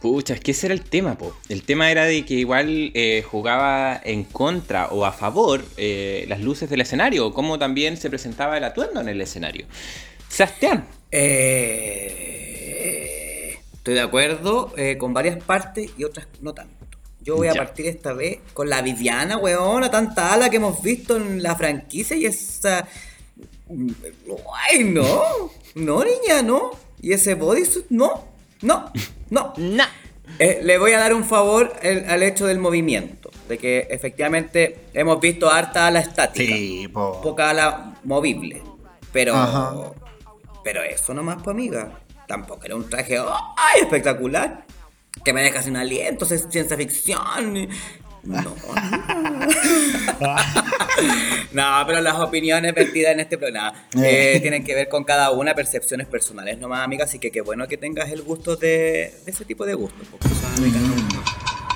Pucha, 0.00 0.32
es 0.34 0.40
que 0.40 0.52
ese 0.52 0.66
era 0.68 0.74
el 0.74 0.82
tema, 0.82 1.18
po. 1.18 1.36
El 1.50 1.62
tema 1.62 1.90
era 1.90 2.04
de 2.06 2.24
que 2.24 2.32
igual 2.34 2.90
eh, 2.94 3.22
jugaba 3.30 4.00
en 4.02 4.24
contra 4.24 4.86
o 4.88 5.04
a 5.04 5.12
favor 5.12 5.62
eh, 5.76 6.24
las 6.28 6.40
luces 6.40 6.70
del 6.70 6.80
escenario, 6.80 7.26
o 7.26 7.34
cómo 7.34 7.58
también 7.58 7.96
se 7.98 8.08
presentaba 8.08 8.56
el 8.56 8.64
atuendo 8.64 9.00
en 9.02 9.08
el 9.10 9.20
escenario. 9.20 9.66
Sebastián. 10.28 10.86
Eh, 12.20 13.58
estoy 13.74 13.94
de 13.94 14.00
acuerdo 14.00 14.72
eh, 14.76 14.96
con 14.96 15.12
varias 15.12 15.42
partes 15.42 15.90
y 15.98 16.04
otras 16.04 16.26
no 16.40 16.54
tanto. 16.54 16.74
Yo 17.22 17.36
voy 17.36 17.48
a 17.48 17.52
Ya. 17.54 17.60
partir 17.64 17.86
esta 17.86 18.14
vez 18.14 18.38
con 18.54 18.70
la 18.70 18.80
Viviana, 18.80 19.36
weona, 19.36 19.90
tanta 19.90 20.32
ala 20.32 20.48
que 20.48 20.56
hemos 20.56 20.80
visto 20.82 21.16
en 21.18 21.42
la 21.42 21.54
franquicia 21.56 22.16
y 22.16 22.24
esa... 22.24 22.88
Ay, 24.70 24.84
no. 24.84 25.50
No, 25.74 26.02
niña, 26.04 26.40
no. 26.42 26.70
Y 27.02 27.12
ese 27.12 27.34
bodysuit, 27.34 27.86
no. 27.90 28.29
No, 28.62 28.90
no. 29.30 29.52
Nah. 29.56 29.86
Eh, 30.38 30.60
le 30.62 30.78
voy 30.78 30.92
a 30.92 30.98
dar 31.00 31.12
un 31.12 31.24
favor 31.24 31.72
el- 31.82 32.08
al 32.08 32.22
hecho 32.22 32.46
del 32.46 32.58
movimiento, 32.58 33.30
de 33.48 33.58
que 33.58 33.88
efectivamente 33.90 34.86
hemos 34.94 35.20
visto 35.20 35.50
harta 35.50 35.86
ala 35.88 36.00
estática, 36.00 36.54
Sí, 36.54 36.88
po. 36.88 37.20
poca 37.20 37.50
ala 37.50 37.94
movible, 38.04 38.62
pero 39.12 39.34
Ajá. 39.34 39.74
pero 40.64 40.82
eso 40.82 41.12
nomás, 41.14 41.42
pues 41.42 41.48
amiga, 41.54 41.98
tampoco 42.28 42.64
era 42.64 42.76
un 42.76 42.88
traje 42.88 43.18
¡ay! 43.18 43.80
espectacular, 43.82 44.64
que 45.24 45.32
me 45.32 45.42
deja 45.42 45.62
sin 45.62 45.76
aliento, 45.76 46.24
es 46.32 46.46
ciencia 46.48 46.76
ficción. 46.76 47.68
No, 48.22 48.40
no, 51.52 51.86
pero 51.86 52.00
las 52.00 52.16
opiniones 52.16 52.74
vertidas 52.74 53.12
en 53.12 53.20
este 53.20 53.38
programa 53.38 53.72
eh, 53.96 54.38
tienen 54.42 54.64
que 54.64 54.74
ver 54.74 54.88
con 54.88 55.04
cada 55.04 55.30
una, 55.30 55.54
percepciones 55.54 56.06
personales 56.06 56.58
nomás, 56.58 56.84
amiga. 56.84 57.04
Así 57.04 57.18
que 57.18 57.30
qué 57.30 57.40
bueno 57.40 57.66
que 57.66 57.76
tengas 57.76 58.10
el 58.10 58.22
gusto 58.22 58.56
de, 58.56 59.14
de 59.24 59.30
ese 59.30 59.44
tipo 59.44 59.64
de 59.64 59.74
gustos. 59.74 60.06
porque 60.10 60.28
uno. 60.28 61.22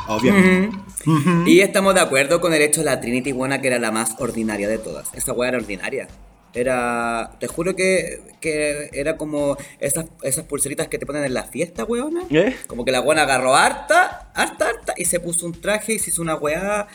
Obviamente. 0.08 0.76
Ujú. 1.06 1.46
Y 1.46 1.60
estamos 1.60 1.94
de 1.94 2.00
acuerdo 2.00 2.40
con 2.40 2.52
el 2.52 2.60
hecho 2.60 2.80
de 2.80 2.86
la 2.86 3.00
Trinity 3.00 3.32
buena 3.32 3.60
que 3.60 3.68
era 3.68 3.78
la 3.78 3.90
más 3.90 4.16
ordinaria 4.18 4.68
de 4.68 4.78
todas. 4.78 5.12
Esa 5.14 5.32
weá 5.32 5.48
era 5.48 5.58
ordinaria. 5.58 6.08
Era. 6.54 7.32
Te 7.40 7.46
juro 7.46 7.74
que, 7.74 8.22
que 8.40 8.90
era 8.92 9.16
como 9.16 9.56
esas, 9.80 10.06
esas 10.22 10.44
pulseritas 10.44 10.88
que 10.88 10.98
te 10.98 11.06
ponen 11.06 11.24
en 11.24 11.34
la 11.34 11.44
fiesta, 11.44 11.84
weona. 11.84 12.22
¿Eh? 12.30 12.56
Como 12.66 12.84
que 12.84 12.92
la 12.92 13.00
buena 13.00 13.22
agarró 13.22 13.56
harta, 13.56 14.30
harta, 14.34 14.68
harta, 14.68 14.94
y 14.96 15.04
se 15.04 15.20
puso 15.20 15.46
un 15.46 15.60
traje 15.60 15.94
y 15.94 15.98
se 15.98 16.10
hizo 16.10 16.22
una 16.22 16.36
weá 16.36 16.86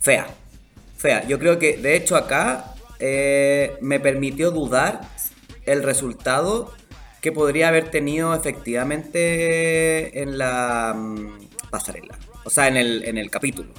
fea. 0.00 0.26
Fea. 0.96 1.26
Yo 1.26 1.38
creo 1.38 1.58
que, 1.58 1.76
de 1.76 1.96
hecho, 1.96 2.16
acá 2.16 2.74
eh, 2.98 3.76
me 3.80 4.00
permitió 4.00 4.50
dudar 4.50 5.00
el 5.66 5.82
resultado 5.82 6.72
que 7.20 7.32
podría 7.32 7.68
haber 7.68 7.90
tenido 7.90 8.34
efectivamente 8.34 10.22
en 10.22 10.36
la 10.36 10.94
mm, 10.94 11.70
pasarela. 11.70 12.18
O 12.44 12.50
sea, 12.50 12.68
en 12.68 12.76
el, 12.76 13.04
en 13.04 13.16
el 13.18 13.30
capítulo. 13.30 13.70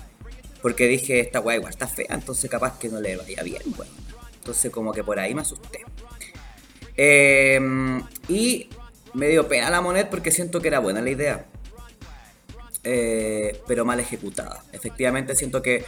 Porque 0.61 0.87
dije, 0.87 1.19
esta 1.19 1.39
weá 1.39 1.57
igual 1.57 1.71
está 1.71 1.87
fea, 1.87 2.07
entonces 2.09 2.49
capaz 2.49 2.79
que 2.79 2.89
no 2.89 2.99
le 2.99 3.15
vaya 3.15 3.43
bien, 3.43 3.61
weón. 3.77 3.87
Entonces 4.45 4.71
como 4.71 4.93
que 4.93 5.03
por 5.03 5.17
ahí 5.17 5.33
me 5.33 5.41
asusté. 5.41 5.79
Eh, 6.95 7.59
y 8.29 8.69
me 9.15 9.27
dio 9.27 9.47
pena 9.47 9.71
la 9.71 9.81
moneda 9.81 10.07
porque 10.07 10.29
siento 10.29 10.61
que 10.61 10.67
era 10.67 10.77
buena 10.77 11.01
la 11.01 11.09
idea. 11.09 11.45
Eh, 12.83 13.59
pero 13.65 13.85
mal 13.85 13.99
ejecutada. 13.99 14.63
Efectivamente 14.71 15.35
siento 15.35 15.63
que 15.63 15.83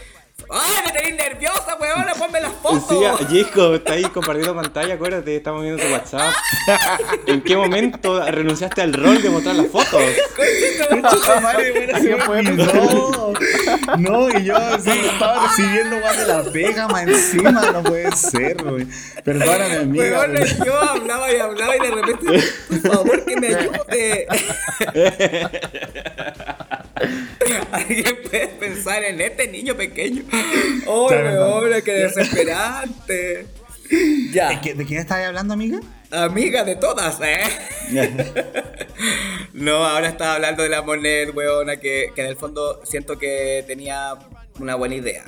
¡Ay, 0.49 0.75
me 0.85 0.91
tenéis 0.93 1.17
nerviosa, 1.17 1.75
weona! 1.79 2.13
¡Ponme 2.13 2.39
las 2.39 2.53
fotos! 2.53 2.85
Sí, 2.87 3.43
Jacob, 3.43 3.73
está 3.73 3.93
ahí 3.93 4.03
compartiendo 4.03 4.55
pantalla, 4.55 4.93
acuérdate, 4.93 5.35
estamos 5.35 5.63
viendo 5.63 5.83
tu 5.83 5.91
WhatsApp. 5.91 6.33
¿En 7.27 7.41
qué 7.41 7.57
momento 7.57 8.23
renunciaste 8.31 8.81
al 8.81 8.93
rol 8.93 9.21
de 9.21 9.29
mostrar 9.29 9.55
las 9.55 9.67
fotos? 9.67 10.01
Olvidó. 12.29 13.33
No, 13.97 14.29
y 14.29 14.45
yo 14.45 14.55
sí, 14.79 14.91
estaba 15.11 15.47
recibiendo 15.47 15.99
más 15.99 16.17
de 16.17 16.27
la 16.27 16.43
pega 16.43 16.87
más 16.87 17.03
encima, 17.03 17.51
no 17.51 17.83
puede 17.83 18.11
ser, 18.13 18.63
güey. 18.63 18.87
Perdóname, 19.25 19.75
amiga. 19.75 20.19
Weona, 20.19 20.45
yo 20.65 20.81
hablaba 20.81 21.33
y 21.33 21.37
hablaba 21.37 21.75
y 21.75 21.79
de 21.79 21.91
repente, 21.91 22.43
por 22.69 22.91
favor, 22.91 23.25
que 23.25 23.35
me 23.35 23.47
ayude. 23.47 24.27
Alguien 27.71 28.17
puede 28.29 28.47
pensar 28.47 29.03
en 29.03 29.21
este 29.21 29.47
niño 29.47 29.75
pequeño. 29.75 30.23
¡Oh, 30.85 31.07
Claro, 31.07 31.31
no. 31.33 31.57
weona, 31.59 31.81
qué 31.81 31.91
desesperante! 31.93 33.47
Ya. 34.31 34.49
¿De, 34.49 34.61
qué- 34.61 34.73
de 34.73 34.85
quién 34.85 34.99
estabas 34.99 35.25
hablando, 35.27 35.53
amiga? 35.53 35.79
Amiga 36.11 36.63
de 36.63 36.75
todas, 36.75 37.19
¿eh? 37.21 37.39
no, 39.53 39.85
ahora 39.85 40.07
estaba 40.09 40.35
hablando 40.35 40.63
de 40.63 40.69
la 40.69 40.81
Monet, 40.81 41.35
weona, 41.35 41.77
que, 41.77 42.11
que 42.15 42.21
en 42.21 42.27
el 42.27 42.35
fondo 42.37 42.81
siento 42.85 43.17
que 43.17 43.63
tenía 43.67 44.13
una 44.59 44.75
buena 44.75 44.95
idea. 44.95 45.23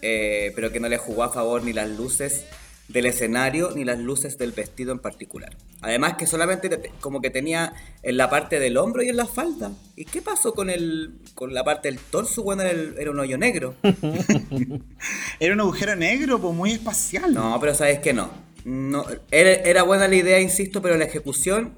Eh, 0.00 0.50
pero 0.56 0.72
que 0.72 0.80
no 0.80 0.88
le 0.88 0.98
jugó 0.98 1.22
a 1.22 1.32
favor 1.32 1.62
ni 1.62 1.72
las 1.72 1.88
luces 1.88 2.44
del 2.88 3.06
escenario 3.06 3.70
ni 3.74 3.84
las 3.84 3.98
luces 3.98 4.36
del 4.38 4.52
vestido 4.52 4.92
en 4.92 4.98
particular. 4.98 5.56
Además 5.80 6.14
que 6.18 6.26
solamente 6.26 6.68
te- 6.68 6.90
como 7.00 7.20
que 7.22 7.30
tenía 7.30 7.72
en 8.02 8.16
la 8.18 8.28
parte 8.28 8.58
del 8.60 8.76
hombro 8.76 9.02
y 9.02 9.08
en 9.08 9.16
la 9.16 9.26
falda. 9.26 9.72
¿Y 9.96 10.04
qué 10.04 10.20
pasó 10.20 10.52
con 10.54 10.68
el 10.68 11.14
con 11.34 11.54
la 11.54 11.64
parte 11.64 11.88
del 11.90 11.98
torso? 11.98 12.42
Bueno, 12.42 12.62
era, 12.62 12.70
el- 12.72 12.94
era 12.98 13.10
un 13.10 13.18
hoyo 13.18 13.38
negro. 13.38 13.74
Era 15.40 15.54
un 15.54 15.60
agujero 15.60 15.96
negro, 15.96 16.38
pues 16.40 16.54
muy 16.54 16.72
espacial. 16.72 17.32
No, 17.34 17.58
pero 17.60 17.74
sabes 17.74 17.98
que 18.00 18.12
no. 18.12 18.30
no 18.64 19.04
era, 19.30 19.50
era 19.52 19.82
buena 19.82 20.06
la 20.06 20.14
idea, 20.16 20.38
insisto, 20.40 20.80
pero 20.82 20.96
la 20.96 21.04
ejecución. 21.04 21.72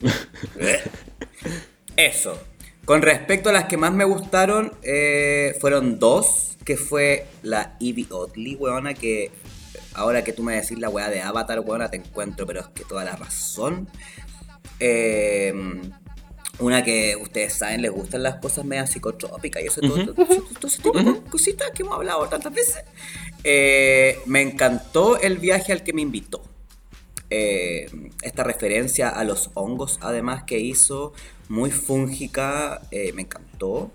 Eso. 1.96 2.38
Con 2.84 3.02
respecto 3.02 3.50
a 3.50 3.52
las 3.52 3.64
que 3.64 3.76
más 3.76 3.92
me 3.92 4.04
gustaron, 4.04 4.72
eh, 4.82 5.56
fueron 5.60 5.98
dos, 5.98 6.56
que 6.64 6.76
fue 6.76 7.26
la 7.42 7.76
Evie 7.80 8.06
Oddly, 8.10 8.54
weona, 8.56 8.94
que 8.94 9.30
ahora 9.96 10.22
que 10.24 10.32
tú 10.32 10.42
me 10.42 10.54
decís 10.54 10.78
la 10.78 10.88
weá 10.88 11.08
de 11.10 11.22
Avatar, 11.22 11.60
weona, 11.60 11.90
te 11.90 11.96
encuentro, 11.96 12.46
pero 12.46 12.60
es 12.60 12.66
que 12.68 12.84
toda 12.84 13.04
la 13.04 13.16
razón. 13.16 13.88
Eh, 14.78 15.52
una 16.58 16.82
que 16.82 17.16
ustedes 17.16 17.52
saben, 17.54 17.82
les 17.82 17.90
gustan 17.90 18.22
las 18.22 18.36
cosas 18.36 18.64
medio 18.64 18.86
psicotrópicas 18.86 19.62
y 19.62 19.66
eso, 19.66 19.80
todo, 19.82 19.94
todo- 20.06 20.14
todo- 20.14 20.42
todo 20.58 20.66
ese 20.68 20.82
tipo 20.82 20.98
de 20.98 21.20
cositas 21.30 21.70
que 21.72 21.82
hemos 21.82 21.94
hablado 21.96 22.26
tantas 22.28 22.52
veces. 22.54 22.82
Eh, 23.44 24.18
me 24.26 24.40
encantó 24.40 25.20
el 25.20 25.36
viaje 25.38 25.72
al 25.72 25.82
que 25.82 25.92
me 25.92 26.00
invitó. 26.02 26.42
Eh, 27.28 27.90
esta 28.22 28.42
referencia 28.44 29.08
a 29.10 29.24
los 29.24 29.50
hongos, 29.54 29.98
además, 30.00 30.44
que 30.44 30.58
hizo, 30.58 31.12
muy 31.48 31.70
fúngica, 31.70 32.80
eh, 32.90 33.12
me 33.12 33.22
encantó. 33.22 33.90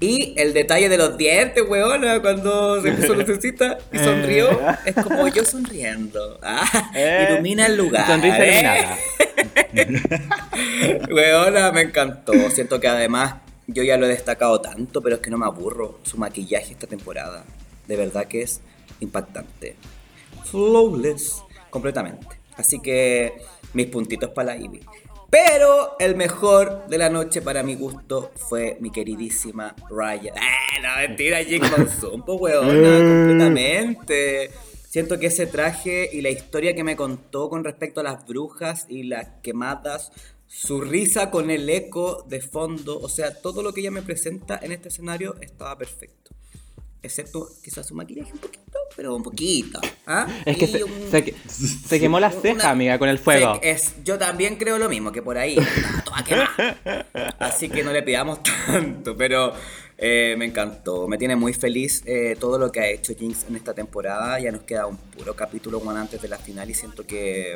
Y 0.00 0.34
el 0.36 0.54
detalle 0.54 0.88
de 0.88 0.96
los 0.96 1.16
dientes, 1.16 1.64
weona, 1.68 2.20
cuando 2.22 2.80
se 2.80 2.92
puso 2.92 3.14
lucecita 3.16 3.78
y 3.92 3.98
sonrió, 3.98 4.48
es 4.84 4.94
como 4.94 5.26
yo 5.28 5.44
sonriendo. 5.44 6.38
Ah, 6.42 6.90
Eh, 6.94 7.28
ilumina 7.30 7.66
el 7.66 7.76
lugar. 7.76 8.06
Sonrisa 8.06 8.76
¿eh? 8.76 8.86
Weona, 11.10 11.72
me 11.72 11.82
encantó. 11.82 12.32
Siento 12.50 12.78
que 12.78 12.88
además 12.88 13.36
yo 13.66 13.82
ya 13.82 13.96
lo 13.96 14.06
he 14.06 14.10
destacado 14.10 14.60
tanto, 14.60 15.02
pero 15.02 15.16
es 15.16 15.22
que 15.22 15.30
no 15.30 15.38
me 15.38 15.46
aburro. 15.46 15.98
Su 16.04 16.16
maquillaje 16.16 16.72
esta 16.72 16.86
temporada, 16.86 17.44
de 17.86 17.96
verdad 17.96 18.26
que 18.26 18.42
es 18.42 18.60
impactante. 19.00 19.74
Flawless, 20.44 21.42
completamente. 21.70 22.26
Así 22.56 22.80
que 22.80 23.32
mis 23.74 23.86
puntitos 23.86 24.30
para 24.30 24.54
la 24.54 24.56
Ivy. 24.56 24.80
Pero 25.30 25.96
el 25.98 26.16
mejor 26.16 26.86
de 26.88 26.96
la 26.96 27.10
noche 27.10 27.42
para 27.42 27.62
mi 27.62 27.74
gusto 27.74 28.32
fue 28.34 28.78
mi 28.80 28.90
queridísima 28.90 29.76
Raya. 29.90 30.32
¡Ah, 30.36 30.80
no, 30.82 31.08
mentira! 31.08 31.42
Jake 31.42 31.68
Monsoon, 31.68 32.24
pues 32.24 32.40
weona, 32.40 32.98
completamente. 32.98 34.50
Siento 34.88 35.18
que 35.18 35.26
ese 35.26 35.46
traje 35.46 36.08
y 36.10 36.22
la 36.22 36.30
historia 36.30 36.74
que 36.74 36.82
me 36.82 36.96
contó 36.96 37.50
con 37.50 37.62
respecto 37.62 38.00
a 38.00 38.04
las 38.04 38.26
brujas 38.26 38.86
y 38.88 39.02
las 39.02 39.28
quemadas, 39.42 40.12
su 40.46 40.80
risa 40.80 41.30
con 41.30 41.50
el 41.50 41.68
eco 41.68 42.24
de 42.26 42.40
fondo, 42.40 42.98
o 42.98 43.10
sea, 43.10 43.34
todo 43.34 43.62
lo 43.62 43.74
que 43.74 43.82
ella 43.82 43.90
me 43.90 44.00
presenta 44.00 44.58
en 44.62 44.72
este 44.72 44.88
escenario 44.88 45.36
estaba 45.42 45.76
perfecto. 45.76 46.27
Excepto 47.02 47.48
quizás 47.62 47.86
su 47.86 47.94
maquillaje 47.94 48.32
un 48.32 48.38
poquito, 48.38 48.78
pero 48.96 49.14
un 49.14 49.22
poquito. 49.22 49.80
¿ah? 50.06 50.26
Es 50.44 50.56
que 50.56 50.66
se, 50.66 50.82
un- 50.82 50.90
se, 51.10 51.32
se 51.86 52.00
quemó 52.00 52.18
la 52.18 52.30
ceja, 52.32 52.54
una- 52.54 52.70
amiga, 52.70 52.98
con 52.98 53.08
el 53.08 53.18
fuego. 53.18 53.60
Es, 53.62 53.94
yo 54.04 54.18
también 54.18 54.56
creo 54.56 54.78
lo 54.78 54.88
mismo, 54.88 55.12
que 55.12 55.22
por 55.22 55.38
ahí 55.38 55.56
toda 56.04 56.24
quemada. 56.24 57.36
Así 57.38 57.68
que 57.68 57.84
no 57.84 57.92
le 57.92 58.02
pidamos 58.02 58.40
tanto, 58.66 59.16
pero 59.16 59.52
eh, 59.96 60.34
me 60.38 60.46
encantó. 60.46 61.06
Me 61.06 61.18
tiene 61.18 61.36
muy 61.36 61.54
feliz 61.54 62.02
eh, 62.04 62.36
todo 62.38 62.58
lo 62.58 62.72
que 62.72 62.80
ha 62.80 62.88
hecho 62.88 63.14
Jinx 63.16 63.44
en 63.48 63.54
esta 63.54 63.74
temporada. 63.74 64.40
Ya 64.40 64.50
nos 64.50 64.62
queda 64.62 64.86
un 64.86 64.96
puro 64.96 65.36
capítulo 65.36 65.78
bueno, 65.78 66.00
antes 66.00 66.20
de 66.20 66.26
la 66.28 66.38
final 66.38 66.68
y 66.68 66.74
siento 66.74 67.06
que, 67.06 67.54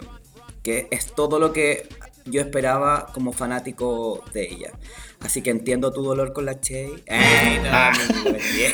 que 0.63 0.87
es 0.93 1.15
todo 1.17 1.41
lo 1.41 1.53
que 1.53 1.89
yo 2.27 2.41
esperaba 2.41 3.09
como 3.13 3.33
fanático 3.33 4.23
de 4.33 4.45
ella. 4.45 4.71
Así 5.19 5.43
que 5.43 5.51
entiendo 5.51 5.93
tu 5.93 6.03
dolor 6.05 6.33
con 6.33 6.45
la 6.47 6.61
Che. 6.61 6.85
¡Ey, 7.07 7.59
no, 7.59 8.33
bien! 8.55 8.73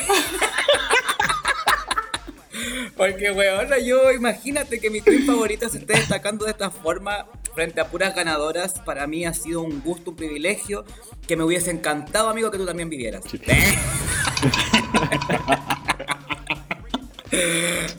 Porque, 2.99 3.31
weona, 3.31 3.77
yo 3.79 4.11
imagínate 4.11 4.77
que 4.81 4.89
mi 4.89 4.99
queen 4.99 5.25
favorita 5.25 5.69
se 5.69 5.77
esté 5.77 5.93
destacando 5.93 6.43
de 6.43 6.51
esta 6.51 6.69
forma 6.69 7.27
frente 7.55 7.79
a 7.79 7.87
puras 7.87 8.13
ganadoras. 8.13 8.73
Para 8.81 9.07
mí 9.07 9.23
ha 9.25 9.33
sido 9.33 9.61
un 9.61 9.81
gusto, 9.81 10.11
un 10.11 10.17
privilegio 10.17 10.83
que 11.25 11.37
me 11.37 11.45
hubiese 11.45 11.71
encantado, 11.71 12.27
amigo, 12.27 12.51
que 12.51 12.57
tú 12.57 12.65
también 12.65 12.89
vivieras. 12.89 13.23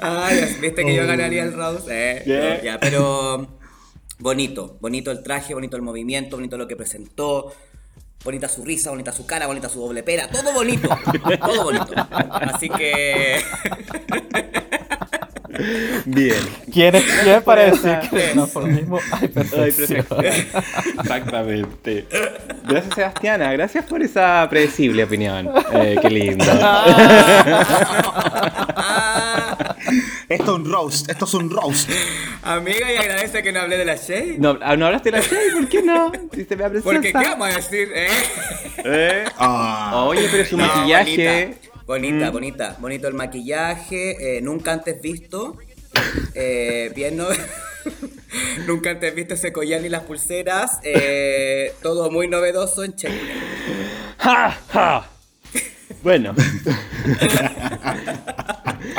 Ay, 0.02 0.56
viste 0.60 0.84
que 0.84 0.94
yo 0.94 1.06
ganaría 1.06 1.44
el 1.44 1.54
round. 1.54 1.80
Eh, 1.88 2.22
Yeah. 2.26 2.56
no, 2.56 2.62
ya, 2.62 2.78
pero 2.78 3.58
bonito, 4.18 4.76
bonito 4.82 5.10
el 5.10 5.22
traje, 5.22 5.54
bonito 5.54 5.76
el 5.78 5.82
movimiento, 5.82 6.36
bonito 6.36 6.58
lo 6.58 6.68
que 6.68 6.76
presentó. 6.76 7.54
Bonita 8.22 8.50
su 8.50 8.66
risa, 8.66 8.90
bonita 8.90 9.12
su 9.12 9.24
cara, 9.24 9.46
bonita 9.46 9.70
su 9.70 9.80
doble 9.80 10.02
pera, 10.02 10.28
todo 10.28 10.52
bonito, 10.52 10.90
todo 11.40 11.64
bonito. 11.64 11.86
Así 12.30 12.68
que 12.68 13.40
Bien. 16.04 16.36
¿Quién 16.72 16.94
es, 16.94 17.04
quién 17.22 17.36
es 17.36 17.42
para 17.42 17.62
decir 17.64 17.90
Esa- 17.90 18.00
que 18.10 18.16
de 18.16 18.28
transformismo 18.32 18.98
hay 19.12 19.18
Ay, 19.22 19.28
perfección? 19.28 20.06
Exactamente. 21.00 22.06
Gracias, 22.66 22.94
Sebastiana. 22.94 23.52
Gracias 23.52 23.84
por 23.84 24.02
esa 24.02 24.46
predecible 24.50 25.04
opinión. 25.04 25.50
Eh, 25.72 25.96
qué 26.00 26.10
lindo. 26.10 26.44
Esto 30.28 30.44
es 30.44 30.48
un 30.60 30.70
roast, 30.72 31.10
esto 31.10 31.24
es 31.24 31.34
un 31.34 31.50
roast. 31.50 31.90
Amiga, 32.42 32.92
y 32.92 32.96
agradece 32.96 33.42
que 33.42 33.50
no 33.52 33.60
hablé 33.60 33.76
de 33.76 33.84
la 33.84 33.96
Shay. 33.96 34.36
No, 34.38 34.56
ah, 34.62 34.76
¿no 34.76 34.86
hablaste 34.86 35.10
de 35.10 35.18
la 35.18 35.24
Shay? 35.24 35.50
¿Por 35.52 35.68
qué 35.68 35.82
no? 35.82 36.12
Si 36.32 36.44
se 36.44 36.54
me 36.56 36.70
Porque, 36.80 37.08
¿qué 37.12 37.18
vamos 37.18 37.48
a 37.48 37.56
decir? 37.56 37.88
¿Eh? 37.92 38.08
¿Eh? 38.84 39.24
Ah, 39.36 40.04
Oye, 40.06 40.28
pero 40.30 40.44
su 40.44 40.56
No, 40.56 40.66
maquillaje. 40.66 41.46
Bonita, 41.46 41.69
bonita, 41.90 42.30
Mm. 42.30 42.32
bonita. 42.32 42.76
Bonito 42.78 43.08
el 43.08 43.14
maquillaje, 43.14 44.36
eh, 44.36 44.40
nunca 44.40 44.72
antes 44.72 45.00
visto. 45.02 45.56
Eh, 46.34 46.92
bien, 46.94 47.16
¿no? 47.16 47.26
nunca 48.68 48.90
antes 48.90 49.12
visto 49.12 49.34
ese 49.34 49.52
collar 49.52 49.80
ni 49.80 49.88
las 49.88 50.02
pulseras. 50.04 50.78
eh, 50.84 51.72
todo 51.82 52.08
muy 52.10 52.28
novedoso 52.28 52.84
en 52.84 52.94
Check. 52.94 53.10
¡Ja! 54.18 54.56
¡Ja! 54.72 55.10
Bueno. 56.02 56.34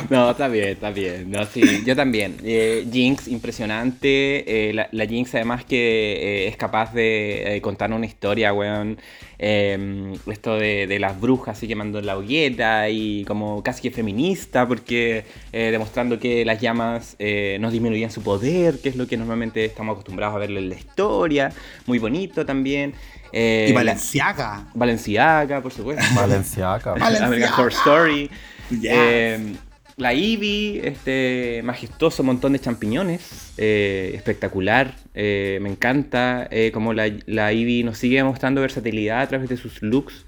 No, 0.10 0.32
está 0.32 0.48
bien, 0.48 0.70
está 0.70 0.92
bien. 0.92 1.32
No, 1.32 1.46
sí, 1.46 1.84
yo 1.86 1.96
también. 1.96 2.38
Eh, 2.44 2.88
Jinx, 2.92 3.28
impresionante. 3.28 4.70
Eh, 4.70 4.74
la, 4.74 4.88
la 4.92 5.06
Jinx, 5.06 5.34
además, 5.36 5.64
que 5.66 6.46
eh, 6.46 6.48
es 6.48 6.58
capaz 6.58 6.94
de 6.94 7.60
contar 7.64 7.92
una 7.94 8.06
historia, 8.06 8.54
weón. 8.54 9.00
Eh, 9.40 10.14
esto 10.28 10.56
de, 10.56 10.86
de 10.86 11.00
las 11.00 11.20
brujas 11.20 11.58
así 11.58 11.68
quemando 11.68 11.98
en 12.00 12.06
la 12.06 12.16
hoguera 12.18 12.90
y 12.90 13.26
como 13.26 13.64
casi 13.64 13.82
que 13.82 13.92
feminista, 13.92 14.68
porque 14.68 15.26
demostrando 15.52 16.20
que 16.20 16.46
las 16.46 16.62
llamas 16.62 17.16
eh, 17.18 17.58
no 17.60 17.72
disminuían 17.72 18.12
su 18.12 18.22
poder, 18.22 18.80
que 18.80 18.90
es 18.90 18.96
lo 18.96 19.08
que 19.08 19.18
normalmente 19.18 19.66
estamos 19.66 19.94
acostumbrados 19.94 20.36
a 20.36 20.40
verlo 20.40 20.60
en 20.60 20.70
la 20.70 20.76
historia. 20.76 21.52
Muy 21.88 21.98
bonito 22.00 22.46
también. 22.46 22.94
Eh, 23.34 23.68
y 23.70 23.74
Valenciaga. 23.74 24.66
Valenciaga, 24.74 25.62
por 25.62 25.72
supuesto. 25.72 26.04
Valenciaga. 26.16 26.94
American 26.94 27.54
Horror 27.54 27.72
Story. 27.72 28.30
Yes. 28.70 28.92
Eh, 28.94 29.56
la 29.98 30.14
Eevee, 30.14 30.88
este 30.88 31.62
majestuoso 31.64 32.24
montón 32.24 32.54
de 32.54 32.60
champiñones, 32.60 33.54
eh, 33.58 34.14
espectacular, 34.16 34.96
eh, 35.14 35.60
me 35.62 35.70
encanta 35.70 36.48
eh, 36.50 36.72
como 36.74 36.94
la, 36.94 37.12
la 37.28 37.52
Eevee 37.52 37.84
nos 37.84 38.00
sigue 38.00 38.24
mostrando 38.24 38.62
versatilidad 38.62 39.22
a 39.22 39.28
través 39.28 39.50
de 39.50 39.58
sus 39.58 39.82
looks. 39.82 40.26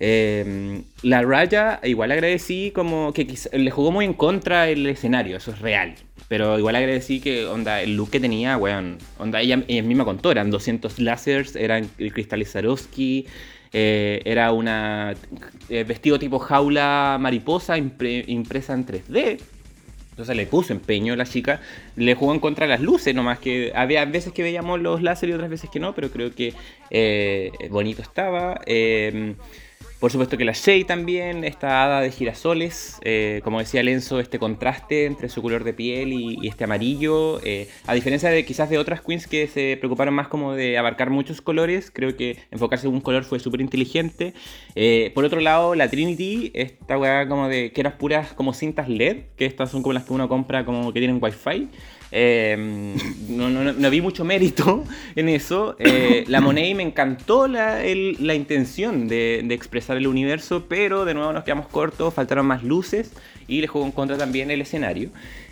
Eh, 0.00 0.82
la 1.02 1.22
Raya, 1.22 1.80
igual 1.82 2.12
agradecí 2.12 2.70
como 2.74 3.12
que 3.12 3.26
quizá- 3.26 3.50
le 3.56 3.70
jugó 3.70 3.90
muy 3.90 4.04
en 4.04 4.14
contra 4.14 4.68
el 4.68 4.86
escenario, 4.86 5.36
eso 5.36 5.50
es 5.50 5.60
real. 5.60 5.94
Pero 6.28 6.58
igual 6.58 6.76
agradecí 6.76 7.20
que, 7.20 7.46
onda, 7.46 7.82
el 7.82 7.96
look 7.96 8.10
que 8.10 8.20
tenía, 8.20 8.56
weón, 8.56 8.98
onda, 9.18 9.40
ella, 9.40 9.64
ella 9.66 9.82
misma 9.82 10.04
contó, 10.04 10.30
eran 10.30 10.50
200 10.50 10.98
lásers, 11.00 11.56
eran 11.56 11.88
Crystal 11.96 12.44
Swarovski, 12.44 13.26
eh, 13.72 14.22
era 14.24 14.52
una 14.52 15.14
eh, 15.68 15.84
vestido 15.84 16.18
tipo 16.18 16.38
jaula 16.38 17.18
mariposa 17.20 17.76
impre- 17.76 18.24
impresa 18.28 18.74
en 18.74 18.86
3D. 18.86 19.38
Entonces 20.10 20.36
le 20.36 20.46
puso 20.46 20.72
empeño 20.72 21.14
la 21.14 21.24
chica, 21.26 21.60
le 21.94 22.14
jugó 22.14 22.32
en 22.34 22.40
contra 22.40 22.66
las 22.66 22.80
luces, 22.80 23.14
nomás 23.14 23.38
que 23.38 23.70
había 23.74 24.04
veces 24.04 24.32
que 24.32 24.42
veíamos 24.42 24.80
los 24.80 25.00
láser 25.00 25.28
y 25.28 25.32
otras 25.32 25.48
veces 25.48 25.70
que 25.70 25.78
no, 25.78 25.94
pero 25.94 26.10
creo 26.10 26.34
que 26.34 26.54
eh, 26.90 27.52
bonito 27.70 28.02
estaba. 28.02 28.60
Eh, 28.66 29.34
por 30.00 30.12
supuesto 30.12 30.36
que 30.36 30.44
la 30.44 30.52
Shay 30.52 30.84
también, 30.84 31.42
esta 31.42 31.82
hada 31.84 32.00
de 32.00 32.12
girasoles, 32.12 32.98
eh, 33.02 33.40
como 33.42 33.58
decía 33.58 33.82
Lenzo, 33.82 34.20
este 34.20 34.38
contraste 34.38 35.06
entre 35.06 35.28
su 35.28 35.42
color 35.42 35.64
de 35.64 35.72
piel 35.72 36.12
y, 36.12 36.46
este 36.46 36.64
amarillo, 36.64 37.40
eh, 37.44 37.68
a 37.86 37.94
diferencia 37.94 38.30
de 38.30 38.44
quizás 38.44 38.70
de 38.70 38.78
otras 38.78 39.00
queens 39.00 39.26
que 39.26 39.48
se 39.48 39.76
preocuparon 39.76 40.14
más 40.14 40.28
como 40.28 40.54
de 40.54 40.78
abarcar 40.78 41.10
muchos 41.10 41.40
colores, 41.40 41.90
creo 41.92 42.16
que 42.16 42.38
enfocarse 42.52 42.86
en 42.86 42.94
un 42.94 43.00
color 43.00 43.24
fue 43.24 43.40
súper 43.40 43.60
inteligente. 43.60 44.34
Eh, 44.76 45.10
por 45.14 45.24
otro 45.24 45.40
lado, 45.40 45.74
la 45.74 45.88
Trinity, 45.88 46.52
esta 46.54 46.96
weá 46.96 47.26
como 47.28 47.48
de 47.48 47.72
que 47.72 47.80
eran 47.80 47.98
puras 47.98 48.32
como 48.34 48.54
cintas 48.54 48.88
LED, 48.88 49.22
que 49.36 49.46
estas 49.46 49.70
son 49.70 49.82
como 49.82 49.94
las 49.94 50.04
que 50.04 50.12
uno 50.12 50.28
compra 50.28 50.64
como 50.64 50.92
que 50.92 51.00
tienen 51.00 51.18
wifi. 51.20 51.68
Eh, 52.10 52.56
no, 53.28 53.50
no- 53.50 53.72
no- 53.72 53.90
vi 53.90 54.00
mucho 54.00 54.24
mérito 54.24 54.84
en 55.16 55.28
eso. 55.28 55.76
Eh, 55.78 56.24
la 56.28 56.40
Monet 56.40 56.74
me 56.74 56.82
encantó 56.82 57.48
la, 57.48 57.80
la 58.20 58.34
intención 58.34 59.08
de, 59.08 59.42
de 59.44 59.54
expresar 59.54 59.96
el 59.96 60.06
universo, 60.06 60.66
pero 60.68 61.04
de 61.04 61.14
nuevo 61.14 61.32
nos 61.32 61.44
quedamos 61.44 61.68
cortos, 61.68 62.14
faltaron 62.14 62.46
más 62.46 62.62
luces 62.64 63.12
y 63.46 63.60
le 63.60 63.66
jugó 63.66 63.84
en 63.84 63.92
contra 63.92 64.16
también 64.16 64.50
el 64.50 64.60
escenario. 64.60 65.10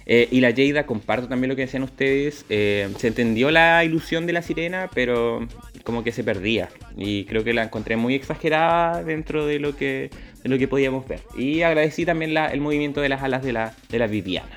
Eh, 0.08 0.28
y 0.30 0.40
la 0.40 0.52
Jada, 0.56 0.86
comparto 0.86 1.26
también 1.28 1.48
lo 1.48 1.56
que 1.56 1.62
decían 1.62 1.82
ustedes, 1.82 2.44
eh, 2.48 2.88
se 2.96 3.08
entendió 3.08 3.50
la 3.50 3.82
ilusión 3.84 4.24
de 4.26 4.32
la 4.34 4.40
sirena, 4.42 4.88
pero 4.94 5.46
como 5.82 6.04
que 6.04 6.12
se 6.12 6.22
perdía. 6.22 6.68
Y 6.96 7.24
creo 7.24 7.42
que 7.42 7.52
la 7.52 7.64
encontré 7.64 7.96
muy 7.96 8.14
exagerada 8.14 9.02
dentro 9.02 9.46
de 9.46 9.58
lo 9.58 9.76
que, 9.76 10.10
lo 10.44 10.58
que 10.58 10.68
podíamos 10.68 11.08
ver. 11.08 11.20
Y 11.36 11.62
agradecí 11.62 12.04
también 12.06 12.36
el 12.36 12.60
movimiento 12.60 13.00
de 13.00 13.08
las 13.08 13.22
alas 13.22 13.42
de 13.42 13.52
la, 13.52 13.74
de 13.90 13.98
la 13.98 14.06
Viviana. 14.06 14.56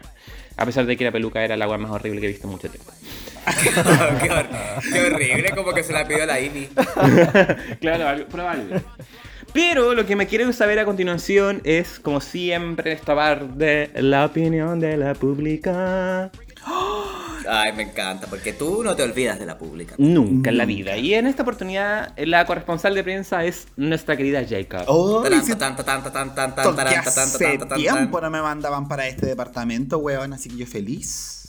A 0.59 0.65
pesar 0.65 0.85
de 0.85 0.97
que 0.97 1.05
la 1.05 1.11
peluca 1.11 1.43
era 1.43 1.55
la 1.55 1.65
agua 1.65 1.77
más 1.77 1.89
horrible 1.91 2.19
que 2.19 2.27
he 2.27 2.29
visto 2.29 2.47
en 2.47 2.51
mucho 2.51 2.69
tiempo. 2.69 2.91
qué, 3.63 4.29
hor- 4.29 4.47
qué 4.91 5.01
horrible, 5.01 5.49
como 5.55 5.73
que 5.73 5.83
se 5.83 5.93
la 5.93 6.05
pidió 6.07 6.25
la 6.25 6.39
Ivy. 6.39 6.69
claro, 7.81 8.25
probable. 8.27 8.81
Pero 9.53 9.93
lo 9.95 10.05
que 10.05 10.15
me 10.15 10.27
quieren 10.27 10.53
saber 10.53 10.77
a 10.79 10.85
continuación 10.85 11.61
es, 11.63 11.99
como 11.99 12.21
siempre, 12.21 12.91
esta 12.91 13.15
parte 13.15 13.45
de 13.55 14.01
la 14.01 14.25
opinión 14.25 14.79
de 14.79 14.97
la 14.97 15.13
pública. 15.15 16.29
Ay, 17.51 17.73
me 17.73 17.83
encanta, 17.83 18.27
porque 18.27 18.53
tú 18.53 18.83
no 18.83 18.95
te 18.95 19.03
olvidas 19.03 19.39
de 19.39 19.45
la 19.45 19.57
pública. 19.57 19.95
Nunca 19.97 20.49
en 20.49 20.57
la 20.57 20.65
vida. 20.65 20.97
Y 20.97 21.13
en 21.13 21.25
esta 21.25 21.43
oportunidad, 21.43 22.13
la 22.17 22.45
corresponsal 22.45 22.93
de 22.93 23.03
prensa 23.03 23.43
es 23.43 23.67
nuestra 23.75 24.15
querida 24.15 24.45
Jacob. 24.47 24.83
Oh, 24.87 25.21
Tarán, 25.21 25.43
si 25.43 25.55
tan, 25.55 25.75
tan, 25.75 25.85
tan, 25.85 26.03
tan, 26.03 26.35
tan, 26.35 26.55
Tanto 26.55 26.75
tan, 26.75 26.87
que 26.87 26.95
tan, 26.95 27.03
tan, 27.03 27.13
tan, 27.13 27.23
hace 27.23 27.57
tan, 27.57 27.69
tan, 27.69 27.77
tiempo 27.79 28.21
no 28.21 28.29
me 28.29 28.41
mandaban 28.41 28.87
para 28.87 29.07
este 29.07 29.25
departamento, 29.25 29.97
weón, 29.97 30.33
así 30.33 30.49
que 30.49 30.57
yo 30.57 30.67
feliz 30.67 31.39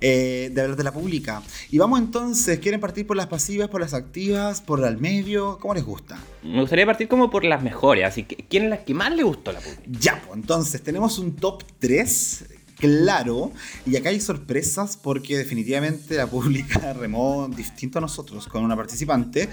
eh, 0.00 0.50
de 0.52 0.60
hablar 0.60 0.76
de 0.76 0.84
la 0.84 0.92
pública. 0.92 1.42
Y 1.70 1.78
vamos 1.78 1.98
entonces, 2.00 2.58
¿quieren 2.58 2.80
partir 2.80 3.06
por 3.06 3.16
las 3.16 3.26
pasivas, 3.26 3.68
por 3.68 3.80
las 3.80 3.94
activas, 3.94 4.60
por 4.60 4.84
al 4.84 4.98
medio? 4.98 5.58
¿Cómo 5.60 5.74
les 5.74 5.84
gusta? 5.84 6.18
Me 6.42 6.60
gustaría 6.60 6.84
partir 6.84 7.08
como 7.08 7.30
por 7.30 7.44
las 7.44 7.62
mejores, 7.62 8.04
así 8.04 8.24
que 8.24 8.36
¿quién 8.36 8.64
es 8.64 8.70
la 8.70 8.84
que 8.84 8.92
más 8.92 9.12
le 9.12 9.22
gustó 9.22 9.50
a 9.50 9.54
la 9.54 9.60
pública? 9.60 9.82
Ya, 9.86 10.20
pues 10.26 10.36
entonces 10.36 10.82
tenemos 10.82 11.18
un 11.18 11.36
top 11.36 11.62
3, 11.78 12.44
claro, 12.84 13.52
y 13.86 13.96
acá 13.96 14.10
hay 14.10 14.20
sorpresas 14.20 14.96
porque 14.96 15.36
definitivamente 15.38 16.14
la 16.16 16.26
pública 16.26 16.92
remó 16.98 17.48
distinto 17.48 17.98
a 17.98 18.00
nosotros 18.02 18.46
con 18.46 18.62
una 18.64 18.76
participante. 18.76 19.48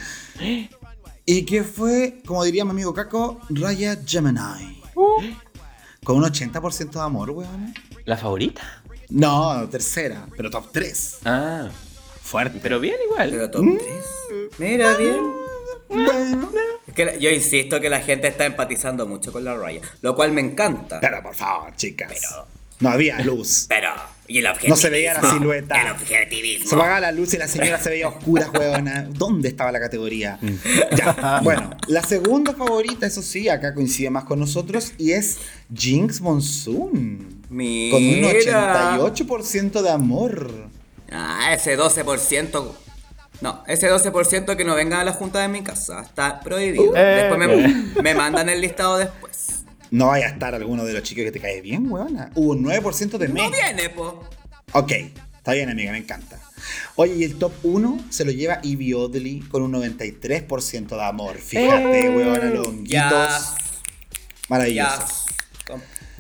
Y 1.25 1.43
que 1.45 1.63
fue, 1.63 2.21
como 2.25 2.43
diría 2.43 2.65
mi 2.65 2.71
amigo 2.71 2.93
Caco, 2.93 3.39
Raya 3.49 3.97
Gemini. 4.05 4.81
Con 6.03 6.17
un 6.17 6.23
80% 6.23 6.91
de 6.91 6.99
amor, 6.99 7.29
weón. 7.29 7.73
¿La 8.05 8.17
favorita? 8.17 8.83
No, 9.09 9.67
tercera, 9.69 10.27
pero 10.35 10.49
top 10.49 10.71
3. 10.71 11.17
Ah, 11.25 11.69
Fuerte. 12.21 12.59
pero 12.61 12.79
bien 12.79 12.95
igual. 13.05 13.29
Pero 13.29 13.51
top 13.51 13.65
3. 13.77 14.49
Mira 14.57 14.95
bien. 14.97 15.17
Bueno. 15.89 16.49
Es 16.87 16.93
que 16.93 17.05
la- 17.05 17.15
yo 17.17 17.29
insisto 17.29 17.79
que 17.79 17.89
la 17.89 17.99
gente 17.99 18.27
está 18.27 18.45
empatizando 18.45 19.05
mucho 19.05 19.31
con 19.31 19.43
la 19.43 19.55
Raya, 19.55 19.81
lo 20.01 20.15
cual 20.15 20.31
me 20.31 20.41
encanta. 20.41 20.99
Pero 20.99 21.21
por 21.21 21.35
favor, 21.35 21.75
chicas. 21.75 22.09
No 22.81 22.89
había 22.89 23.19
luz. 23.21 23.65
Pero, 23.69 23.89
y 24.27 24.39
el 24.39 24.47
objetivismo. 24.47 24.75
No 24.75 24.81
se 24.81 24.89
veía 24.89 25.13
la 25.13 25.31
silueta. 25.31 25.81
El 25.81 25.91
objetivismo. 25.91 26.69
Se 26.69 26.75
apagaba 26.75 26.99
la 26.99 27.11
luz 27.11 27.33
y 27.33 27.37
la 27.37 27.47
señora 27.47 27.79
se 27.79 27.89
veía 27.89 28.07
oscura, 28.07 28.49
huevona. 28.49 29.07
¿Dónde 29.09 29.49
estaba 29.49 29.71
la 29.71 29.79
categoría? 29.79 30.39
Ya, 30.95 31.39
bueno, 31.43 31.69
la 31.87 32.01
segunda 32.03 32.53
favorita, 32.53 33.05
eso 33.05 33.21
sí, 33.21 33.49
acá 33.49 33.73
coincide 33.73 34.09
más 34.09 34.23
con 34.23 34.39
nosotros, 34.39 34.93
y 34.97 35.11
es 35.11 35.39
Jinx 35.73 36.21
Monsoon. 36.21 37.43
Mira. 37.49 37.95
Con 37.95 38.03
un 38.03 38.23
88% 38.23 39.81
de 39.81 39.89
amor. 39.89 40.69
Ah, 41.11 41.53
ese 41.53 41.77
12%. 41.77 42.71
No, 43.41 43.63
ese 43.67 43.91
12% 43.91 44.55
que 44.55 44.63
no 44.63 44.75
venga 44.75 45.01
a 45.01 45.03
la 45.03 45.13
junta 45.13 45.41
de 45.41 45.47
mi 45.47 45.61
casa. 45.63 46.01
Está 46.01 46.39
prohibido. 46.41 46.95
Eh. 46.95 47.27
Después 47.27 47.39
me, 47.39 48.01
me 48.01 48.13
mandan 48.13 48.49
el 48.49 48.61
listado 48.61 48.97
después. 48.97 49.31
No 49.91 50.07
vaya 50.07 50.25
a 50.27 50.29
estar 50.29 50.55
alguno 50.55 50.85
de 50.85 50.93
los 50.93 51.03
chicos 51.03 51.25
que 51.25 51.31
te 51.31 51.39
cae 51.39 51.61
bien, 51.61 51.91
huevona. 51.91 52.31
Hubo 52.35 52.51
un 52.51 52.63
9% 52.63 53.17
de 53.17 53.27
me. 53.27 53.41
No 53.41 53.51
viene, 53.51 53.89
po. 53.89 54.23
Ok, 54.71 54.91
está 55.35 55.51
bien, 55.51 55.69
amiga, 55.69 55.91
me 55.91 55.97
encanta. 55.97 56.39
Oye, 56.95 57.15
y 57.15 57.23
el 57.23 57.35
top 57.35 57.51
1 57.63 58.05
se 58.09 58.23
lo 58.23 58.31
lleva 58.31 58.61
Evie 58.63 58.95
Oddly 58.95 59.41
con 59.41 59.63
un 59.63 59.73
93% 59.73 60.87
de 60.87 61.03
amor. 61.03 61.37
Fíjate, 61.37 62.09
huevona, 62.09 62.45
los 62.45 62.67
honguitos. 62.67 62.89
Ya. 62.89 63.39
Maravilloso. 64.47 64.99
Ya. 64.99 65.20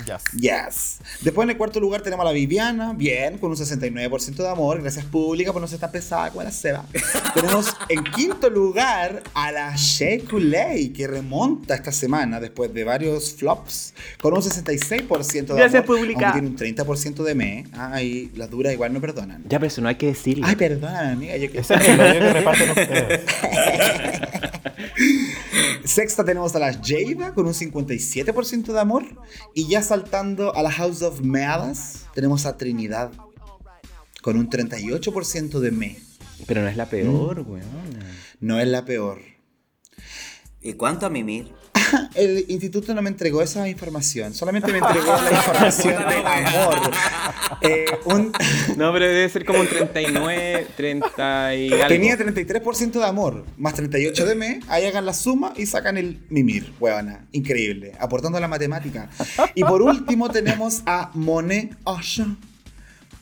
Yes. 0.05 0.23
Yes. 0.39 0.97
Después 1.21 1.45
en 1.45 1.51
el 1.51 1.57
cuarto 1.57 1.79
lugar 1.79 2.01
tenemos 2.01 2.23
a 2.23 2.27
la 2.29 2.33
Viviana, 2.33 2.93
bien, 2.93 3.37
con 3.37 3.51
un 3.51 3.57
69% 3.57 4.35
de 4.35 4.49
amor. 4.49 4.81
Gracias 4.81 5.05
pública 5.05 5.51
por 5.53 5.61
no 5.61 5.67
ser 5.67 5.79
tan 5.79 5.91
pesada 5.91 6.29
como 6.29 6.43
la 6.43 6.51
Seba. 6.51 6.85
tenemos 7.33 7.73
en 7.89 8.03
quinto 8.03 8.49
lugar 8.49 9.23
a 9.33 9.51
la 9.51 9.75
Shea 9.75 10.19
Coulee, 10.29 10.91
que 10.95 11.07
remonta 11.07 11.75
esta 11.75 11.91
semana 11.91 12.39
después 12.39 12.73
de 12.73 12.83
varios 12.83 13.33
flops, 13.33 13.93
con 14.21 14.33
un 14.33 14.41
66% 14.41 15.31
de 15.31 15.43
Gracias, 15.55 15.83
amor. 15.83 15.97
pública. 15.97 16.31
Tiene 16.33 16.47
un 16.49 16.57
30% 16.57 17.23
de 17.23 17.35
me. 17.35 17.65
Ay, 17.73 18.31
las 18.35 18.49
duras 18.49 18.73
igual 18.73 18.93
no 18.93 19.01
perdonan. 19.01 19.43
Ya, 19.47 19.59
pero 19.59 19.67
eso 19.67 19.81
no 19.81 19.89
hay 19.89 19.95
que 19.95 20.07
decirlo. 20.07 20.45
Ay, 20.47 20.55
perdóname, 20.55 21.11
amiga. 21.11 21.37
Yo 21.37 21.51
que... 21.51 21.59
Ese 21.59 21.75
es 21.75 21.87
el 21.87 21.97
que 21.97 22.19
reparten 22.33 22.69
ustedes. 22.69 23.21
Sexta 25.85 26.23
tenemos 26.23 26.55
a 26.55 26.59
la 26.59 26.73
Jada 26.73 27.33
con 27.33 27.47
un 27.47 27.53
57% 27.53 28.73
de 28.73 28.79
amor. 28.79 29.03
Y 29.53 29.67
ya 29.67 29.81
saltando 29.81 30.55
a 30.55 30.63
la 30.63 30.71
House 30.71 31.01
of 31.01 31.21
Meadas, 31.21 32.05
tenemos 32.13 32.45
a 32.45 32.57
Trinidad 32.57 33.11
con 34.21 34.37
un 34.37 34.49
38% 34.49 35.59
de 35.59 35.71
me. 35.71 35.99
Pero 36.47 36.61
no 36.61 36.67
es 36.67 36.77
la 36.77 36.87
peor, 36.87 37.41
weón. 37.41 37.65
No 38.39 38.59
es 38.59 38.67
la 38.67 38.85
peor. 38.85 39.21
¿Y 40.61 40.73
cuánto 40.73 41.05
a 41.05 41.09
mimir? 41.09 41.51
El 42.15 42.45
instituto 42.47 42.93
no 42.93 43.01
me 43.01 43.09
entregó 43.09 43.41
esa 43.41 43.67
información, 43.67 44.33
solamente 44.33 44.71
me 44.71 44.77
entregó 44.79 45.13
la 45.21 45.31
información 45.31 45.95
de 46.07 46.15
amor. 46.15 46.75
Eh, 47.61 47.85
un- 48.05 48.31
No, 48.77 48.91
pero 48.93 49.05
debe 49.05 49.27
ser 49.29 49.43
como 49.45 49.59
un 49.59 49.67
39, 49.67 50.67
30 50.77 51.55
y 51.55 51.71
algo. 51.73 51.87
tenía 51.87 52.17
33% 52.17 52.91
de 52.91 53.05
amor, 53.05 53.45
más 53.57 53.73
38 53.75 54.25
de 54.25 54.35
me. 54.35 54.59
Ahí 54.67 54.85
hagan 54.85 55.05
la 55.05 55.13
suma 55.13 55.53
y 55.57 55.65
sacan 55.65 55.97
el 55.97 56.19
mimir, 56.29 56.73
huevona. 56.79 57.25
Increíble, 57.31 57.93
aportando 57.99 58.37
a 58.37 58.41
la 58.41 58.47
matemática. 58.47 59.09
Y 59.55 59.63
por 59.63 59.81
último 59.81 60.29
tenemos 60.29 60.81
a 60.85 61.09
Monet 61.13 61.75
Ocean 61.83 62.37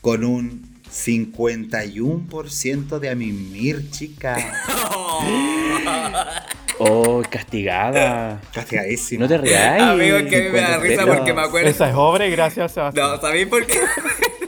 con 0.00 0.24
un 0.24 0.68
51% 0.90 2.98
de 2.98 3.10
a 3.10 3.14
mimir, 3.14 3.90
chica. 3.90 4.36
Oh, 6.82 7.22
castigada. 7.28 8.40
Castigadísima. 8.54 9.24
No 9.24 9.28
te 9.28 9.38
rías. 9.38 9.82
Amigo, 9.82 10.16
es 10.16 10.26
que 10.28 10.36
a 10.36 10.40
mí 10.44 10.48
me 10.48 10.60
da 10.60 10.78
risa 10.78 11.06
porque 11.06 11.34
me 11.34 11.42
acuerdo. 11.42 11.68
Esa 11.68 11.90
es 11.90 11.94
obra 11.94 12.26
y 12.26 12.30
gracias, 12.30 12.72
Sebastián. 12.72 13.06
No, 13.10 13.20
¿sabéis 13.20 13.46
por 13.48 13.66
qué? 13.66 13.78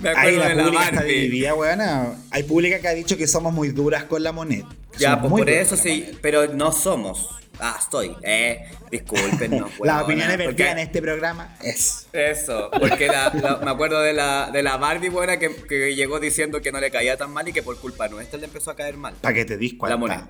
me 0.00 0.10
acuerdo 0.10 0.38
la 0.38 0.48
de 0.48 0.54
la 0.54 0.70
Barbie. 0.70 1.52
weona. 1.52 2.14
Hay 2.30 2.42
pública 2.44 2.78
que 2.80 2.88
ha 2.88 2.94
dicho 2.94 3.16
que 3.16 3.26
somos 3.26 3.52
muy 3.52 3.68
duras 3.68 4.04
con 4.04 4.22
la 4.22 4.32
Monet. 4.32 4.64
que 4.92 4.98
Ya, 4.98 5.18
pues 5.20 5.30
muy 5.30 5.42
por 5.42 5.50
eso 5.50 5.76
sí, 5.76 6.10
pero 6.22 6.46
no 6.54 6.72
somos. 6.72 7.28
Ah, 7.62 7.76
estoy. 7.78 8.16
Eh, 8.22 8.64
disculpen, 8.90 9.50
no. 9.50 9.58
Las 9.66 9.78
huevona, 9.80 10.02
opiniones 10.02 10.38
vertidas 10.38 10.72
en 10.72 10.78
este 10.78 11.02
programa 11.02 11.56
es. 11.62 12.06
Eso, 12.14 12.70
porque 12.70 13.06
la- 13.06 13.30
la- 13.34 13.56
me 13.62 13.70
acuerdo 13.70 14.00
de 14.00 14.14
la, 14.14 14.50
de 14.50 14.62
la 14.62 14.78
Barbie 14.78 15.10
buena 15.10 15.38
que, 15.38 15.54
que 15.68 15.94
llegó 15.94 16.20
diciendo 16.20 16.62
que 16.62 16.72
no 16.72 16.80
le 16.80 16.90
caía 16.90 17.18
tan 17.18 17.30
mal 17.32 17.46
y 17.48 17.52
que 17.52 17.62
por 17.62 17.78
culpa 17.78 18.08
nuestra 18.08 18.38
le 18.38 18.46
empezó 18.46 18.70
a 18.70 18.76
caer 18.76 18.96
mal. 18.96 19.12
Para 19.20 19.34
que 19.34 19.44
te 19.44 19.58
dis 19.58 19.74
cuenta. 19.74 19.94
La 19.94 20.00
Monet. 20.00 20.20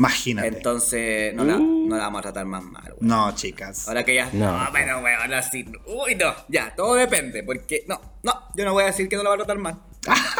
Imagínate. 0.00 0.48
Entonces, 0.48 1.34
no, 1.34 1.44
la, 1.44 1.58
no 1.58 1.94
la 1.94 2.04
vamos 2.04 2.20
a 2.20 2.22
tratar 2.22 2.46
más 2.46 2.62
mal, 2.62 2.84
weón. 2.84 2.96
no, 3.00 3.34
chicas. 3.34 3.86
Ahora 3.86 4.02
que 4.02 4.14
ya. 4.14 4.30
No. 4.32 4.50
No, 4.58 4.68
pero 4.72 4.98
weón, 5.00 5.34
así. 5.34 5.66
Uy, 5.84 6.14
no. 6.14 6.34
Ya, 6.48 6.74
todo 6.74 6.94
depende. 6.94 7.42
Porque. 7.42 7.84
No, 7.86 8.00
no. 8.22 8.32
Yo 8.54 8.64
no 8.64 8.72
voy 8.72 8.84
a 8.84 8.86
decir 8.86 9.10
que 9.10 9.16
no 9.16 9.22
la 9.22 9.28
va 9.28 9.34
a 9.34 9.38
tratar 9.38 9.58
mal. 9.58 9.76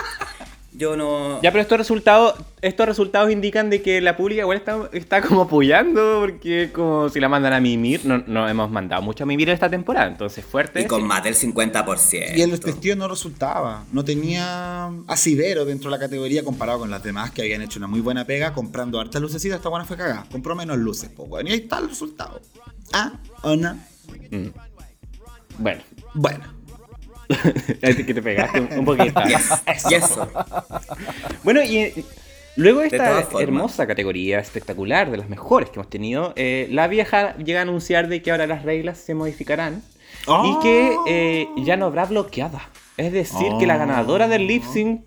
Yo 0.81 0.97
no. 0.97 1.43
Ya, 1.43 1.53
pero 1.53 1.61
estos 1.61 1.77
resultados, 1.77 2.37
estos 2.63 2.87
resultados 2.87 3.31
indican 3.31 3.69
de 3.69 3.83
que 3.83 4.01
la 4.01 4.17
pública 4.17 4.41
igual 4.41 4.57
está, 4.57 4.89
está 4.95 5.21
como 5.21 5.43
apoyando, 5.43 6.21
porque 6.21 6.71
como 6.73 7.11
si 7.11 7.21
la 7.21 7.29
mandan 7.29 7.53
a 7.53 7.61
mimir, 7.61 8.07
no, 8.07 8.25
no 8.27 8.49
hemos 8.49 8.71
mandado 8.71 9.03
mucho 9.03 9.25
a 9.25 9.27
mimir 9.27 9.51
esta 9.51 9.69
temporada, 9.69 10.07
entonces 10.07 10.43
fuerte. 10.43 10.81
Y 10.81 10.87
con 10.87 11.07
más 11.07 11.23
del 11.23 11.35
50%. 11.35 12.35
Y 12.35 12.41
el 12.41 12.53
vestido 12.53 12.97
no 12.97 13.09
resultaba, 13.09 13.85
no 13.93 14.07
tenía 14.07 14.87
asidero 15.07 15.67
dentro 15.67 15.91
de 15.91 15.99
la 15.99 16.01
categoría 16.01 16.43
comparado 16.43 16.79
con 16.79 16.91
las 16.91 17.03
demás 17.03 17.31
que 17.31 17.43
habían 17.43 17.61
hecho 17.61 17.79
una 17.79 17.87
muy 17.87 18.01
buena 18.01 18.25
pega 18.25 18.55
comprando 18.55 18.99
hartas 18.99 19.21
lucecitas, 19.21 19.59
esta 19.59 19.69
buena 19.69 19.85
fue 19.85 19.99
cagada, 19.99 20.25
compró 20.33 20.55
menos 20.57 20.79
luces, 20.79 21.11
pues 21.15 21.29
bueno, 21.29 21.51
y 21.51 21.53
ahí 21.53 21.59
está 21.59 21.79
el 21.81 21.91
resultado. 21.91 22.41
Ah, 22.95 23.21
o 23.43 23.55
no. 23.55 23.75
Mm. 24.31 24.47
Bueno, 25.59 25.83
Bueno, 26.15 26.60
que 27.81 28.15
te 28.15 28.23
pegaste 28.23 28.61
un, 28.61 28.79
un 28.79 28.85
poquito. 28.85 29.21
Y 29.91 29.95
eso. 29.95 30.29
Bueno, 31.45 31.63
y 31.63 32.05
luego 32.57 32.81
de 32.81 32.87
esta 32.87 33.25
hermosa 33.41 33.87
categoría 33.87 34.39
espectacular, 34.39 35.11
de 35.11 35.17
las 35.19 35.29
mejores 35.29 35.71
que 35.71 35.79
hemos 35.79 35.91
tenido, 35.91 36.33
eh, 36.37 36.69
la 36.71 36.89
vieja 36.89 37.37
llega 37.37 37.61
a 37.61 37.63
anunciar 37.63 38.09
de 38.09 38.23
que 38.23 38.31
ahora 38.31 38.47
las 38.47 38.63
reglas 38.65 38.99
se 38.99 39.15
modificarán 39.15 39.83
y 40.27 40.59
que 40.63 40.97
eh, 41.07 41.49
ya 41.59 41.77
no 41.77 41.87
habrá 41.87 42.07
bloqueada. 42.07 42.69
Es 42.97 43.13
decir, 43.13 43.53
que 43.59 43.67
la 43.67 43.79
ganadora 43.79 44.29
del 44.29 44.47
lip 44.47 44.63
sync 44.63 45.03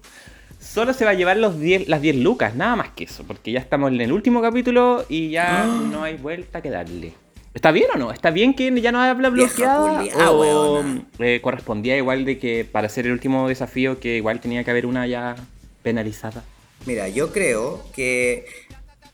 solo 0.60 0.94
se 0.94 1.06
va 1.06 1.12
a 1.12 1.14
llevar 1.14 1.38
los 1.38 1.60
10, 1.60 1.88
las 1.88 2.02
10 2.02 2.16
lucas, 2.18 2.56
nada 2.56 2.76
más 2.76 2.90
que 2.90 3.04
eso, 3.04 3.24
porque 3.24 3.52
ya 3.52 3.60
estamos 3.60 3.92
en 3.92 4.02
el 4.02 4.12
último 4.12 4.42
capítulo 4.42 5.06
y 5.10 5.30
ya 5.30 5.66
no 5.66 6.04
hay 6.04 6.16
vuelta 6.16 6.62
que 6.62 6.72
darle. 6.72 7.14
¿Está 7.54 7.72
bien 7.72 7.88
o 7.94 7.98
no? 7.98 8.12
¿Está 8.12 8.32
bien 8.32 8.54
que 8.56 8.80
ya 8.82 8.92
no 8.92 9.00
habla 9.02 9.30
bloqueada? 9.30 10.04
¿O 10.32 10.84
eh, 11.20 11.40
correspondía 11.42 11.96
igual 11.98 12.26
de 12.26 12.40
que 12.40 12.66
para 12.66 12.88
hacer 12.88 13.06
el 13.06 13.12
último 13.12 13.48
desafío 13.48 14.00
que 14.00 14.18
igual 14.18 14.40
tenía 14.40 14.64
que 14.64 14.72
haber 14.72 14.86
una 14.88 15.06
ya 15.06 15.36
penalizada? 15.84 16.44
Mira, 16.88 17.08
yo 17.10 17.32
creo 17.32 17.84
que 17.94 18.46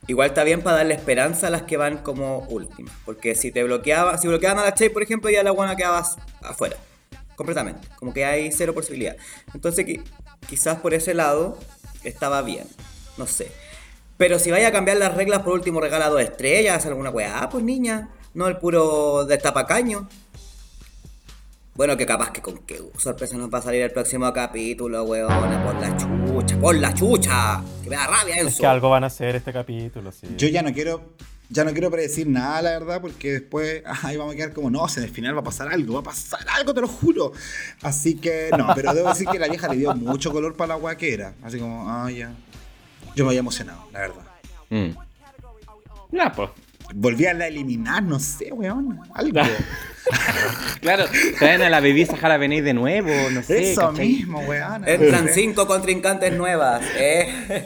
igual 0.07 0.30
está 0.30 0.44
bien 0.45 0.61
para 0.61 0.78
darle 0.78 0.94
esperanza 0.95 1.48
a 1.48 1.49
las 1.49 1.64
que 1.64 1.76
van 1.76 1.98
como 1.98 2.40
últimas. 2.49 2.94
Porque 3.06 3.36
si 3.36 3.52
te 3.52 3.61
bloqueaba, 3.64 4.18
si 4.18 4.28
bloqueaban 4.30 4.57
a 4.60 4.64
la 4.64 4.74
Che, 4.74 4.90
por 4.90 5.03
ejemplo, 5.03 5.30
ya 5.30 5.44
la 5.44 5.52
buena 5.52 5.76
quedabas 5.76 6.16
afuera. 6.41 6.78
Completamente. 7.36 7.88
Como 7.98 8.14
que 8.14 8.24
hay 8.26 8.52
cero 8.53 8.74
posibilidad. 8.74 9.16
Entonces, 9.53 9.86
qui- 9.86 10.02
quizás 10.48 10.80
por 10.80 10.94
ese 10.94 11.14
lado 11.14 11.60
estaba 12.03 12.41
bien. 12.41 12.66
No 13.18 13.28
sé. 13.28 13.52
Pero 14.18 14.40
si 14.40 14.49
vaya 14.52 14.70
a 14.70 14.72
cambiar 14.72 14.98
las 14.98 15.14
reglas, 15.16 15.41
por 15.44 15.53
último 15.53 15.80
regala 15.82 16.07
dos 16.10 16.22
estrellas, 16.22 16.86
alguna 16.86 17.10
weá, 17.10 17.49
pues 17.49 17.64
niña. 17.64 18.10
No 18.34 18.48
el 18.48 18.58
puro 18.58 19.26
destapacaño. 19.26 20.08
Bueno, 21.80 21.96
que 21.96 22.06
capaz 22.06 22.32
que 22.32 22.42
con 22.42 22.58
qué 22.66 22.78
sorpresa 22.98 23.38
nos 23.38 23.50
va 23.50 23.60
a 23.60 23.62
salir 23.62 23.82
el 23.82 23.92
próximo 23.92 24.32
capítulo, 24.34 25.04
weona, 25.04 25.64
por 25.64 25.76
la 25.76 25.96
chucha, 25.96 26.60
por 26.60 26.76
la 26.76 26.94
chucha. 26.94 27.64
Que 27.82 27.90
me 27.90 27.96
da 27.96 28.06
rabia 28.06 28.36
eso. 28.36 28.50
Es 28.50 28.58
que 28.58 28.66
algo 28.66 28.90
van 28.90 29.06
a 29.06 29.08
hacer 29.08 29.38
este 29.38 29.54
capítulo, 29.54 30.12
sí. 30.12 30.28
yo 30.36 30.50
ya 30.50 30.62
no 30.62 30.74
quiero, 30.74 31.02
ya 31.48 31.64
no 31.64 31.72
quiero 31.72 31.90
predecir 31.90 32.28
nada, 32.28 32.62
la 32.62 32.72
verdad, 32.72 33.00
porque 33.00 33.32
después 33.32 33.82
ahí 34.04 34.18
vamos 34.18 34.34
a 34.34 34.36
quedar 34.36 34.52
como, 34.52 34.70
no, 34.70 34.90
si 34.90 35.00
en 35.00 35.06
el 35.06 35.10
final 35.10 35.36
va 35.38 35.40
a 35.40 35.44
pasar 35.46 35.70
algo, 35.70 35.94
va 35.94 36.00
a 36.02 36.04
pasar 36.04 36.46
algo, 36.50 36.74
te 36.74 36.82
lo 36.82 36.90
juro. 36.90 37.32
Así 37.82 38.16
que, 38.16 38.50
no, 38.58 38.68
pero 38.76 38.94
debo 38.94 39.08
decir 39.08 39.30
que 39.30 39.40
la 39.40 39.48
vieja 39.48 39.70
le 39.70 39.78
dio 39.78 39.96
mucho 39.96 40.34
color 40.34 40.58
para 40.58 40.70
la 40.70 40.76
guaquera. 40.76 41.34
Así 41.44 41.60
como, 41.60 41.90
ah, 41.90 42.12
ya. 42.12 42.34
Yo 43.16 43.24
me 43.24 43.30
había 43.30 43.40
emocionado, 43.40 43.86
la 43.94 44.00
verdad. 44.00 44.24
Mm. 44.70 44.90
No, 46.12 46.32
pues. 46.36 46.50
Volví 46.95 47.26
a 47.26 47.34
la 47.34 47.48
eliminar, 47.48 48.02
no 48.03 48.20
sé, 48.20 48.52
weón. 48.52 48.99
Algo. 49.14 49.41
Claro, 50.82 51.06
traen 51.38 51.61
a 51.61 51.70
la 51.70 51.82
bebé 51.82 52.03
Sahara 52.06 52.38
Benet 52.38 52.64
de 52.64 52.74
nuevo, 52.74 53.11
no 53.32 53.44
sé. 53.44 53.74
Eso 53.74 53.90
¿cachai? 53.90 54.07
mismo, 54.07 54.40
weón. 54.40 54.88
Entran 54.88 55.28
cinco 55.32 55.68
contrincantes 55.68 56.34
nuevas, 56.34 56.82
eh. 56.98 57.66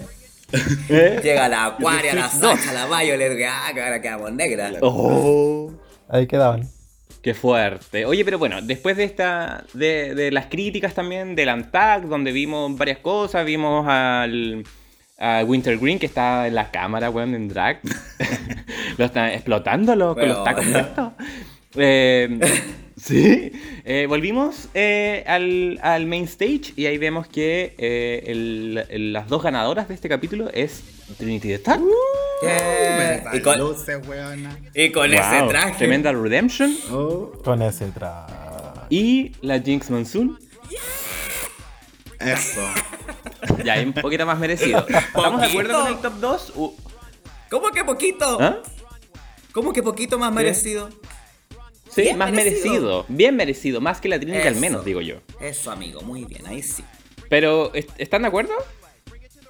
¿Eh? 0.90 1.20
Llega 1.24 1.48
la 1.48 1.66
Aquaria, 1.66 2.14
la. 2.14 2.30
Sacha, 2.30 2.74
la 2.74 2.86
Violet, 2.86 3.38
que 3.38 3.46
ah, 3.48 3.72
que 3.74 3.82
ahora 3.82 4.02
quedamos 4.02 4.34
negras. 4.34 4.76
Oh, 4.82 5.72
Ahí 6.10 6.28
quedaban. 6.28 6.68
qué 7.22 7.34
fuerte. 7.34 8.06
Oye, 8.06 8.26
pero 8.26 8.38
bueno, 8.40 8.62
después 8.62 8.98
de 8.98 9.06
esta, 9.06 9.64
de, 9.74 10.14
de 10.14 10.32
las 10.32 10.48
críticas 10.48 10.94
también 10.94 11.36
del 11.36 11.50
Antac, 11.50 12.04
donde 12.04 12.32
vimos 12.32 12.76
varias 12.78 12.98
cosas, 12.98 13.46
vimos 13.46 13.86
al 13.88 14.64
a 15.18 15.44
Winter 15.46 15.78
Green 15.78 16.00
que 16.00 16.06
está 16.06 16.48
en 16.48 16.56
la 16.56 16.72
cámara, 16.72 17.10
weón, 17.10 17.34
en 17.36 17.48
drag. 17.48 17.80
lo 18.98 19.06
están 19.06 19.30
explotándolo 19.30 20.16
con 20.16 20.28
los 20.28 20.44
tacos 20.44 20.66
puestos. 20.66 21.12
Eh, 21.76 22.40
sí, 22.96 23.52
Eh, 23.84 24.06
volvimos 24.08 24.70
eh, 24.76 25.24
al, 25.26 25.80
al 25.82 26.06
main 26.06 26.26
stage 26.26 26.72
y 26.76 26.86
ahí 26.86 27.00
vemos 27.00 27.26
que 27.28 27.74
eh, 27.80 28.22
el- 28.28 28.86
el- 28.90 29.12
las 29.12 29.28
dos 29.28 29.42
ganadoras 29.42 29.88
de 29.88 29.96
este 29.96 30.08
capítulo 30.08 30.52
es 30.54 30.84
Trinity 31.18 31.48
the 31.48 31.54
Stark. 31.56 31.82
Eh, 32.48 33.24
y 33.34 33.40
con, 33.40 33.58
luces, 33.58 33.98
y 34.76 34.92
con 34.92 35.12
ese 35.12 35.42
traje. 35.50 35.78
Tremenda 35.80 36.12
Redemption. 36.12 36.78
Oh, 36.92 37.32
Con 37.44 37.64
ese 37.64 37.88
tra... 37.88 38.28
Y 38.92 39.32
la 39.42 39.60
Jinx 39.60 39.90
Monsoon. 39.90 40.38
eso. 42.20 42.62
Ya, 43.66 43.74
hay 43.74 43.86
un 43.86 43.94
poquito 43.94 44.26
más 44.26 44.40
merecido. 44.40 44.86
¿Estamos 44.88 45.42
de 45.42 45.48
acuerdo 45.48 45.82
con 45.84 45.88
el 45.94 45.98
top 46.00 46.14
2? 46.20 46.54
Uh, 46.56 46.72
¿Cómo 47.50 47.70
que 47.72 47.84
poquito? 47.84 48.38
¿ah? 48.42 48.58
¿Cómo 49.52 49.74
que 49.74 49.84
poquito 49.84 50.18
más 50.18 50.34
merecido? 50.34 50.90
Sí, 51.90 52.02
Bien 52.02 52.18
más 52.18 52.32
merecido. 52.32 52.64
merecido. 52.74 53.06
Bien 53.10 53.36
merecido. 53.36 53.82
Más 53.82 54.02
que 54.02 54.10
la 54.10 54.20
Trinity 54.20 54.48
al 54.48 54.56
menos, 54.56 54.84
digo 54.84 55.02
yo. 55.02 55.18
Eso, 55.40 55.70
amigo, 55.72 56.02
muy 56.02 56.26
bien, 56.26 56.48
ahí 56.48 56.64
sí. 56.64 56.84
Pero, 57.30 57.72
¿est- 57.76 57.92
¿están 57.98 58.24
de 58.24 58.30
acuerdo? 58.30 58.54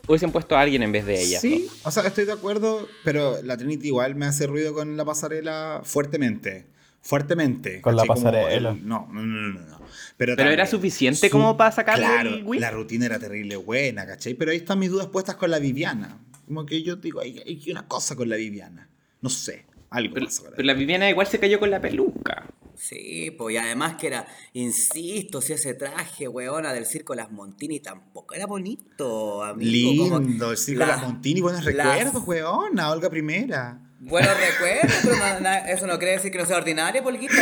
Hubiesen 0.08 0.32
puesto 0.34 0.58
a 0.58 0.62
alguien 0.62 0.84
en 0.84 0.92
vez 0.92 1.06
de 1.06 1.22
ella. 1.22 1.40
Sí, 1.40 1.70
o 1.84 1.92
sea, 1.92 2.04
estoy 2.04 2.26
de 2.26 2.34
acuerdo, 2.34 2.86
pero 3.06 3.42
la 3.42 3.56
Trinity 3.56 3.88
igual 3.88 4.16
me 4.16 4.26
hace 4.26 4.48
ruido 4.48 4.74
con 4.74 4.98
la 4.98 5.06
pasarela 5.06 5.82
fuertemente. 5.86 6.66
Fuertemente. 7.02 7.80
Con 7.82 7.96
la 7.96 8.04
pasarela. 8.04 8.72
el- 8.72 8.86
no, 8.88 9.08
no, 9.12 9.22
no, 9.22 9.54
no, 9.54 9.60
no. 9.62 9.80
Pero, 10.18 10.36
Pero 10.36 10.50
era 10.52 10.66
suficiente 10.66 11.30
como 11.30 11.58
para 11.58 11.72
sacarle 11.72 12.06
Claro, 12.06 12.30
el 12.54 12.62
la 12.62 12.72
rutina 12.72 13.06
era 13.08 13.20
terrible 13.20 13.56
buena, 13.56 14.06
¿cachai? 14.06 14.34
Pero 14.36 14.52
ahí 14.52 14.58
están 14.58 14.80
mis 14.80 14.90
dudas 14.92 15.08
puestas 15.08 15.36
con 15.36 15.50
la 15.52 15.60
Viviana. 15.60 16.20
Como 16.46 16.66
que 16.66 16.84
yo 16.84 16.96
digo, 16.98 17.20
hay, 17.22 17.40
hay 17.40 17.72
una 17.72 17.88
cosa 17.88 18.16
con 18.16 18.30
la 18.30 18.36
Viviana. 18.36 18.90
No 19.22 19.30
sé, 19.30 19.66
algo 19.90 20.14
Pero, 20.14 20.26
pasa 20.28 20.42
con 20.42 20.52
la 20.52 20.56
pero 20.58 20.66
la 20.68 20.74
Viviana 20.74 21.10
igual 21.10 21.28
se 21.28 21.40
cayó 21.40 21.60
con 21.60 21.72
la 21.72 21.82
peluca. 21.82 22.48
Sí, 22.76 23.32
pues 23.38 23.54
y 23.54 23.58
además 23.58 23.96
que 23.96 24.08
era, 24.08 24.26
insisto, 24.54 25.42
si 25.42 25.54
ese 25.54 25.74
traje, 25.76 26.28
weona, 26.28 26.74
del 26.74 26.86
circo 26.86 27.14
Las 27.16 27.32
Montini 27.32 27.80
tampoco 27.80 28.34
era 28.36 28.46
bonito, 28.48 29.44
amigo. 29.44 30.04
como 30.04 30.20
Lindo, 30.20 30.52
el 30.52 30.58
circo 30.58 30.80
la- 30.80 30.88
las 30.88 31.02
Montini, 31.04 31.40
buenos 31.42 31.64
las- 31.66 31.76
recuerdos, 32.04 32.24
weona, 32.28 32.92
Olga 32.92 33.10
Primera. 33.10 33.80
Buenos 34.06 34.32
recuerdos, 34.38 34.98
pero 35.04 35.16
no- 35.16 35.40
na- 35.40 35.60
eso 35.70 35.88
no 35.88 35.98
quiere 35.98 36.14
decir 36.14 36.32
que 36.32 36.38
no 36.38 36.46
sea 36.46 36.58
ordinario, 36.58 37.02
Polguita. 37.04 37.34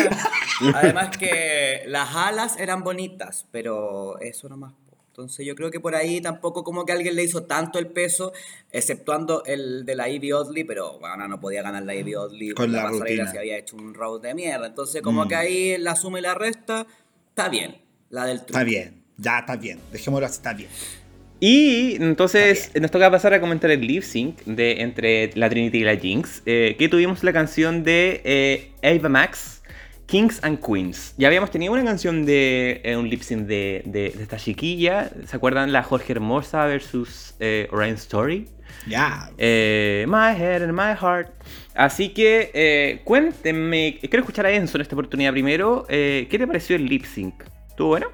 Además 0.76 1.16
que 1.18 1.84
las 1.88 2.16
alas 2.16 2.58
eran 2.60 2.84
bonitas, 2.84 3.46
pero 3.52 4.20
eso 4.20 4.48
nomás. 4.50 4.74
Entonces 5.08 5.46
yo 5.46 5.56
creo 5.56 5.70
que 5.72 5.80
por 5.80 5.94
ahí 5.94 6.22
tampoco 6.22 6.64
como 6.64 6.86
que 6.86 6.94
alguien 6.94 7.16
le 7.16 7.24
hizo 7.24 7.44
tanto 7.44 7.80
el 7.80 7.88
peso, 7.88 8.32
exceptuando 8.72 9.44
el 9.46 9.86
de 9.86 9.96
la 9.96 10.08
Ivy 10.08 10.32
Oddly, 10.32 10.64
pero 10.64 11.00
bueno, 11.00 11.28
no 11.28 11.40
podía 11.42 11.62
ganar 11.62 11.84
la 11.84 11.94
Ivy 11.96 12.16
Oddly 12.16 12.52
Con 12.54 12.72
la 12.72 12.84
pasarela 12.84 13.06
rutina. 13.06 13.32
si 13.32 13.38
había 13.38 13.58
hecho 13.58 13.76
un 13.76 13.94
road 13.94 14.22
de 14.22 14.34
mierda. 14.34 14.68
Entonces 14.68 15.02
como 15.02 15.26
Mm. 15.26 15.28
que 15.28 15.36
ahí 15.36 15.78
la 15.78 15.96
suma 15.96 16.20
y 16.20 16.22
la 16.22 16.34
resta, 16.34 16.88
está 17.30 17.50
bien. 17.50 17.82
La 18.10 18.26
del 18.26 18.40
truco. 18.40 18.54
Está 18.54 18.64
bien, 18.64 19.04
ya 19.18 19.40
está 19.40 19.56
bien. 19.58 19.80
Dejémoslo 19.92 20.26
así, 20.26 20.36
está 20.38 20.54
bien. 20.54 20.70
Y 21.44 21.96
entonces 21.96 22.72
nos 22.80 22.92
toca 22.92 23.10
pasar 23.10 23.34
a 23.34 23.42
comentar 23.42 23.72
el 23.72 23.82
lip 23.82 24.04
sync 24.04 24.42
de 24.46 24.82
entre 24.82 25.32
la 25.36 25.50
Trinity 25.50 25.80
y 25.80 25.84
la 25.84 25.96
Jinx. 25.98 26.44
eh, 26.46 26.76
que 26.78 26.88
tuvimos 26.88 27.24
la 27.24 27.34
canción 27.34 27.84
de 27.84 28.22
eh, 28.24 28.72
Ava 28.84 29.10
Max, 29.10 29.64
Kings 30.06 30.40
and 30.44 30.60
Queens. 30.64 31.16
Ya 31.18 31.28
habíamos 31.30 31.50
tenido 31.50 31.74
una 31.74 31.84
canción 31.84 32.26
de 32.28 32.82
eh, 32.84 32.96
un 32.96 33.10
lip 33.10 33.22
sync 33.24 33.48
de, 33.48 33.82
de- 33.86 34.12
de 34.12 34.22
esta 34.24 34.38
chiquilla. 34.38 35.10
¿Se 35.26 35.36
acuerdan 35.36 35.72
la 35.74 35.82
Jorge 35.82 36.14
Hermosa 36.14 36.66
versus 36.68 37.34
eh, 37.40 37.68
Orion 37.72 37.96
Story? 37.96 38.48
Ya. 38.88 39.32
Eh, 39.40 40.06
my 40.08 40.36
head 40.40 40.62
and 40.62 40.74
my 40.74 40.94
heart. 40.96 41.30
Así 41.74 42.10
que 42.10 42.52
eh, 42.54 43.02
cuéntenme, 43.04 43.98
quiero 44.00 44.20
escuchar 44.20 44.46
a 44.46 44.52
Enzo 44.52 44.78
en 44.78 44.82
esta 44.84 44.94
oportunidad 44.96 45.32
primero. 45.32 45.88
eh, 45.90 46.28
¿Qué 46.30 46.38
te 46.38 46.46
pareció 46.46 46.76
el 46.76 46.86
lip 46.86 47.06
sync? 47.06 47.34
¿Estuvo 47.70 47.88
bueno? 47.90 48.08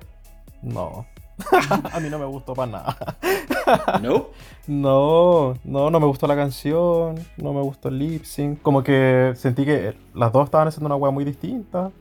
No. 0.62 1.06
a 1.93 1.99
mí 1.99 2.09
no 2.09 2.19
me 2.19 2.26
gustó 2.26 2.53
para 2.53 2.72
nada. 2.72 2.97
No. 4.01 4.27
No, 4.65 5.55
no, 5.65 5.89
no 5.89 5.99
me 5.99 6.05
gustó 6.05 6.26
la 6.27 6.35
canción, 6.38 7.15
no 7.38 7.51
me 7.53 7.61
gustó 7.61 7.89
el 7.89 7.99
lip 7.99 8.23
sync. 8.23 8.61
Como 8.61 8.81
que 8.84 9.34
sentí 9.35 9.65
que 9.65 9.93
las 10.14 10.31
dos 10.31 10.45
estaban 10.45 10.68
haciendo 10.69 10.85
una 10.88 10.95
weá 10.95 11.11
muy 11.11 11.26
distinta. 11.26 11.91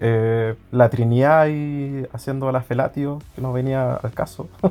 Eh, 0.00 0.54
la 0.70 0.88
Trinidad 0.90 1.42
ahí 1.42 2.06
haciendo 2.12 2.50
la 2.52 2.60
felatio, 2.62 3.20
que 3.34 3.40
no 3.42 3.52
venía 3.52 3.94
al 3.94 4.12
caso. 4.12 4.48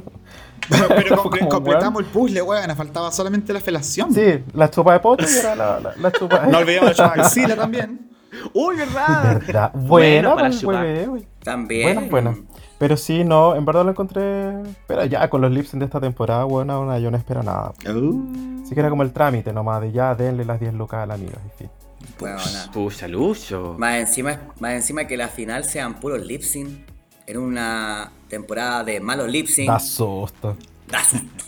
Pero, 0.70 0.88
pero 0.88 1.18
comple- 1.24 1.48
completamos 1.50 2.04
el 2.04 2.06
puzzle, 2.08 2.42
weón. 2.42 2.66
Nos 2.68 2.78
faltaba 2.78 3.12
solamente 3.12 3.52
la 3.52 3.60
felación. 3.60 4.14
sí, 4.14 4.46
la 4.54 4.70
chupa 4.72 4.94
de 4.94 5.02
poto 5.02 5.26
y 5.30 5.38
era 5.38 5.56
la, 5.58 5.78
la, 5.82 5.94
la 5.98 6.10
chupa 6.14 6.46
No 6.48 6.60
olvidemos 6.60 6.86
la 6.92 6.96
chupa 6.96 7.16
de 7.16 7.22
axila 7.22 7.56
también. 7.58 8.10
¡Uy, 8.54 8.78
verdad! 8.78 9.42
¿Verdad? 9.46 9.72
Bueno 9.74 10.36
Buena 10.36 10.52
para. 10.66 10.86
También. 11.44 11.96
Buena, 11.96 12.10
buena. 12.10 12.38
Pero 12.80 12.98
sí, 12.98 13.24
no, 13.24 13.56
en 13.56 13.64
verdad 13.66 13.84
lo 13.86 13.92
encontré. 13.92 14.54
Pero 14.88 15.06
ya 15.06 15.30
con 15.30 15.42
los 15.42 15.52
lips 15.52 15.72
de 15.78 15.86
esta 15.86 16.00
temporada, 16.02 16.44
bueno, 16.44 16.82
una, 16.82 17.00
yo 17.00 17.10
no 17.12 17.18
espero 17.18 17.42
nada. 17.44 17.74
Uh. 17.94 18.64
Sí 18.68 18.74
que 18.74 18.80
era 18.80 18.90
como 18.90 19.04
el 19.04 19.14
trámite 19.14 19.54
nomás, 19.54 19.82
de 19.82 19.92
ya 19.92 20.16
denle 20.16 20.44
las 20.46 20.60
10 20.60 20.74
lucas 20.74 21.02
a 21.02 21.06
la 21.06 21.14
amiga, 21.14 21.38
en 21.44 21.52
fin. 21.58 21.70
Weona. 22.20 22.70
Pucha, 22.74 23.08
Lucho. 23.08 23.76
Más 23.78 23.96
encima, 23.96 24.38
más 24.60 24.74
encima 24.74 25.06
que 25.08 25.16
la 25.16 25.30
final 25.30 25.64
sean 25.64 26.00
puros 26.02 26.26
lip 26.26 26.42
sync 26.42 26.70
en 27.26 27.38
una 27.38 28.12
temporada 28.28 28.84
de 28.84 29.00
malos 29.00 29.30
lip 29.30 29.48
sync. 29.48 29.70
Da 29.70 29.80
susto. 29.80 30.58
Da 30.90 31.02
susto. 31.04 31.46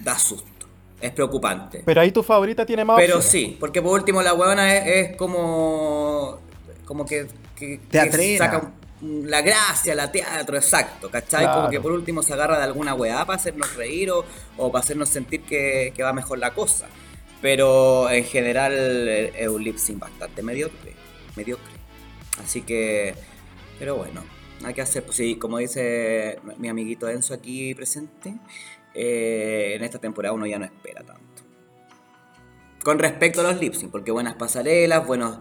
Da 0.00 0.16
susto. 0.18 0.66
Es 1.00 1.10
preocupante. 1.12 1.82
Pero 1.84 2.00
ahí 2.02 2.12
tu 2.12 2.22
favorita 2.22 2.64
tiene 2.64 2.84
más 2.84 2.96
Pero 2.98 3.16
opciones. 3.16 3.48
sí, 3.50 3.56
porque 3.58 3.82
por 3.82 3.92
último 3.98 4.22
la 4.22 4.34
huevona 4.34 4.76
es, 4.76 5.10
es 5.10 5.16
como. 5.16 6.38
como 6.84 7.04
que. 7.06 7.26
que- 7.56 7.80
que 7.90 8.38
saca 8.38 8.58
un- 8.58 8.79
la 9.02 9.40
gracia, 9.42 9.94
la 9.94 10.12
teatro, 10.12 10.56
exacto, 10.56 11.10
¿cachai? 11.10 11.44
Claro. 11.44 11.60
Como 11.60 11.70
que 11.70 11.80
por 11.80 11.92
último 11.92 12.22
se 12.22 12.32
agarra 12.32 12.58
de 12.58 12.64
alguna 12.64 12.94
weá 12.94 13.24
para 13.24 13.36
hacernos 13.36 13.74
reír 13.76 14.10
o, 14.10 14.24
o 14.56 14.70
para 14.70 14.82
hacernos 14.82 15.08
sentir 15.08 15.42
que, 15.42 15.92
que 15.94 16.02
va 16.02 16.12
mejor 16.12 16.38
la 16.38 16.52
cosa. 16.52 16.88
Pero 17.40 18.10
en 18.10 18.24
general 18.24 19.08
es 19.08 19.48
un 19.48 19.64
lip 19.64 19.78
sync 19.78 19.98
bastante 19.98 20.42
mediocre. 20.42 20.94
Mediocre. 21.36 21.72
Así 22.42 22.62
que. 22.62 23.14
Pero 23.78 23.96
bueno, 23.96 24.22
hay 24.64 24.74
que 24.74 24.82
hacer. 24.82 25.04
Pues 25.04 25.16
sí, 25.16 25.36
como 25.36 25.58
dice 25.58 26.38
mi 26.58 26.68
amiguito 26.68 27.08
Enzo 27.08 27.32
aquí 27.32 27.74
presente, 27.74 28.34
eh, 28.94 29.72
en 29.76 29.84
esta 29.84 29.98
temporada 29.98 30.34
uno 30.34 30.46
ya 30.46 30.58
no 30.58 30.66
espera 30.66 31.02
tanto. 31.02 31.22
Con 32.82 32.98
respecto 32.98 33.40
a 33.40 33.44
los 33.44 33.60
lip 33.60 33.74
sync, 33.74 33.90
porque 33.90 34.10
buenas 34.10 34.34
pasarelas, 34.34 35.06
buenos 35.06 35.38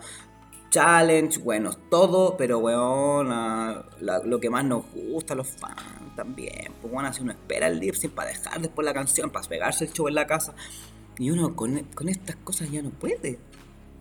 challenge, 0.70 1.40
buenos 1.40 1.78
todo, 1.90 2.36
pero 2.38 2.60
weón, 2.60 3.30
la- 3.30 4.22
lo 4.24 4.40
que 4.40 4.50
más 4.50 4.64
nos 4.66 4.84
gusta 4.94 5.34
a 5.34 5.38
los 5.38 5.48
fans 5.48 5.76
también. 6.16 6.72
Pues 6.82 6.94
bueno, 6.94 7.12
si 7.14 7.22
uno 7.22 7.32
espera 7.32 7.68
el 7.68 7.80
lip 7.80 7.96
sync 7.96 8.14
para 8.14 8.30
dejar 8.30 8.60
después 8.62 8.86
la 8.86 8.94
canción, 8.94 9.30
para 9.30 9.48
pegarse 9.48 9.86
el 9.86 9.94
show 9.94 10.08
en 10.08 10.16
la 10.16 10.28
casa, 10.28 10.54
y 11.18 11.32
uno 11.32 11.56
con, 11.56 11.80
con 11.96 12.08
estas 12.10 12.36
cosas 12.38 12.70
ya 12.72 12.82
no 12.82 12.90
puede. 12.92 13.40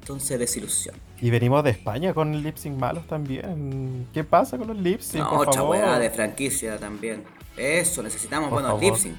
Entonces, 0.01 0.39
desilusión. 0.39 0.95
Y 1.21 1.29
venimos 1.31 1.63
de 1.65 1.71
España 1.71 2.15
con 2.15 2.33
lip 2.43 2.57
sync 2.57 2.79
malos 2.79 3.07
también. 3.07 4.07
¿Qué 4.15 4.25
pasa 4.25 4.57
con 4.57 4.69
los 4.69 4.77
lip 4.79 5.01
sync? 5.01 5.23
No, 5.23 5.31
por 5.31 5.49
otra 5.49 5.61
favor? 5.61 5.77
weá 5.77 5.99
de 5.99 6.11
franquicia 6.11 6.79
también. 6.79 7.25
Eso, 7.57 8.03
necesitamos 8.03 8.49
Por 8.49 8.63
buenos 8.63 8.71
favor. 8.81 8.85
lip 8.85 8.95
sync. 8.95 9.17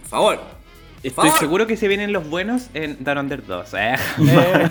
Por 0.00 0.08
favor. 0.08 0.38
Estoy 1.02 1.26
favor. 1.26 1.38
seguro 1.38 1.66
que 1.66 1.76
se 1.76 1.88
vienen 1.88 2.12
los 2.12 2.28
buenos 2.28 2.68
en 2.74 3.02
Down 3.02 3.18
Under 3.18 3.44
2. 3.44 3.74
¿eh? 3.74 3.94
Eh. 4.20 4.70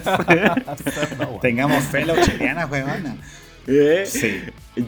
Tengamos 1.41 1.83
fe 1.85 2.01
en 2.01 2.07
la 2.07 2.21
chilena, 2.21 2.65
weona. 2.65 3.17
¿Eh? 3.67 4.03
Sí. 4.07 4.39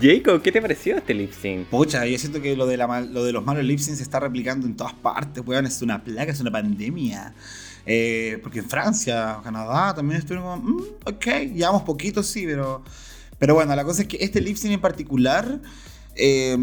Jacob, 0.02 0.42
¿qué 0.42 0.52
te 0.52 0.62
pareció 0.62 0.98
este 0.98 1.14
lip 1.14 1.32
sync? 1.34 1.68
Pucha, 1.68 2.06
yo 2.06 2.18
siento 2.18 2.42
que 2.42 2.56
lo 2.56 2.66
de, 2.66 2.78
la 2.78 2.88
mal- 2.88 3.14
lo 3.14 3.24
de 3.24 3.32
los 3.34 3.44
malos 3.46 3.64
lip 3.66 3.80
sync 3.80 3.98
se 3.98 4.04
está 4.04 4.20
replicando 4.20 4.66
en 4.66 4.76
todas 4.76 4.94
partes, 4.94 5.44
weón. 5.46 5.66
Es 5.66 5.82
una 5.82 6.04
plaga, 6.04 6.32
es 6.32 6.40
una 6.40 6.52
pandemia. 6.52 7.34
Eh, 7.86 8.40
porque 8.42 8.60
en 8.60 8.70
Francia, 8.70 9.40
Canadá 9.44 9.94
también 9.94 10.20
estuvieron 10.20 10.62
como, 10.62 10.80
mm, 10.80 10.84
ok, 11.06 11.26
llevamos 11.54 11.84
poquito, 11.84 12.24
sí, 12.24 12.46
pero. 12.46 12.84
Pero 13.38 13.56
bueno, 13.56 13.76
la 13.76 13.84
cosa 13.84 14.04
es 14.04 14.08
que 14.08 14.18
este 14.22 14.40
lip 14.40 14.56
sync 14.56 14.74
en 14.74 14.82
particular. 14.82 15.60
Eh, 16.16 16.56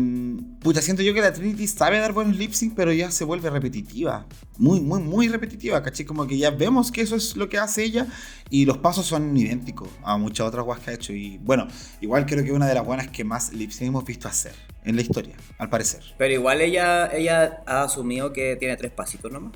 pucha, 0.60 0.80
siento 0.80 1.02
yo 1.02 1.12
que 1.12 1.20
la 1.20 1.32
Trinity 1.32 1.66
sabe 1.66 1.98
dar 1.98 2.12
buenos 2.12 2.36
lip 2.36 2.52
sync, 2.52 2.74
pero 2.74 2.92
ya 2.92 3.10
se 3.10 3.24
vuelve 3.24 3.50
repetitiva. 3.50 4.26
Muy, 4.58 4.80
muy, 4.80 5.02
muy 5.02 5.28
repetitiva, 5.28 5.82
¿caché? 5.82 6.04
Como 6.04 6.26
que 6.26 6.38
ya 6.38 6.50
vemos 6.50 6.92
que 6.92 7.00
eso 7.00 7.16
es 7.16 7.36
lo 7.36 7.48
que 7.48 7.58
hace 7.58 7.82
ella 7.82 8.06
y 8.50 8.64
los 8.64 8.78
pasos 8.78 9.06
son 9.06 9.36
idénticos 9.36 9.88
a 10.02 10.16
muchas 10.18 10.46
otras 10.46 10.64
guas 10.64 10.80
que 10.80 10.90
ha 10.90 10.94
hecho. 10.94 11.12
Y 11.12 11.38
bueno, 11.38 11.66
igual 12.00 12.26
creo 12.26 12.44
que 12.44 12.52
una 12.52 12.66
de 12.66 12.74
las 12.74 12.84
buenas 12.84 13.08
que 13.08 13.24
más 13.24 13.52
lip 13.52 13.70
sync 13.70 13.88
hemos 13.88 14.04
visto 14.04 14.28
hacer 14.28 14.52
en 14.84 14.96
la 14.96 15.02
historia, 15.02 15.34
al 15.58 15.68
parecer. 15.68 16.02
Pero 16.16 16.32
igual 16.34 16.60
ella, 16.60 17.06
ella 17.12 17.62
ha 17.66 17.82
asumido 17.82 18.32
que 18.32 18.56
tiene 18.56 18.76
tres 18.76 18.92
pasitos 18.92 19.30
nomás. 19.30 19.52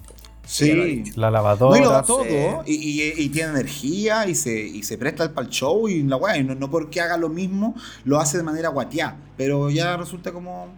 Sí. 0.46 1.04
La 1.16 1.28
No, 1.28 1.32
lavadora. 1.32 1.78
y 1.78 1.82
lo 1.82 1.90
da 1.90 2.02
sí. 2.02 2.06
todo. 2.06 2.62
Y, 2.66 2.74
y- 2.74 3.12
y 3.24 3.28
tiene 3.30 3.50
energía 3.50 4.26
y 4.28 4.34
se, 4.34 4.60
y 4.60 4.82
se 4.82 4.98
presta 4.98 5.32
para 5.32 5.46
el 5.46 5.52
show 5.52 5.88
y 5.88 6.02
la 6.02 6.16
weá. 6.16 6.36
Y 6.36 6.44
no, 6.44 6.54
no 6.54 6.70
porque 6.70 7.00
haga 7.00 7.16
lo 7.16 7.28
mismo, 7.28 7.74
lo 8.04 8.20
hace 8.20 8.36
de 8.36 8.42
manera 8.42 8.68
guatiá. 8.68 9.16
Pero 9.36 9.70
ya 9.70 9.96
resulta 9.96 10.32
como. 10.32 10.68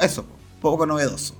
Eso, 0.00 0.24
poco 0.60 0.86
novedoso. 0.86 1.34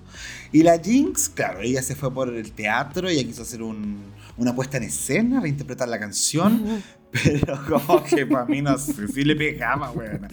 Y 0.50 0.62
la 0.62 0.78
Jinx, 0.78 1.28
claro, 1.28 1.60
ella 1.60 1.82
se 1.82 1.94
fue 1.94 2.12
por 2.12 2.28
el 2.34 2.52
teatro, 2.52 3.08
ella 3.08 3.22
quiso 3.22 3.42
hacer 3.42 3.62
un- 3.62 3.98
una 4.38 4.54
puesta 4.54 4.76
en 4.78 4.84
escena, 4.84 5.40
reinterpretar 5.40 5.88
la 5.88 5.98
canción. 5.98 6.82
Pero 7.24 7.58
como 7.66 8.04
que 8.04 8.26
para 8.26 8.44
mí 8.44 8.60
no 8.60 8.76
sé 8.78 9.08
si 9.08 9.24
le 9.24 9.34
pegaba, 9.34 9.90
weón. 9.92 10.28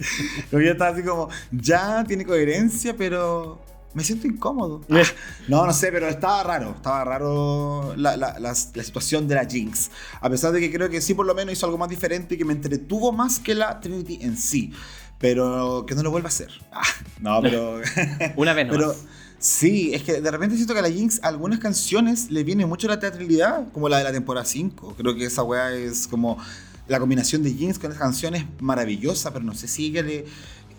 Yo 0.52 0.58
estaba 0.58 0.90
así 0.90 1.02
como, 1.02 1.28
ya 1.50 2.04
tiene 2.06 2.24
coherencia, 2.26 2.94
pero 2.96 3.58
me 3.96 4.04
siento 4.04 4.26
incómodo. 4.28 4.82
Ah, 4.90 5.02
no, 5.48 5.66
no 5.66 5.72
sé, 5.72 5.90
pero 5.90 6.06
estaba 6.08 6.42
raro. 6.44 6.70
Estaba 6.76 7.04
raro 7.04 7.94
la, 7.96 8.16
la- 8.16 8.38
la- 8.38 8.54
la 8.74 8.82
situación 8.84 9.26
de 9.26 9.34
la 9.34 9.44
Jinx. 9.46 9.90
A 10.20 10.30
pesar 10.30 10.52
de 10.52 10.60
que 10.60 10.70
creo 10.72 10.88
que 10.88 11.00
sí, 11.00 11.14
por 11.14 11.26
lo 11.26 11.34
menos 11.34 11.54
hizo 11.54 11.66
algo 11.66 11.78
más 11.78 11.88
diferente 11.88 12.34
y 12.34 12.38
que 12.38 12.44
me 12.44 12.52
entretuvo 12.52 13.10
más 13.10 13.38
que 13.40 13.54
la 13.54 13.80
Trinity 13.80 14.18
en 14.20 14.36
sí. 14.36 14.72
Pero 15.18 15.84
que 15.86 15.94
no 15.94 16.02
lo 16.02 16.10
vuelva 16.10 16.28
a 16.28 16.30
hacer. 16.30 16.50
Ah, 16.72 16.82
no, 17.20 17.40
pero. 17.40 17.80
Una 18.36 18.52
vez 18.52 18.66
Pero 18.70 18.88
más. 18.88 18.96
sí, 19.38 19.94
es 19.94 20.02
que 20.02 20.20
de 20.20 20.30
repente 20.30 20.56
siento 20.56 20.74
que 20.74 20.80
a 20.80 20.82
la 20.82 20.90
Jinx 20.90 21.20
algunas 21.22 21.58
canciones 21.58 22.30
le 22.30 22.44
viene 22.44 22.66
mucho 22.66 22.86
la 22.86 23.00
teatralidad, 23.00 23.66
como 23.72 23.88
la 23.88 23.98
de 23.98 24.04
la 24.04 24.12
temporada 24.12 24.44
5. 24.44 24.94
Creo 24.98 25.14
que 25.16 25.24
esa 25.24 25.42
weá 25.42 25.72
es 25.72 26.06
como 26.06 26.36
la 26.86 27.00
combinación 27.00 27.42
de 27.42 27.50
Jinx 27.52 27.78
con 27.78 27.90
esa 27.90 27.98
canción 28.00 28.34
es 28.34 28.44
maravillosa, 28.60 29.32
pero 29.32 29.42
no 29.44 29.54
sé 29.54 29.68
si 29.68 29.86
ella 29.86 30.02
le. 30.02 30.26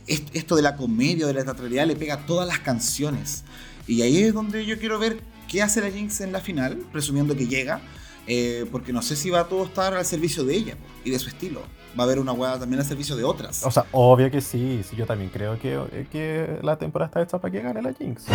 Est- 0.08 0.36
Esto 0.36 0.56
de 0.56 0.62
la 0.62 0.76
comedia, 0.76 1.28
de 1.28 1.34
la 1.34 1.44
teatralidad, 1.44 1.86
le 1.88 1.96
pega 1.96 2.16
a 2.16 2.26
todas 2.26 2.48
las 2.48 2.60
canciones. 2.60 3.44
Y 3.88 4.02
ahí 4.02 4.24
es 4.24 4.34
donde 4.34 4.66
yo 4.66 4.78
quiero 4.80 5.00
ver 5.00 5.20
qué 5.48 5.62
hace 5.62 5.82
la 5.82 5.90
Jinx 5.92 6.22
en 6.22 6.32
la 6.32 6.42
final, 6.42 6.78
presumiendo 6.92 7.36
que 7.36 7.48
llega, 7.48 7.82
eh, 8.28 8.66
porque 8.72 8.92
no 8.94 9.02
sé 9.02 9.16
si 9.16 9.30
va 9.30 9.42
a 9.42 9.44
todo 9.46 9.66
estar 9.66 9.94
al 9.94 10.06
servicio 10.06 10.44
de 10.44 10.56
ella 10.56 10.76
y 11.04 11.12
de 11.12 11.20
su 11.20 11.30
estilo. 11.30 11.62
Va 11.98 12.04
a 12.04 12.06
haber 12.06 12.20
una 12.20 12.32
weá 12.32 12.60
también 12.60 12.80
al 12.80 12.86
servicio 12.86 13.16
de 13.16 13.24
otras. 13.24 13.64
O 13.66 13.72
sea, 13.72 13.86
obvio 13.92 14.30
que 14.30 14.40
sí, 14.40 14.84
sí, 14.88 14.96
yo 14.96 15.08
también 15.08 15.32
creo 15.32 15.58
que, 15.60 15.74
eh, 15.74 16.06
que 16.12 16.60
la 16.62 16.78
temporada 16.78 17.08
está 17.08 17.22
hecha 17.24 17.40
para 17.42 17.52
que 17.52 17.60
gane 17.62 17.82
la 17.82 17.92
Jinx. 17.92 18.26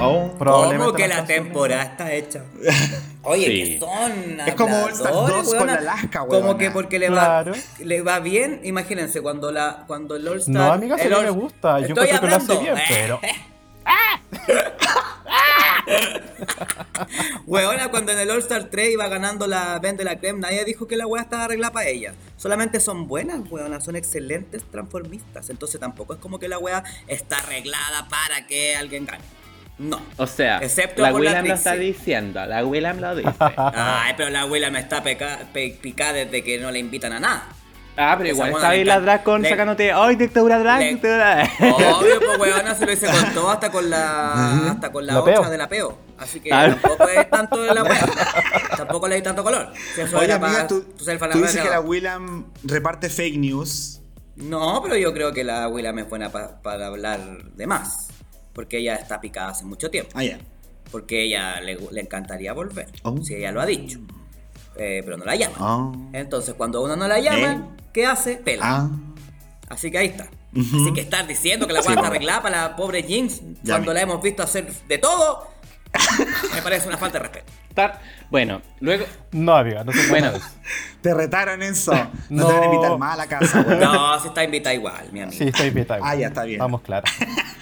Oh. 0.00 0.32
¿Cómo 0.36 0.92
que 0.92 1.06
la 1.06 1.24
temporada 1.24 1.84
está 1.84 2.12
hecha? 2.12 2.42
Oye, 3.22 3.46
Sí. 3.46 3.74
que 3.74 3.78
son. 3.78 4.40
Es 4.44 4.54
como 4.56 4.76
All 4.84 4.90
Star 4.92 5.06
habladores, 5.08 5.44
2 5.46 5.54
con 5.54 5.70
Alaska, 5.70 6.18
Como 6.26 6.32
weona. 6.40 6.58
que 6.58 6.70
porque 6.72 6.98
le 6.98 7.06
Claro. 7.06 7.52
va, 7.52 7.58
le 7.84 8.02
va 8.02 8.18
bien, 8.18 8.60
imagínense, 8.64 9.20
cuando 9.20 9.52
la 9.52 9.84
cuando 9.86 10.16
el 10.16 10.26
All 10.26 10.38
Star. 10.38 10.54
No, 10.54 10.72
amiga, 10.72 10.98
si 10.98 11.08
mí 11.08 11.14
me 11.22 11.30
gusta. 11.30 11.78
Yo 11.80 11.86
Estoy 11.88 12.08
creo 12.08 12.20
que 12.22 12.26
lo 12.26 12.36
hace 12.36 12.52
hablando. 12.52 12.74
bien, 12.74 12.84
pero. 12.88 13.20
Weona, 17.46 17.90
cuando 17.90 18.12
en 18.12 18.18
el 18.18 18.30
All 18.30 18.38
Star 18.38 18.64
3 18.64 18.92
iba 18.92 19.08
ganando 19.08 19.46
la 19.46 19.78
Ben 19.78 19.96
de 19.96 20.04
la 20.04 20.18
Creme, 20.18 20.40
nadie 20.40 20.64
dijo 20.64 20.86
que 20.86 20.96
la 20.96 21.06
weá 21.06 21.22
estaba 21.22 21.44
arreglada 21.44 21.72
para 21.72 21.88
ella. 21.88 22.14
Solamente 22.36 22.80
son 22.80 23.06
buenas, 23.08 23.40
weona, 23.50 23.80
son 23.80 23.96
excelentes 23.96 24.64
transformistas. 24.64 25.50
Entonces 25.50 25.80
tampoco 25.80 26.14
es 26.14 26.20
como 26.20 26.38
que 26.38 26.48
la 26.48 26.58
weá 26.58 26.82
está 27.06 27.38
arreglada 27.38 28.08
para 28.08 28.46
que 28.46 28.76
alguien 28.76 29.06
gane. 29.06 29.24
No. 29.78 30.00
O 30.16 30.26
sea, 30.26 30.58
Excepto 30.58 31.02
la 31.02 31.10
por 31.10 31.20
la 31.20 31.30
William 31.30 31.46
lo 31.46 31.54
está 31.54 31.74
diciendo, 31.74 32.46
la 32.46 32.64
William 32.64 32.98
lo 32.98 33.14
dice. 33.14 33.30
Ay, 33.56 34.14
pero 34.16 34.30
la 34.30 34.42
abuela 34.42 34.70
me 34.70 34.78
está 34.78 35.02
picada 35.02 36.12
desde 36.14 36.42
que 36.42 36.58
no 36.58 36.70
le 36.70 36.78
invitan 36.78 37.12
a 37.12 37.20
nada. 37.20 37.48
Ah, 37.96 38.14
pero 38.18 38.28
igual 38.30 38.50
está 38.50 38.68
ahí 38.68 38.84
la 38.84 39.00
drag 39.00 39.22
con 39.22 39.40
Le- 39.42 39.48
sacándote, 39.48 39.90
¡ay, 39.92 40.16
dictadura 40.16 40.58
drag! 40.58 40.80
le- 40.80 40.88
dictadura". 40.90 41.50
Obvio, 41.60 42.20
pues 42.20 42.38
weona 42.38 42.74
se 42.78 42.84
lo 42.86 42.92
hice 42.92 43.06
con 43.06 43.34
todo, 43.34 43.50
hasta 43.50 43.70
con 43.70 43.88
la 43.88 44.70
hasta 44.70 44.92
con 44.92 45.06
la, 45.06 45.20
otra 45.20 45.34
peo. 45.40 45.50
de 45.50 45.58
la 45.58 45.68
peo. 45.68 45.98
Así 46.18 46.40
que 46.40 46.50
tampoco 46.50 47.08
es 47.08 47.30
tanto 47.30 47.62
de 47.62 47.74
la 47.74 47.82
weá. 47.82 48.06
tampoco 48.76 49.08
le 49.08 49.16
di 49.16 49.22
tanto 49.22 49.42
color. 49.42 49.72
Si 49.94 50.00
eso 50.02 50.16
Oye, 50.16 50.26
era 50.26 50.36
amiga, 50.36 50.52
para 50.52 50.66
tú, 50.66 50.84
dices 50.98 51.62
que 51.62 51.68
la 51.70 51.80
William 51.80 52.46
reparte 52.64 53.08
fake 53.08 53.36
news. 53.38 54.00
No, 54.36 54.80
pero 54.82 54.96
yo 54.96 55.14
creo 55.14 55.32
que 55.32 55.44
la 55.44 55.66
William 55.68 55.98
es 55.98 56.08
buena 56.08 56.30
pa- 56.30 56.60
para 56.62 56.88
hablar 56.88 57.20
de 57.54 57.66
más. 57.66 58.08
Porque 58.52 58.78
ella 58.78 58.94
está 58.96 59.20
picada 59.20 59.48
hace 59.50 59.64
mucho 59.64 59.90
tiempo. 59.90 60.10
Ah, 60.14 60.24
ya. 60.24 60.38
Porque 60.90 61.24
ella 61.24 61.60
le, 61.60 61.78
le 61.90 62.00
encantaría 62.00 62.52
volver. 62.52 62.86
Oh. 63.02 63.16
Si 63.22 63.34
ella 63.34 63.52
lo 63.52 63.60
ha 63.60 63.66
dicho. 63.66 63.98
Eh, 64.78 65.02
pero 65.04 65.16
no 65.16 65.24
la 65.24 65.34
llama. 65.36 65.56
Ah. 65.58 65.92
Entonces, 66.12 66.54
cuando 66.54 66.82
uno 66.82 66.96
no 66.96 67.06
la 67.08 67.18
llama, 67.18 67.68
¿qué 67.92 68.06
hace? 68.06 68.36
Pela. 68.36 68.62
Ah. 68.64 68.90
Así 69.68 69.90
que 69.90 69.98
ahí 69.98 70.06
está. 70.08 70.28
Así 70.54 70.92
que 70.94 71.00
estar 71.02 71.26
diciendo 71.26 71.66
que 71.66 71.72
la 71.74 71.80
Sí, 71.82 71.88
está 71.88 72.00
bueno. 72.00 72.08
arreglada 72.14 72.42
para 72.42 72.62
la 72.62 72.76
pobre 72.76 73.02
Jinx 73.02 73.40
Ya, 73.62 73.74
cuando 73.74 73.92
la 73.92 74.00
hemos 74.02 74.22
visto 74.22 74.42
hacer 74.42 74.66
de 74.88 74.96
todo, 74.98 75.50
me 76.54 76.62
parece 76.62 76.88
una 76.88 76.96
falta 76.96 77.18
de 77.18 77.24
respeto. 77.24 77.52
Bueno, 78.30 78.62
luego. 78.80 79.04
No, 79.32 79.54
amiga, 79.54 79.84
no 79.84 79.92
se 79.92 80.08
Bueno, 80.08 80.30
bueno. 80.30 80.44
Te 81.02 81.12
retaron 81.14 81.62
eso. 81.62 81.92
No, 82.30 82.44
No. 82.44 82.46
te 82.48 82.52
van 82.54 82.62
a 82.62 82.66
invitar 82.66 82.98
más 82.98 83.12
a 83.14 83.16
la 83.18 83.26
casa, 83.26 83.60
weón. 83.66 83.80
No, 83.80 84.20
si 84.20 84.28
está 84.28 84.44
invitada 84.44 84.74
igual, 84.74 85.08
mi 85.12 85.20
amiga. 85.20 85.36
Sí, 85.36 85.44
está 85.48 85.66
invitado. 85.66 86.00
Ah, 86.02 86.14
ya 86.16 86.28
está 86.28 86.44
bien. 86.44 86.58
Vamos, 86.58 86.80
claro. 86.80 87.04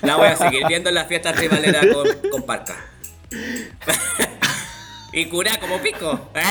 La 0.02 0.14
voy 0.16 0.28
a 0.28 0.36
seguir 0.36 0.66
viendo 0.68 0.88
en 0.88 0.94
las 0.94 1.08
fiestas 1.08 1.36
rivaleras 1.36 1.84
con, 1.92 2.30
con 2.30 2.42
Parca. 2.44 2.76
y 5.14 5.26
cura 5.26 5.52
como 5.60 5.78
pico. 5.78 6.28
¿Eh? 6.34 6.44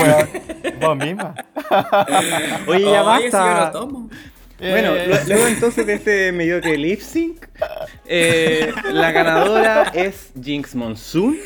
Weón, 0.00 0.80
vos 0.80 0.96
misma. 0.96 1.34
Oye, 2.66 2.82
ya 2.84 3.04
Oye, 3.04 3.26
si 3.26 3.32
yo 3.32 3.38
basta. 3.38 3.64
lo 3.66 3.70
tomo. 3.70 4.10
Bueno, 4.58 4.96
Eh, 4.96 5.06
lu- 5.06 5.28
luego 5.28 5.46
entonces 5.46 5.86
de 5.86 5.94
este 5.94 6.32
mediocre 6.32 6.76
lip 6.76 7.00
sync, 7.00 7.46
eh, 8.06 8.72
la 8.92 9.12
ganadora 9.12 9.84
es 9.94 10.30
Jinx 10.42 10.74
Monsoon. 10.74 11.36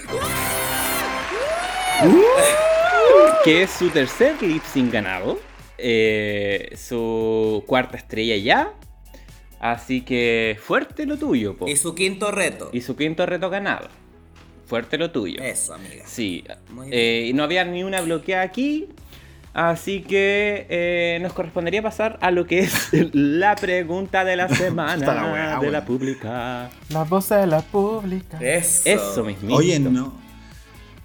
Que 3.44 3.62
es 3.64 3.70
su 3.70 3.90
tercer 3.90 4.40
lip 4.42 4.62
sync 4.72 4.92
ganado. 4.92 5.38
eh, 5.84 6.74
su 6.76 7.64
cuarta 7.66 7.96
estrella 7.96 8.36
ya. 8.36 8.72
Así 9.58 10.02
que 10.02 10.56
fuerte 10.62 11.06
lo 11.06 11.16
tuyo, 11.18 11.56
po. 11.56 11.66
Y 11.68 11.74
su 11.76 11.94
quinto 11.94 12.30
reto. 12.30 12.70
Y 12.72 12.80
su 12.82 12.94
quinto 12.96 13.26
reto 13.26 13.50
ganado. 13.50 13.88
Fuerte 14.72 14.96
lo 14.96 15.10
tuyo. 15.10 15.42
Eso, 15.42 15.74
amiga. 15.74 16.04
Sí, 16.06 16.44
eh, 16.90 17.26
y 17.28 17.34
no 17.34 17.44
había 17.44 17.62
ni 17.66 17.84
una 17.84 18.00
bloqueada 18.00 18.42
aquí. 18.42 18.88
Así 19.52 20.00
que 20.00 20.66
eh, 20.70 21.18
nos 21.20 21.34
correspondería 21.34 21.82
pasar 21.82 22.18
a 22.22 22.30
lo 22.30 22.46
que 22.46 22.60
es 22.60 22.88
la 23.12 23.54
pregunta 23.54 24.24
de 24.24 24.36
la 24.36 24.48
semana 24.56 24.96
la 24.96 25.30
wea, 25.30 25.50
de 25.56 25.58
wea. 25.58 25.70
la 25.72 25.84
pública. 25.84 26.70
La 26.88 27.04
voz 27.04 27.28
de 27.28 27.46
la 27.46 27.60
pública. 27.60 28.38
Eso. 28.40 28.88
Eso 28.88 29.24
mismo. 29.24 29.54
Oye, 29.54 29.78
no. 29.78 30.14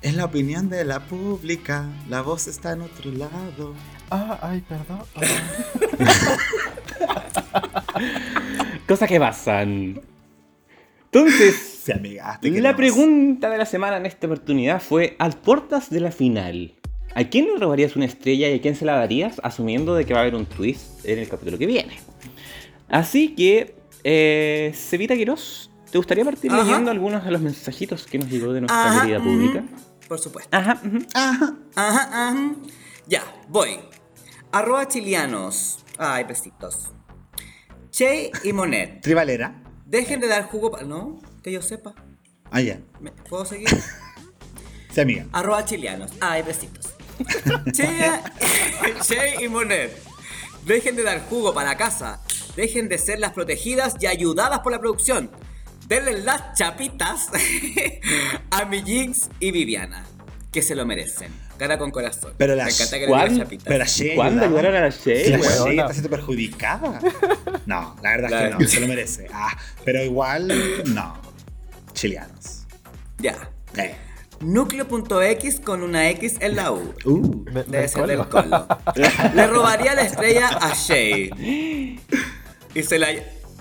Es 0.02 0.16
la 0.16 0.24
opinión 0.24 0.70
de 0.70 0.86
la 0.86 1.02
pública. 1.02 1.90
La 2.08 2.22
voz 2.22 2.48
está 2.48 2.72
en 2.72 2.84
otro 2.84 3.12
lado. 3.12 3.74
Ah, 4.10 4.40
ay, 4.44 4.62
perdón. 4.62 5.02
Cosas 8.88 9.10
que 9.10 9.20
pasan. 9.20 10.00
Entonces, 11.18 11.56
Sí, 11.84 11.92
amiga. 11.92 12.38
te 12.42 12.50
la 12.62 12.76
pregunta 12.76 13.50
de 13.50 13.58
la 13.58 13.66
semana 13.66 13.98
en 13.98 14.06
esta 14.06 14.28
oportunidad 14.28 14.82
fue: 14.82 15.16
al 15.20 15.34
portas 15.38 15.90
de 15.90 16.00
la 16.00 16.12
final, 16.12 16.76
¿a 17.16 17.24
quién 17.26 17.46
le 17.48 17.58
robarías 17.58 17.96
una 17.96 18.06
estrella 18.06 18.50
y 18.50 18.56
a 18.56 18.62
quién 18.62 18.76
se 18.76 18.86
la 18.86 18.96
darías, 18.96 19.40
asumiendo 19.44 19.96
de 19.96 20.06
que 20.06 20.14
va 20.14 20.20
a 20.20 20.22
haber 20.24 20.36
un 20.36 20.46
twist 20.46 21.06
en 21.06 21.20
el 21.20 21.28
capítulo 21.30 21.58
que 21.58 21.66
viene? 21.66 21.98
Así 22.90 23.36
que, 23.36 23.76
eh, 24.04 24.72
Cevita 24.76 25.16
Quiroz, 25.16 25.72
¿te 25.92 25.98
gustaría 25.98 26.24
partir 26.26 26.52
Ajá. 26.52 26.64
leyendo 26.64 26.92
algunos 26.92 27.24
de 27.26 27.32
los 27.32 27.42
mensajitos 27.42 28.06
que 28.06 28.20
nos 28.20 28.30
llegó 28.30 28.54
de 28.54 28.62
nuestra 28.62 28.90
Ajá, 28.92 29.02
querida 29.02 29.24
pública? 29.24 29.64
Por 30.08 30.20
supuesto. 30.20 30.56
Ajá, 30.56 30.80
ujú. 30.86 31.00
Ajá. 31.14 31.56
Ajá, 31.76 32.30
ajá. 32.30 32.56
Ya, 33.08 33.24
voy. 33.50 33.80
Arroba 34.52 34.88
chilianos. 34.88 35.80
Ay, 35.98 36.24
besitos. 36.26 36.92
Che 37.92 38.32
y 38.44 38.54
Monet. 38.54 39.02
Tribalera. 39.02 39.64
Dejen 39.88 40.20
de 40.20 40.28
dar 40.28 40.44
jugo 40.50 40.70
para. 40.72 40.84
No, 40.84 41.20
que 41.44 41.52
yo 41.52 41.62
sepa. 41.62 41.94
Ah, 42.52 42.62
ya. 42.62 42.80
¿Me- 43.00 43.12
¿Puedo 43.12 43.46
seguir? 43.46 43.68
Sí, 44.94 45.02
amiga. 45.02 45.28
Arroba 45.32 45.64
chilianos. 45.64 46.12
Ay, 46.22 46.42
besitos. 46.42 46.88
Che, 47.72 47.88
che 49.06 49.44
y 49.44 49.48
Monet. 49.48 49.96
Dejen 50.66 50.96
de 50.96 51.04
dar 51.04 51.22
jugo 51.30 51.54
para 51.54 51.78
casa. 51.78 52.20
Dejen 52.56 52.90
de 52.90 52.98
ser 52.98 53.20
las 53.20 53.34
protegidas 53.34 53.96
y 54.00 54.08
ayudadas 54.08 54.60
por 54.62 54.72
la 54.72 54.80
producción. 54.80 55.30
Denle 55.88 56.22
las 56.22 56.58
chapitas 56.58 57.28
a 58.50 58.66
mi 58.66 58.82
Jinx 58.82 59.30
y 59.40 59.52
Viviana. 59.52 60.04
Que 60.52 60.64
se 60.64 60.74
lo 60.74 60.84
merecen. 60.86 61.32
Cara 61.58 61.78
con 61.78 61.92
corazón. 61.92 62.34
Pero 62.38 62.54
Me 62.54 62.58
las- 62.64 62.76
encanta 62.80 63.00
que. 63.00 63.58
Pero 63.64 63.78
la 63.80 63.86
Shea 63.86 64.16
¿Cuándo 64.16 64.46
ayudaron 64.46 64.76
a 64.76 64.80
la 64.82 64.90
Shea? 64.90 65.38
la 65.38 65.40
weona. 65.40 65.82
está 65.84 65.94
siendo 65.94 66.10
perjudicada. 66.10 67.00
No, 67.66 67.96
la 68.02 68.12
verdad 68.12 68.30
La- 68.30 68.48
es 68.48 68.56
que 68.58 68.64
no, 68.64 68.70
se 68.70 68.80
lo 68.80 68.88
merece. 68.88 69.28
Ah, 69.34 69.58
pero 69.84 70.02
igual, 70.04 70.48
no. 70.94 71.18
Chileanos. 71.94 72.66
Ya. 73.18 73.50
Eh. 73.76 73.94
Núcleo.x 74.40 75.60
con 75.60 75.82
una 75.84 76.10
X 76.12 76.36
en 76.40 76.56
la 76.56 76.72
U. 76.72 76.94
Uh. 77.06 77.44
De- 77.52 77.64
Debe 77.64 77.88
ser 77.88 78.08
del 78.08 78.26
colo. 78.30 78.68
Le 79.34 79.48
robaría 79.48 79.96
la 79.96 80.04
estrella 80.04 80.48
a 80.50 80.74
Shay. 80.76 82.00
Y 82.74 82.84
se 82.84 83.00
la, 83.00 83.08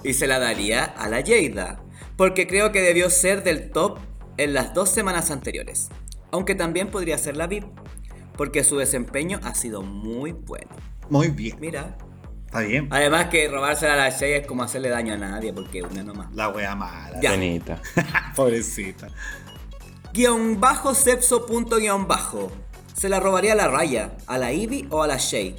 y 0.04 0.14
se 0.14 0.26
la 0.26 0.38
daría 0.38 0.84
a 0.84 1.08
la 1.08 1.22
Jada. 1.26 1.80
Porque 2.16 2.46
creo 2.46 2.72
que 2.72 2.80
debió 2.82 3.10
ser 3.10 3.42
del 3.42 3.70
top 3.70 3.98
en 4.36 4.54
las 4.54 4.72
dos 4.74 4.90
semanas 4.90 5.30
anteriores. 5.30 5.88
Aunque 6.30 6.54
también 6.54 6.88
podría 6.90 7.18
ser 7.18 7.36
la 7.36 7.46
VIP. 7.46 7.64
Porque 8.36 8.64
su 8.64 8.76
desempeño 8.76 9.40
ha 9.42 9.54
sido 9.54 9.82
muy 9.82 10.32
bueno. 10.32 10.70
Muy 11.10 11.28
bien. 11.28 11.56
Mira. 11.60 11.96
Está 12.46 12.60
bien. 12.60 12.88
Además 12.90 13.26
que 13.26 13.48
robársela 13.48 13.94
a 13.94 13.96
la 13.96 14.10
Shay 14.10 14.32
es 14.32 14.46
como 14.46 14.62
hacerle 14.62 14.88
daño 14.88 15.14
a 15.14 15.16
nadie. 15.16 15.52
Porque 15.52 15.82
una 15.82 16.02
nomás. 16.02 16.32
La 16.34 16.48
wea 16.48 16.74
mala. 16.74 17.20
Ya. 17.20 17.30
Bonita. 17.32 17.80
Pobrecita. 18.36 19.08
Guión 20.12 20.60
bajo 20.60 20.94
sepso 20.94 21.46
punto 21.46 21.76
guion 21.76 22.06
bajo. 22.06 22.50
Se 22.94 23.08
la 23.08 23.20
robaría 23.20 23.52
a 23.52 23.56
la 23.56 23.68
Raya, 23.68 24.12
a 24.26 24.38
la 24.38 24.52
Ivy 24.52 24.86
o 24.90 25.02
a 25.02 25.06
la 25.06 25.16
Shay. 25.18 25.56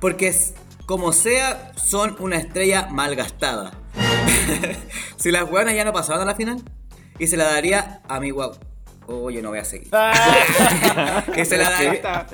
Porque 0.00 0.28
es- 0.28 0.54
como 0.86 1.12
sea, 1.12 1.72
son 1.76 2.16
una 2.18 2.36
estrella 2.36 2.86
mal 2.90 3.14
gastada. 3.14 3.72
si 5.18 5.30
las 5.30 5.48
buenas 5.50 5.74
ya 5.74 5.84
no 5.84 5.92
pasaban 5.92 6.22
a 6.22 6.24
la 6.24 6.34
final. 6.34 6.62
Y 7.18 7.26
se 7.26 7.36
la 7.36 7.44
daría 7.44 8.00
a 8.08 8.20
mi 8.20 8.30
guau. 8.30 8.52
Oh, 9.10 9.30
yo 9.30 9.40
no 9.40 9.48
voy 9.48 9.58
a 9.58 9.64
seguir. 9.64 9.88
y 11.36 11.44
se 11.46 11.56
la 11.56 11.70
daría. 11.70 12.26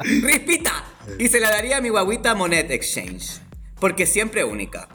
¡Rispita! 0.00 0.84
Y 1.16 1.28
se 1.28 1.38
la 1.38 1.50
daría 1.50 1.76
a 1.76 1.80
mi 1.80 1.90
guaguita 1.90 2.34
Monet 2.34 2.72
Exchange. 2.72 3.40
Porque 3.78 4.04
siempre 4.04 4.42
única. 4.42 4.88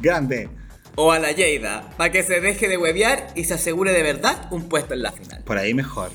Grande. 0.00 0.48
O 0.96 1.12
a 1.12 1.20
la 1.20 1.28
Jada, 1.28 1.88
para 1.96 2.10
que 2.10 2.24
se 2.24 2.40
deje 2.40 2.66
de 2.66 2.76
huevear 2.76 3.28
y 3.36 3.44
se 3.44 3.54
asegure 3.54 3.92
de 3.92 4.02
verdad 4.02 4.48
un 4.50 4.68
puesto 4.68 4.94
en 4.94 5.02
la 5.02 5.12
final. 5.12 5.44
Por 5.44 5.56
ahí 5.56 5.72
mejor. 5.72 6.10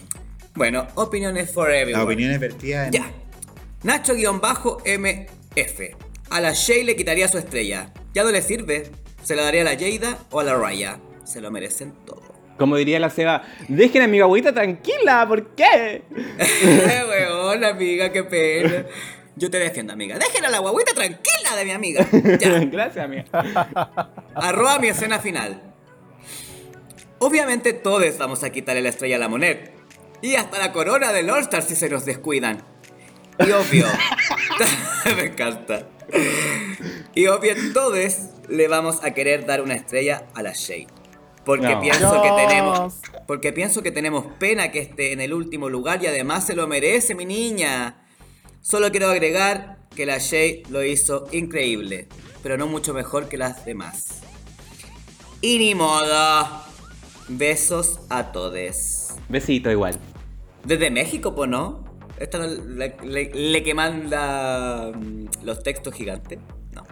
Bueno, 0.56 0.86
opiniones 0.96 1.50
for 1.52 1.72
everyone. 1.72 2.04
La 2.04 2.04
opinión 2.04 2.32
es 2.32 2.40
vertida 2.42 2.88
en. 2.88 2.92
Ya. 2.92 3.10
Nacho-MF. 3.84 5.32
A 6.30 6.42
la 6.42 6.52
Shay 6.52 6.84
le 6.84 6.98
quitaría 6.98 7.30
su 7.30 7.38
estrella. 7.38 7.94
Ya 8.14 8.26
no 8.26 8.32
le 8.32 8.42
sirve. 8.42 8.92
Se 9.24 9.38
la 9.38 9.44
daría 9.44 9.62
a 9.62 9.64
la 9.64 9.78
Jada 9.78 10.18
o 10.32 10.42
a 10.42 10.44
la 10.44 10.56
Raya. 10.56 11.00
Se 11.24 11.40
lo 11.40 11.50
merecen 11.50 11.94
todo. 12.06 12.33
Como 12.58 12.76
diría 12.78 13.00
la 13.00 13.10
Seba, 13.10 13.44
dejen 13.68 14.04
a 14.04 14.08
mi 14.08 14.20
guaguita 14.20 14.54
tranquila, 14.54 15.26
¿por 15.28 15.56
qué? 15.56 16.04
Weón, 17.10 17.64
amiga, 17.64 18.12
qué 18.12 18.24
pena. 18.24 18.86
Yo 19.36 19.50
te 19.50 19.58
defiendo, 19.58 19.94
amiga. 19.94 20.18
Dejen 20.20 20.46
a 20.46 20.50
la 20.50 20.60
guaguita 20.60 20.94
tranquila 20.94 21.56
de 21.58 21.66
mi 21.66 21.72
amiga. 21.72 22.08
Ya. 22.40 22.60
Gracias, 22.72 23.04
amiga. 23.04 23.26
Arroba 24.36 24.80
mi 24.80 24.90
escena 24.90 25.20
final. 25.20 25.62
Obviamente 27.20 27.74
todos 27.74 28.18
vamos 28.18 28.44
a 28.44 28.52
quitarle 28.52 28.82
la 28.82 28.90
estrella 28.90 29.16
a 29.16 29.20
la 29.20 29.30
Monet. 29.30 29.72
Y 30.22 30.36
hasta 30.36 30.60
la 30.60 30.72
corona 30.72 31.12
del 31.12 31.30
All-Star 31.30 31.64
si 31.64 31.76
se 31.76 31.90
nos 31.90 32.06
descuidan. 32.06 32.64
Y 33.40 33.52
obvio. 33.52 33.88
Me 35.18 35.24
encanta. 35.24 35.88
Y 37.16 37.28
obvio 37.28 37.56
todos 37.74 38.20
le 38.48 38.68
vamos 38.68 39.04
a 39.04 39.12
querer 39.12 39.46
dar 39.46 39.62
una 39.62 39.74
estrella 39.74 40.26
a 40.36 40.44
la 40.44 40.54
Shay. 40.54 40.88
Porque 41.46 41.68
No. 41.76 41.82
pienso 41.82 42.22
que 42.22 42.30
tenemos. 42.48 42.94
Porque 43.28 43.52
pienso 43.54 43.84
que 43.84 43.92
tenemos 43.92 44.26
pena 44.40 44.72
que 44.72 44.80
esté 44.80 45.12
en 45.12 45.22
el 45.22 45.34
último 45.34 45.70
lugar 45.70 46.02
y 46.04 46.08
además 46.08 46.46
se 46.46 46.56
lo 46.56 46.68
merece, 46.68 47.16
mi 47.16 47.26
niña. 47.26 48.06
Solo 48.62 48.92
quiero 48.92 49.10
agregar 49.10 49.80
que 49.96 50.06
la 50.06 50.18
Shay 50.20 50.64
lo 50.70 50.84
hizo 50.84 51.28
increíble, 51.32 52.08
pero 52.42 52.58
no 52.58 52.68
mucho 52.68 52.94
mejor 52.94 53.28
que 53.28 53.38
las 53.38 53.66
demás. 53.66 54.22
Y 55.42 55.58
ni 55.58 55.76
modo. 55.76 56.64
Besos 57.30 58.00
a 58.10 58.32
todos. 58.32 59.10
Besito 59.30 59.72
igual. 59.72 59.98
Desde 60.66 60.90
México, 60.92 61.36
pues 61.36 61.50
no. 61.50 61.84
Esta 62.20 62.46
es 62.46 62.60
la, 62.60 62.88
la- 62.88 63.30
la 63.34 63.64
que 63.64 63.74
manda 63.74 64.92
mm, 64.94 65.26
los 65.44 65.64
textos 65.64 65.94
gigantes. 65.94 66.40
No. 66.72 66.84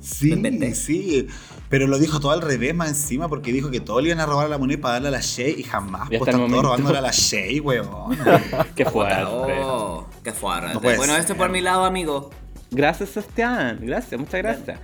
Sí, 0.00 0.34
sí. 0.74 1.26
Pero 1.68 1.86
lo 1.86 1.98
dijo 1.98 2.18
todo 2.18 2.32
al 2.32 2.40
revés 2.40 2.74
más 2.74 2.88
encima 2.88 3.28
porque 3.28 3.52
dijo 3.52 3.70
que 3.70 3.80
todos 3.80 4.02
le 4.02 4.08
iban 4.08 4.20
a 4.20 4.26
robar 4.26 4.48
la 4.48 4.56
moneda 4.58 4.80
para 4.80 4.94
darle 4.94 5.08
a 5.08 5.10
la 5.12 5.20
Shea 5.20 5.50
y 5.50 5.62
jamás. 5.62 6.08
Ya 6.10 6.18
Pues 6.18 6.28
están 6.34 6.48
todos 6.48 6.62
robándole 6.62 6.98
a 6.98 7.02
la 7.02 7.10
Shea, 7.10 7.60
weón. 7.62 8.16
Qué 8.74 8.84
fuerte. 8.84 9.22
Oh, 9.26 10.06
qué 10.22 10.32
fuerte. 10.32 10.74
No 10.74 10.80
bueno, 10.80 11.04
ser. 11.04 11.20
este 11.20 11.34
por 11.34 11.50
mi 11.50 11.60
lado, 11.60 11.84
amigo. 11.84 12.30
Gracias, 12.70 13.10
Sebastián. 13.10 13.78
Gracias, 13.82 14.18
muchas 14.18 14.42
gracias. 14.42 14.80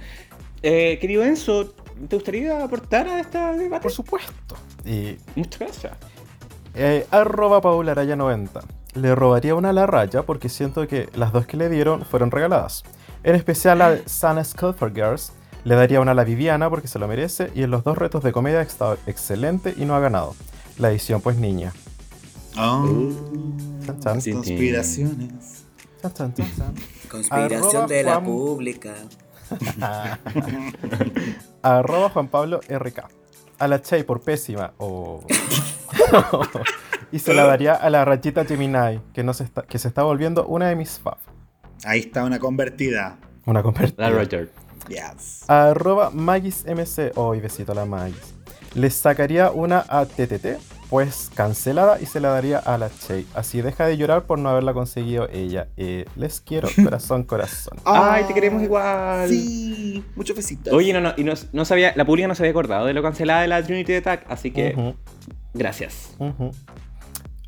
Eh, 0.62 0.98
querido 1.01 1.23
Enzo, 1.24 1.74
¿te 2.09 2.16
gustaría 2.16 2.62
aportar 2.62 3.06
a 3.09 3.20
esta 3.20 3.52
debate? 3.52 3.82
Por 3.82 3.93
supuesto. 3.93 4.56
Y 4.85 5.16
Muchas 5.36 5.59
gracias. 5.61 5.93
Eh, 6.74 7.06
arroba 7.11 7.61
paularaya90. 7.62 8.62
Le 8.94 9.15
robaría 9.15 9.55
una 9.55 9.70
a 9.70 9.73
la 9.73 9.86
raya 9.86 10.23
porque 10.23 10.48
siento 10.48 10.86
que 10.86 11.09
las 11.15 11.32
dos 11.32 11.47
que 11.47 11.56
le 11.56 11.69
dieron 11.69 12.05
fueron 12.05 12.31
regaladas. 12.31 12.85
En 13.23 13.35
especial 13.35 13.81
a 13.82 13.98
Sana 14.06 14.44
Skull 14.44 14.74
for 14.74 14.93
Girls. 14.93 15.32
Le 15.64 15.74
daría 15.74 16.00
una 16.00 16.12
a 16.12 16.14
la 16.14 16.24
Viviana 16.24 16.68
porque 16.68 16.88
se 16.88 16.98
lo 16.98 17.08
merece. 17.08 17.50
Y 17.54 17.62
en 17.62 17.70
los 17.70 17.84
dos 17.84 17.96
retos 17.96 18.22
de 18.22 18.32
comedia 18.32 18.58
ha 18.58 18.62
estado 18.62 18.98
excelente 19.06 19.74
y 19.76 19.86
no 19.86 19.94
ha 19.94 20.00
ganado. 20.00 20.34
La 20.78 20.90
edición, 20.90 21.20
pues 21.20 21.36
niña. 21.36 21.72
Oh, 22.56 23.10
Chan, 24.00 24.20
conspiraciones. 24.20 25.64
Chan, 26.02 26.12
chan, 26.12 26.34
chan, 26.34 26.46
chan. 26.56 26.74
Conspiración 27.10 27.66
Arroba 27.66 27.86
de 27.86 28.02
la 28.02 28.22
pública. 28.22 28.94
Arroba 31.62 32.10
Juan 32.10 32.28
Pablo 32.28 32.60
RK. 32.68 33.04
A 33.58 33.68
la 33.68 33.80
Chey 33.80 34.02
por 34.02 34.20
pésima. 34.20 34.72
y 37.12 37.18
se 37.18 37.34
la 37.34 37.44
daría 37.44 37.74
a 37.74 37.88
la 37.88 38.04
rachita 38.04 38.44
Gemini, 38.44 39.00
que, 39.12 39.22
no 39.22 39.32
se 39.32 39.44
está, 39.44 39.62
que 39.62 39.78
se 39.78 39.88
está 39.88 40.02
volviendo 40.02 40.46
una 40.46 40.68
de 40.68 40.76
mis 40.76 40.98
fav. 40.98 41.18
Ahí 41.84 42.00
está 42.00 42.24
una 42.24 42.38
convertida. 42.38 43.18
Una 43.46 43.60
La 43.60 43.62
convertida. 43.62 44.10
Roger. 44.10 44.50
Yes. 44.89 45.44
Arroba 45.48 46.11
MagisMC. 46.11 47.12
Hoy 47.16 47.40
besito 47.40 47.73
a 47.73 47.74
la 47.74 47.85
Magis. 47.86 48.35
Les 48.74 48.94
sacaría 48.94 49.52
una 49.52 49.85
a 49.89 50.05
TTT, 50.05 50.59
pues 50.90 51.31
cancelada, 51.35 52.01
y 52.01 52.06
se 52.06 52.19
la 52.19 52.31
daría 52.31 52.59
a 52.59 52.77
la 52.77 52.90
Chey. 52.90 53.24
Así 53.32 53.62
deja 53.62 53.86
de 53.86 53.97
llorar 53.97 54.24
por 54.24 54.40
no 54.40 54.48
haberla 54.48 54.74
conseguido 54.74 55.28
ella. 55.32 55.69
Eh, 55.77 56.06
les 56.16 56.40
quiero, 56.40 56.69
corazón, 56.82 57.23
corazón. 57.23 57.78
Ay, 57.85 58.24
te 58.24 58.35
queremos 58.35 58.62
igual. 58.62 59.28
Sí, 59.28 60.05
muchos 60.16 60.36
besitos. 60.36 60.73
Oye, 60.73 60.93
no, 60.93 61.01
no, 61.01 61.15
y 61.16 61.23
no, 61.23 61.35
no 61.52 61.65
sabía, 61.65 61.93
la 61.94 62.05
pública 62.05 62.27
no 62.27 62.35
se 62.35 62.43
había 62.43 62.51
acordado 62.51 62.86
de 62.86 62.94
lo 62.94 63.02
cancelada 63.02 63.43
de 63.43 63.48
la 63.48 63.62
Trinity 63.62 63.94
Attack, 63.94 64.27
así 64.28 64.51
que 64.51 64.94
gracias. 65.52 66.15
Ujú. 66.19 66.51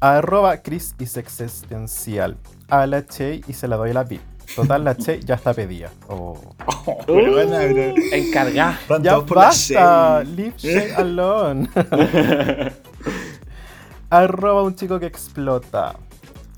Arroba 0.01 0.59
Chris 0.63 0.95
is 1.01 1.17
existencial. 1.17 2.37
A 2.69 2.87
la 2.87 3.05
Che 3.05 3.41
y 3.49 3.53
se 3.53 3.67
la 3.67 3.77
doy 3.77 3.91
a 3.91 3.95
la 3.95 4.05
VIP. 4.05 4.36
Total, 4.55 4.85
la 4.85 4.95
Che 4.97 5.21
ya 5.21 5.35
está 5.35 5.53
pedida. 5.53 5.91
Oh. 6.09 6.39
Bro. 7.07 7.41
Encargá. 8.13 8.79
¡Ya 9.03 9.19
basta! 9.19 10.23
Leave 10.25 10.55
Che 10.57 10.95
alone. 10.95 11.69
Arroba 14.11 14.63
un 14.63 14.75
chico 14.75 14.99
que 15.01 15.07
explota. 15.07 15.97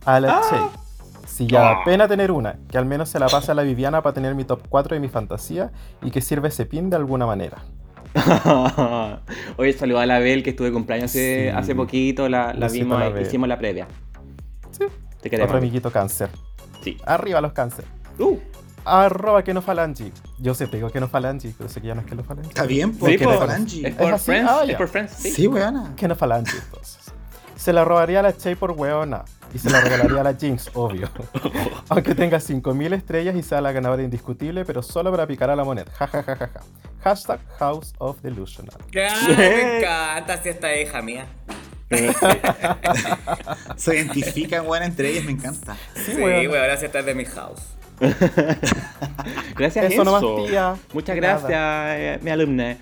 A 0.05 0.21
la 0.21 0.41
Che. 0.49 0.57
Si 1.27 1.47
ya 1.47 1.61
da 1.61 1.85
pena 1.85 2.09
tener 2.09 2.33
una, 2.33 2.57
que 2.69 2.79
al 2.79 2.85
menos 2.85 3.09
se 3.11 3.19
la 3.21 3.29
pase 3.29 3.53
a 3.53 3.55
la 3.55 3.63
Viviana 3.63 4.03
para 4.03 4.13
tener 4.13 4.35
mi 4.35 4.45
top 4.45 4.61
4 4.69 4.95
de 4.97 5.01
mi 5.01 5.09
fantasía 5.09 5.71
y 6.03 6.11
que 6.11 6.21
sirva 6.21 6.49
ese 6.49 6.67
pin 6.67 6.91
de 6.91 6.97
alguna 6.97 7.27
manera. 7.27 7.59
Oye, 9.57 9.73
saludo 9.75 10.01
a 10.01 10.07
la 10.07 10.19
Bel 10.19 10.43
que 10.43 10.51
estuve 10.51 10.69
de 10.69 10.73
cumpleaños 10.73 11.11
hace, 11.11 11.51
Sí. 11.51 11.57
hace 11.57 11.75
poquito, 11.77 12.29
la, 12.29 12.53
la 12.55 12.69
vimos, 12.69 12.99
la 12.99 13.21
hicimos 13.21 13.49
la 13.49 13.57
previa. 13.59 13.87
Sí. 14.73 14.85
Te 15.21 15.31
queremos. 15.31 15.51
Otro 15.51 15.59
amiguito 15.59 15.91
cáncer. 15.93 16.31
Sí. 16.83 16.97
Arriba 17.05 17.41
los 17.41 17.53
cáncer. 17.53 17.85
Uh, 18.19 18.37
Arroba 18.85 19.43
que 19.45 19.53
no 19.53 19.61
falangi. 19.61 20.13
Yo 20.39 20.55
sé, 20.55 20.67
te 20.67 20.77
digo 20.79 20.91
que 20.91 20.99
no 21.01 21.09
falangi, 21.09 21.55
pero 21.59 21.69
sé 21.69 21.81
que 21.81 21.89
ya 21.89 21.95
no 21.95 22.01
es 22.01 22.07
que 22.07 22.15
no 22.15 22.25
falangi. 22.25 22.49
Está 22.49 22.65
bien, 22.65 22.93
sí, 22.95 22.99
porque 23.01 23.19
po. 23.19 23.33
no 23.33 23.39
Falange. 23.39 23.87
es 23.89 23.95
por? 23.95 24.19
Friends, 24.19 24.51
Ah, 24.51 24.61
es 24.63 24.69
ya. 24.71 24.79
por 24.79 24.89
Friends, 24.89 25.13
sí. 25.13 25.31
Sí, 25.31 25.47
weona. 25.47 25.93
Que 25.97 26.09
no 26.09 26.15
falange, 26.17 26.57
entonces. 26.57 26.99
Se 27.57 27.73
la 27.73 27.85
robaría 27.85 28.21
a 28.21 28.23
la 28.23 28.37
Che 28.37 28.57
por 28.57 28.71
weona. 28.73 29.25
Y 29.53 29.59
se 29.59 29.71
la 29.71 29.81
regalaría 29.81 30.21
a 30.21 30.25
la 30.25 30.35
Jinx, 30.35 30.71
obvio. 30.75 31.09
Aunque 31.89 32.15
tenga 32.15 32.39
5000 32.39 32.93
estrellas 32.93 33.35
y 33.35 33.43
sea 33.43 33.61
la 33.63 33.73
ganadora 33.73 34.03
indiscutible, 34.03 34.65
pero 34.65 34.83
solo 34.83 35.11
para 35.11 35.27
picar 35.27 35.49
a 35.51 35.57
la 35.57 35.65
moneda. 35.65 35.91
Ja, 35.99 36.07
ja, 36.07 36.23
ja, 36.23 36.37
ja, 36.37 36.49
ja. 36.49 36.61
Hashtag 37.03 37.41
House 37.59 37.95
of 37.99 38.21
Delusional. 38.23 38.77
Me 38.93 39.79
encanta 39.79 40.43
si 40.43 40.51
esta 40.51 40.75
hija 40.77 41.01
mía. 41.03 41.27
Se 43.77 43.97
identifican, 43.97 44.67
weón, 44.67 44.83
entre 44.83 45.11
ellas, 45.11 45.25
me 45.25 45.33
encanta. 45.33 45.77
Sí, 45.95 46.13
weón. 46.13 46.49
weón, 46.49 46.61
ahora 46.61 46.77
sí 46.77 46.87
esta 46.87 47.01
es 47.01 47.07
de 47.07 47.15
mi 47.15 47.25
house. 47.25 47.61
Gracias, 49.57 49.93
Eso 49.93 50.05
nomás, 50.05 50.23
Enzo. 50.23 50.45
tía. 50.47 50.77
Muchas 50.93 51.17
gracias, 51.17 51.51
eh, 51.53 52.19
mi 52.23 52.31
alumna. 52.31 52.77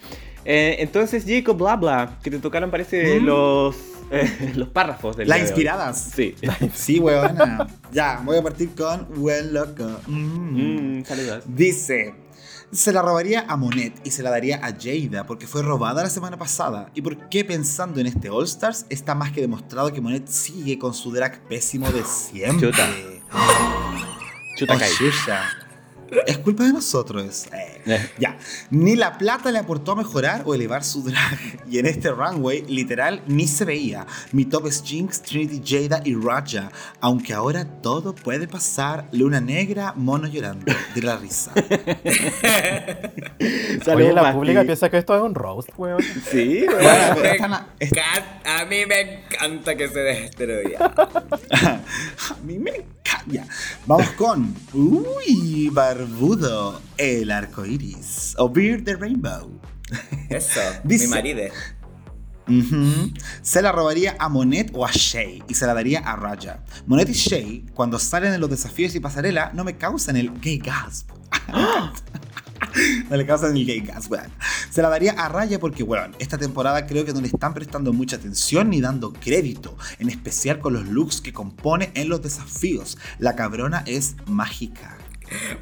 Eh, 0.44 0.76
entonces, 0.80 1.24
Jacob, 1.26 1.56
bla 1.56 1.76
bla, 1.76 2.18
que 2.22 2.30
te 2.30 2.38
tocaron, 2.38 2.70
parece, 2.70 3.20
los, 3.20 3.76
eh, 4.10 4.52
los 4.56 4.68
párrafos 4.68 5.16
del 5.16 5.28
Las 5.28 5.40
inspiradas. 5.40 6.12
Sí. 6.14 6.34
Sí, 6.74 6.98
weona. 6.98 7.66
Ya, 7.92 8.20
voy 8.24 8.36
a 8.38 8.42
partir 8.42 8.74
con 8.74 9.06
Buen 9.14 9.52
Loco. 9.54 10.00
Mm. 10.06 10.98
Mm, 10.98 11.04
saludos. 11.04 11.44
Dice, 11.46 12.14
se 12.76 12.92
la 12.92 13.02
robaría 13.02 13.44
a 13.48 13.56
Monet 13.56 14.00
y 14.04 14.10
se 14.10 14.22
la 14.22 14.30
daría 14.30 14.56
a 14.64 14.72
Jada 14.78 15.26
porque 15.26 15.46
fue 15.46 15.62
robada 15.62 16.02
la 16.02 16.10
semana 16.10 16.36
pasada. 16.38 16.90
¿Y 16.94 17.02
por 17.02 17.28
qué 17.28 17.44
pensando 17.44 18.00
en 18.00 18.06
este 18.06 18.30
All 18.30 18.44
Stars 18.44 18.86
está 18.88 19.14
más 19.14 19.32
que 19.32 19.40
demostrado 19.40 19.92
que 19.92 20.00
Monet 20.00 20.28
sigue 20.28 20.78
con 20.78 20.94
su 20.94 21.10
drag 21.12 21.40
pésimo 21.48 21.90
de 21.90 22.04
siempre? 22.04 22.70
Chuta. 22.70 22.88
Chuta 24.56 24.74
Oh, 24.74 24.78
Kai. 24.78 24.90
chucha. 24.92 25.65
Es 26.26 26.38
culpa 26.38 26.64
de 26.64 26.72
nosotros. 26.72 27.46
Eh. 27.52 28.10
Ya, 28.18 28.36
ni 28.70 28.96
la 28.96 29.16
plata 29.18 29.50
le 29.50 29.58
aportó 29.58 29.92
a 29.92 29.96
mejorar 29.96 30.42
o 30.44 30.54
elevar 30.54 30.84
su 30.84 31.02
drag. 31.02 31.38
Y 31.68 31.78
en 31.78 31.86
este 31.86 32.10
runway, 32.10 32.64
literal, 32.68 33.22
ni 33.26 33.46
se 33.46 33.64
veía. 33.64 34.06
Mi 34.32 34.44
top 34.44 34.66
es 34.66 34.82
Jinx, 34.84 35.22
Trinity, 35.22 35.62
Jada 35.64 36.02
y 36.04 36.14
Raja. 36.14 36.70
Aunque 37.00 37.32
ahora 37.34 37.64
todo 37.82 38.14
puede 38.14 38.46
pasar. 38.48 39.08
Luna 39.12 39.40
negra, 39.40 39.92
mono 39.96 40.26
llorando. 40.28 40.72
De 40.94 41.02
la 41.02 41.16
risa. 41.16 41.52
Oye, 43.94 44.12
la 44.12 44.22
Mati. 44.22 44.34
pública 44.36 44.62
piensa 44.64 44.88
que 44.90 44.98
esto 44.98 45.14
es 45.16 45.22
un 45.22 45.34
roast, 45.34 45.68
weón. 45.76 46.02
Sí, 46.30 46.64
weón. 46.68 46.86
están 47.80 48.04
a- 48.44 48.64
mí 48.68 48.84
me 48.86 49.00
encanta 49.00 49.76
que 49.76 49.88
se 49.88 50.00
destruya. 50.00 50.78
A 51.50 52.34
mí 52.44 52.58
me 52.58 52.70
encanta. 52.70 53.46
Vamos 53.86 54.08
con. 54.10 54.54
Uy, 54.72 55.70
barbudo. 55.96 56.80
El 56.98 57.30
arco 57.30 57.64
iris. 57.64 58.34
O 58.38 58.48
Beard 58.48 58.84
the 58.84 58.96
Rainbow. 58.96 59.60
Eso, 60.28 60.60
Dice- 60.84 61.04
mi 61.06 61.10
marido. 61.10 61.42
Se 63.42 63.60
la 63.60 63.72
robaría 63.72 64.14
a 64.20 64.28
Monet 64.28 64.70
o 64.72 64.84
a 64.86 64.90
Shay 64.92 65.42
y 65.48 65.54
se 65.54 65.66
la 65.66 65.74
daría 65.74 65.98
a 66.00 66.14
Raja. 66.14 66.62
Monet 66.86 67.08
y 67.08 67.12
Shay, 67.12 67.66
cuando 67.74 67.98
salen 67.98 68.32
en 68.34 68.40
los 68.40 68.48
desafíos 68.50 68.94
y 68.94 69.00
pasarela, 69.00 69.50
no 69.52 69.64
me 69.64 69.76
causan 69.76 70.16
el 70.16 70.30
gay 70.40 70.58
gasp. 70.58 71.10
no 73.10 73.16
le 73.16 73.26
causan 73.26 73.56
el 73.56 73.66
gay 73.66 73.80
gasp, 73.80 74.12
weón. 74.12 74.30
Se 74.70 74.80
la 74.80 74.88
daría 74.88 75.12
a 75.12 75.28
Raya 75.28 75.58
porque, 75.58 75.82
weón, 75.82 76.14
esta 76.20 76.38
temporada 76.38 76.86
creo 76.86 77.04
que 77.04 77.12
no 77.12 77.20
le 77.20 77.26
están 77.26 77.52
prestando 77.52 77.92
mucha 77.92 78.14
atención 78.14 78.70
ni 78.70 78.80
dando 78.80 79.12
crédito, 79.12 79.76
en 79.98 80.08
especial 80.08 80.60
con 80.60 80.74
los 80.74 80.86
looks 80.86 81.20
que 81.20 81.32
compone 81.32 81.90
en 81.94 82.08
los 82.08 82.22
desafíos. 82.22 82.96
La 83.18 83.34
cabrona 83.34 83.82
es 83.86 84.14
mágica. 84.26 84.95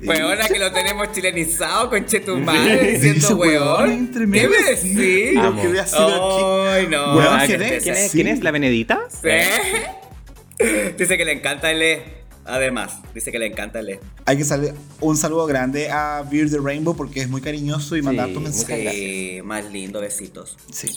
Weona 0.03 0.47
que 0.49 0.59
lo 0.59 0.73
tenemos 0.73 1.11
chilenizado 1.13 1.89
con 1.91 2.05
Chetumal 2.07 2.81
diciendo 2.93 3.37
weón. 3.37 4.09
¿Qué 4.13 4.27
me 4.27 4.39
decís? 4.39 5.37
Ay, 5.39 6.87
no. 6.89 7.17
Weón, 7.17 7.41
¿quién 7.47 7.63
es? 7.63 7.83
¿Quién 7.83 7.95
es, 7.97 8.13
quién 8.13 8.27
es 8.29 8.43
la 8.43 8.51
Benedita? 8.51 9.01
¿Sí? 9.11 9.29
Dice 10.99 11.17
que 11.17 11.25
le 11.25 11.33
encanta 11.33 11.71
el 11.71 11.83
E. 11.83 12.03
Además, 12.47 12.99
dice 13.15 13.33
que 13.33 13.39
le 13.39 13.47
encanta 13.47 13.81
el 13.81 13.89
E. 13.89 14.01
Hay 14.27 14.37
que 14.37 14.45
sal- 14.45 14.75
un 15.01 15.17
saludo 15.17 15.47
grande 15.47 15.91
a 15.91 16.23
Beard 16.31 16.51
the 16.51 16.59
Rainbow 16.63 16.95
porque 16.95 17.21
es 17.23 17.29
muy 17.29 17.41
cariñoso 17.41 17.97
y 17.97 18.03
mandar 18.03 18.29
tu 18.35 18.41
mensaje. 18.41 18.91
Sí, 18.93 19.41
más 19.43 19.65
lindo, 19.73 20.01
besitos. 20.03 20.59
Sí. 20.71 20.89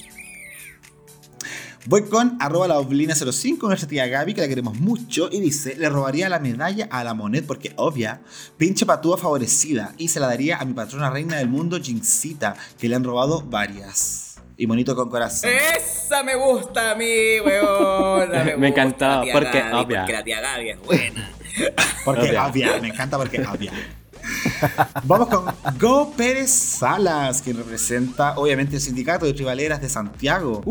Voy 1.90 2.04
con 2.04 2.36
arroba 2.42 2.68
la 2.68 2.76
oblina05, 2.80 3.62
nuestra 3.62 3.88
tía 3.88 4.08
Gaby, 4.08 4.34
que 4.34 4.42
la 4.42 4.50
queremos 4.50 4.78
mucho, 4.78 5.30
y 5.32 5.40
dice, 5.40 5.74
le 5.78 5.88
robaría 5.88 6.28
la 6.28 6.38
medalla 6.38 6.90
a 6.92 7.02
la 7.06 7.14
Monet 7.14 7.46
porque, 7.46 7.72
obvia, 7.78 8.20
pinche 8.58 8.86
patúa 8.86 9.18
favorecida, 9.18 9.94
y 9.98 10.10
se 10.10 10.20
la 10.20 10.28
daría 10.28 10.58
a 10.58 10.66
mi 10.66 10.74
patrona 10.74 11.10
reina 11.10 11.38
del 11.38 11.48
mundo, 11.48 11.80
Jinxita, 11.82 12.58
que 12.78 12.90
le 12.90 12.96
han 12.96 13.06
robado 13.06 13.42
varias. 13.42 14.36
Y 14.58 14.66
bonito 14.66 14.98
con 14.98 15.10
corazón. 15.10 15.50
Esa 15.50 16.24
me 16.24 16.36
gusta 16.36 16.92
a 16.92 16.96
mí, 16.96 17.40
weón. 17.46 18.32
Me 18.60 18.68
encantó, 18.68 19.22
porque 19.32 19.64
obvia. 19.72 20.02
Porque 20.02 20.14
la 20.14 20.24
tía 20.26 20.42
Gaby 20.42 20.70
es 20.70 20.82
buena. 20.82 21.32
Porque 22.04 22.30
Obvia. 22.30 22.48
obvia, 22.48 22.82
me 22.82 22.90
encanta 22.90 23.18
porque 23.18 23.40
obvia. 23.42 23.72
Vamos 25.04 25.28
con 25.30 25.46
Go 25.80 26.14
Pérez 26.16 26.50
Salas, 26.50 27.42
quien 27.42 27.58
representa 27.58 28.38
obviamente 28.38 28.76
el 28.76 28.82
sindicato 28.82 29.26
de 29.26 29.34
tribaleras 29.34 29.82
de 29.82 29.90
Santiago. 29.90 30.64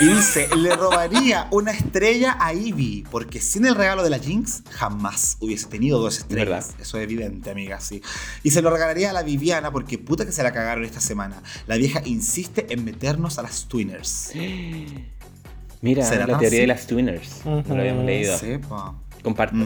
Y 0.00 0.04
dice, 0.06 0.48
le 0.56 0.74
robaría 0.76 1.48
una 1.50 1.72
estrella 1.72 2.36
a 2.40 2.52
Ivy, 2.52 3.04
porque 3.10 3.40
sin 3.40 3.66
el 3.66 3.74
regalo 3.74 4.02
de 4.02 4.10
la 4.10 4.18
Jinx 4.18 4.62
jamás 4.70 5.36
hubiese 5.40 5.66
tenido 5.66 5.98
dos 5.98 6.18
estrellas. 6.18 6.68
¿Verdad? 6.68 6.80
Eso 6.80 6.98
es 6.98 7.04
evidente, 7.04 7.50
amiga, 7.50 7.80
sí. 7.80 8.02
Y 8.42 8.50
se 8.50 8.62
lo 8.62 8.70
regalaría 8.70 9.10
a 9.10 9.12
la 9.12 9.22
Viviana, 9.22 9.70
porque 9.72 9.98
puta 9.98 10.24
que 10.26 10.32
se 10.32 10.42
la 10.42 10.52
cagaron 10.52 10.84
esta 10.84 11.00
semana. 11.00 11.42
La 11.66 11.76
vieja 11.76 12.02
insiste 12.04 12.66
en 12.72 12.84
meternos 12.84 13.38
a 13.38 13.42
las 13.42 13.66
Twinners. 13.66 14.32
Mira, 15.80 16.02
¿Será 16.02 16.26
la 16.26 16.38
teoría 16.38 16.60
de 16.60 16.66
las 16.66 16.86
Twinners. 16.86 17.44
No 17.44 17.62
lo 17.62 17.80
habíamos 17.80 18.06
leído. 18.06 18.38
Sepa. 18.38 18.94
Comparto. 19.22 19.56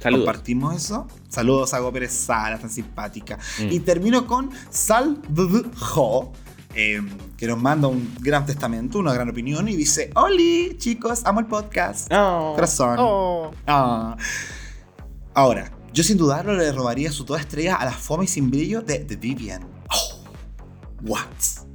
Saludos. 0.00 0.24
¿Compartimos 0.24 0.76
eso? 0.76 1.06
Saludos 1.28 1.74
a 1.74 1.80
Go 1.80 1.92
Pérez 1.92 2.12
Sala, 2.12 2.58
tan 2.58 2.70
simpática. 2.70 3.38
Mm. 3.58 3.72
Y 3.72 3.80
termino 3.80 4.26
con 4.26 4.50
Sal 4.70 5.20
Jo, 5.76 6.32
eh, 6.74 7.02
que 7.36 7.46
nos 7.46 7.60
manda 7.60 7.88
un 7.88 8.14
gran 8.20 8.46
testamento, 8.46 8.98
una 8.98 9.12
gran 9.12 9.28
opinión 9.28 9.68
y 9.68 9.76
dice: 9.76 10.10
Oli, 10.14 10.76
chicos, 10.78 11.22
amo 11.24 11.40
el 11.40 11.46
podcast. 11.46 12.12
Oh. 12.12 12.52
Corazón. 12.54 12.96
Oh. 13.00 13.50
Ah. 13.66 14.16
Ahora, 15.34 15.72
yo 15.92 16.02
sin 16.04 16.16
dudarlo 16.16 16.54
le 16.54 16.70
robaría 16.72 17.10
su 17.10 17.24
toda 17.24 17.40
estrella 17.40 17.76
a 17.76 17.84
la 17.84 17.92
fome 17.92 18.24
y 18.24 18.28
sin 18.28 18.50
brillo 18.50 18.82
de 18.82 19.00
The 19.00 19.16
Vivian. 19.16 19.66
Oh, 19.90 20.24
what? 21.02 21.67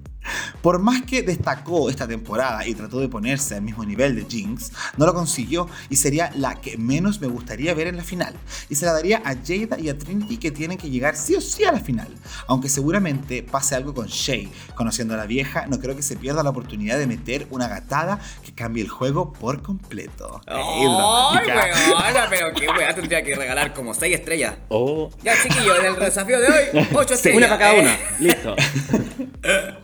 Por 0.63 0.79
más 0.79 1.01
que 1.03 1.21
destacó 1.23 1.89
esta 1.89 2.07
temporada 2.07 2.65
y 2.65 2.73
trató 2.73 2.99
de 3.01 3.09
ponerse 3.09 3.55
al 3.55 3.61
mismo 3.63 3.83
nivel 3.83 4.15
de 4.15 4.23
Jinx, 4.27 4.71
no 4.97 5.05
lo 5.05 5.13
consiguió 5.13 5.67
y 5.89 5.97
sería 5.97 6.31
la 6.35 6.55
que 6.55 6.77
menos 6.77 7.19
me 7.19 7.27
gustaría 7.27 7.73
ver 7.73 7.87
en 7.87 7.97
la 7.97 8.03
final. 8.03 8.33
Y 8.69 8.75
se 8.75 8.85
la 8.85 8.93
daría 8.93 9.17
a 9.25 9.35
Jada 9.35 9.77
y 9.77 9.89
a 9.89 9.97
Trinity 9.97 10.37
que 10.37 10.51
tienen 10.51 10.77
que 10.77 10.89
llegar 10.89 11.17
sí 11.17 11.35
o 11.35 11.41
sí 11.41 11.65
a 11.65 11.73
la 11.73 11.81
final. 11.81 12.07
Aunque 12.47 12.69
seguramente 12.69 13.43
pase 13.43 13.75
algo 13.75 13.93
con 13.93 14.07
Shay. 14.07 14.49
Conociendo 14.73 15.13
a 15.15 15.17
la 15.17 15.25
vieja, 15.25 15.65
no 15.67 15.79
creo 15.81 15.97
que 15.97 16.01
se 16.01 16.15
pierda 16.15 16.43
la 16.43 16.51
oportunidad 16.51 16.97
de 16.97 17.07
meter 17.07 17.45
una 17.49 17.67
gatada 17.67 18.19
que 18.41 18.53
cambie 18.53 18.83
el 18.83 18.89
juego 18.89 19.33
por 19.33 19.61
completo. 19.61 20.39
¡Ay, 20.47 20.85
dramática. 20.85 21.71
weona! 22.05 22.27
Pero 22.29 22.53
qué 22.53 22.67
weá 22.69 22.95
tendría 22.95 23.21
que 23.21 23.35
regalar 23.35 23.73
como 23.73 23.93
6 23.93 24.15
estrellas. 24.15 24.55
Oh. 24.69 25.09
Ya, 25.23 25.33
chiquillos, 25.43 25.77
en 25.79 25.85
el 25.87 25.99
desafío 25.99 26.39
de 26.39 26.47
hoy, 26.47 26.87
8 26.93 27.13
estrellas. 27.15 27.37
Una 27.37 27.47
para 27.49 27.59
cada 27.59 27.73
Eh, 27.73 27.81
una. 27.81 27.97
Listo. 28.19 28.55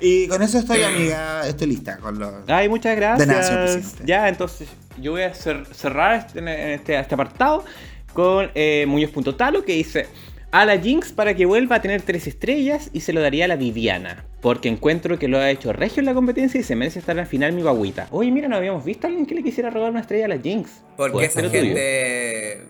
Y 0.00 0.28
con 0.28 0.42
eso 0.42 0.58
estoy, 0.58 0.82
amiga, 0.82 1.46
estoy 1.48 1.68
lista 1.68 1.96
con 1.98 2.18
los... 2.18 2.32
Ay, 2.48 2.68
muchas 2.68 2.96
gracias. 2.96 3.26
De 3.28 3.34
nada, 3.34 3.42
señor 3.46 3.62
presidente. 3.64 4.02
Ya, 4.06 4.28
entonces 4.28 4.68
yo 5.00 5.12
voy 5.12 5.22
a 5.22 5.32
cer- 5.32 5.66
cerrar 5.72 6.16
este, 6.26 6.38
en 6.38 6.48
este, 6.48 6.98
este 6.98 7.14
apartado 7.14 7.64
con 8.12 8.50
eh, 8.54 8.84
Muñoz.talo 8.88 9.64
que 9.64 9.74
dice 9.74 10.06
a 10.52 10.64
la 10.64 10.78
Jinx 10.78 11.12
para 11.12 11.34
que 11.34 11.44
vuelva 11.44 11.76
a 11.76 11.82
tener 11.82 12.02
tres 12.02 12.26
estrellas 12.26 12.90
y 12.92 13.00
se 13.00 13.12
lo 13.12 13.20
daría 13.20 13.44
a 13.44 13.48
la 13.48 13.56
Viviana. 13.56 14.24
Porque 14.40 14.68
encuentro 14.68 15.18
que 15.18 15.28
lo 15.28 15.38
ha 15.38 15.50
hecho 15.50 15.72
regio 15.72 16.00
en 16.00 16.06
la 16.06 16.14
competencia 16.14 16.60
y 16.60 16.62
se 16.62 16.76
merece 16.76 16.98
estar 17.00 17.18
al 17.18 17.26
final 17.26 17.52
mi 17.52 17.62
guaguita. 17.62 18.06
Oye, 18.10 18.30
mira, 18.30 18.48
no 18.48 18.56
habíamos 18.56 18.84
visto 18.84 19.06
a 19.06 19.08
alguien 19.08 19.26
que 19.26 19.34
le 19.34 19.42
quisiera 19.42 19.70
robar 19.70 19.90
una 19.90 20.00
estrella 20.00 20.26
a 20.26 20.28
la 20.28 20.38
Jinx. 20.38 20.70
Porque 20.96 21.12
Puede 21.12 21.26
esa 21.26 21.40
gente. 21.42 22.62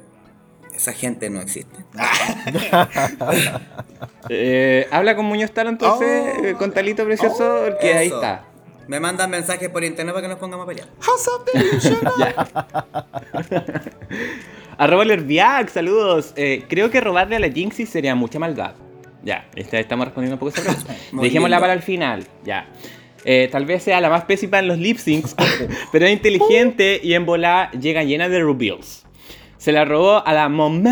Esa 0.76 0.92
gente 0.92 1.30
no 1.30 1.40
existe. 1.40 1.76
Eh, 4.28 4.88
habla 4.90 5.14
con 5.14 5.24
Muñoz 5.24 5.52
Talo 5.52 5.70
entonces, 5.70 6.34
Oh. 6.54 6.58
con 6.58 6.72
Talito 6.72 7.04
Precioso, 7.04 7.64
que 7.80 7.94
ahí 7.94 8.06
Eso. 8.08 8.16
está. 8.16 8.44
Me 8.88 8.98
mandan 8.98 9.30
mensajes 9.30 9.68
por 9.68 9.84
internet 9.84 10.12
para 10.14 10.22
que 10.26 10.28
nos 10.28 10.38
pongamos 10.38 10.64
a 10.64 10.68
pelear. 10.68 10.88
House. 11.00 11.28
Arroba 14.78 15.04
Lerviac, 15.04 15.68
saludos. 15.70 16.32
Eh, 16.36 16.64
creo 16.68 16.90
que 16.90 17.00
robarle 17.00 17.36
a 17.36 17.40
la 17.40 17.48
Jinxie 17.50 17.86
sería 17.86 18.14
mucha 18.14 18.38
maldad. 18.38 18.74
Ya, 19.22 19.46
este- 19.54 19.80
estamos 19.80 20.06
respondiendo 20.06 20.34
un 20.34 20.38
poco 20.40 20.50
esa 20.50 20.62
pregunta. 20.62 20.94
Muy 21.12 21.24
Dejémosla 21.28 21.56
lindo. 21.56 21.60
para 21.62 21.72
el 21.72 21.82
final. 21.82 22.26
Ya. 22.44 22.68
Eh, 23.24 23.48
tal 23.50 23.64
vez 23.64 23.82
sea 23.82 24.00
la 24.00 24.08
más 24.10 24.24
pésima 24.24 24.58
en 24.58 24.68
los 24.68 24.78
lip 24.78 24.98
syncs, 24.98 25.34
pero 25.90 26.06
es 26.06 26.12
inteligente 26.12 27.00
y 27.02 27.14
en 27.14 27.24
volá 27.26 27.70
llega 27.72 28.04
llena 28.04 28.28
de 28.28 28.38
reveals. 28.40 29.04
Se 29.58 29.72
la 29.72 29.84
robó 29.84 30.26
a 30.26 30.32
la 30.32 30.48
Mom 30.48 30.84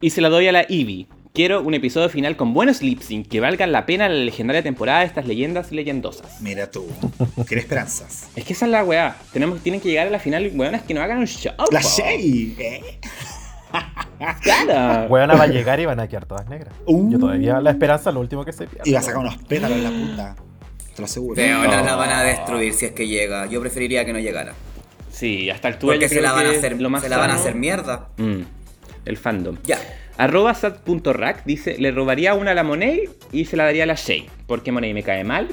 y 0.00 0.10
se 0.10 0.20
la 0.20 0.28
doy 0.28 0.48
a 0.48 0.52
la 0.52 0.62
Eevee. 0.68 1.06
Quiero 1.34 1.62
un 1.62 1.72
episodio 1.72 2.10
final 2.10 2.36
con 2.36 2.52
buenos 2.52 2.82
lip 2.82 3.00
sync 3.00 3.26
que 3.28 3.40
valgan 3.40 3.72
la 3.72 3.86
pena 3.86 4.06
la 4.08 4.16
legendaria 4.16 4.62
temporada 4.62 5.00
de 5.00 5.06
estas 5.06 5.26
leyendas 5.26 5.72
leyendosas. 5.72 6.42
Mira 6.42 6.70
tú, 6.70 6.86
quiere 7.46 7.62
esperanzas. 7.62 8.28
Es 8.36 8.44
que 8.44 8.52
esa 8.52 8.66
es 8.66 8.70
la 8.70 8.84
weá. 8.84 9.16
Tenemos, 9.32 9.60
tienen 9.60 9.80
que 9.80 9.88
llegar 9.88 10.06
a 10.06 10.10
la 10.10 10.18
final, 10.18 10.50
weonas, 10.54 10.82
que 10.82 10.92
no 10.92 11.00
hagan 11.00 11.18
un 11.18 11.26
show. 11.26 11.52
La. 11.70 11.80
Shay. 11.80 12.54
¿eh? 12.58 12.82
Claro. 14.42 15.06
Weona 15.10 15.34
va 15.34 15.44
a 15.44 15.46
llegar 15.46 15.80
y 15.80 15.86
van 15.86 15.98
a 16.00 16.06
quedar 16.06 16.26
todas 16.26 16.46
negras. 16.48 16.74
Uh. 16.84 17.10
Yo 17.10 17.18
todavía 17.18 17.60
la 17.62 17.70
esperanza 17.70 18.10
es 18.10 18.14
lo 18.14 18.20
último 18.20 18.44
que 18.44 18.52
se 18.52 18.66
pierde. 18.66 18.88
Y 18.88 18.92
va 18.92 18.98
a 19.00 19.02
sacar 19.02 19.20
unos 19.20 19.36
pétalos 19.38 19.78
en 19.78 19.84
la 19.84 19.90
punta. 19.90 20.36
Te 20.94 21.00
lo 21.00 21.06
aseguro. 21.06 21.40
Weona, 21.40 21.78
No. 21.80 21.86
la 21.86 21.96
van 21.96 22.10
a 22.10 22.22
destruir 22.22 22.74
si 22.74 22.84
es 22.84 22.92
que 22.92 23.08
llega. 23.08 23.46
Yo 23.46 23.60
preferiría 23.62 24.04
que 24.04 24.12
no 24.12 24.18
llegara. 24.18 24.52
Sí, 25.22 25.50
hasta 25.50 25.68
altura 25.68 25.92
Porque 25.94 26.06
yo 26.06 26.08
se 26.08 26.14
creo 26.16 26.22
la 26.24 26.32
van 26.32 26.46
a 26.46 26.50
hacer, 26.50 26.80
lo 26.80 26.90
más 26.90 27.00
se 27.04 27.08
la 27.08 27.16
van 27.16 27.30
a 27.30 27.34
hacer 27.34 27.54
mierda. 27.54 28.08
Mm, 28.16 28.40
el 29.04 29.16
fandom. 29.16 29.56
Ya. 29.62 29.78
Arroba 30.18 30.52
sat.rack 30.52 31.44
dice, 31.44 31.76
le 31.78 31.92
robaría 31.92 32.34
una 32.34 32.50
a 32.50 32.54
la 32.54 32.64
Monet 32.64 33.08
y 33.30 33.44
se 33.44 33.56
la 33.56 33.64
daría 33.64 33.84
a 33.84 33.86
la 33.86 33.94
Shay, 33.94 34.28
porque 34.48 34.72
Monet 34.72 34.94
me 34.94 35.04
cae 35.04 35.22
mal. 35.22 35.46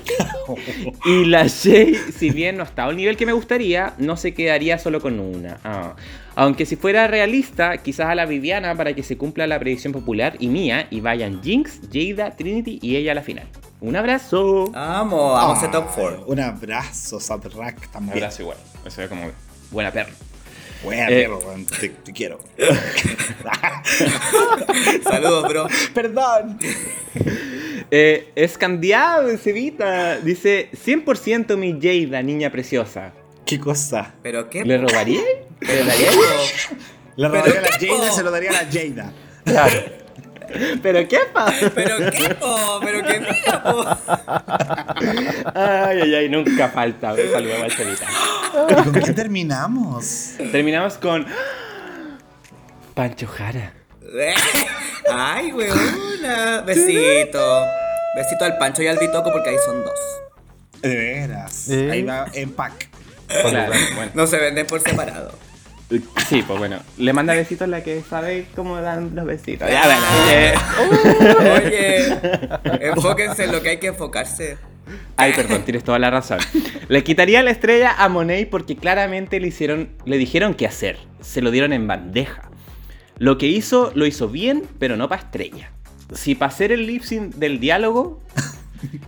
y 1.06 1.26
la 1.26 1.46
Shay, 1.46 1.94
si 2.18 2.32
bien 2.32 2.58
no 2.58 2.64
está 2.64 2.86
al 2.86 2.98
nivel 2.98 3.16
que 3.16 3.28
me 3.28 3.32
gustaría, 3.34 3.94
no 4.00 4.18
se 4.18 4.34
quedaría 4.34 4.80
solo 4.80 5.02
con 5.02 5.20
una. 5.20 5.60
Ah. 5.64 5.96
Aunque 6.36 6.66
si 6.66 6.76
fuera 6.76 7.06
realista, 7.08 7.78
quizás 7.78 8.08
a 8.08 8.16
la 8.16 8.26
Viviana 8.26 8.74
para 8.76 8.94
que 8.94 9.04
se 9.04 9.18
cumpla 9.18 9.46
la 9.46 9.60
predicción 9.60 9.94
popular 9.94 10.36
y 10.40 10.48
mía 10.48 10.88
y 10.90 11.00
vayan 11.00 11.44
Jinx, 11.44 11.80
Jada, 11.94 12.32
Trinity 12.36 12.80
y 12.82 12.96
ella 12.96 13.12
a 13.12 13.16
la 13.16 13.22
final. 13.22 13.48
Un 13.82 13.96
abrazo. 13.96 14.72
Vamos, 14.72 15.34
vamos 15.34 15.58
a 15.58 15.62
ese 15.62 15.72
top 15.72 15.86
Ah, 15.90 15.94
4. 15.96 16.24
Un 16.28 16.40
abrazo, 16.40 17.20
Satrack 17.20 17.78
Un 17.86 17.92
también. 17.92 18.18
abrazo 18.18 18.42
igual. 18.42 18.58
Eso 18.86 19.02
es 19.04 19.10
como 19.10 19.30
buena 19.72 19.92
perra. 19.92 20.12
Buena, 20.84 21.10
Eh. 21.10 21.24
perro, 21.24 21.40
weón, 21.40 21.66
te, 21.66 21.90
te 21.90 22.14
quiero. 22.14 22.40
Saludos, 25.04 25.50
bro. 25.50 25.68
Perdón. 25.94 26.58
Eh, 27.92 28.32
Escandiado, 28.36 29.36
Cevita, 29.38 30.18
dice 30.20 30.70
100% 30.86 31.58
mi 31.58 31.80
Jada, 31.82 32.22
niña 32.22 32.50
preciosa. 32.52 33.12
¿Qué 33.46 33.60
cosa? 33.60 34.14
¿Pero 34.24 34.50
qué? 34.50 34.64
¿Le 34.64 34.78
robaría? 34.78 35.22
¿Le 35.60 35.84
daría? 35.84 36.12
Le 37.16 37.28
robaría 37.28 37.60
a 37.60 37.62
la 37.62 37.72
Jada 37.72 38.12
se 38.12 38.24
lo 38.24 38.32
daría 38.32 38.50
a 38.52 38.54
la 38.54 38.68
Jada. 38.72 39.14
Claro. 39.44 39.99
¿Pero 40.84 41.08
qué 41.08 41.20
pa? 41.34 41.52
¿Pero 41.76 41.98
qué, 42.12 42.36
po? 42.36 42.80
¿Pero 42.84 43.04
qué 43.04 43.20
mira, 43.20 43.64
po? 43.64 43.86
Ay, 45.56 46.02
ay, 46.02 46.16
ay, 46.16 46.30
nunca 46.30 46.70
falta. 46.70 47.16
Saludos 47.16 47.58
a 47.64 47.70
Cevita. 47.70 48.06
¿Y 48.70 48.74
con 48.74 48.94
quién 48.94 49.16
terminamos? 49.16 50.34
Terminamos 50.52 50.98
con 50.98 51.26
Pancho 52.94 53.28
Jara. 53.28 53.74
Ay, 55.12 55.52
weona. 55.54 56.62
Besito. 56.62 57.66
Besito 58.16 58.46
al 58.46 58.58
Pancho 58.58 58.82
y 58.82 58.88
al 58.88 58.98
Bitoco 58.98 59.32
porque 59.32 59.50
ahí 59.50 59.58
son 59.66 59.84
dos. 59.84 60.00
De 60.82 60.96
veras. 60.96 61.70
¿Eh? 61.70 61.90
Ahí 61.92 62.04
va 62.04 62.26
en 62.34 62.52
pack. 62.52 62.90
Claro, 63.28 63.74
bueno. 63.96 64.12
No 64.16 64.28
se 64.28 64.38
venden 64.38 64.66
por 64.66 64.82
separado. 64.82 65.32
Sí, 66.28 66.44
pues 66.46 66.60
bueno. 66.60 66.80
Le 66.98 67.14
manda 67.14 67.34
besitos 67.34 67.64
a 67.64 67.68
la 67.68 67.84
que 67.84 68.02
sabe 68.08 68.46
cómo 68.56 68.80
dan 68.80 69.16
los 69.16 69.26
besitos. 69.26 69.68
Ya, 69.70 69.84
bueno. 69.86 70.06
eh. 70.30 70.54
Oye, 71.66 72.90
enfóquense 72.92 73.46
en 73.46 73.52
lo 73.52 73.62
que 73.62 73.70
hay 73.70 73.78
que 73.78 73.88
enfocarse. 73.88 74.58
Ay, 75.18 75.34
perdón, 75.34 75.64
tienes 75.64 75.84
toda 75.84 76.00
la 76.00 76.10
razón. 76.10 76.40
Le 76.88 77.04
quitaría 77.04 77.44
la 77.44 77.52
estrella 77.52 77.96
a 77.98 78.08
Monet 78.10 78.50
porque 78.50 78.76
claramente 78.76 79.40
le 79.40 79.48
hicieron, 79.48 79.90
le 80.06 80.18
dijeron 80.18 80.54
qué 80.54 80.66
hacer. 80.68 80.98
Se 81.22 81.42
lo 81.42 81.52
dieron 81.52 81.74
en 81.74 81.88
bandeja. 81.88 82.50
Lo 83.18 83.38
que 83.38 83.48
hizo, 83.48 83.92
lo 83.96 84.06
hizo 84.06 84.30
bien, 84.30 84.64
pero 84.80 84.96
no 84.96 85.10
para 85.10 85.24
estrella. 85.24 85.72
Si 86.14 86.36
para 86.36 86.52
hacer 86.52 86.72
el 86.72 86.88
lip 86.88 87.04
sync 87.04 87.36
del 87.36 87.60
diálogo, 87.60 88.22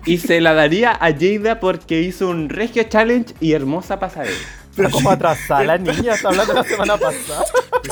y 0.05 0.17
se 0.17 0.41
la 0.41 0.53
daría 0.53 0.91
a 0.91 1.13
Jada 1.13 1.59
porque 1.59 2.01
hizo 2.01 2.27
un 2.29 2.49
regio 2.49 2.83
challenge 2.83 3.33
y 3.39 3.53
hermosa 3.53 3.99
pasadera. 3.99 4.35
Pero 4.76 4.89
como 4.91 5.11
atrasada 5.11 5.64
la 5.64 5.77
niña, 5.77 6.14
está 6.14 6.30
hablando 6.30 6.53
la 6.53 6.64
semana 6.65 6.98
pasada. 6.98 7.45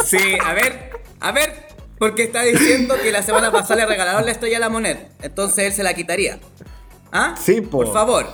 Sí, 0.06 0.18
a 0.46 0.54
ver, 0.54 0.92
a 1.20 1.32
ver, 1.32 1.68
porque 1.98 2.24
está 2.24 2.42
diciendo 2.44 2.96
que 3.02 3.12
la 3.12 3.22
semana 3.24 3.52
pasada 3.52 3.76
le 3.78 3.86
regalaron 3.86 4.26
la 4.26 4.32
estrella 4.32 4.58
a 4.58 4.62
la 4.62 4.70
moneda. 4.70 5.00
Entonces 5.22 5.66
él 5.66 5.74
se 5.74 5.84
la 5.84 5.94
quitaría. 5.94 6.40
¿Ah? 7.12 7.36
Sí, 7.42 7.62
po. 7.62 7.80
Por 7.80 7.92
favor, 7.94 8.28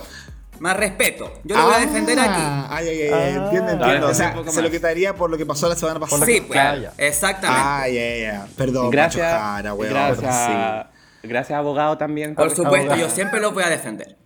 más 0.60 0.76
respeto. 0.76 1.32
Yo 1.44 1.56
lo 1.56 1.64
voy 1.64 1.74
a 1.74 1.78
defender 1.80 2.18
aquí. 2.18 2.30
Ah, 2.36 2.68
Ay, 2.70 2.88
ay, 2.88 3.02
ay, 3.02 3.10
Ah. 3.12 3.28
entiendo, 3.44 3.76
No, 3.76 3.84
entiendo. 3.84 4.06
O 4.08 4.14
sea, 4.14 4.34
se 4.48 4.62
lo 4.62 4.70
quitaría 4.70 5.14
por 5.14 5.30
lo 5.30 5.36
que 5.38 5.44
pasó 5.46 5.68
la 5.68 5.76
semana 5.76 5.98
pasada. 5.98 6.24
Sí, 6.26 6.40
pues, 6.40 6.52
Claro, 6.52 6.90
exactamente. 6.98 7.62
Ay, 7.66 7.98
ay, 7.98 8.24
ay. 8.24 8.40
Perdón, 8.56 8.90
Gracias, 8.90 9.32
Jara, 9.32 9.74
weón. 9.74 9.92
gracias, 9.92 10.86
gracias 11.22 11.58
abogado 11.58 11.98
también. 11.98 12.34
Por 12.34 12.50
supuesto, 12.50 12.92
abogado. 12.92 12.96
yo 13.08 13.10
siempre 13.10 13.40
los 13.40 13.52
voy 13.52 13.64
a 13.64 13.68
defender. 13.70 14.16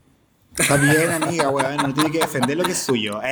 Está 0.61 0.77
bien, 0.77 1.11
amiga, 1.23 1.51
weón. 1.51 1.77
No 1.77 1.93
tiene 1.95 2.11
que 2.11 2.19
defender 2.19 2.57
lo 2.57 2.65
que 2.65 2.73
es 2.73 2.79
suyo. 2.79 3.21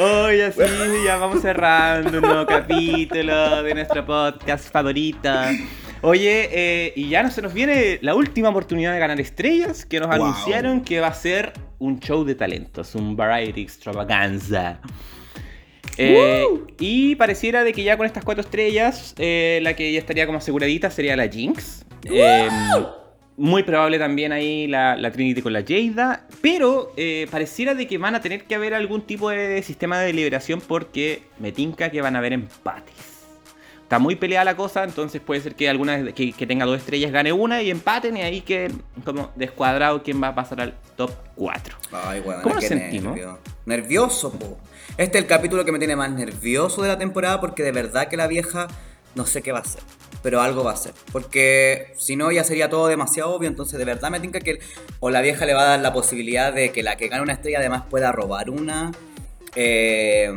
Hoy 0.00 0.40
así 0.42 0.60
ya 1.04 1.16
vamos 1.16 1.42
cerrando 1.42 2.18
un 2.18 2.22
nuevo 2.24 2.46
capítulo 2.46 3.62
de 3.64 3.74
nuestro 3.74 4.06
podcast 4.06 4.70
favorito. 4.72 5.28
Oye, 6.02 6.48
eh, 6.52 6.92
y 6.94 7.08
ya 7.08 7.24
no 7.24 7.30
se 7.32 7.42
nos 7.42 7.52
viene 7.52 7.98
la 8.02 8.14
última 8.14 8.50
oportunidad 8.50 8.92
de 8.92 9.00
ganar 9.00 9.20
estrellas 9.20 9.84
que 9.84 9.98
nos 9.98 10.06
Wow. 10.08 10.26
anunciaron 10.26 10.82
que 10.82 11.00
va 11.00 11.08
a 11.08 11.14
ser 11.14 11.52
un 11.80 11.98
show 11.98 12.24
de 12.24 12.36
talentos, 12.36 12.94
un 12.94 13.16
variety 13.16 13.62
extravaganza. 13.62 14.78
Eh, 15.98 16.46
y 16.78 17.16
pareciera 17.16 17.64
de 17.64 17.72
que 17.72 17.82
ya 17.82 17.96
con 17.96 18.06
estas 18.06 18.24
cuatro 18.24 18.42
estrellas, 18.42 19.14
eh, 19.18 19.60
la 19.62 19.74
que 19.74 19.92
ya 19.92 19.98
estaría 19.98 20.26
como 20.26 20.38
aseguradita 20.38 20.90
sería 20.90 21.16
la 21.16 21.28
Jinx. 21.28 21.84
Eh, 22.04 22.48
muy 23.36 23.62
probable 23.62 23.98
también 23.98 24.32
ahí 24.32 24.66
la, 24.66 24.96
la 24.96 25.10
Trinity 25.12 25.42
con 25.42 25.52
la 25.52 25.64
Jada. 25.66 26.26
Pero 26.40 26.92
eh, 26.96 27.26
pareciera 27.30 27.74
de 27.74 27.86
que 27.86 27.98
van 27.98 28.14
a 28.14 28.20
tener 28.20 28.44
que 28.44 28.54
haber 28.54 28.74
algún 28.74 29.02
tipo 29.02 29.30
de 29.30 29.62
sistema 29.62 29.98
de 29.98 30.12
liberación 30.12 30.60
porque 30.60 31.22
me 31.38 31.52
tinca 31.52 31.90
que 31.90 32.02
van 32.02 32.16
a 32.16 32.18
haber 32.18 32.32
empates. 32.32 32.94
Está 33.82 33.98
muy 33.98 34.16
peleada 34.16 34.44
la 34.44 34.54
cosa, 34.54 34.84
entonces 34.84 35.18
puede 35.22 35.40
ser 35.40 35.54
que 35.54 35.66
alguna 35.66 36.12
que, 36.12 36.32
que 36.32 36.46
tenga 36.46 36.66
dos 36.66 36.76
estrellas 36.76 37.10
gane 37.10 37.32
una 37.32 37.62
y 37.62 37.70
empaten 37.70 38.18
y 38.18 38.20
ahí 38.20 38.42
que 38.42 38.70
como 39.02 39.30
descuadrado 39.34 40.02
quién 40.02 40.22
va 40.22 40.28
a 40.28 40.34
pasar 40.34 40.60
al 40.60 40.74
top 40.94 41.10
4. 41.36 41.76
Ay, 41.92 42.20
weón, 42.20 42.42
¿Cómo 42.42 42.56
nos 42.56 42.64
sentimos? 42.64 43.14
nervio. 43.14 43.38
Nervioso, 43.64 44.30
po. 44.32 44.58
Este 44.96 45.18
es 45.18 45.24
el 45.24 45.28
capítulo 45.28 45.64
que 45.64 45.72
me 45.72 45.78
tiene 45.78 45.94
más 45.96 46.10
nervioso 46.10 46.82
de 46.82 46.88
la 46.88 46.98
temporada 46.98 47.40
porque 47.40 47.62
de 47.62 47.72
verdad 47.72 48.08
que 48.08 48.16
la 48.16 48.26
vieja 48.26 48.66
no 49.14 49.26
sé 49.26 49.42
qué 49.42 49.52
va 49.52 49.60
a 49.60 49.64
ser. 49.64 49.82
Pero 50.22 50.40
algo 50.40 50.64
va 50.64 50.72
a 50.72 50.76
ser. 50.76 50.94
Porque 51.12 51.92
si 51.96 52.16
no, 52.16 52.32
ya 52.32 52.42
sería 52.42 52.68
todo 52.68 52.88
demasiado 52.88 53.30
obvio. 53.34 53.48
Entonces, 53.48 53.78
de 53.78 53.84
verdad 53.84 54.10
me 54.10 54.18
tinca 54.20 54.40
que. 54.40 54.58
O 55.00 55.10
la 55.10 55.20
vieja 55.20 55.46
le 55.46 55.54
va 55.54 55.62
a 55.62 55.64
dar 55.66 55.80
la 55.80 55.92
posibilidad 55.92 56.52
de 56.52 56.72
que 56.72 56.82
la 56.82 56.96
que 56.96 57.08
gane 57.08 57.22
una 57.22 57.34
estrella 57.34 57.58
además 57.60 57.84
pueda 57.88 58.10
robar 58.12 58.50
una. 58.50 58.92
eh, 59.54 60.30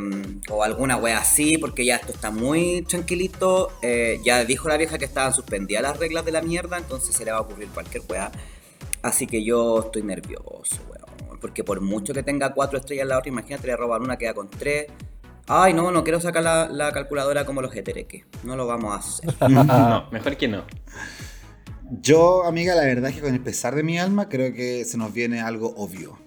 o 0.50 0.64
alguna 0.64 0.96
wea 0.96 1.18
así, 1.18 1.58
porque 1.58 1.84
ya 1.84 1.96
esto 1.96 2.12
está 2.12 2.30
muy 2.30 2.82
tranquilito. 2.88 3.70
Eh, 3.82 4.20
ya 4.24 4.44
dijo 4.44 4.68
la 4.68 4.76
vieja 4.76 4.98
que 4.98 5.04
estaban 5.04 5.32
suspendidas 5.34 5.82
las 5.82 5.98
reglas 5.98 6.24
de 6.24 6.32
la 6.32 6.42
mierda, 6.42 6.78
entonces 6.78 7.14
se 7.16 7.24
le 7.24 7.32
va 7.32 7.38
a 7.38 7.40
ocurrir 7.42 7.68
cualquier 7.70 8.02
wea. 8.08 8.32
Así 9.02 9.26
que 9.26 9.44
yo 9.44 9.80
estoy 9.86 10.02
nervioso. 10.02 10.91
Porque 11.42 11.62
por 11.62 11.82
mucho 11.82 12.14
que 12.14 12.22
tenga 12.22 12.54
cuatro 12.54 12.78
estrellas 12.78 13.06
la 13.06 13.18
otra, 13.18 13.28
imagínate, 13.28 13.66
le 13.66 13.76
roban 13.76 14.00
una, 14.02 14.16
queda 14.16 14.32
con 14.32 14.48
tres. 14.48 14.86
Ay, 15.48 15.74
no, 15.74 15.90
no 15.90 16.04
quiero 16.04 16.20
sacar 16.20 16.42
la, 16.42 16.68
la 16.68 16.92
calculadora 16.92 17.44
como 17.44 17.60
los 17.60 17.74
hetereques. 17.76 18.24
No 18.44 18.56
lo 18.56 18.66
vamos 18.66 18.94
a 18.94 18.98
hacer. 18.98 19.50
no, 19.50 20.08
mejor 20.10 20.38
que 20.38 20.48
no. 20.48 20.64
Yo, 22.00 22.44
amiga, 22.44 22.74
la 22.74 22.84
verdad 22.84 23.10
es 23.10 23.16
que 23.16 23.22
con 23.22 23.34
el 23.34 23.40
pesar 23.40 23.74
de 23.74 23.82
mi 23.82 23.98
alma, 23.98 24.30
creo 24.30 24.54
que 24.54 24.86
se 24.86 24.96
nos 24.96 25.12
viene 25.12 25.42
algo 25.42 25.74
obvio. 25.76 26.18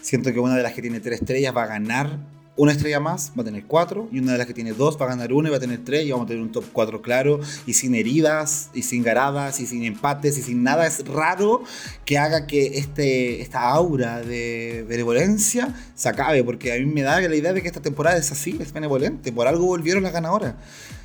Siento 0.00 0.32
que 0.32 0.40
una 0.40 0.56
de 0.56 0.62
las 0.62 0.72
que 0.72 0.80
tiene 0.80 1.00
tres 1.00 1.20
estrellas 1.20 1.54
va 1.54 1.64
a 1.64 1.66
ganar 1.66 2.18
una 2.56 2.72
estrella 2.72 3.00
más, 3.00 3.32
va 3.38 3.42
a 3.42 3.44
tener 3.44 3.64
cuatro, 3.64 4.08
y 4.10 4.18
una 4.18 4.32
de 4.32 4.38
las 4.38 4.46
que 4.46 4.54
tiene 4.54 4.72
dos 4.72 4.98
va 5.00 5.06
a 5.06 5.08
ganar 5.10 5.32
una 5.32 5.48
y 5.48 5.50
va 5.50 5.58
a 5.58 5.60
tener 5.60 5.84
tres, 5.84 6.06
y 6.06 6.10
vamos 6.10 6.24
a 6.24 6.28
tener 6.28 6.42
un 6.42 6.52
top 6.52 6.64
4 6.72 7.02
claro, 7.02 7.40
y 7.66 7.74
sin 7.74 7.94
heridas, 7.94 8.70
y 8.72 8.82
sin 8.82 9.02
garadas, 9.02 9.60
y 9.60 9.66
sin 9.66 9.84
empates, 9.84 10.38
y 10.38 10.42
sin 10.42 10.62
nada 10.62 10.86
es 10.86 11.06
raro 11.06 11.62
que 12.04 12.18
haga 12.18 12.46
que 12.46 12.78
este, 12.78 13.42
esta 13.42 13.68
aura 13.68 14.22
de 14.22 14.84
benevolencia 14.88 15.74
se 15.94 16.08
acabe, 16.08 16.42
porque 16.44 16.72
a 16.72 16.76
mí 16.76 16.86
me 16.86 17.02
da 17.02 17.20
la 17.20 17.36
idea 17.36 17.52
de 17.52 17.60
que 17.60 17.68
esta 17.68 17.82
temporada 17.82 18.16
es 18.16 18.32
así, 18.32 18.56
es 18.60 18.72
benevolente, 18.72 19.32
por 19.32 19.46
algo 19.46 19.66
volvieron 19.66 20.02
las 20.02 20.12
ganadoras. 20.12 20.54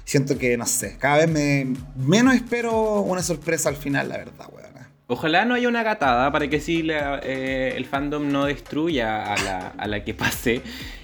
Siento 0.06 0.38
que, 0.38 0.58
no 0.58 0.66
sé, 0.66 0.98
cada 1.00 1.18
vez 1.18 1.30
me 1.30 1.74
menos 1.96 2.34
espero 2.34 3.02
una 3.02 3.24
sorpresa 3.24 3.70
al 3.70 3.76
final, 3.76 4.10
la 4.10 4.18
verdad, 4.18 4.48
weón. 4.52 4.72
Ojalá 5.14 5.44
no 5.44 5.56
haya 5.56 5.68
una 5.68 5.84
gatada 5.84 6.32
para 6.32 6.48
que 6.48 6.62
sí 6.62 6.88
eh, 6.90 7.74
el 7.76 7.86
fandom 7.86 8.32
no 8.32 8.46
destruya 8.46 9.34
a 9.34 9.44
la, 9.44 9.68
a 9.68 9.86
la 9.86 10.06
que 10.06 10.14
pase. 10.14 10.62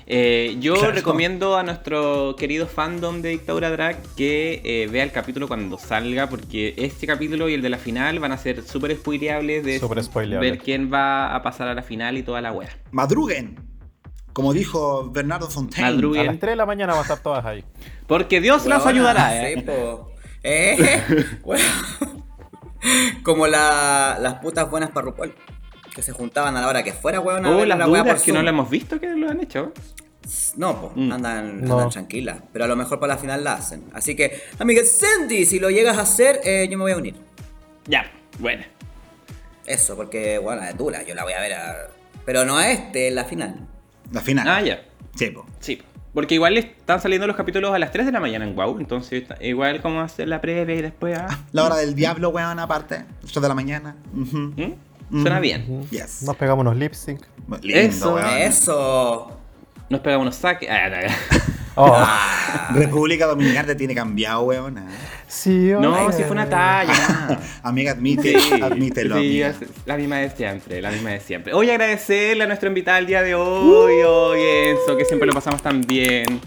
Eh, 0.09 0.55
yo 0.61 0.75
Claro. 0.75 0.93
recomiendo 0.93 1.57
a 1.57 1.63
nuestro 1.63 2.35
querido 2.37 2.65
fandom 2.67 3.21
de 3.21 3.29
Dictadura 3.29 3.69
Drag 3.71 4.01
que 4.15 4.61
eh, 4.63 4.87
vea 4.87 5.03
el 5.03 5.11
capítulo 5.11 5.49
cuando 5.49 5.77
salga, 5.77 6.29
porque 6.29 6.73
este 6.77 7.05
capítulo 7.05 7.49
y 7.49 7.55
el 7.55 7.61
de 7.61 7.69
la 7.69 7.77
final 7.77 8.17
van 8.19 8.31
a 8.31 8.37
ser 8.37 8.63
súper 8.63 8.95
spoileables 8.95 9.65
de 9.65 9.79
ver 10.39 10.59
quién 10.59 10.89
va 10.93 11.35
a 11.35 11.43
pasar 11.43 11.67
a 11.67 11.73
la 11.73 11.83
final 11.83 12.17
y 12.17 12.23
toda 12.23 12.39
la 12.39 12.53
wea. 12.53 12.69
Madruguen, 12.91 13.59
como 14.31 14.53
dijo 14.53 15.09
Bernardo 15.11 15.49
Fontaine. 15.49 15.91
Madruguen. 15.91 16.21
A 16.21 16.25
las 16.31 16.39
3 16.39 16.51
de 16.53 16.55
la 16.55 16.65
mañana 16.65 16.93
van 16.93 16.99
a 16.99 17.01
estar 17.01 17.19
todas 17.19 17.43
ahí. 17.45 17.65
Porque 18.07 18.39
Dios 18.39 18.65
las 18.65 18.85
Weona, 18.85 18.91
ayudará, 19.11 19.49
eh. 19.51 19.65
Eh. 20.43 20.77
Como 23.23 23.47
la- 23.47 24.17
las 24.21 24.35
putas 24.35 24.69
buenas 24.69 24.91
para 24.91 25.07
RuPaul. 25.07 25.33
Que 25.97 26.03
se 26.03 26.11
juntaban 26.11 26.55
a 26.55 26.61
la 26.61 26.67
hora 26.67 26.83
que 26.83 26.93
fuera, 26.93 27.19
weón. 27.19 27.43
Oh, 27.47 27.57
ver 27.57 27.67
las 27.67 27.79
la 27.79 27.85
por 27.87 28.21
que 28.21 28.31
no 28.31 28.43
la 28.43 28.51
hemos 28.51 28.69
visto 28.69 28.99
que 28.99 29.07
lo 29.07 29.31
han 29.31 29.41
hecho. 29.41 29.73
No, 30.55 30.79
pues, 30.79 30.91
Mm. 30.95 31.11
andan, 31.11 31.61
No. 31.65 31.73
andan 31.73 31.89
tranquilas. 31.89 32.37
Pero 32.53 32.65
a 32.65 32.67
lo 32.67 32.75
mejor 32.75 32.99
para 32.99 33.15
la 33.15 33.19
final 33.19 33.43
la 33.43 33.53
hacen. 33.53 33.83
Así 33.93 34.15
que, 34.15 34.43
amiga 34.59 34.83
Sandy, 34.83 35.43
si 35.47 35.59
lo 35.59 35.71
llegas 35.71 35.97
a 35.97 36.01
hacer, 36.01 36.39
eh, 36.43 36.67
yo 36.69 36.77
me 36.77 36.83
voy 36.83 36.91
a 36.91 36.97
unir. 36.97 37.15
Ya, 37.87 38.11
bueno. 38.37 38.63
Eso, 39.65 39.95
porque, 39.95 40.37
bueno, 40.37 40.61
es 40.63 40.77
dura, 40.77 41.01
yo 41.01 41.15
la 41.15 41.23
voy 41.23 41.33
a 41.33 41.39
ver 41.41 41.53
a... 41.53 41.75
Pero 42.25 42.45
no 42.45 42.57
a 42.57 42.69
este, 42.69 43.07
en 43.07 43.15
la 43.15 43.25
final. 43.25 43.55
La 44.11 44.21
final. 44.21 44.47
Ah, 44.47 44.61
ya. 44.61 44.81
Sí, 45.15 45.31
po. 45.31 45.47
Sí, 45.59 45.81
porque 46.13 46.35
igual 46.35 46.57
están 46.57 47.01
saliendo 47.01 47.25
los 47.25 47.35
capítulos 47.35 47.73
a 47.73 47.79
las 47.79 47.91
3 47.91 48.05
de 48.05 48.11
la 48.11 48.19
mañana 48.19 48.45
en 48.45 48.55
WoW, 48.55 48.79
entonces 48.79 49.23
igual 49.41 49.81
como 49.81 50.01
hacer 50.01 50.27
la 50.27 50.41
previa 50.41 50.75
y 50.75 50.81
después... 50.83 51.17
ah, 51.17 51.39
La 51.53 51.63
hora 51.63 51.75
del 51.77 51.95
diablo, 51.95 52.29
weón, 52.29 52.59
aparte. 52.59 53.03
8 53.23 53.41
de 53.41 53.47
la 53.47 53.53
mañana. 53.55 53.95
¿Mm? 54.13 54.73
Suena 55.11 55.39
bien. 55.39 55.87
Yes. 55.89 56.23
Nos 56.23 56.35
pegamos 56.35 56.61
unos 56.61 56.75
lip 56.75 56.93
sync. 56.93 57.21
Lindo, 57.61 57.79
Eso. 57.79 58.13
weón. 58.15 58.37
Eso. 58.37 59.31
Nos 59.89 60.01
pegamos 60.01 60.23
unos 60.23 60.35
saques... 60.35 60.69
Ah, 60.69 60.89
no, 60.89 60.97
Oh, 61.79 61.95
República 62.73 63.27
Dominicana 63.27 63.67
te 63.67 63.75
tiene 63.75 63.93
cambiado, 63.93 64.41
weón. 64.41 64.79
ah. 64.79 64.87
sí, 65.27 65.71
no, 65.79 65.93
oiga. 65.93 66.11
si 66.11 66.23
fue 66.23 66.31
una 66.31 66.49
talla. 66.49 67.39
Amiga, 67.63 67.91
admite, 67.91 68.39
Sí, 68.39 68.59
admítelo. 68.61 69.15
sí, 69.19 69.43
amiga. 69.43 69.47
es 69.49 69.57
la 69.85 69.95
misma 69.95 70.15
de 70.17 70.29
siempre, 70.31 70.81
la 70.81 70.89
misma 70.89 71.11
de 71.11 71.19
siempre. 71.19 71.53
Hoy 71.53 71.69
agradecerle 71.69 72.45
a 72.45 72.47
nuestro 72.47 72.67
invitado 72.69 72.97
el 72.97 73.05
día 73.05 73.21
de 73.21 73.35
hoy, 73.35 74.01
hoy 74.03 74.39
Enzo, 74.41 74.97
que 74.97 75.05
siempre 75.05 75.27
lo 75.27 75.33
pasamos 75.33 75.61
tan 75.61 75.81
bien. 75.81 76.41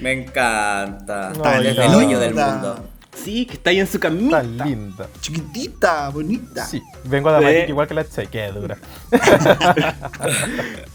Me 0.00 0.12
encanta. 0.12 1.32
No, 1.36 1.42
Desde 1.42 1.74
ya. 1.74 1.86
el 1.86 1.94
hoyo 1.96 2.20
del 2.20 2.34
mundo. 2.34 2.88
Sí, 3.22 3.46
que 3.46 3.54
está 3.54 3.70
ahí 3.70 3.80
en 3.80 3.86
su 3.86 3.98
camita. 3.98 4.42
Tan 4.42 4.58
linda. 4.58 5.08
Chiquitita, 5.20 6.08
bonita. 6.10 6.64
Sí, 6.64 6.82
vengo 7.04 7.36
Sí. 7.38 7.44
Magic 7.44 7.68
igual 7.68 7.86
que 7.88 7.94
la 7.94 8.08
cheque, 8.08 8.50
dura. 8.52 8.78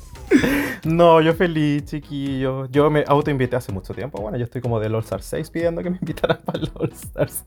No, 0.83 1.21
yo 1.21 1.33
feliz, 1.33 1.85
chiquillo. 1.85 2.65
Yo 2.67 2.89
me 2.89 3.03
autoinvité 3.07 3.55
hace 3.55 3.71
mucho 3.71 3.93
tiempo. 3.93 4.21
Bueno, 4.21 4.37
yo 4.37 4.43
estoy 4.43 4.61
como 4.61 4.79
del 4.79 4.93
All 4.95 5.03
Stars 5.03 5.25
6 5.25 5.49
pidiendo 5.49 5.81
que 5.81 5.89
me 5.89 5.97
invitaran 5.97 6.39
para 6.45 6.59
el 6.59 6.71
All 6.73 6.91
Stars. 6.91 7.43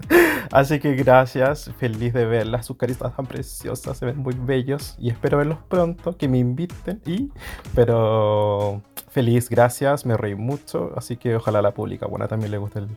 Así 0.50 0.78
que 0.80 0.94
gracias, 0.94 1.70
feliz 1.78 2.14
de 2.14 2.24
verlas. 2.24 2.64
Sus 2.66 2.76
caritas 2.76 3.14
tan 3.14 3.26
preciosas, 3.26 3.98
se 3.98 4.06
ven 4.06 4.18
muy 4.18 4.34
bellos. 4.38 4.96
Y 4.98 5.10
espero 5.10 5.38
verlos 5.38 5.58
pronto, 5.68 6.16
que 6.16 6.28
me 6.28 6.38
inviten. 6.38 7.00
Y, 7.04 7.30
pero 7.74 8.80
feliz, 9.10 9.50
gracias, 9.50 10.06
me 10.06 10.16
reí 10.16 10.34
mucho. 10.34 10.92
Así 10.96 11.16
que 11.16 11.36
ojalá 11.36 11.58
a 11.58 11.62
la 11.62 11.74
pública, 11.74 12.06
bueno, 12.06 12.26
también 12.28 12.50
le 12.50 12.58
guste 12.58 12.78
el, 12.78 12.88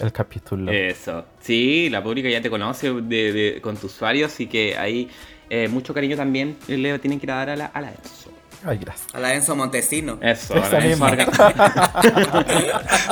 el 0.00 0.12
capítulo. 0.12 0.72
Eso. 0.72 1.24
Sí, 1.40 1.88
la 1.90 2.02
pública 2.02 2.28
ya 2.28 2.40
te 2.40 2.50
conoce 2.50 2.92
de, 2.92 3.32
de- 3.32 3.60
con 3.60 3.76
tu 3.76 3.86
usuario, 3.86 4.26
así 4.26 4.46
que 4.46 4.76
ahí 4.76 5.08
eh, 5.50 5.68
mucho 5.68 5.94
cariño 5.94 6.16
también 6.16 6.56
le 6.66 6.98
tienen 6.98 7.20
que 7.20 7.26
ir 7.26 7.32
a 7.32 7.36
dar 7.36 7.50
a 7.50 7.56
la, 7.56 7.66
a 7.66 7.80
la 7.80 7.88
Enzo. 7.90 8.30
Ay, 8.66 8.78
gracias. 8.78 9.14
A 9.14 9.20
la 9.20 9.34
Enzo 9.34 9.54
Montesino. 9.54 10.18
Eso, 10.22 10.56
Esa 10.56 10.80
misma. 10.80 11.10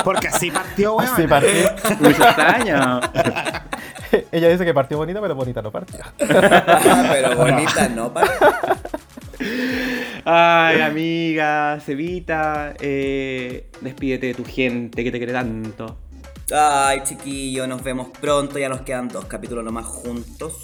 Porque 0.03 0.27
así 0.27 0.49
partió, 0.49 0.95
weón. 0.95 1.15
Sí, 1.15 1.27
partí. 1.27 1.47
Muchos 1.99 2.25
años. 2.39 3.05
Ella 4.31 4.49
dice 4.49 4.65
que 4.65 4.73
partió 4.73 4.97
bonita, 4.97 5.21
pero 5.21 5.35
bonita 5.35 5.61
no 5.61 5.71
partió. 5.71 5.99
Ah, 6.19 7.09
pero 7.11 7.35
bonita, 7.35 7.87
¿no? 7.89 8.11
pa? 8.13 8.23
Ay, 10.25 10.81
amiga, 10.81 11.79
Cevita, 11.85 12.73
eh, 12.79 13.67
despídete 13.81 14.27
de 14.27 14.33
tu 14.33 14.45
gente 14.45 15.03
que 15.03 15.11
te 15.11 15.17
quiere 15.17 15.33
tanto. 15.33 15.97
Ay, 16.51 17.01
chiquillo, 17.03 17.67
nos 17.67 17.83
vemos 17.83 18.09
pronto. 18.19 18.59
Ya 18.59 18.69
nos 18.69 18.81
quedan 18.81 19.07
dos 19.07 19.25
capítulos 19.25 19.63
nomás 19.63 19.85
juntos. 19.85 20.61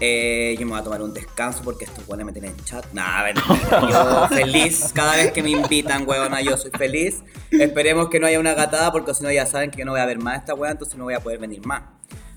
Eh, 0.00 0.56
yo 0.58 0.66
me 0.66 0.72
voy 0.72 0.80
a 0.80 0.82
tomar 0.82 1.02
un 1.02 1.14
descanso 1.14 1.62
porque 1.62 1.84
estos 1.84 2.04
buenos 2.06 2.26
me 2.26 2.32
tienen 2.32 2.50
en 2.52 2.64
chat. 2.64 2.84
Nah, 2.92 3.24
mentira. 3.24 3.88
Yo 3.90 4.28
feliz. 4.28 4.90
Cada 4.92 5.16
vez 5.16 5.32
que 5.32 5.42
me 5.42 5.50
invitan, 5.50 6.08
huevona, 6.08 6.40
yo 6.40 6.56
soy 6.56 6.72
feliz. 6.72 7.22
Esperemos 7.50 8.08
que 8.08 8.18
no 8.18 8.26
haya 8.26 8.40
una 8.40 8.54
gatada 8.54 8.90
porque 8.90 9.14
si 9.14 9.22
no 9.22 9.30
ya 9.30 9.46
saben 9.46 9.70
que 9.70 9.78
yo 9.78 9.84
no 9.84 9.92
voy 9.92 10.00
a 10.00 10.06
ver 10.06 10.18
más 10.18 10.40
esta 10.40 10.54
hueá, 10.54 10.72
entonces 10.72 10.96
no 10.96 11.04
voy 11.04 11.14
a 11.14 11.20
poder 11.20 11.38
venir 11.38 11.64
más. 11.64 11.82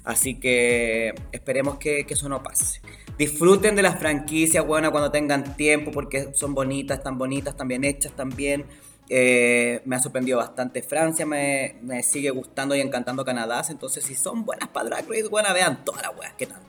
Así 0.04 0.40
que 0.40 1.16
esperemos 1.32 1.78
que, 1.80 2.06
que 2.06 2.14
eso 2.14 2.30
no 2.30 2.44
pase. 2.44 2.82
Disfruten 3.18 3.76
de 3.76 3.82
las 3.82 3.98
franquicias, 3.98 4.64
huevona, 4.64 4.92
cuando 4.92 5.12
tengan 5.12 5.56
tiempo 5.58 5.92
porque 5.92 6.30
son 6.36 6.54
bonitas, 6.54 7.02
tan 7.02 7.18
bonitas, 7.18 7.58
tan 7.58 7.68
bien 7.68 7.84
hechas 7.84 8.14
también. 8.16 8.66
Eh, 9.10 9.82
me 9.86 9.96
ha 9.96 10.00
sorprendido 10.00 10.38
bastante 10.38 10.82
Francia, 10.82 11.26
me, 11.26 12.04
sigue 12.04 12.30
gustando 12.30 12.76
y 12.76 12.82
encantando 12.82 13.24
Canadá. 13.24 13.62
Entonces, 13.70 14.04
si 14.04 14.16
son 14.16 14.46
buenas 14.46 14.70
para 14.70 14.90
Drag 14.90 15.08
Race, 15.08 15.28
buena, 15.28 15.54
vean 15.54 15.84
todas 15.86 16.02
las 16.02 16.18
weas, 16.18 16.34
que 16.34 16.48
tanto. 16.48 16.66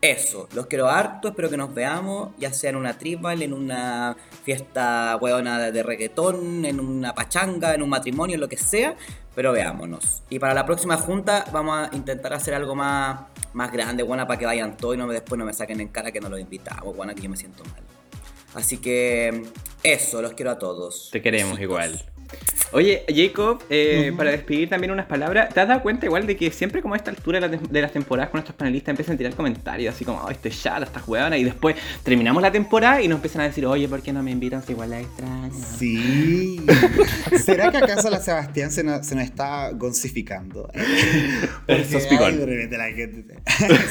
Eso, 0.00 0.48
los 0.52 0.66
quiero 0.66 0.88
harto, 0.88 1.28
espero 1.28 1.48
que 1.48 1.56
nos 1.56 1.72
veamos, 1.72 2.32
ya 2.36 2.52
sea 2.52 2.68
en 2.68 2.76
una 2.76 2.98
tribal, 2.98 3.40
en 3.40 3.54
una 3.54 4.14
fiesta 4.42 5.16
weona 5.18 5.58
de, 5.58 5.72
de 5.72 5.82
reggaetón, 5.82 6.66
en 6.66 6.78
una 6.78 7.14
pachanga, 7.14 7.74
en 7.74 7.82
un 7.82 7.88
matrimonio, 7.88 8.34
en 8.34 8.42
lo 8.42 8.48
que 8.48 8.58
sea, 8.58 8.96
pero 9.34 9.52
veámonos. 9.52 10.22
Y 10.28 10.38
para 10.38 10.52
la 10.52 10.66
próxima 10.66 10.98
junta 10.98 11.46
vamos 11.52 11.88
a 11.88 11.96
intentar 11.96 12.34
hacer 12.34 12.52
algo 12.52 12.74
más, 12.74 13.20
más 13.54 13.72
grande, 13.72 14.02
buena, 14.02 14.26
para 14.26 14.38
que 14.38 14.44
vayan 14.44 14.76
todos 14.76 14.94
y 14.94 14.98
no 14.98 15.06
me, 15.06 15.14
después 15.14 15.38
no 15.38 15.46
me 15.46 15.54
saquen 15.54 15.80
en 15.80 15.88
cara 15.88 16.12
que 16.12 16.20
no 16.20 16.28
los 16.28 16.38
invitamos, 16.38 16.94
buena, 16.94 17.14
que 17.14 17.22
yo 17.22 17.30
me 17.30 17.38
siento 17.38 17.64
mal. 17.64 17.93
Así 18.54 18.78
que 18.78 19.42
eso, 19.82 20.22
los 20.22 20.32
quiero 20.34 20.52
a 20.52 20.58
todos. 20.58 21.08
Te 21.12 21.20
queremos 21.20 21.58
Besitos. 21.58 21.62
igual. 21.62 22.13
Oye, 22.74 23.04
Jacob, 23.08 23.62
eh, 23.70 24.12
para 24.16 24.32
despedir 24.32 24.68
también 24.68 24.90
unas 24.90 25.06
palabras, 25.06 25.54
¿te 25.54 25.60
has 25.60 25.68
dado 25.68 25.80
cuenta 25.80 26.06
igual 26.06 26.26
de 26.26 26.36
que 26.36 26.50
siempre 26.50 26.82
como 26.82 26.94
a 26.94 26.96
esta 26.96 27.10
altura 27.10 27.38
de, 27.40 27.48
la 27.48 27.54
tem- 27.56 27.68
de 27.68 27.80
las 27.80 27.92
temporadas 27.92 28.30
con 28.30 28.38
nuestros 28.38 28.56
panelistas 28.56 28.90
empiezan 28.90 29.14
a 29.14 29.18
tirar 29.18 29.34
comentarios 29.34 29.94
así 29.94 30.04
como, 30.04 30.18
oh, 30.20 30.28
estoy 30.28 30.50
chata, 30.50 30.84
estás 30.84 31.06
huevona, 31.06 31.38
y 31.38 31.44
después 31.44 31.76
terminamos 32.02 32.42
la 32.42 32.50
temporada 32.50 33.00
y 33.00 33.06
nos 33.06 33.18
empiezan 33.18 33.42
a 33.42 33.44
decir, 33.44 33.64
oye, 33.64 33.86
¿por 33.88 34.02
qué 34.02 34.12
no 34.12 34.24
me 34.24 34.32
invitan 34.32 34.60
si 34.64 34.72
igual 34.72 34.90
la 34.90 35.00
extraño? 35.00 35.52
Sí. 35.78 36.60
¿Será 37.44 37.70
que 37.70 37.76
acaso 37.78 38.10
la 38.10 38.18
Sebastián 38.20 38.72
se 38.72 38.82
nos, 38.82 39.06
se 39.06 39.14
nos 39.14 39.22
está 39.24 39.70
goncificando? 39.70 40.68
Porque, 41.66 41.84
Suspicón. 41.84 42.26
ay, 42.32 42.36
de 42.38 42.46
repente 42.46 42.76
la 42.76 42.86
gente. 42.92 43.34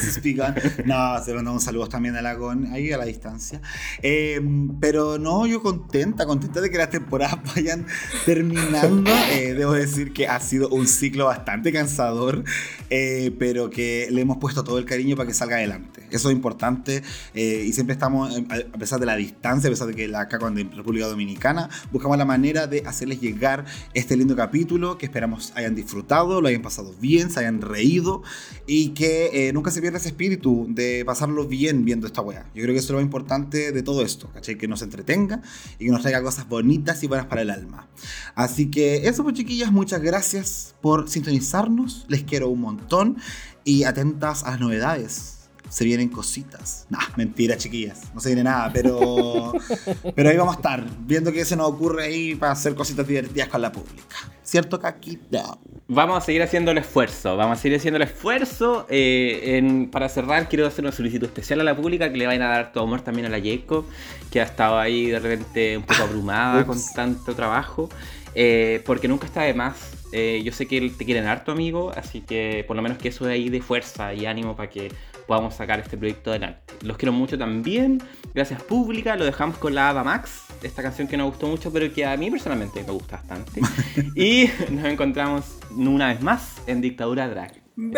Suspicón. 0.01 0.55
No, 0.85 1.23
se 1.23 1.33
mandamos 1.33 1.63
saludos 1.63 1.87
también 1.89 2.15
a 2.17 2.21
la 2.21 2.33
Gon, 2.33 2.67
ahí 2.73 2.91
a 2.91 2.97
la 2.97 3.05
distancia. 3.05 3.61
Eh, 4.01 4.41
pero 4.81 5.17
no, 5.17 5.45
yo 5.47 5.61
contenta, 5.61 6.25
contenta 6.25 6.59
de 6.59 6.69
que 6.69 6.77
las 6.77 6.89
temporadas 6.89 7.37
vayan 7.55 7.85
terminando. 8.25 8.72
Terminando. 8.81 9.11
Eh, 9.31 9.53
debo 9.53 9.73
decir 9.73 10.13
que 10.13 10.27
ha 10.27 10.39
sido 10.39 10.69
un 10.69 10.87
ciclo 10.87 11.25
bastante 11.25 11.71
cansador, 11.71 12.43
eh, 12.89 13.31
pero 13.39 13.69
que 13.69 14.07
le 14.11 14.21
hemos 14.21 14.37
puesto 14.37 14.63
todo 14.63 14.77
el 14.77 14.85
cariño 14.85 15.15
para 15.15 15.27
que 15.27 15.33
salga 15.33 15.57
adelante. 15.57 16.03
Eso 16.13 16.29
es 16.29 16.35
importante 16.35 17.01
eh, 17.33 17.65
y 17.67 17.73
siempre 17.73 17.93
estamos, 17.93 18.37
eh, 18.37 18.45
a 18.71 18.77
pesar 18.77 18.99
de 18.99 19.07
la 19.07 19.15
distancia, 19.15 19.67
a 19.67 19.71
pesar 19.71 19.87
de 19.87 19.95
que 19.95 20.07
la 20.07 20.21
acá 20.21 20.37
en 20.47 20.71
República 20.71 21.07
Dominicana, 21.07 21.69
buscamos 21.91 22.19
la 22.19 22.25
manera 22.25 22.67
de 22.67 22.83
hacerles 22.85 23.19
llegar 23.19 23.65
este 23.95 24.15
lindo 24.15 24.35
capítulo 24.35 24.99
que 24.99 25.07
esperamos 25.07 25.51
hayan 25.55 25.73
disfrutado, 25.73 26.39
lo 26.39 26.47
hayan 26.47 26.61
pasado 26.61 26.93
bien, 27.01 27.31
se 27.31 27.39
hayan 27.39 27.61
reído 27.61 28.21
y 28.67 28.89
que 28.89 29.47
eh, 29.47 29.53
nunca 29.53 29.71
se 29.71 29.81
pierda 29.81 29.97
ese 29.97 30.09
espíritu 30.09 30.67
de 30.69 31.03
pasarlo 31.03 31.47
bien 31.47 31.83
viendo 31.83 32.05
esta 32.05 32.21
wea. 32.21 32.45
Yo 32.53 32.61
creo 32.61 32.75
que 32.75 32.79
eso 32.79 32.87
es 32.87 32.91
lo 32.91 32.97
más 32.97 33.05
importante 33.05 33.71
de 33.71 33.81
todo 33.81 34.03
esto, 34.03 34.29
¿cachai? 34.35 34.55
Que 34.55 34.67
nos 34.67 34.83
entretenga 34.83 35.41
y 35.79 35.85
que 35.85 35.91
nos 35.91 36.03
traiga 36.03 36.21
cosas 36.21 36.47
bonitas 36.47 37.01
y 37.01 37.07
buenas 37.07 37.25
para 37.25 37.41
el 37.41 37.49
alma. 37.49 37.87
Así 38.35 38.52
que 38.71 39.07
eso 39.07 39.23
pues 39.23 39.35
chiquillas, 39.35 39.71
muchas 39.71 40.01
gracias 40.01 40.75
por 40.81 41.09
sintonizarnos, 41.09 42.05
les 42.07 42.23
quiero 42.23 42.49
un 42.49 42.61
montón 42.61 43.17
y 43.63 43.83
atentas 43.83 44.43
a 44.43 44.51
las 44.51 44.59
novedades. 44.59 45.39
Se 45.69 45.85
vienen 45.85 46.09
cositas. 46.09 46.85
Nah, 46.91 46.99
mentira, 47.15 47.57
chiquillas. 47.57 48.01
No 48.13 48.19
se 48.19 48.29
viene 48.29 48.43
nada, 48.43 48.69
pero. 48.71 49.53
pero 50.15 50.29
ahí 50.29 50.37
vamos 50.37 50.53
a 50.53 50.57
estar. 50.57 50.85
Viendo 50.99 51.31
qué 51.31 51.43
se 51.45 51.55
nos 51.55 51.67
ocurre 51.69 52.03
ahí 52.05 52.35
para 52.35 52.51
hacer 52.51 52.75
cositas 52.75 53.07
divertidas 53.07 53.47
con 53.47 53.59
la 53.59 53.71
pública. 53.71 54.15
¿Cierto, 54.43 54.79
Caquita? 54.79 55.57
Vamos 55.87 56.15
a 56.17 56.21
seguir 56.21 56.43
haciendo 56.43 56.69
el 56.71 56.77
esfuerzo, 56.77 57.35
vamos 57.37 57.57
a 57.57 57.61
seguir 57.61 57.79
haciendo 57.79 57.95
el 57.97 58.03
esfuerzo. 58.03 58.85
eh, 58.89 59.57
en- 59.57 59.89
para 59.89 60.09
cerrar, 60.09 60.47
quiero 60.47 60.67
hacer 60.67 60.85
una 60.85 60.91
solicitud 60.91 61.25
especial 61.25 61.59
a 61.61 61.63
la 61.63 61.75
pública 61.75 62.11
que 62.11 62.17
le 62.19 62.27
vayan 62.27 62.43
a 62.43 62.49
dar 62.49 62.71
todo 62.71 62.83
amor 62.83 63.01
también 63.01 63.25
a 63.25 63.29
la 63.29 63.39
Yeco, 63.39 63.87
que 64.29 64.41
ha 64.41 64.43
estado 64.43 64.77
ahí 64.77 65.07
de 65.07 65.19
repente 65.19 65.77
un 65.77 65.83
poco 65.83 66.03
abrumada 66.03 66.67
con 66.67 66.77
tanto 66.93 67.33
trabajo, 67.33 67.89
eh, 68.35 68.81
porque 68.85 69.07
nunca 69.07 69.25
está 69.25 69.43
de 69.43 69.53
más. 69.53 69.91
Eh, 70.11 70.41
yo 70.43 70.51
sé 70.51 70.67
que 70.67 70.89
te 70.89 71.05
quieren 71.05 71.25
harto, 71.25 71.51
amigo, 71.51 71.91
así 71.95 72.21
que 72.21 72.63
por 72.67 72.75
lo 72.75 72.83
menos 72.83 72.99
que 72.99 73.09
eso 73.09 73.25
de 73.25 73.33
ahí 73.33 73.49
de 73.49 73.61
fuerza 73.61 74.13
y 74.13 74.27
ánimo 74.27 74.55
para 74.55 74.69
que 74.69 74.91
podamos 75.27 75.55
sacar 75.55 75.79
este 75.79 75.97
proyecto 75.97 76.29
adelante. 76.29 76.61
Los 76.81 76.97
quiero 76.97 77.11
mucho 77.13 77.37
también. 77.37 78.01
Gracias, 78.33 78.61
pública. 78.61 79.15
Lo 79.15 79.25
dejamos 79.25 79.57
con 79.57 79.73
la 79.73 79.89
Ava 79.89 80.03
Max, 80.03 80.43
esta 80.61 80.83
canción 80.83 81.07
que 81.07 81.17
nos 81.17 81.31
gustó 81.31 81.47
mucho, 81.47 81.71
pero 81.73 81.91
que 81.91 82.05
a 82.05 82.15
mí 82.17 82.29
personalmente 82.29 82.83
me 82.83 82.91
gusta 82.91 83.17
bastante. 83.17 83.61
y 84.15 84.49
nos 84.69 84.85
encontramos 84.85 85.45
una 85.71 86.09
vez 86.09 86.21
más 86.21 86.61
en 86.67 86.81
Dictadura 86.81 87.27
Drag. 87.27 87.63
Muy 87.75 87.91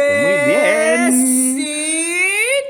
bien. 0.47 1.65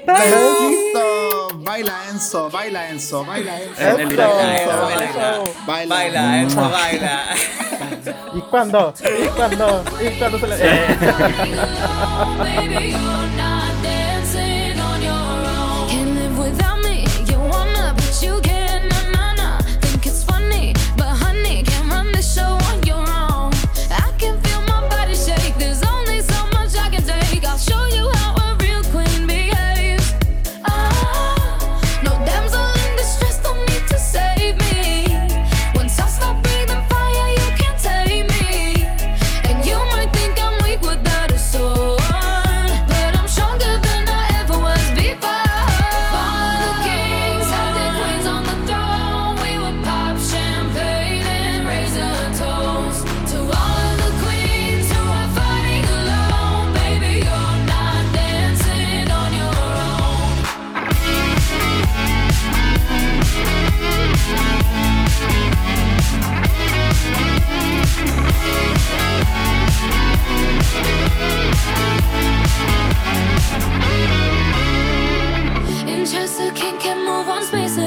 Baila 0.05 1.95
Enzo, 2.09 2.49
baila 2.49 2.89
Enzo, 2.89 3.25
baila 3.25 3.61
Enzo. 3.61 3.81
En 3.81 3.99
el 4.01 4.09
directo. 4.09 4.35
Baila, 4.35 4.75
baila, 4.85 5.43
Baila. 5.67 5.95
baila, 5.95 6.41
Enzo, 6.41 6.69
baila. 6.69 7.23
¿Y 8.33 8.41
cuándo? 8.41 8.93
¿Y 9.01 9.27
cuándo? 9.29 9.83
¿Y 10.01 10.09
cuándo 10.19 10.39
se 10.39 10.47
le.? 10.47 10.55
so 76.35 76.51
can 76.51 76.77
can 76.79 76.97
move 77.05 77.29
on 77.29 77.41
space 77.43 77.84